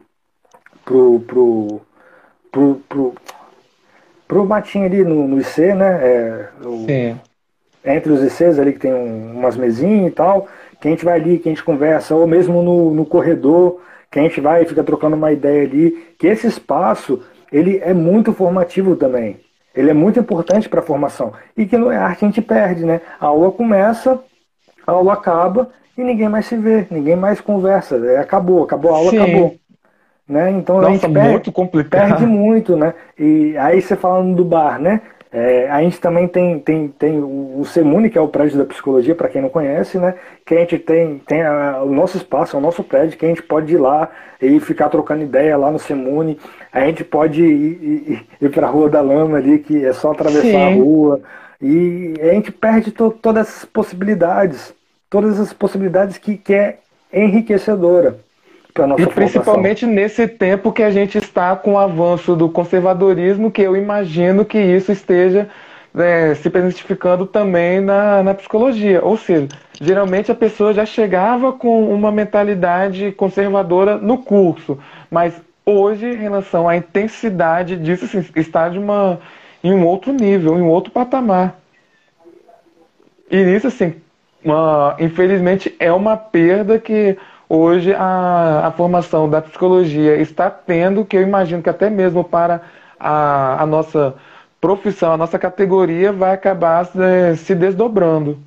pro, 0.84 1.20
pro, 1.20 1.80
pro, 2.50 2.80
pro, 2.88 3.14
pro 4.26 4.46
matinho 4.46 4.86
ali 4.86 5.04
no, 5.04 5.26
no 5.26 5.40
IC, 5.40 5.74
né? 5.74 6.00
É, 6.02 6.48
o, 6.64 6.86
Sim 6.86 7.18
entre 7.86 8.12
os 8.12 8.22
ICs 8.22 8.58
ali 8.58 8.72
que 8.72 8.80
tem 8.80 8.92
um, 8.92 9.38
umas 9.38 9.56
mesinhas 9.56 10.08
e 10.08 10.10
tal, 10.10 10.48
que 10.80 10.88
a 10.88 10.90
gente 10.90 11.04
vai 11.04 11.18
ali, 11.18 11.38
que 11.38 11.48
a 11.48 11.52
gente 11.52 11.64
conversa, 11.64 12.14
ou 12.14 12.26
mesmo 12.26 12.62
no, 12.62 12.92
no 12.92 13.06
corredor, 13.06 13.80
que 14.10 14.18
a 14.18 14.22
gente 14.22 14.40
vai 14.40 14.62
e 14.62 14.66
fica 14.66 14.82
trocando 14.82 15.16
uma 15.16 15.32
ideia 15.32 15.62
ali, 15.62 16.14
que 16.18 16.26
esse 16.26 16.46
espaço, 16.46 17.22
ele 17.52 17.78
é 17.82 17.94
muito 17.94 18.32
formativo 18.32 18.96
também. 18.96 19.38
Ele 19.74 19.90
é 19.90 19.94
muito 19.94 20.18
importante 20.18 20.68
para 20.68 20.80
a 20.80 20.82
formação. 20.82 21.32
E 21.56 21.66
que 21.66 21.76
no 21.76 21.90
arte 21.90 22.24
a 22.24 22.28
gente 22.28 22.40
perde, 22.40 22.84
né? 22.84 23.00
A 23.20 23.26
aula 23.26 23.52
começa, 23.52 24.18
a 24.86 24.92
aula 24.92 25.12
acaba 25.12 25.70
e 25.96 26.02
ninguém 26.02 26.28
mais 26.28 26.46
se 26.46 26.56
vê, 26.56 26.86
ninguém 26.90 27.14
mais 27.14 27.40
conversa. 27.40 27.96
É, 27.96 28.18
acabou, 28.18 28.64
acabou 28.64 28.94
a 28.94 28.96
aula, 28.96 29.10
Sim. 29.10 29.20
acabou. 29.20 29.56
Né? 30.26 30.50
Então 30.50 30.76
Nossa, 30.76 30.88
a 30.88 30.92
gente 30.92 31.08
perde 31.08 31.52
muito, 31.54 31.84
perde 31.88 32.26
muito, 32.26 32.76
né? 32.76 32.94
E 33.18 33.56
aí 33.58 33.80
você 33.80 33.94
falando 33.94 34.34
do 34.34 34.44
bar, 34.44 34.80
né? 34.80 35.00
É, 35.38 35.68
a 35.68 35.82
gente 35.82 36.00
também 36.00 36.26
tem, 36.26 36.58
tem, 36.58 36.88
tem 36.88 37.20
o 37.20 37.62
Semune, 37.66 38.08
que 38.08 38.16
é 38.16 38.20
o 38.22 38.26
prédio 38.28 38.56
da 38.56 38.64
psicologia, 38.64 39.14
para 39.14 39.28
quem 39.28 39.42
não 39.42 39.50
conhece, 39.50 39.98
né? 39.98 40.14
Que 40.46 40.54
a 40.54 40.60
gente 40.60 40.78
tem, 40.78 41.18
tem 41.18 41.42
a, 41.42 41.82
o 41.82 41.92
nosso 41.92 42.16
espaço, 42.16 42.56
é 42.56 42.58
o 42.58 42.62
nosso 42.62 42.82
prédio, 42.82 43.18
que 43.18 43.26
a 43.26 43.28
gente 43.28 43.42
pode 43.42 43.74
ir 43.74 43.76
lá 43.76 44.08
e 44.40 44.58
ficar 44.60 44.88
trocando 44.88 45.22
ideia 45.22 45.54
lá 45.58 45.70
no 45.70 45.78
Semune. 45.78 46.38
A 46.72 46.86
gente 46.86 47.04
pode 47.04 47.42
ir, 47.42 47.82
ir, 47.82 48.26
ir 48.40 48.48
para 48.48 48.66
a 48.66 48.70
Rua 48.70 48.88
da 48.88 49.02
Lama 49.02 49.36
ali, 49.36 49.58
que 49.58 49.84
é 49.84 49.92
só 49.92 50.12
atravessar 50.12 50.40
Sim. 50.40 50.56
a 50.56 50.74
rua. 50.74 51.20
E 51.60 52.14
a 52.18 52.32
gente 52.32 52.50
perde 52.50 52.90
to, 52.90 53.10
todas 53.10 53.46
essas 53.46 53.66
possibilidades. 53.66 54.72
Todas 55.10 55.34
essas 55.34 55.52
possibilidades 55.52 56.16
que, 56.16 56.38
que 56.38 56.54
é 56.54 56.78
enriquecedora 57.12 58.24
para 58.76 58.86
nossa 58.86 59.02
E 59.02 59.06
principalmente 59.06 59.80
formação. 59.80 60.02
nesse 60.02 60.28
tempo 60.28 60.70
que 60.70 60.82
a 60.82 60.90
gente 60.90 61.16
está 61.16 61.56
com 61.56 61.72
o 61.72 61.78
avanço 61.78 62.36
do 62.36 62.48
conservadorismo, 62.48 63.50
que 63.50 63.62
eu 63.62 63.74
imagino 63.74 64.44
que 64.44 64.58
isso 64.58 64.92
esteja 64.92 65.48
é, 65.96 66.34
se 66.34 66.50
presentificando 66.50 67.26
também 67.26 67.80
na, 67.80 68.22
na 68.22 68.34
psicologia. 68.34 69.02
Ou 69.02 69.16
seja, 69.16 69.48
geralmente 69.80 70.30
a 70.30 70.34
pessoa 70.34 70.74
já 70.74 70.84
chegava 70.84 71.52
com 71.52 71.92
uma 71.92 72.12
mentalidade 72.12 73.12
conservadora 73.12 73.96
no 73.96 74.18
curso, 74.18 74.78
mas 75.10 75.40
hoje, 75.64 76.06
em 76.06 76.16
relação 76.16 76.68
à 76.68 76.76
intensidade 76.76 77.76
disso, 77.76 78.04
assim, 78.04 78.24
está 78.36 78.68
de 78.68 78.78
uma, 78.78 79.18
em 79.64 79.72
um 79.72 79.84
outro 79.84 80.12
nível, 80.12 80.56
em 80.56 80.62
um 80.62 80.68
outro 80.68 80.92
patamar. 80.92 81.58
E 83.28 83.36
isso, 83.36 83.66
assim, 83.66 83.94
uma, 84.44 84.94
infelizmente, 85.00 85.74
é 85.80 85.92
uma 85.92 86.16
perda 86.16 86.78
que 86.78 87.16
hoje 87.48 87.94
a, 87.94 88.66
a 88.66 88.70
formação 88.72 89.28
da 89.28 89.40
psicologia 89.40 90.16
está 90.16 90.50
tendo, 90.50 91.04
que 91.04 91.16
eu 91.16 91.22
imagino 91.22 91.62
que 91.62 91.70
até 91.70 91.88
mesmo 91.90 92.24
para 92.24 92.62
a, 92.98 93.62
a 93.62 93.66
nossa 93.66 94.14
profissão, 94.60 95.12
a 95.12 95.16
nossa 95.16 95.38
categoria 95.38 96.12
vai 96.12 96.34
acabar 96.34 96.84
se, 96.86 97.36
se 97.36 97.54
desdobrando. 97.54 98.38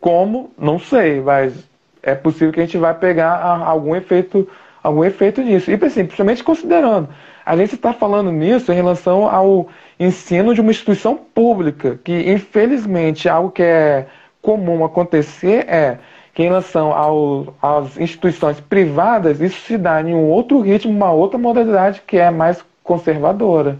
Como? 0.00 0.50
Não 0.58 0.78
sei, 0.78 1.20
mas 1.20 1.68
é 2.02 2.14
possível 2.14 2.52
que 2.52 2.60
a 2.60 2.64
gente 2.64 2.78
vai 2.78 2.94
pegar 2.94 3.36
algum 3.42 3.94
efeito, 3.94 4.48
algum 4.82 5.04
efeito 5.04 5.42
nisso. 5.42 5.70
E 5.70 5.74
assim, 5.74 6.04
principalmente 6.04 6.42
considerando, 6.42 7.08
a 7.44 7.56
gente 7.56 7.74
está 7.74 7.92
falando 7.92 8.30
nisso 8.32 8.72
em 8.72 8.74
relação 8.74 9.28
ao 9.28 9.68
ensino 9.98 10.54
de 10.54 10.60
uma 10.60 10.70
instituição 10.70 11.16
pública, 11.16 11.98
que 12.02 12.30
infelizmente 12.30 13.28
algo 13.28 13.50
que 13.50 13.62
é 13.62 14.06
comum 14.40 14.84
acontecer 14.84 15.68
é 15.68 15.98
que 16.40 16.44
em 16.44 16.48
relação 16.48 16.90
ao, 16.92 17.54
às 17.60 17.98
instituições 17.98 18.58
privadas, 18.60 19.42
isso 19.42 19.60
se 19.60 19.76
dá 19.76 20.00
em 20.00 20.14
um 20.14 20.24
outro 20.24 20.60
ritmo, 20.60 20.90
uma 20.90 21.12
outra 21.12 21.38
modalidade 21.38 22.02
que 22.06 22.16
é 22.16 22.30
mais 22.30 22.64
conservadora. 22.82 23.78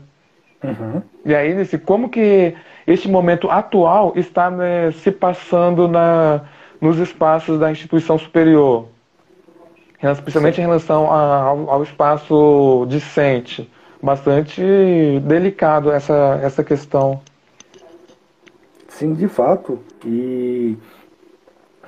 Uhum. 0.62 1.00
E 1.24 1.34
aí, 1.34 1.54
nesse, 1.54 1.78
como 1.78 2.10
que 2.10 2.54
este 2.86 3.08
momento 3.08 3.50
atual 3.50 4.12
está 4.14 4.50
né, 4.50 4.90
se 4.90 5.10
passando 5.10 5.88
na, 5.88 6.42
nos 6.78 6.98
espaços 6.98 7.58
da 7.58 7.70
instituição 7.70 8.18
superior? 8.18 8.88
Especialmente 10.02 10.56
Sim. 10.56 10.62
em 10.62 10.66
relação 10.66 11.10
a, 11.10 11.42
ao, 11.44 11.70
ao, 11.70 11.82
espaço 11.82 12.84
discente. 12.90 13.70
Bastante 14.02 14.62
delicado 15.24 15.90
essa, 15.90 16.38
essa 16.42 16.62
questão. 16.62 17.22
Sim, 18.88 19.14
de 19.14 19.28
fato. 19.28 19.78
E 20.04 20.76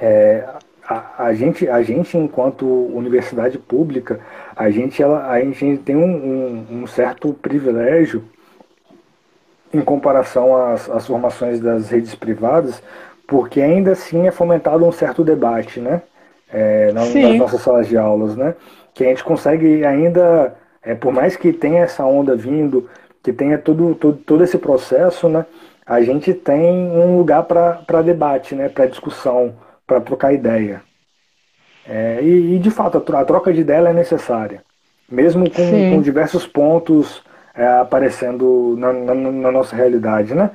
é, 0.02 0.44
a, 0.84 1.26
a, 1.26 1.32
gente, 1.32 1.68
a 1.68 1.80
gente, 1.80 2.18
enquanto 2.18 2.66
universidade 2.66 3.56
pública, 3.56 4.18
a 4.56 4.68
gente, 4.68 5.00
ela, 5.00 5.30
a 5.30 5.40
gente 5.40 5.78
tem 5.78 5.94
um, 5.94 6.02
um, 6.02 6.82
um 6.82 6.86
certo 6.88 7.32
privilégio 7.32 8.24
em 9.72 9.80
comparação 9.80 10.56
às, 10.56 10.90
às 10.90 11.06
formações 11.06 11.60
das 11.60 11.88
redes 11.88 12.16
privadas, 12.16 12.82
porque 13.28 13.60
ainda 13.60 13.92
assim 13.92 14.26
é 14.26 14.32
fomentado 14.32 14.84
um 14.84 14.90
certo 14.90 15.22
debate, 15.22 15.78
né? 15.78 16.02
É, 16.52 16.92
nas, 16.92 17.14
nossas 17.14 17.62
salas 17.62 17.86
de 17.86 17.96
aulas, 17.96 18.36
né? 18.36 18.56
Que 18.92 19.04
a 19.04 19.08
gente 19.08 19.22
consegue 19.22 19.86
ainda, 19.86 20.54
é, 20.82 20.96
por 20.96 21.12
mais 21.12 21.36
que 21.36 21.52
tenha 21.52 21.84
essa 21.84 22.04
onda 22.04 22.34
vindo, 22.34 22.90
que 23.22 23.32
tenha 23.32 23.56
todo, 23.56 23.94
todo, 23.94 24.18
todo 24.18 24.44
esse 24.44 24.58
processo, 24.58 25.28
né? 25.28 25.46
A 25.86 26.02
gente 26.02 26.34
tem 26.34 26.90
um 26.90 27.16
lugar 27.16 27.44
para 27.44 28.02
debate, 28.02 28.54
né? 28.56 28.68
Para 28.68 28.86
discussão, 28.86 29.54
para 29.92 30.00
trocar 30.00 30.32
ideia. 30.32 30.82
É, 31.86 32.20
e, 32.22 32.56
e, 32.56 32.58
de 32.58 32.70
fato, 32.70 32.96
a 32.98 33.24
troca 33.24 33.52
de 33.52 33.60
ideia 33.60 33.88
é 33.88 33.92
necessária, 33.92 34.62
mesmo 35.10 35.50
com, 35.50 35.90
com 35.90 36.00
diversos 36.00 36.46
pontos 36.46 37.22
é, 37.54 37.66
aparecendo 37.66 38.76
na, 38.78 38.92
na, 38.92 39.14
na, 39.14 39.52
nossa 39.52 39.76
realidade, 39.76 40.34
né? 40.34 40.50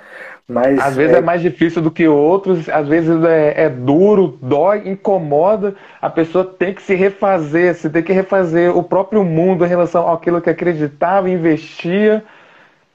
Mas, 0.48 0.80
às 0.80 0.96
vezes 0.96 1.16
é... 1.16 1.20
é... 1.20 1.22
mais 1.22 1.42
difícil 1.42 1.82
do 1.82 1.92
que 1.92 2.08
outros, 2.08 2.70
às 2.70 2.88
vezes 2.88 3.22
é, 3.26 3.66
é, 3.66 3.70
duro, 3.70 4.40
dói, 4.42 4.88
incomoda. 4.88 5.76
A 6.02 6.10
pessoa 6.10 6.46
tem 6.46 6.74
que 6.74 6.82
se 6.82 6.96
refazer, 6.96 7.76
se 7.76 7.90
tem 7.90 8.02
que 8.02 8.14
refazer 8.14 8.76
o 8.76 8.82
próprio 8.82 9.24
mundo 9.26 9.66
em 9.66 9.68
relação 9.68 10.10
àquilo 10.12 10.42
que 10.42 10.50
acreditava, 10.50 11.30
investia, 11.30 12.24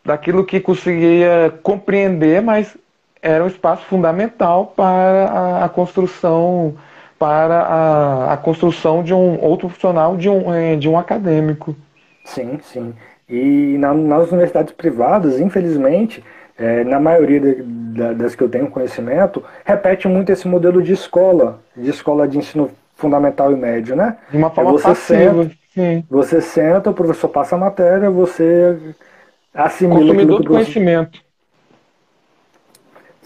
daquilo 0.02 0.46
que 0.46 0.58
conseguia 0.58 1.52
compreender, 1.62 2.40
mas 2.40 2.74
era 3.22 3.44
um 3.44 3.46
espaço 3.46 3.84
fundamental 3.86 4.72
para 4.76 5.30
a, 5.30 5.64
a 5.64 5.68
construção 5.68 6.74
para 7.18 7.60
a, 7.60 8.32
a, 8.32 8.36
construção 8.36 9.00
de 9.00 9.14
um 9.14 9.40
outro 9.40 9.68
profissional, 9.68 10.16
de 10.16 10.28
um, 10.28 10.52
é, 10.52 10.74
de 10.74 10.88
um 10.88 10.98
acadêmico. 10.98 11.76
Sim, 12.24 12.58
sim. 12.64 12.92
E 13.30 13.76
na, 13.78 13.94
nas 13.94 14.32
universidades 14.32 14.72
privadas, 14.72 15.38
infelizmente, 15.38 16.22
é, 16.58 16.82
na 16.82 16.98
maioria 16.98 17.38
de, 17.38 17.62
de, 17.62 18.14
das 18.14 18.34
que 18.34 18.42
eu 18.42 18.48
tenho 18.48 18.66
conhecimento, 18.66 19.40
repete 19.64 20.08
muito 20.08 20.32
esse 20.32 20.48
modelo 20.48 20.82
de 20.82 20.92
escola, 20.92 21.60
de 21.76 21.90
escola 21.90 22.26
de 22.26 22.38
ensino 22.38 22.70
fundamental 22.96 23.52
e 23.52 23.56
médio, 23.56 23.94
né? 23.94 24.16
De 24.28 24.36
uma 24.36 24.50
forma 24.50 24.72
você 24.72 24.88
passiva. 24.88 25.44
Senta, 25.44 25.54
sim. 25.72 26.04
Você 26.10 26.40
senta, 26.40 26.90
o 26.90 26.94
professor 26.94 27.28
passa 27.28 27.54
a 27.54 27.58
matéria, 27.58 28.10
você 28.10 28.76
assimila 29.54 30.00
Consumidor 30.00 30.42
do 30.42 30.48
conhecimento. 30.48 31.20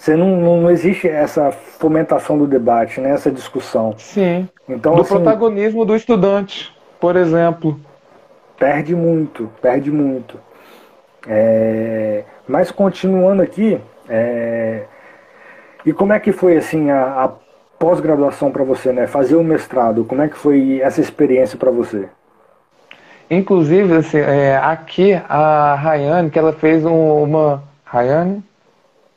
Você 0.07 0.15
não, 0.15 0.61
não 0.61 0.71
existe 0.71 1.09
essa 1.09 1.51
fomentação 1.51 2.39
do 2.39 2.47
debate, 2.47 3.01
né? 3.01 3.11
essa 3.11 3.29
discussão. 3.29 3.93
Sim. 3.99 4.49
Então, 4.69 4.95
do 4.95 5.01
assim, 5.01 5.15
protagonismo 5.15 5.85
do 5.85 5.97
estudante, 5.97 6.73
por 7.01 7.17
exemplo 7.17 7.77
perde 8.57 8.95
muito, 8.95 9.51
perde 9.61 9.91
muito. 9.91 10.39
É, 11.27 12.23
mas 12.47 12.71
continuando 12.71 13.43
aqui, 13.43 13.81
é, 14.09 14.85
e 15.85 15.93
como 15.93 16.13
é 16.13 16.21
que 16.21 16.31
foi 16.31 16.57
assim 16.57 16.89
a, 16.89 17.25
a 17.25 17.31
pós-graduação 17.77 18.53
para 18.53 18.63
você, 18.63 18.93
né? 18.93 19.09
Fazer 19.09 19.35
o 19.35 19.43
mestrado, 19.43 20.05
como 20.05 20.23
é 20.23 20.29
que 20.29 20.37
foi 20.37 20.81
essa 20.83 21.01
experiência 21.01 21.59
para 21.59 21.73
você? 21.73 22.09
Inclusive, 23.29 23.97
assim, 23.97 24.19
é, 24.19 24.57
aqui 24.57 25.15
a 25.29 25.75
Rayane, 25.75 26.31
que 26.31 26.39
ela 26.39 26.53
fez 26.53 26.85
um, 26.85 27.25
uma. 27.25 27.65
Rayane? 27.85 28.43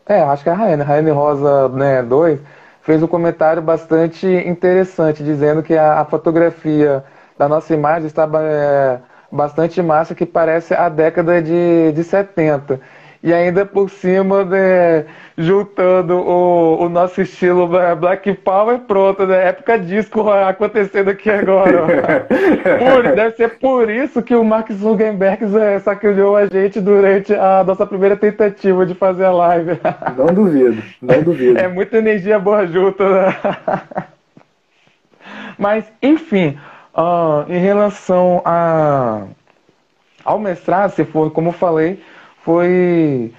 É, 0.09 0.21
acho 0.21 0.43
que 0.43 0.49
é 0.49 0.51
a 0.53 0.55
Rayane, 0.55 0.83
Rayane 0.83 1.11
Rosa 1.11 1.69
né, 1.69 2.01
2, 2.01 2.39
fez 2.81 3.03
um 3.03 3.07
comentário 3.07 3.61
bastante 3.61 4.25
interessante, 4.27 5.23
dizendo 5.23 5.61
que 5.61 5.75
a, 5.75 5.99
a 6.01 6.05
fotografia 6.05 7.03
da 7.37 7.47
nossa 7.47 7.73
imagem 7.75 8.07
estava 8.07 8.41
é, 8.43 8.99
bastante 9.31 9.79
massa 9.83 10.15
que 10.15 10.25
parece 10.25 10.73
a 10.73 10.89
década 10.89 11.41
de, 11.41 11.91
de 11.93 12.03
70. 12.03 12.81
E 13.21 13.33
ainda 13.33 13.65
por 13.65 13.89
cima, 13.89 14.45
né, 14.45 15.05
juntando 15.37 16.15
o, 16.17 16.83
o 16.83 16.89
nosso 16.89 17.21
estilo 17.21 17.67
Black 17.99 18.33
Power, 18.35 18.79
pronto, 18.79 19.25
né? 19.25 19.49
Época 19.49 19.77
disco 19.77 20.29
acontecendo 20.29 21.09
aqui 21.09 21.29
agora. 21.29 22.25
por, 22.79 23.03
deve 23.15 23.35
ser 23.35 23.59
por 23.59 23.89
isso 23.89 24.21
que 24.21 24.33
o 24.33 24.43
Mark 24.43 24.71
Zuckerberg 24.71 25.43
é, 25.57 25.79
sacaneou 25.79 26.37
a 26.37 26.45
gente 26.45 26.79
durante 26.79 27.33
a 27.33 27.63
nossa 27.65 27.85
primeira 27.85 28.15
tentativa 28.15 28.85
de 28.85 28.93
fazer 28.93 29.25
a 29.25 29.31
live. 29.31 29.79
Não 30.17 30.27
duvido, 30.27 30.81
não 31.01 31.21
duvido. 31.21 31.59
É 31.59 31.67
muita 31.67 31.97
energia 31.97 32.39
boa 32.39 32.65
junto, 32.65 33.03
né? 33.03 33.35
Mas, 35.57 35.91
enfim, 36.01 36.57
Uh, 36.99 37.45
em 37.47 37.59
relação 37.59 38.41
a, 38.43 39.23
ao 40.25 40.39
mestrado, 40.39 40.91
se 40.91 41.05
for, 41.05 41.31
como 41.31 41.49
eu 41.49 41.53
falei, 41.53 42.03
foi 42.43 43.33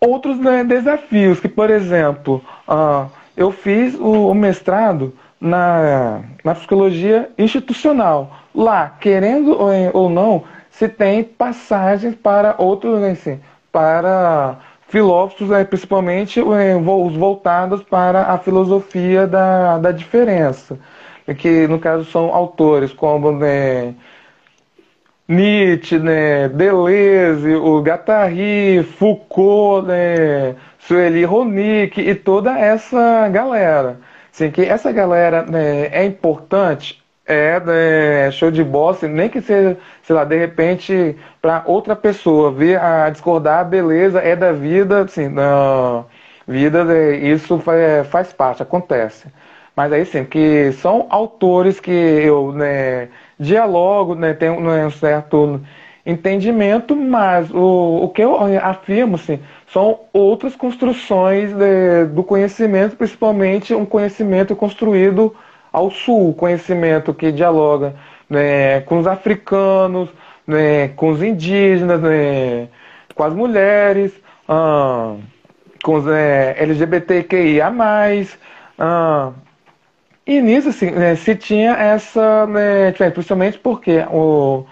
outros 0.00 0.38
né, 0.38 0.64
desafios, 0.64 1.40
que, 1.40 1.48
por 1.48 1.70
exemplo, 1.70 2.42
uh, 2.68 3.10
eu 3.36 3.50
fiz 3.50 3.94
o, 3.94 4.28
o, 4.28 4.34
mestrado 4.34 5.12
na, 5.40 6.20
na 6.44 6.54
psicologia 6.54 7.30
institucional. 7.38 8.36
Lá, 8.54 8.96
querendo 9.00 9.56
ou 9.92 10.08
não, 10.08 10.44
se 10.70 10.88
tem 10.88 11.22
passagens 11.22 12.14
para 12.14 12.54
outros, 12.58 13.00
né, 13.00 13.10
assim, 13.10 13.40
para 13.72 14.56
filósofos, 14.88 15.48
né, 15.48 15.64
principalmente 15.64 16.42
né, 16.42 16.76
os 16.76 17.16
voltados 17.16 17.82
para 17.82 18.32
a 18.32 18.38
filosofia 18.38 19.26
da, 19.26 19.78
da 19.78 19.90
diferença 19.90 20.78
que 21.34 21.66
no 21.66 21.78
caso 21.78 22.04
são 22.04 22.32
autores 22.34 22.92
como 22.92 23.32
né, 23.32 23.94
Nietzsche, 25.28 25.98
né, 25.98 26.48
Deleuze, 26.48 27.54
o 27.56 27.80
Guattari, 27.82 28.82
Foucault, 28.98 29.86
né, 29.86 30.54
Sueli 30.78 31.24
Ronick 31.24 32.00
e 32.00 32.14
toda 32.14 32.56
essa 32.58 33.28
galera. 33.28 33.98
Assim, 34.32 34.50
que 34.50 34.62
essa 34.62 34.92
galera 34.92 35.42
né, 35.42 35.86
é 35.90 36.04
importante, 36.04 37.02
é 37.26 37.58
né, 37.60 38.30
show 38.30 38.50
de 38.52 38.62
bola, 38.62 38.96
nem 39.02 39.28
que 39.28 39.40
seja, 39.40 39.76
sei 40.02 40.14
lá, 40.14 40.24
de 40.24 40.36
repente, 40.36 41.16
para 41.42 41.64
outra 41.66 41.96
pessoa 41.96 42.52
ver 42.52 42.78
a 42.80 43.10
discordar, 43.10 43.68
beleza 43.68 44.20
é 44.20 44.36
da 44.36 44.52
vida, 44.52 45.02
assim, 45.02 45.28
na 45.28 46.04
vida, 46.46 46.84
né, 46.84 47.16
isso 47.16 47.60
faz 48.10 48.32
parte, 48.32 48.62
acontece. 48.62 49.26
Mas 49.74 49.92
aí 49.92 50.06
sim, 50.06 50.24
que 50.24 50.72
são 50.72 51.06
autores 51.10 51.80
que 51.80 51.90
eu 51.90 52.52
né, 52.52 53.08
dialogo, 53.38 54.14
né, 54.14 54.32
tenho 54.34 54.60
né, 54.60 54.86
um 54.86 54.90
certo 54.90 55.60
entendimento, 56.04 56.94
mas 56.94 57.50
o, 57.50 58.04
o 58.04 58.08
que 58.10 58.22
eu 58.22 58.36
afirmo 58.62 59.18
sim, 59.18 59.40
são 59.66 60.00
outras 60.12 60.54
construções 60.54 61.52
de, 61.52 62.04
do 62.06 62.22
conhecimento, 62.22 62.96
principalmente 62.96 63.74
um 63.74 63.84
conhecimento 63.84 64.54
construído 64.54 65.34
ao 65.72 65.90
sul, 65.90 66.32
conhecimento 66.34 67.12
que 67.12 67.32
dialoga 67.32 67.94
né, 68.30 68.80
com 68.82 68.98
os 68.98 69.06
africanos, 69.06 70.08
né, 70.46 70.88
com 70.88 71.10
os 71.10 71.22
indígenas, 71.22 72.00
né, 72.00 72.68
com 73.14 73.24
as 73.24 73.34
mulheres, 73.34 74.12
ah, 74.48 75.16
com 75.82 75.94
os 75.96 76.06
é, 76.06 76.56
LGBTQIA+, 76.58 77.72
ah, 78.78 79.32
e 80.26 80.40
nisso 80.40 80.70
assim, 80.70 80.90
né, 80.90 81.14
se 81.14 81.36
tinha 81.36 81.72
essa, 81.72 82.46
né, 82.46 82.92
principalmente 82.92 83.58
porque 83.58 84.00
o, 84.10 84.64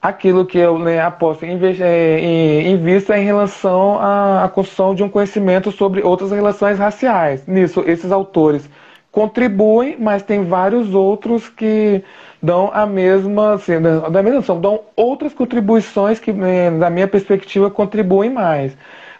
aquilo 0.00 0.44
que 0.44 0.58
eu 0.58 0.78
né, 0.78 1.00
aposto 1.00 1.44
em, 1.44 1.58
é, 1.80 2.18
em, 2.20 2.74
em, 2.74 2.76
em 2.76 3.24
relação 3.24 3.98
à, 3.98 4.44
à 4.44 4.48
construção 4.48 4.94
de 4.94 5.02
um 5.02 5.08
conhecimento 5.08 5.72
sobre 5.72 6.02
outras 6.02 6.30
relações 6.30 6.78
raciais. 6.78 7.46
Nisso, 7.46 7.82
esses 7.86 8.12
autores 8.12 8.68
contribuem, 9.10 9.96
mas 9.98 10.22
tem 10.22 10.44
vários 10.44 10.92
outros 10.94 11.48
que 11.48 12.02
dão 12.42 12.70
a 12.74 12.84
mesma, 12.84 13.54
assim, 13.54 13.80
da 13.80 14.22
mesma 14.22 14.40
ação, 14.40 14.60
dão 14.60 14.80
outras 14.94 15.32
contribuições 15.32 16.18
que, 16.20 16.32
né, 16.32 16.70
da 16.70 16.90
minha 16.90 17.08
perspectiva, 17.08 17.70
contribuem 17.70 18.28
mais. 18.30 18.76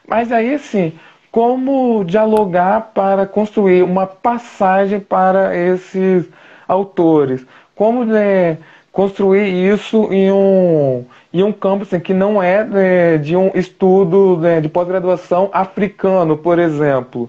Mas 0.07 0.31
aí, 0.31 0.55
assim, 0.55 0.93
como 1.35 2.05
dialogar 2.05 2.93
para 2.95 3.27
construir 3.27 3.83
uma 3.83 4.07
passagem 4.07 5.01
para 5.01 5.57
esses 5.57 6.29
autores? 6.69 7.45
Como 7.75 8.05
né, 8.05 8.59
construir 8.93 9.49
isso 9.49 10.13
em 10.13 10.31
um, 10.31 11.05
em 11.33 11.43
um 11.43 11.51
campo 11.51 11.83
assim, 11.83 11.99
que 11.99 12.15
não 12.15 12.41
é 12.41 12.63
né, 12.63 13.19
de 13.19 13.37
um 13.37 13.51
estudo 13.53 14.37
né, 14.37 14.61
de 14.61 14.69
pós-graduação 14.69 15.51
africano, 15.53 16.37
por 16.37 16.57
exemplo. 16.61 17.29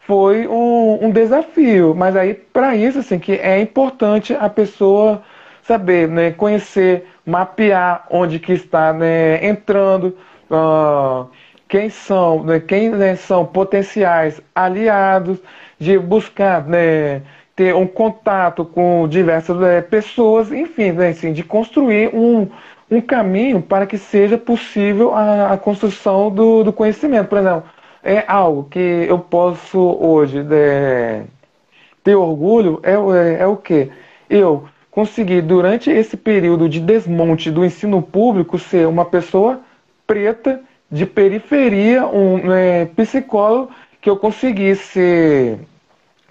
Foi 0.00 0.48
um, 0.48 1.06
um 1.06 1.10
desafio, 1.12 1.94
mas 1.94 2.16
aí 2.16 2.34
para 2.34 2.74
isso 2.74 2.98
assim 2.98 3.20
que 3.20 3.34
é 3.34 3.60
importante 3.60 4.34
a 4.34 4.48
pessoa 4.48 5.22
saber, 5.62 6.08
né, 6.08 6.32
conhecer, 6.32 7.06
mapear 7.24 8.04
onde 8.10 8.40
que 8.40 8.52
está 8.52 8.92
né, 8.92 9.46
entrando, 9.46 10.18
uh, 10.50 11.28
quem 11.74 11.90
são, 11.90 12.44
né, 12.44 12.60
quem 12.60 12.88
né, 12.88 13.16
são 13.16 13.44
potenciais 13.44 14.40
aliados, 14.54 15.40
de 15.76 15.98
buscar 15.98 16.64
né, 16.68 17.22
ter 17.56 17.74
um 17.74 17.84
contato 17.84 18.64
com 18.64 19.08
diversas 19.08 19.60
é, 19.60 19.80
pessoas, 19.82 20.52
enfim, 20.52 20.92
né, 20.92 21.08
assim, 21.08 21.32
de 21.32 21.42
construir 21.42 22.14
um, 22.14 22.48
um 22.88 23.00
caminho 23.00 23.60
para 23.60 23.86
que 23.86 23.98
seja 23.98 24.38
possível 24.38 25.12
a, 25.16 25.54
a 25.54 25.58
construção 25.58 26.30
do, 26.30 26.62
do, 26.62 26.72
conhecimento. 26.72 27.26
Por 27.26 27.38
exemplo, 27.38 27.64
é 28.04 28.22
algo 28.28 28.68
que 28.70 29.06
eu 29.08 29.18
posso 29.18 29.80
hoje 30.00 30.44
né, 30.44 31.24
ter 32.04 32.14
orgulho, 32.14 32.78
é, 32.84 32.92
é, 32.92 33.42
é 33.42 33.46
o 33.48 33.56
que? 33.56 33.90
Eu 34.30 34.68
consegui, 34.92 35.40
durante 35.40 35.90
esse 35.90 36.16
período 36.16 36.68
de 36.68 36.78
desmonte 36.78 37.50
do 37.50 37.64
ensino 37.64 38.00
público, 38.00 38.60
ser 38.60 38.86
uma 38.86 39.04
pessoa 39.04 39.60
preta, 40.06 40.62
de 40.94 41.04
periferia, 41.04 42.06
um 42.06 42.52
é, 42.52 42.84
psicólogo, 42.84 43.72
que 44.00 44.08
eu 44.08 44.16
consegui 44.16 44.76
ser 44.76 45.58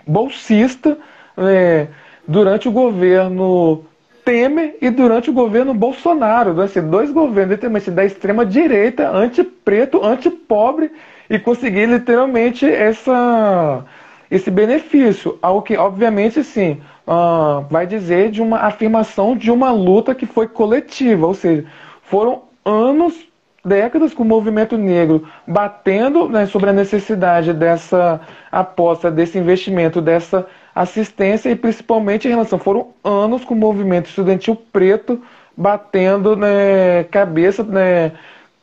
bolsista, 0.08 0.98
é, 1.38 1.88
durante 2.26 2.70
o 2.70 2.72
governo 2.72 3.84
Temer 4.24 4.78
e 4.82 4.90
durante 4.90 5.30
o 5.30 5.34
governo 5.34 5.74
Bolsonaro. 5.74 6.62
Assim, 6.62 6.82
dois 6.82 7.12
governos 7.12 7.56
literalmente 7.56 7.92
da 7.92 8.06
extrema 8.06 8.46
direita, 8.46 9.10
anti-preto, 9.10 10.02
anti-pobre, 10.02 10.94
e 11.30 11.38
conseguir 11.38 11.88
literalmente 11.88 12.66
essa, 12.66 13.84
esse 14.32 14.50
benefício. 14.50 15.38
Algo 15.42 15.62
que, 15.62 15.76
obviamente, 15.76 16.42
sim, 16.42 16.80
uh, 17.06 17.66
vai 17.70 17.86
dizer 17.86 18.32
de 18.32 18.42
uma 18.42 18.60
afirmação 18.60 19.36
de 19.36 19.52
uma 19.52 19.74
luta 19.74 20.16
que 20.16 20.26
foi 20.26 20.48
coletiva, 20.48 21.28
ou 21.28 21.34
seja, 21.34 21.66
foram 22.04 22.44
anos 22.64 23.33
décadas 23.64 24.14
com 24.14 24.24
o 24.24 24.26
movimento 24.26 24.78
negro 24.78 25.28
batendo 25.48 26.28
né, 26.28 26.46
sobre 26.46 26.70
a 26.70 26.74
necessidade 26.74 27.54
dessa 27.54 28.20
aposta, 28.52 29.10
desse 29.10 29.38
investimento, 29.38 30.02
dessa 30.02 30.46
assistência 30.76 31.50
e 31.50 31.56
principalmente 31.56 32.28
em 32.28 32.32
relação. 32.32 32.60
Foram 32.60 32.90
anos 33.04 33.46
com 33.46 33.54
o 33.54 33.58
movimento 33.58 34.08
estudantil 34.08 34.56
preto 34.56 35.22
batendo 35.56 36.36
né, 36.36 37.04
cabeça, 37.06 37.64
né, 37.64 38.12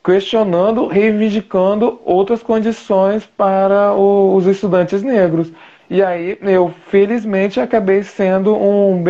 questionando, 0.05 0.87
reivindicando 0.87 2.01
outras 2.05 2.43
condições 2.43 3.25
para 3.25 3.93
o, 3.95 4.35
os 4.35 4.47
estudantes 4.47 5.03
negros. 5.03 5.53
E 5.89 6.03
aí 6.03 6.39
eu, 6.43 6.73
felizmente, 6.89 7.59
acabei 7.61 8.03
sendo 8.03 8.55
um, 8.55 9.03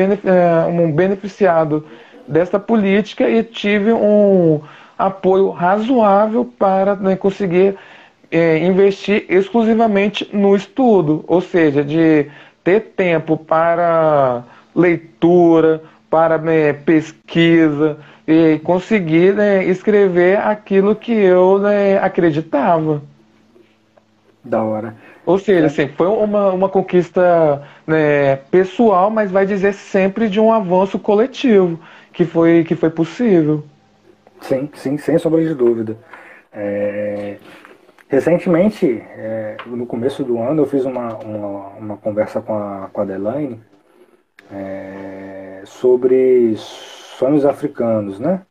um 0.69 0.93
beneficiado 0.93 1.87
dessa 2.27 2.59
política 2.59 3.29
e 3.29 3.43
tive 3.43 3.93
um 3.93 4.61
apoio 5.07 5.51
razoável 5.51 6.45
para 6.45 6.95
né, 6.95 7.17
conseguir 7.17 7.77
é, 8.31 8.59
investir 8.59 9.25
exclusivamente 9.29 10.29
no 10.33 10.55
estudo, 10.55 11.25
ou 11.27 11.41
seja, 11.41 11.83
de 11.83 12.31
ter 12.63 12.81
tempo 12.97 13.37
para 13.37 14.45
leitura, 14.75 15.83
para 16.09 16.39
né, 16.39 16.73
pesquisa 16.73 17.99
e 18.27 18.59
conseguir 18.61 19.35
né, 19.35 19.65
escrever 19.65 20.39
aquilo 20.39 20.95
que 20.95 21.13
eu 21.13 21.59
né, 21.59 21.99
acreditava. 21.99 23.03
Da 24.45 24.63
hora. 24.63 24.97
Ou 25.27 25.39
seja, 25.39 25.67
assim, 25.67 25.89
foi 25.89 26.07
uma, 26.07 26.51
uma 26.51 26.69
conquista 26.69 27.63
né, 27.87 28.37
pessoal, 28.51 29.11
mas 29.11 29.31
vai 29.31 29.45
dizer 29.45 29.75
sempre 29.75 30.29
de 30.29 30.41
um 30.41 30.53
avanço 30.53 30.99
coletivo 30.99 31.79
que 32.13 32.25
foi, 32.25 32.65
que 32.65 32.75
foi 32.75 32.91
possível. 32.91 33.65
Sim, 34.41 34.71
sim, 34.75 34.99
sem 34.99 35.19
sombra 35.19 35.43
de 35.43 35.55
dúvida. 35.55 35.97
É... 36.53 37.39
Recentemente, 38.09 38.87
é, 38.87 39.57
no 39.67 39.87
começo 39.87 40.25
do 40.25 40.41
ano, 40.43 40.63
eu 40.63 40.67
fiz 40.67 40.85
uma, 40.85 41.17
uma, 41.19 41.69
uma 41.69 41.97
conversa 41.97 42.41
com 42.41 42.53
a, 42.55 42.89
com 42.93 43.03
a 43.03 43.05
Delaine 43.05 43.63
é, 44.53 45.63
sobre 45.65 46.55
sonhos 46.57 47.45
africanos, 47.45 48.19
né? 48.19 48.43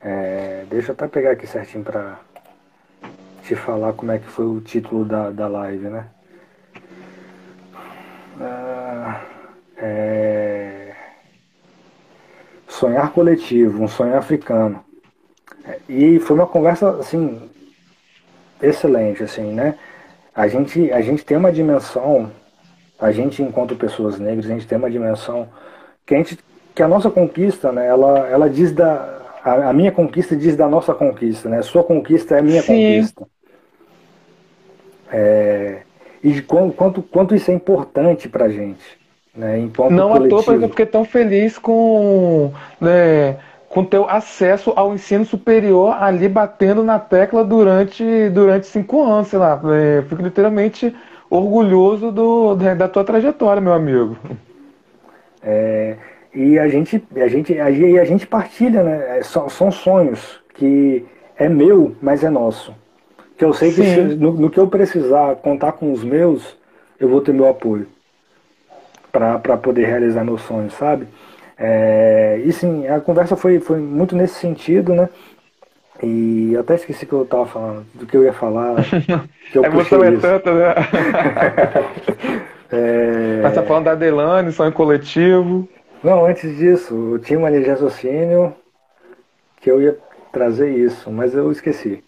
É, 0.00 0.64
deixa 0.68 0.90
eu 0.90 0.92
até 0.92 1.08
pegar 1.08 1.32
aqui 1.32 1.46
certinho 1.46 1.82
para 1.84 2.20
te 3.42 3.56
falar 3.56 3.94
como 3.94 4.12
é 4.12 4.18
que 4.18 4.26
foi 4.26 4.44
o 4.46 4.60
título 4.60 5.04
da, 5.06 5.30
da 5.30 5.48
live, 5.48 5.88
né? 5.88 6.08
Ah, 8.40 9.22
é, 9.78 10.94
sonhar 12.68 13.12
coletivo, 13.12 13.82
um 13.82 13.88
sonho 13.88 14.16
africano. 14.16 14.84
E 15.88 16.18
foi 16.20 16.36
uma 16.36 16.46
conversa, 16.46 16.90
assim, 16.90 17.48
excelente, 18.62 19.22
assim, 19.22 19.52
né? 19.52 19.74
A 20.34 20.46
gente, 20.46 20.90
a 20.92 21.00
gente 21.00 21.24
tem 21.24 21.36
uma 21.36 21.52
dimensão, 21.52 22.30
a 22.98 23.10
gente, 23.10 23.42
enquanto 23.42 23.76
pessoas 23.76 24.18
negras, 24.18 24.46
a 24.46 24.54
gente 24.54 24.66
tem 24.66 24.78
uma 24.78 24.90
dimensão 24.90 25.48
que 26.06 26.14
a, 26.14 26.18
gente, 26.18 26.38
que 26.74 26.82
a 26.82 26.88
nossa 26.88 27.10
conquista, 27.10 27.72
né, 27.72 27.86
ela, 27.86 28.26
ela 28.28 28.48
diz 28.48 28.72
da. 28.72 29.16
A, 29.44 29.70
a 29.70 29.72
minha 29.72 29.92
conquista 29.92 30.36
diz 30.36 30.56
da 30.56 30.68
nossa 30.68 30.94
conquista, 30.94 31.48
né? 31.48 31.62
Sua 31.62 31.84
conquista 31.84 32.36
é 32.36 32.38
a 32.40 32.42
minha 32.42 32.62
Sim. 32.62 32.68
conquista. 32.68 33.26
É, 35.10 35.82
e 36.22 36.32
de 36.32 36.42
quanto, 36.42 36.74
quanto, 36.74 37.02
quanto 37.02 37.34
isso 37.34 37.50
é 37.50 37.54
importante 37.54 38.28
pra 38.28 38.48
gente. 38.48 38.98
Né, 39.34 39.60
enquanto 39.60 39.92
Não 39.92 40.10
coletivo. 40.10 40.26
à 40.26 40.28
toa, 40.28 40.42
por 40.42 40.54
exemplo, 40.54 40.70
fiquei 40.70 40.86
tão 40.86 41.04
feliz 41.04 41.58
com. 41.58 42.52
Né, 42.80 43.36
com 43.68 43.84
teu 43.84 44.08
acesso 44.08 44.72
ao 44.74 44.94
ensino 44.94 45.24
superior 45.24 45.94
ali 46.00 46.28
batendo 46.28 46.82
na 46.82 46.98
tecla 46.98 47.44
durante, 47.44 48.28
durante 48.30 48.66
cinco 48.66 49.02
anos, 49.02 49.28
sei 49.28 49.38
lá. 49.38 49.60
É, 49.74 50.02
fico 50.02 50.22
literalmente 50.22 50.94
orgulhoso 51.30 52.10
do, 52.10 52.54
da 52.54 52.88
tua 52.88 53.04
trajetória, 53.04 53.60
meu 53.60 53.74
amigo. 53.74 54.16
É, 55.42 55.96
e 56.34 56.58
a 56.58 56.68
gente, 56.68 57.02
a 57.16 57.28
gente, 57.28 57.58
a, 57.58 57.66
a 57.66 58.04
gente 58.04 58.26
partilha, 58.26 58.82
né? 58.82 59.18
É, 59.18 59.22
são, 59.22 59.48
são 59.48 59.70
sonhos 59.70 60.40
que 60.54 61.04
é 61.36 61.48
meu, 61.48 61.94
mas 62.02 62.24
é 62.24 62.30
nosso. 62.30 62.74
Que 63.36 63.44
eu 63.44 63.52
sei 63.52 63.72
que 63.72 63.82
se, 63.84 64.00
no, 64.00 64.32
no, 64.32 64.50
que 64.50 64.58
eu 64.58 64.66
precisar 64.66 65.36
contar 65.36 65.72
com 65.72 65.92
os 65.92 66.02
meus, 66.02 66.56
eu 66.98 67.08
vou 67.08 67.20
ter 67.20 67.32
meu 67.32 67.48
apoio 67.48 67.86
para 69.12 69.56
poder 69.56 69.86
realizar 69.86 70.24
meus 70.24 70.42
sonhos, 70.42 70.74
sabe? 70.74 71.06
É, 71.58 72.40
e 72.44 72.52
sim, 72.52 72.86
a 72.86 73.00
conversa 73.00 73.36
foi, 73.36 73.58
foi 73.58 73.78
muito 73.78 74.14
nesse 74.14 74.34
sentido, 74.34 74.94
né? 74.94 75.08
E 76.02 76.56
até 76.56 76.76
esqueci 76.76 77.04
que 77.04 77.12
eu 77.12 77.22
estava 77.24 77.46
falando, 77.46 77.84
do 77.94 78.06
que 78.06 78.16
eu 78.16 78.24
ia 78.24 78.32
falar. 78.32 78.76
Que 79.50 79.56
eu 79.56 79.64
é 79.64 79.68
emoção 79.68 80.04
é 80.04 80.10
tanta, 80.18 80.52
né? 80.52 80.74
é... 82.70 83.40
Mas 83.42 83.54
tá 83.54 83.62
falando 83.62 83.84
da 83.84 83.92
Adelane, 83.92 84.52
sonho 84.52 84.70
coletivo. 84.70 85.66
Não, 86.04 86.26
antes 86.26 86.54
disso, 86.58 87.12
eu 87.14 87.18
tinha 87.18 87.38
uma 87.38 87.48
linha 87.48 87.62
de 87.62 87.70
raciocínio 87.70 88.54
que 89.58 89.70
eu 89.70 89.80
ia 89.80 89.96
trazer 90.30 90.70
isso, 90.70 91.10
mas 91.10 91.34
eu 91.34 91.50
esqueci. 91.50 92.04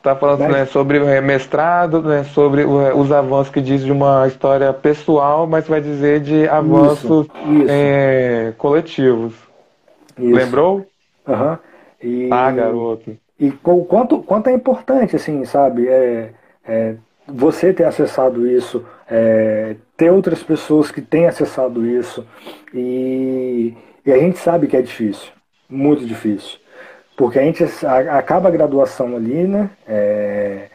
Está 0.00 0.16
falando 0.16 0.40
mas... 0.40 0.52
né, 0.52 0.64
sobre 0.64 0.96
é, 0.96 1.20
mestrado, 1.20 2.00
né, 2.00 2.24
sobre 2.24 2.62
é, 2.62 2.94
os 2.94 3.12
avanços 3.12 3.52
que 3.52 3.60
diz 3.60 3.84
de 3.84 3.92
uma 3.92 4.26
história 4.26 4.72
pessoal, 4.72 5.46
mas 5.46 5.68
vai 5.68 5.78
dizer 5.78 6.20
de 6.20 6.48
avanços 6.48 7.26
isso, 7.26 7.30
isso. 7.52 7.66
É, 7.68 8.54
coletivos. 8.56 9.34
Isso. 10.18 10.34
Lembrou? 10.34 10.86
Uhum. 11.28 11.58
E, 12.02 12.28
ah, 12.32 12.50
garoto. 12.50 13.14
E 13.38 13.52
o 13.62 13.84
quanto, 13.84 14.22
quanto 14.22 14.48
é 14.48 14.54
importante, 14.54 15.16
assim, 15.16 15.44
sabe? 15.44 15.86
É, 15.86 16.30
é, 16.66 16.94
você 17.28 17.70
ter 17.70 17.84
acessado 17.84 18.46
isso, 18.46 18.82
é, 19.06 19.76
ter 19.98 20.10
outras 20.10 20.42
pessoas 20.42 20.90
que 20.90 21.02
têm 21.02 21.26
acessado 21.26 21.86
isso. 21.86 22.26
E, 22.72 23.74
e 24.06 24.10
a 24.10 24.16
gente 24.16 24.38
sabe 24.38 24.66
que 24.66 24.78
é 24.78 24.82
difícil, 24.82 25.30
muito 25.68 26.06
difícil. 26.06 26.58
Porque 27.20 27.38
a 27.38 27.42
gente 27.42 27.62
acaba 28.10 28.48
a 28.48 28.50
graduação 28.50 29.14
ali, 29.14 29.46
né? 29.46 29.68
É, 29.86 30.68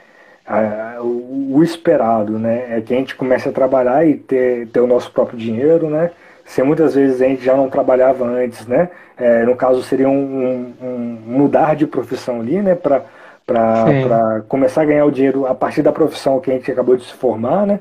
a, 0.45 0.97
o, 1.01 1.55
o, 1.55 1.63
esperado, 1.63 2.37
né? 2.37 2.77
É 2.77 2.81
que 2.81 2.93
a 2.93 2.97
gente 2.97 3.15
comece 3.15 3.49
a 3.49 3.51
trabalhar 3.51 4.07
e 4.07 4.13
ter, 4.13 4.67
ter 4.67 4.79
o 4.79 4.85
nosso 4.85 5.11
próprio 5.11 5.39
dinheiro, 5.39 5.89
né? 5.89 6.11
Se 6.45 6.61
muitas 6.61 6.93
vezes 6.93 7.19
a 7.19 7.25
gente 7.25 7.43
já 7.43 7.55
não 7.55 7.67
trabalhava 7.67 8.23
antes, 8.25 8.67
né? 8.67 8.89
É, 9.17 9.43
no 9.43 9.55
caso 9.55 9.81
seria 9.81 10.07
um, 10.07 10.13
um, 10.13 10.73
um, 10.85 11.19
mudar 11.25 11.75
de 11.75 11.87
profissão 11.87 12.41
ali, 12.41 12.61
né? 12.61 12.75
Para 12.75 13.01
para 13.43 14.43
começar 14.47 14.83
a 14.83 14.85
ganhar 14.85 15.05
o 15.05 15.11
dinheiro 15.11 15.47
a 15.47 15.55
partir 15.55 15.81
da 15.81 15.91
profissão 15.91 16.39
que 16.39 16.51
a 16.51 16.53
gente 16.53 16.71
acabou 16.71 16.95
de 16.95 17.05
se 17.05 17.13
formar, 17.13 17.65
né? 17.65 17.79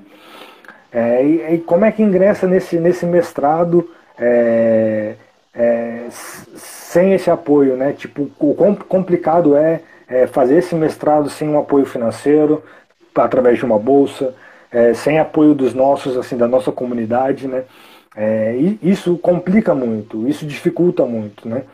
É, 0.91 1.23
e, 1.23 1.55
e, 1.55 1.59
como 1.59 1.85
é 1.85 1.93
que 1.93 2.03
ingressa 2.03 2.47
nesse, 2.47 2.79
nesse 2.79 3.05
mestrado 3.05 3.91
é, 4.19 5.17
é, 5.55 6.07
sem 6.11 7.15
esse 7.15 7.31
apoio, 7.31 7.77
né? 7.77 7.93
Tipo, 7.93 8.31
o 8.39 8.55
complicado 8.89 9.57
é, 9.57 9.81
é, 10.09 10.27
fazer 10.27 10.59
esse 10.59 10.75
mestrado 10.75 11.31
sem 11.31 11.49
um 11.49 11.59
apoio 11.59 11.87
financeiro, 11.87 12.63
através 13.15 13.59
de 13.59 13.65
uma 13.65 13.79
bolsa, 13.79 14.35
é, 14.71 14.93
sem 14.93 15.19
apoio 15.19 15.55
dos 15.55 15.73
nossos, 15.73 16.17
assim, 16.17 16.37
da 16.37 16.49
nossa 16.49 16.73
comunidade, 16.73 17.47
né? 17.47 17.65
É, 18.17 18.57
isso 18.83 19.19
complica 19.19 19.75
muito, 19.75 20.29
isso 20.29 20.47
dificulta 20.47 21.05
muito, 21.05 21.49
né? 21.49 21.65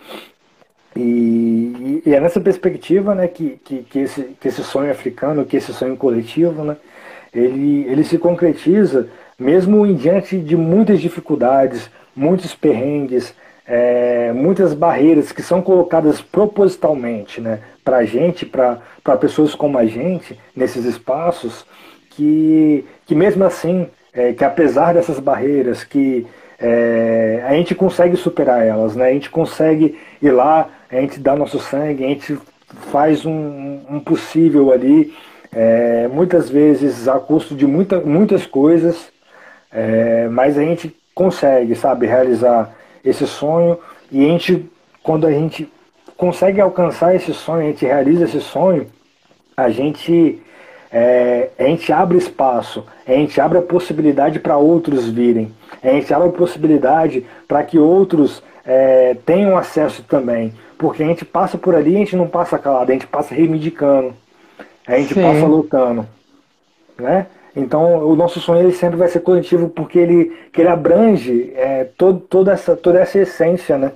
E, 0.97 2.02
e, 2.05 2.15
é 2.15 2.20
nessa 2.20 2.40
perspectiva 2.40 3.15
né, 3.15 3.28
que, 3.28 3.61
que, 3.62 3.82
que, 3.85 3.98
esse, 4.01 4.23
que 4.40 4.48
esse 4.48 4.65
sonho 4.65 4.90
africano, 4.90 5.44
que 5.44 5.57
esse 5.57 5.73
sonho 5.73 5.97
coletivo, 5.97 6.65
né, 6.65 6.77
ele, 7.32 7.85
ele 7.86 8.02
se 8.02 8.19
concretiza 8.19 9.09
mesmo 9.39 9.86
em 9.86 9.94
diante 9.94 10.36
de 10.39 10.57
muitas 10.57 11.01
dificuldades, 11.01 11.90
muitos 12.15 12.55
perrengues, 12.55 13.35
é, 13.72 14.32
muitas 14.32 14.74
barreiras 14.74 15.30
que 15.30 15.44
são 15.44 15.62
colocadas 15.62 16.20
propositalmente 16.20 17.40
né, 17.40 17.60
para 17.84 17.98
a 17.98 18.05
gente, 18.05 18.44
para 18.44 18.80
pessoas 19.20 19.55
como 19.55 19.78
a 19.78 19.86
gente, 19.86 20.36
nesses 20.56 20.84
espaços, 20.84 21.64
que, 22.10 22.84
que 23.06 23.14
mesmo 23.14 23.44
assim, 23.44 23.86
é, 24.12 24.32
que 24.32 24.42
apesar 24.42 24.94
dessas 24.94 25.20
barreiras, 25.20 25.84
que 25.84 26.26
é, 26.59 27.44
a 27.47 27.52
gente 27.52 27.72
consegue 27.76 28.16
superar 28.16 28.66
elas, 28.66 28.97
né? 28.97 29.06
a 29.06 29.12
gente 29.12 29.30
consegue 29.30 29.97
ir 30.20 30.32
lá, 30.32 30.68
a 30.90 30.97
gente 30.97 31.20
dá 31.20 31.36
nosso 31.36 31.60
sangue, 31.60 32.05
a 32.05 32.09
gente 32.09 32.36
faz 32.90 33.24
um, 33.24 33.82
um 33.88 34.01
possível 34.01 34.72
ali, 34.72 35.14
é, 35.52 36.09
muitas 36.09 36.51
vezes 36.51 37.06
a 37.06 37.20
custo 37.20 37.55
de 37.55 37.68
muita, 37.68 38.01
muitas 38.01 38.44
coisas, 38.47 39.12
é, 39.70 40.26
mas 40.28 40.59
a 40.59 40.62
gente 40.62 40.92
consegue, 41.14 41.76
sabe, 41.76 42.06
realizar 42.06 42.80
esse 43.05 43.27
sonho 43.27 43.78
e 44.10 44.24
a 44.24 44.28
gente, 44.28 44.70
quando 45.02 45.27
a 45.27 45.32
gente 45.32 45.70
consegue 46.16 46.60
alcançar 46.60 47.14
esse 47.14 47.32
sonho, 47.32 47.62
a 47.62 47.70
gente 47.70 47.85
realiza 47.85 48.24
esse 48.24 48.40
sonho, 48.40 48.86
a 49.56 49.70
gente, 49.70 50.43
é, 50.93 51.51
a 51.59 51.64
gente 51.64 51.93
abre 51.93 52.18
espaço, 52.18 52.85
a 53.06 53.12
gente 53.12 53.40
abre 53.40 53.59
a 53.59 53.62
possibilidade 53.62 54.39
para 54.39 54.56
outros 54.56 55.09
virem, 55.09 55.55
a 55.82 55.89
gente 55.89 56.12
abre 56.12 56.28
a 56.28 56.32
possibilidade 56.32 57.24
para 57.47 57.62
que 57.62 57.78
outros 57.78 58.43
é, 58.64 59.16
tenham 59.24 59.56
acesso 59.56 60.02
também. 60.02 60.52
Porque 60.77 61.02
a 61.02 61.06
gente 61.06 61.24
passa 61.24 61.59
por 61.59 61.74
ali, 61.74 61.94
a 61.94 61.98
gente 61.98 62.16
não 62.16 62.27
passa 62.27 62.59
calado, 62.59 62.90
a 62.90 62.94
gente 62.94 63.06
passa 63.06 63.35
reivindicando, 63.35 64.14
a 64.86 64.97
gente 64.98 65.12
Sim. 65.12 65.22
passa 65.22 65.47
lutando, 65.47 66.06
né? 66.98 67.27
Então 67.55 68.06
o 68.06 68.14
nosso 68.14 68.40
sonho 68.40 68.62
ele 68.62 68.72
sempre 68.72 68.97
vai 68.97 69.09
ser 69.09 69.20
coletivo 69.20 69.68
porque 69.68 69.98
ele, 69.98 70.36
que 70.52 70.60
ele 70.60 70.68
abrange 70.68 71.52
é, 71.56 71.85
todo, 71.97 72.20
toda, 72.20 72.52
essa, 72.52 72.77
toda 72.77 73.01
essa 73.01 73.18
essência, 73.18 73.77
né? 73.77 73.93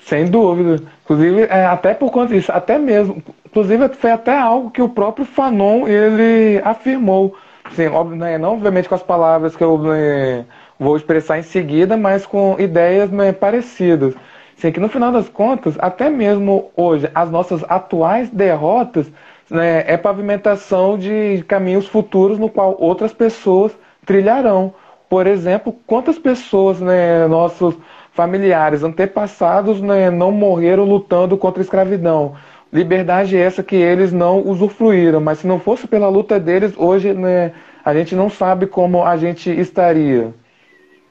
Sem 0.00 0.26
dúvida. 0.26 0.82
Inclusive, 1.04 1.42
é, 1.42 1.66
até 1.66 1.94
por 1.94 2.10
conta 2.10 2.34
disso, 2.34 2.52
até 2.52 2.78
mesmo, 2.78 3.22
inclusive 3.44 3.88
foi 3.94 4.10
até 4.10 4.36
algo 4.38 4.70
que 4.70 4.82
o 4.82 4.88
próprio 4.88 5.24
Fanon 5.24 5.86
ele 5.86 6.60
afirmou. 6.64 7.36
Sim, 7.72 7.88
óbvio, 7.88 8.16
né, 8.16 8.38
não 8.38 8.54
obviamente 8.54 8.88
com 8.88 8.94
as 8.94 9.02
palavras 9.02 9.56
que 9.56 9.64
eu 9.64 9.76
né, 9.78 10.44
vou 10.78 10.96
expressar 10.96 11.38
em 11.38 11.42
seguida, 11.42 11.96
mas 11.96 12.24
com 12.24 12.56
ideias 12.58 13.10
né, 13.10 13.32
parecidas. 13.32 14.14
Assim, 14.56 14.72
que 14.72 14.80
no 14.80 14.88
final 14.88 15.12
das 15.12 15.28
contas, 15.28 15.74
até 15.78 16.08
mesmo 16.08 16.70
hoje, 16.76 17.10
as 17.14 17.30
nossas 17.30 17.64
atuais 17.68 18.30
derrotas 18.30 19.10
né, 19.50 19.84
é 19.86 19.96
pavimentação 19.96 20.98
de 20.98 21.44
caminhos 21.46 21.86
futuros 21.86 22.38
no 22.38 22.48
qual 22.48 22.76
outras 22.78 23.12
pessoas 23.12 23.72
trilharão. 24.04 24.74
Por 25.08 25.26
exemplo, 25.26 25.74
quantas 25.86 26.18
pessoas, 26.18 26.80
né, 26.80 27.26
nossos 27.28 27.76
familiares, 28.12 28.82
antepassados, 28.82 29.80
né, 29.80 30.10
não 30.10 30.32
morreram 30.32 30.84
lutando 30.84 31.36
contra 31.36 31.60
a 31.60 31.64
escravidão? 31.64 32.34
Liberdade 32.72 33.36
essa 33.36 33.62
que 33.62 33.76
eles 33.76 34.12
não 34.12 34.40
usufruíram, 34.40 35.20
mas 35.20 35.38
se 35.38 35.46
não 35.46 35.60
fosse 35.60 35.86
pela 35.86 36.08
luta 36.08 36.40
deles, 36.40 36.74
hoje 36.76 37.12
né, 37.12 37.52
a 37.84 37.94
gente 37.94 38.16
não 38.16 38.28
sabe 38.28 38.66
como 38.66 39.04
a 39.04 39.16
gente 39.16 39.50
estaria. 39.50 40.34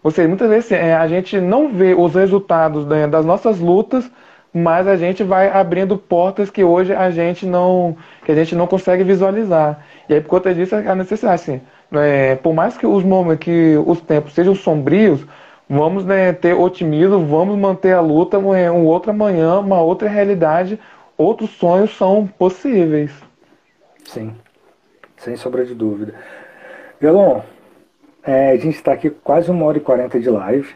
Ou 0.04 0.12
seja, 0.12 0.28
muitas 0.28 0.50
vezes 0.50 0.72
é, 0.72 0.94
a 0.94 1.08
gente 1.08 1.40
não 1.40 1.70
vê 1.70 1.96
os 1.96 2.14
resultados 2.14 2.86
né, 2.86 3.08
das 3.08 3.26
nossas 3.26 3.60
lutas, 3.60 4.12
mas 4.58 4.88
a 4.88 4.96
gente 4.96 5.22
vai 5.22 5.50
abrindo 5.50 5.98
portas 5.98 6.50
que 6.50 6.64
hoje 6.64 6.94
a 6.94 7.12
gente 7.12 7.46
não, 7.46 7.98
que 8.24 8.32
a 8.32 8.36
gente 8.36 8.56
não 8.56 8.66
consegue 8.66 9.04
visualizar. 9.04 9.86
E 10.08 10.14
aí, 10.14 10.22
por 10.22 10.30
conta 10.30 10.54
disso, 10.54 10.74
a 10.76 10.96
necessidade, 10.96 11.36
assim, 11.36 11.62
é, 11.92 12.36
por 12.36 12.54
mais 12.54 12.78
que 12.78 12.88
os 12.88 13.04
que 13.38 13.76
os 13.86 14.00
tempos 14.00 14.34
sejam 14.34 14.56
sombrios, 14.56 15.26
vamos 15.70 16.06
né, 16.06 16.32
ter 16.32 16.54
otimismo, 16.54 17.26
vamos 17.26 17.58
manter 17.58 17.92
a 17.92 18.00
luta, 18.00 18.38
é, 18.56 18.72
um 18.72 18.86
outro 18.86 19.12
amanhã, 19.12 19.60
uma 19.60 19.82
outra 19.82 20.08
realidade, 20.08 20.80
outros 21.18 21.50
sonhos 21.50 21.94
são 21.98 22.26
possíveis. 22.26 23.12
Sim, 24.06 24.34
sem 25.18 25.36
sombra 25.36 25.66
de 25.66 25.76
dúvida. 25.76 26.14
Elon, 27.02 27.42
é, 28.24 28.52
a 28.52 28.56
gente 28.56 28.76
está 28.76 28.94
aqui 28.94 29.10
quase 29.10 29.52
uma 29.52 29.66
hora 29.66 29.80
e 29.80 29.82
quarenta 29.82 30.18
de 30.18 30.30
live. 30.30 30.74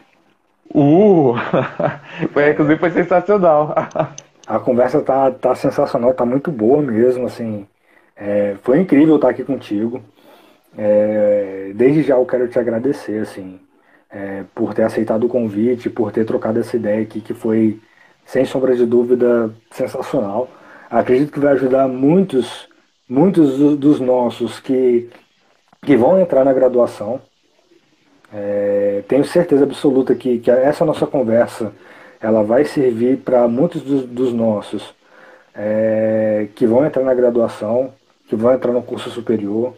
Uh! 0.74 1.34
foi, 2.32 2.50
inclusive 2.50 2.78
foi 2.78 2.90
sensacional. 2.90 3.74
a 4.46 4.58
conversa 4.58 5.00
tá, 5.00 5.30
tá 5.30 5.54
sensacional, 5.54 6.14
tá 6.14 6.24
muito 6.24 6.50
boa 6.50 6.80
mesmo, 6.82 7.26
assim. 7.26 7.66
É, 8.16 8.56
foi 8.62 8.80
incrível 8.80 9.16
estar 9.16 9.30
aqui 9.30 9.44
contigo. 9.44 10.02
É, 10.76 11.72
desde 11.74 12.02
já 12.02 12.16
eu 12.16 12.26
quero 12.26 12.48
te 12.48 12.58
agradecer, 12.58 13.22
assim, 13.22 13.60
é, 14.10 14.44
por 14.54 14.74
ter 14.74 14.82
aceitado 14.84 15.24
o 15.24 15.28
convite, 15.28 15.90
por 15.90 16.12
ter 16.12 16.24
trocado 16.24 16.60
essa 16.60 16.76
ideia 16.76 17.02
aqui, 17.02 17.20
que 17.20 17.34
foi, 17.34 17.80
sem 18.24 18.44
sombra 18.44 18.76
de 18.76 18.86
dúvida, 18.86 19.52
sensacional. 19.70 20.48
Acredito 20.90 21.32
que 21.32 21.40
vai 21.40 21.52
ajudar 21.54 21.88
muitos, 21.88 22.68
muitos 23.08 23.76
dos 23.78 24.00
nossos 24.00 24.60
que, 24.60 25.10
que 25.82 25.96
vão 25.96 26.20
entrar 26.20 26.44
na 26.44 26.52
graduação, 26.52 27.20
é, 28.32 29.02
tenho 29.08 29.24
certeza 29.24 29.64
absoluta 29.64 30.14
que, 30.14 30.38
que 30.38 30.50
essa 30.50 30.84
nossa 30.84 31.06
conversa 31.06 31.72
ela 32.20 32.42
vai 32.42 32.64
servir 32.64 33.18
para 33.18 33.48
muitos 33.48 33.82
dos, 33.82 34.04
dos 34.04 34.32
nossos 34.32 34.94
é, 35.54 36.48
que 36.54 36.66
vão 36.66 36.84
entrar 36.84 37.02
na 37.02 37.14
graduação, 37.14 37.92
que 38.28 38.36
vão 38.36 38.52
entrar 38.52 38.72
no 38.72 38.82
curso 38.82 39.10
superior, 39.10 39.74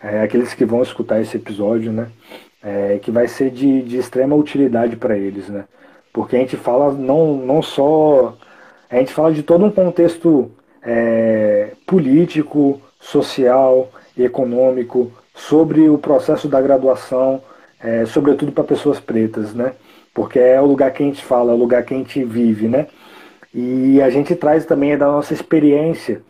é, 0.00 0.22
aqueles 0.22 0.54
que 0.54 0.64
vão 0.64 0.82
escutar 0.82 1.20
esse 1.20 1.36
episódio, 1.36 1.90
né? 1.90 2.08
É, 2.62 2.98
que 3.00 3.10
vai 3.10 3.28
ser 3.28 3.50
de, 3.50 3.82
de 3.82 3.96
extrema 3.96 4.34
utilidade 4.34 4.96
para 4.96 5.16
eles, 5.16 5.48
né? 5.48 5.64
Porque 6.12 6.36
a 6.36 6.38
gente 6.38 6.56
fala 6.56 6.92
não, 6.92 7.36
não 7.36 7.62
só. 7.62 8.36
A 8.90 8.96
gente 8.96 9.12
fala 9.12 9.32
de 9.32 9.42
todo 9.42 9.64
um 9.64 9.70
contexto 9.70 10.50
é, 10.82 11.72
político, 11.86 12.80
social, 13.00 13.90
econômico, 14.16 15.12
sobre 15.34 15.88
o 15.88 15.98
processo 15.98 16.48
da 16.48 16.60
graduação, 16.60 17.42
é, 17.80 18.04
sobretudo 18.06 18.52
para 18.52 18.64
pessoas 18.64 19.00
pretas, 19.00 19.54
né? 19.54 19.74
Porque 20.14 20.38
é 20.38 20.60
o 20.60 20.66
lugar 20.66 20.92
que 20.92 21.02
a 21.02 21.06
gente 21.06 21.24
fala, 21.24 21.52
é 21.52 21.54
o 21.54 21.58
lugar 21.58 21.84
que 21.84 21.94
a 21.94 21.96
gente 21.96 22.24
vive, 22.24 22.68
né? 22.68 22.86
E 23.54 24.00
a 24.02 24.10
gente 24.10 24.34
traz 24.34 24.64
também 24.66 24.96
da 24.98 25.06
nossa 25.06 25.32
experiência 25.34 26.22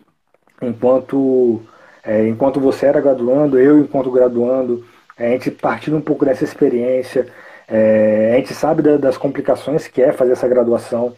enquanto 0.62 1.62
é, 2.04 2.26
enquanto 2.28 2.60
você 2.60 2.86
era 2.86 3.00
graduando, 3.00 3.58
eu 3.58 3.78
enquanto 3.80 4.10
graduando, 4.10 4.84
a 5.18 5.24
gente 5.24 5.50
partindo 5.50 5.96
um 5.96 6.00
pouco 6.00 6.24
dessa 6.24 6.44
experiência, 6.44 7.26
é, 7.68 8.32
a 8.34 8.36
gente 8.36 8.54
sabe 8.54 8.82
da, 8.82 8.96
das 8.96 9.16
complicações 9.18 9.88
que 9.88 10.02
é 10.02 10.12
fazer 10.12 10.32
essa 10.32 10.48
graduação 10.48 11.16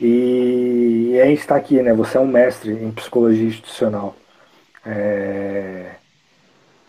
E 0.00 1.18
a 1.22 1.26
gente 1.26 1.40
está 1.40 1.56
aqui, 1.56 1.82
né? 1.82 1.94
Você 1.94 2.18
é 2.18 2.20
um 2.20 2.26
mestre 2.26 2.72
em 2.72 2.92
psicologia 2.92 3.46
institucional. 3.48 4.16
É... 4.86 5.96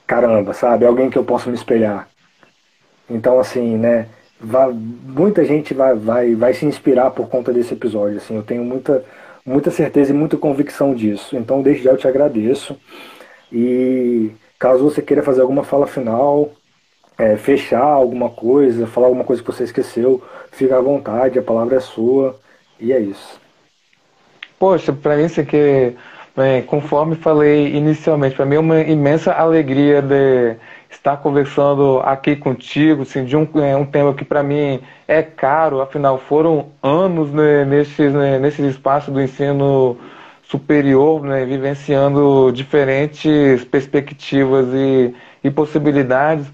Caramba, 0.08 0.54
sabe? 0.54 0.86
Alguém 0.86 1.10
que 1.10 1.18
eu 1.18 1.24
possa 1.26 1.50
me 1.50 1.56
espelhar. 1.56 2.08
Então, 3.10 3.40
assim, 3.40 3.78
né? 3.78 4.08
Vai, 4.40 4.72
muita 4.72 5.46
gente 5.46 5.74
vai, 5.74 5.96
vai, 5.96 6.36
vai 6.36 6.54
se 6.54 6.66
inspirar 6.66 7.12
por 7.12 7.30
conta 7.30 7.54
desse 7.54 7.74
episódio. 7.74 8.18
Assim, 8.18 8.36
eu 8.36 8.44
tenho 8.44 8.64
muita, 8.64 9.04
muita 9.46 9.72
certeza 9.72 10.12
e 10.12 10.16
muita 10.16 10.38
convicção 10.38 10.94
disso. 10.94 11.38
Então, 11.38 11.62
desde 11.62 11.84
já 11.84 11.92
eu 11.92 11.98
te 11.98 12.08
agradeço. 12.08 12.78
E 13.52 14.32
caso 14.60 14.84
você 14.84 15.02
queira 15.02 15.24
fazer 15.24 15.42
alguma 15.42 15.64
fala 15.64 15.88
final, 15.88 16.52
é, 17.18 17.38
fechar 17.38 17.84
alguma 17.84 18.30
coisa, 18.30 18.88
falar 18.88 19.08
alguma 19.08 19.24
coisa 19.24 19.42
que 19.42 19.52
você 19.52 19.64
esqueceu, 19.64 20.22
fica 20.52 20.78
à 20.78 20.82
vontade, 20.82 21.40
a 21.40 21.44
palavra 21.44 21.78
é 21.78 21.80
sua. 21.80 22.40
E 22.80 22.92
é 22.92 23.00
isso. 23.00 23.40
Poxa, 24.60 24.92
para 24.92 25.16
mim 25.16 25.26
isso 25.26 25.40
aqui, 25.40 25.96
é, 26.38 26.62
conforme 26.62 27.16
falei 27.16 27.76
inicialmente, 27.76 28.36
para 28.36 28.46
mim 28.46 28.56
é 28.56 28.60
uma 28.60 28.82
imensa 28.82 29.32
alegria 29.34 30.02
de 30.02 30.56
estar 30.96 31.18
conversando 31.18 32.00
aqui 32.04 32.36
contigo, 32.36 33.04
assim, 33.04 33.26
de 33.26 33.36
um, 33.36 33.48
é, 33.62 33.76
um 33.76 33.86
tema 33.86 34.14
que 34.14 34.26
para 34.26 34.42
mim 34.42 34.80
é 35.08 35.22
caro, 35.22 35.82
afinal 35.82 36.18
foram 36.18 36.70
anos 36.82 37.32
né, 37.32 37.66
nesses, 37.66 38.14
né, 38.14 38.40
nesses 38.40 38.66
espaços 38.72 39.14
do 39.14 39.22
ensino 39.22 39.98
superior, 40.44 41.22
né, 41.24 41.46
vivenciando 41.46 42.52
diferentes 42.52 43.64
perspectivas 43.66 44.68
e, 44.74 45.14
e 45.44 45.52
possibilidades. 45.52 46.48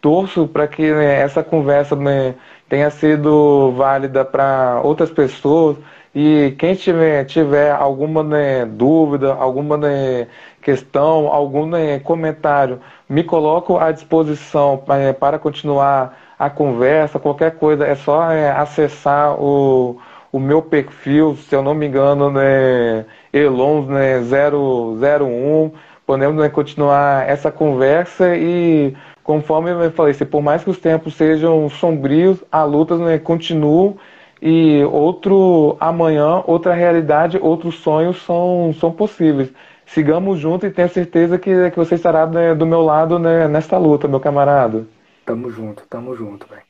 Torço 0.00 0.46
para 0.46 0.66
que 0.68 0.92
né, 0.92 1.20
essa 1.20 1.42
conversa 1.42 1.96
né, 1.96 2.34
tenha 2.68 2.90
sido 2.90 3.72
válida 3.72 4.24
para 4.24 4.80
outras 4.84 5.10
pessoas 5.10 5.76
e 6.14 6.54
quem 6.58 6.74
tiver, 6.74 7.24
tiver 7.24 7.70
alguma 7.70 8.22
né, 8.22 8.64
dúvida, 8.64 9.34
alguma 9.34 9.76
né, 9.76 10.26
questão, 10.62 11.28
algum 11.28 11.66
né, 11.66 11.98
comentário, 12.00 12.80
me 13.08 13.24
coloco 13.24 13.78
à 13.78 13.90
disposição 13.90 14.82
é, 14.88 15.12
para 15.12 15.38
continuar 15.38 16.18
a 16.38 16.50
conversa, 16.50 17.18
qualquer 17.18 17.52
coisa, 17.56 17.86
é 17.86 17.94
só 17.94 18.30
é, 18.30 18.50
acessar 18.50 19.40
o, 19.40 19.98
o 20.30 20.38
meu 20.38 20.62
perfil, 20.62 21.36
se 21.36 21.54
eu 21.54 21.62
não 21.62 21.74
me 21.74 21.86
engano, 21.86 22.30
né, 22.30 23.04
Elon 23.32 23.82
né, 23.86 24.20
001, 24.20 25.72
podemos 26.06 26.40
né, 26.40 26.48
continuar 26.48 27.28
essa 27.28 27.50
conversa 27.50 28.36
e 28.36 28.94
conforme 29.24 29.70
eu 29.70 29.90
falei, 29.92 30.14
se 30.14 30.24
por 30.24 30.40
mais 30.42 30.64
que 30.64 30.70
os 30.70 30.78
tempos 30.78 31.14
sejam 31.14 31.68
sombrios, 31.68 32.42
a 32.50 32.64
luta 32.64 32.96
né, 32.96 33.18
continua. 33.18 33.94
E 34.40 34.84
outro 34.84 35.76
amanhã, 35.80 36.42
outra 36.46 36.72
realidade, 36.72 37.38
outros 37.42 37.74
sonhos 37.80 38.22
são, 38.22 38.72
são 38.78 38.92
possíveis. 38.92 39.52
Sigamos 39.88 40.38
juntos 40.38 40.68
e 40.68 40.72
tenho 40.72 40.88
certeza 40.88 41.38
que, 41.38 41.70
que 41.70 41.76
você 41.76 41.94
estará 41.94 42.26
né, 42.26 42.54
do 42.54 42.66
meu 42.66 42.82
lado 42.82 43.18
né, 43.18 43.48
nesta 43.48 43.78
luta, 43.78 44.06
meu 44.06 44.20
camarada. 44.20 44.86
Tamo 45.24 45.50
junto, 45.50 45.82
tamo 45.88 46.14
junto, 46.14 46.46
velho. 46.48 46.62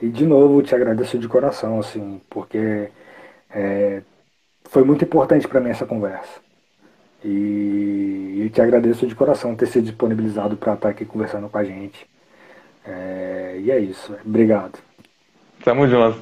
E 0.00 0.08
de 0.08 0.24
novo 0.24 0.62
te 0.62 0.74
agradeço 0.74 1.18
de 1.18 1.28
coração, 1.28 1.80
assim, 1.80 2.20
porque 2.30 2.88
é, 3.50 4.02
foi 4.64 4.84
muito 4.84 5.04
importante 5.04 5.48
para 5.48 5.60
mim 5.60 5.70
essa 5.70 5.84
conversa. 5.84 6.40
E, 7.24 8.44
e 8.44 8.50
te 8.50 8.62
agradeço 8.62 9.06
de 9.06 9.14
coração 9.14 9.54
ter 9.54 9.66
se 9.66 9.82
disponibilizado 9.82 10.56
para 10.56 10.74
estar 10.74 10.88
aqui 10.88 11.04
conversando 11.04 11.48
com 11.48 11.58
a 11.58 11.64
gente. 11.64 12.06
É, 12.86 13.58
e 13.60 13.70
é 13.70 13.78
isso. 13.78 14.16
Obrigado. 14.24 14.78
Tamo 15.64 15.86
junto. 15.86 16.18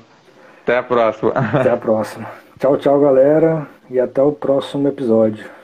Até 0.63 0.79
a 0.79 0.83
próxima. 0.83 1.31
Até 1.33 1.71
a 1.71 1.77
próxima. 1.77 2.29
Tchau, 2.59 2.77
tchau, 2.79 3.01
galera. 3.01 3.69
E 3.89 4.01
até 4.01 4.21
o 4.21 4.33
próximo 4.33 4.89
episódio. 4.89 5.58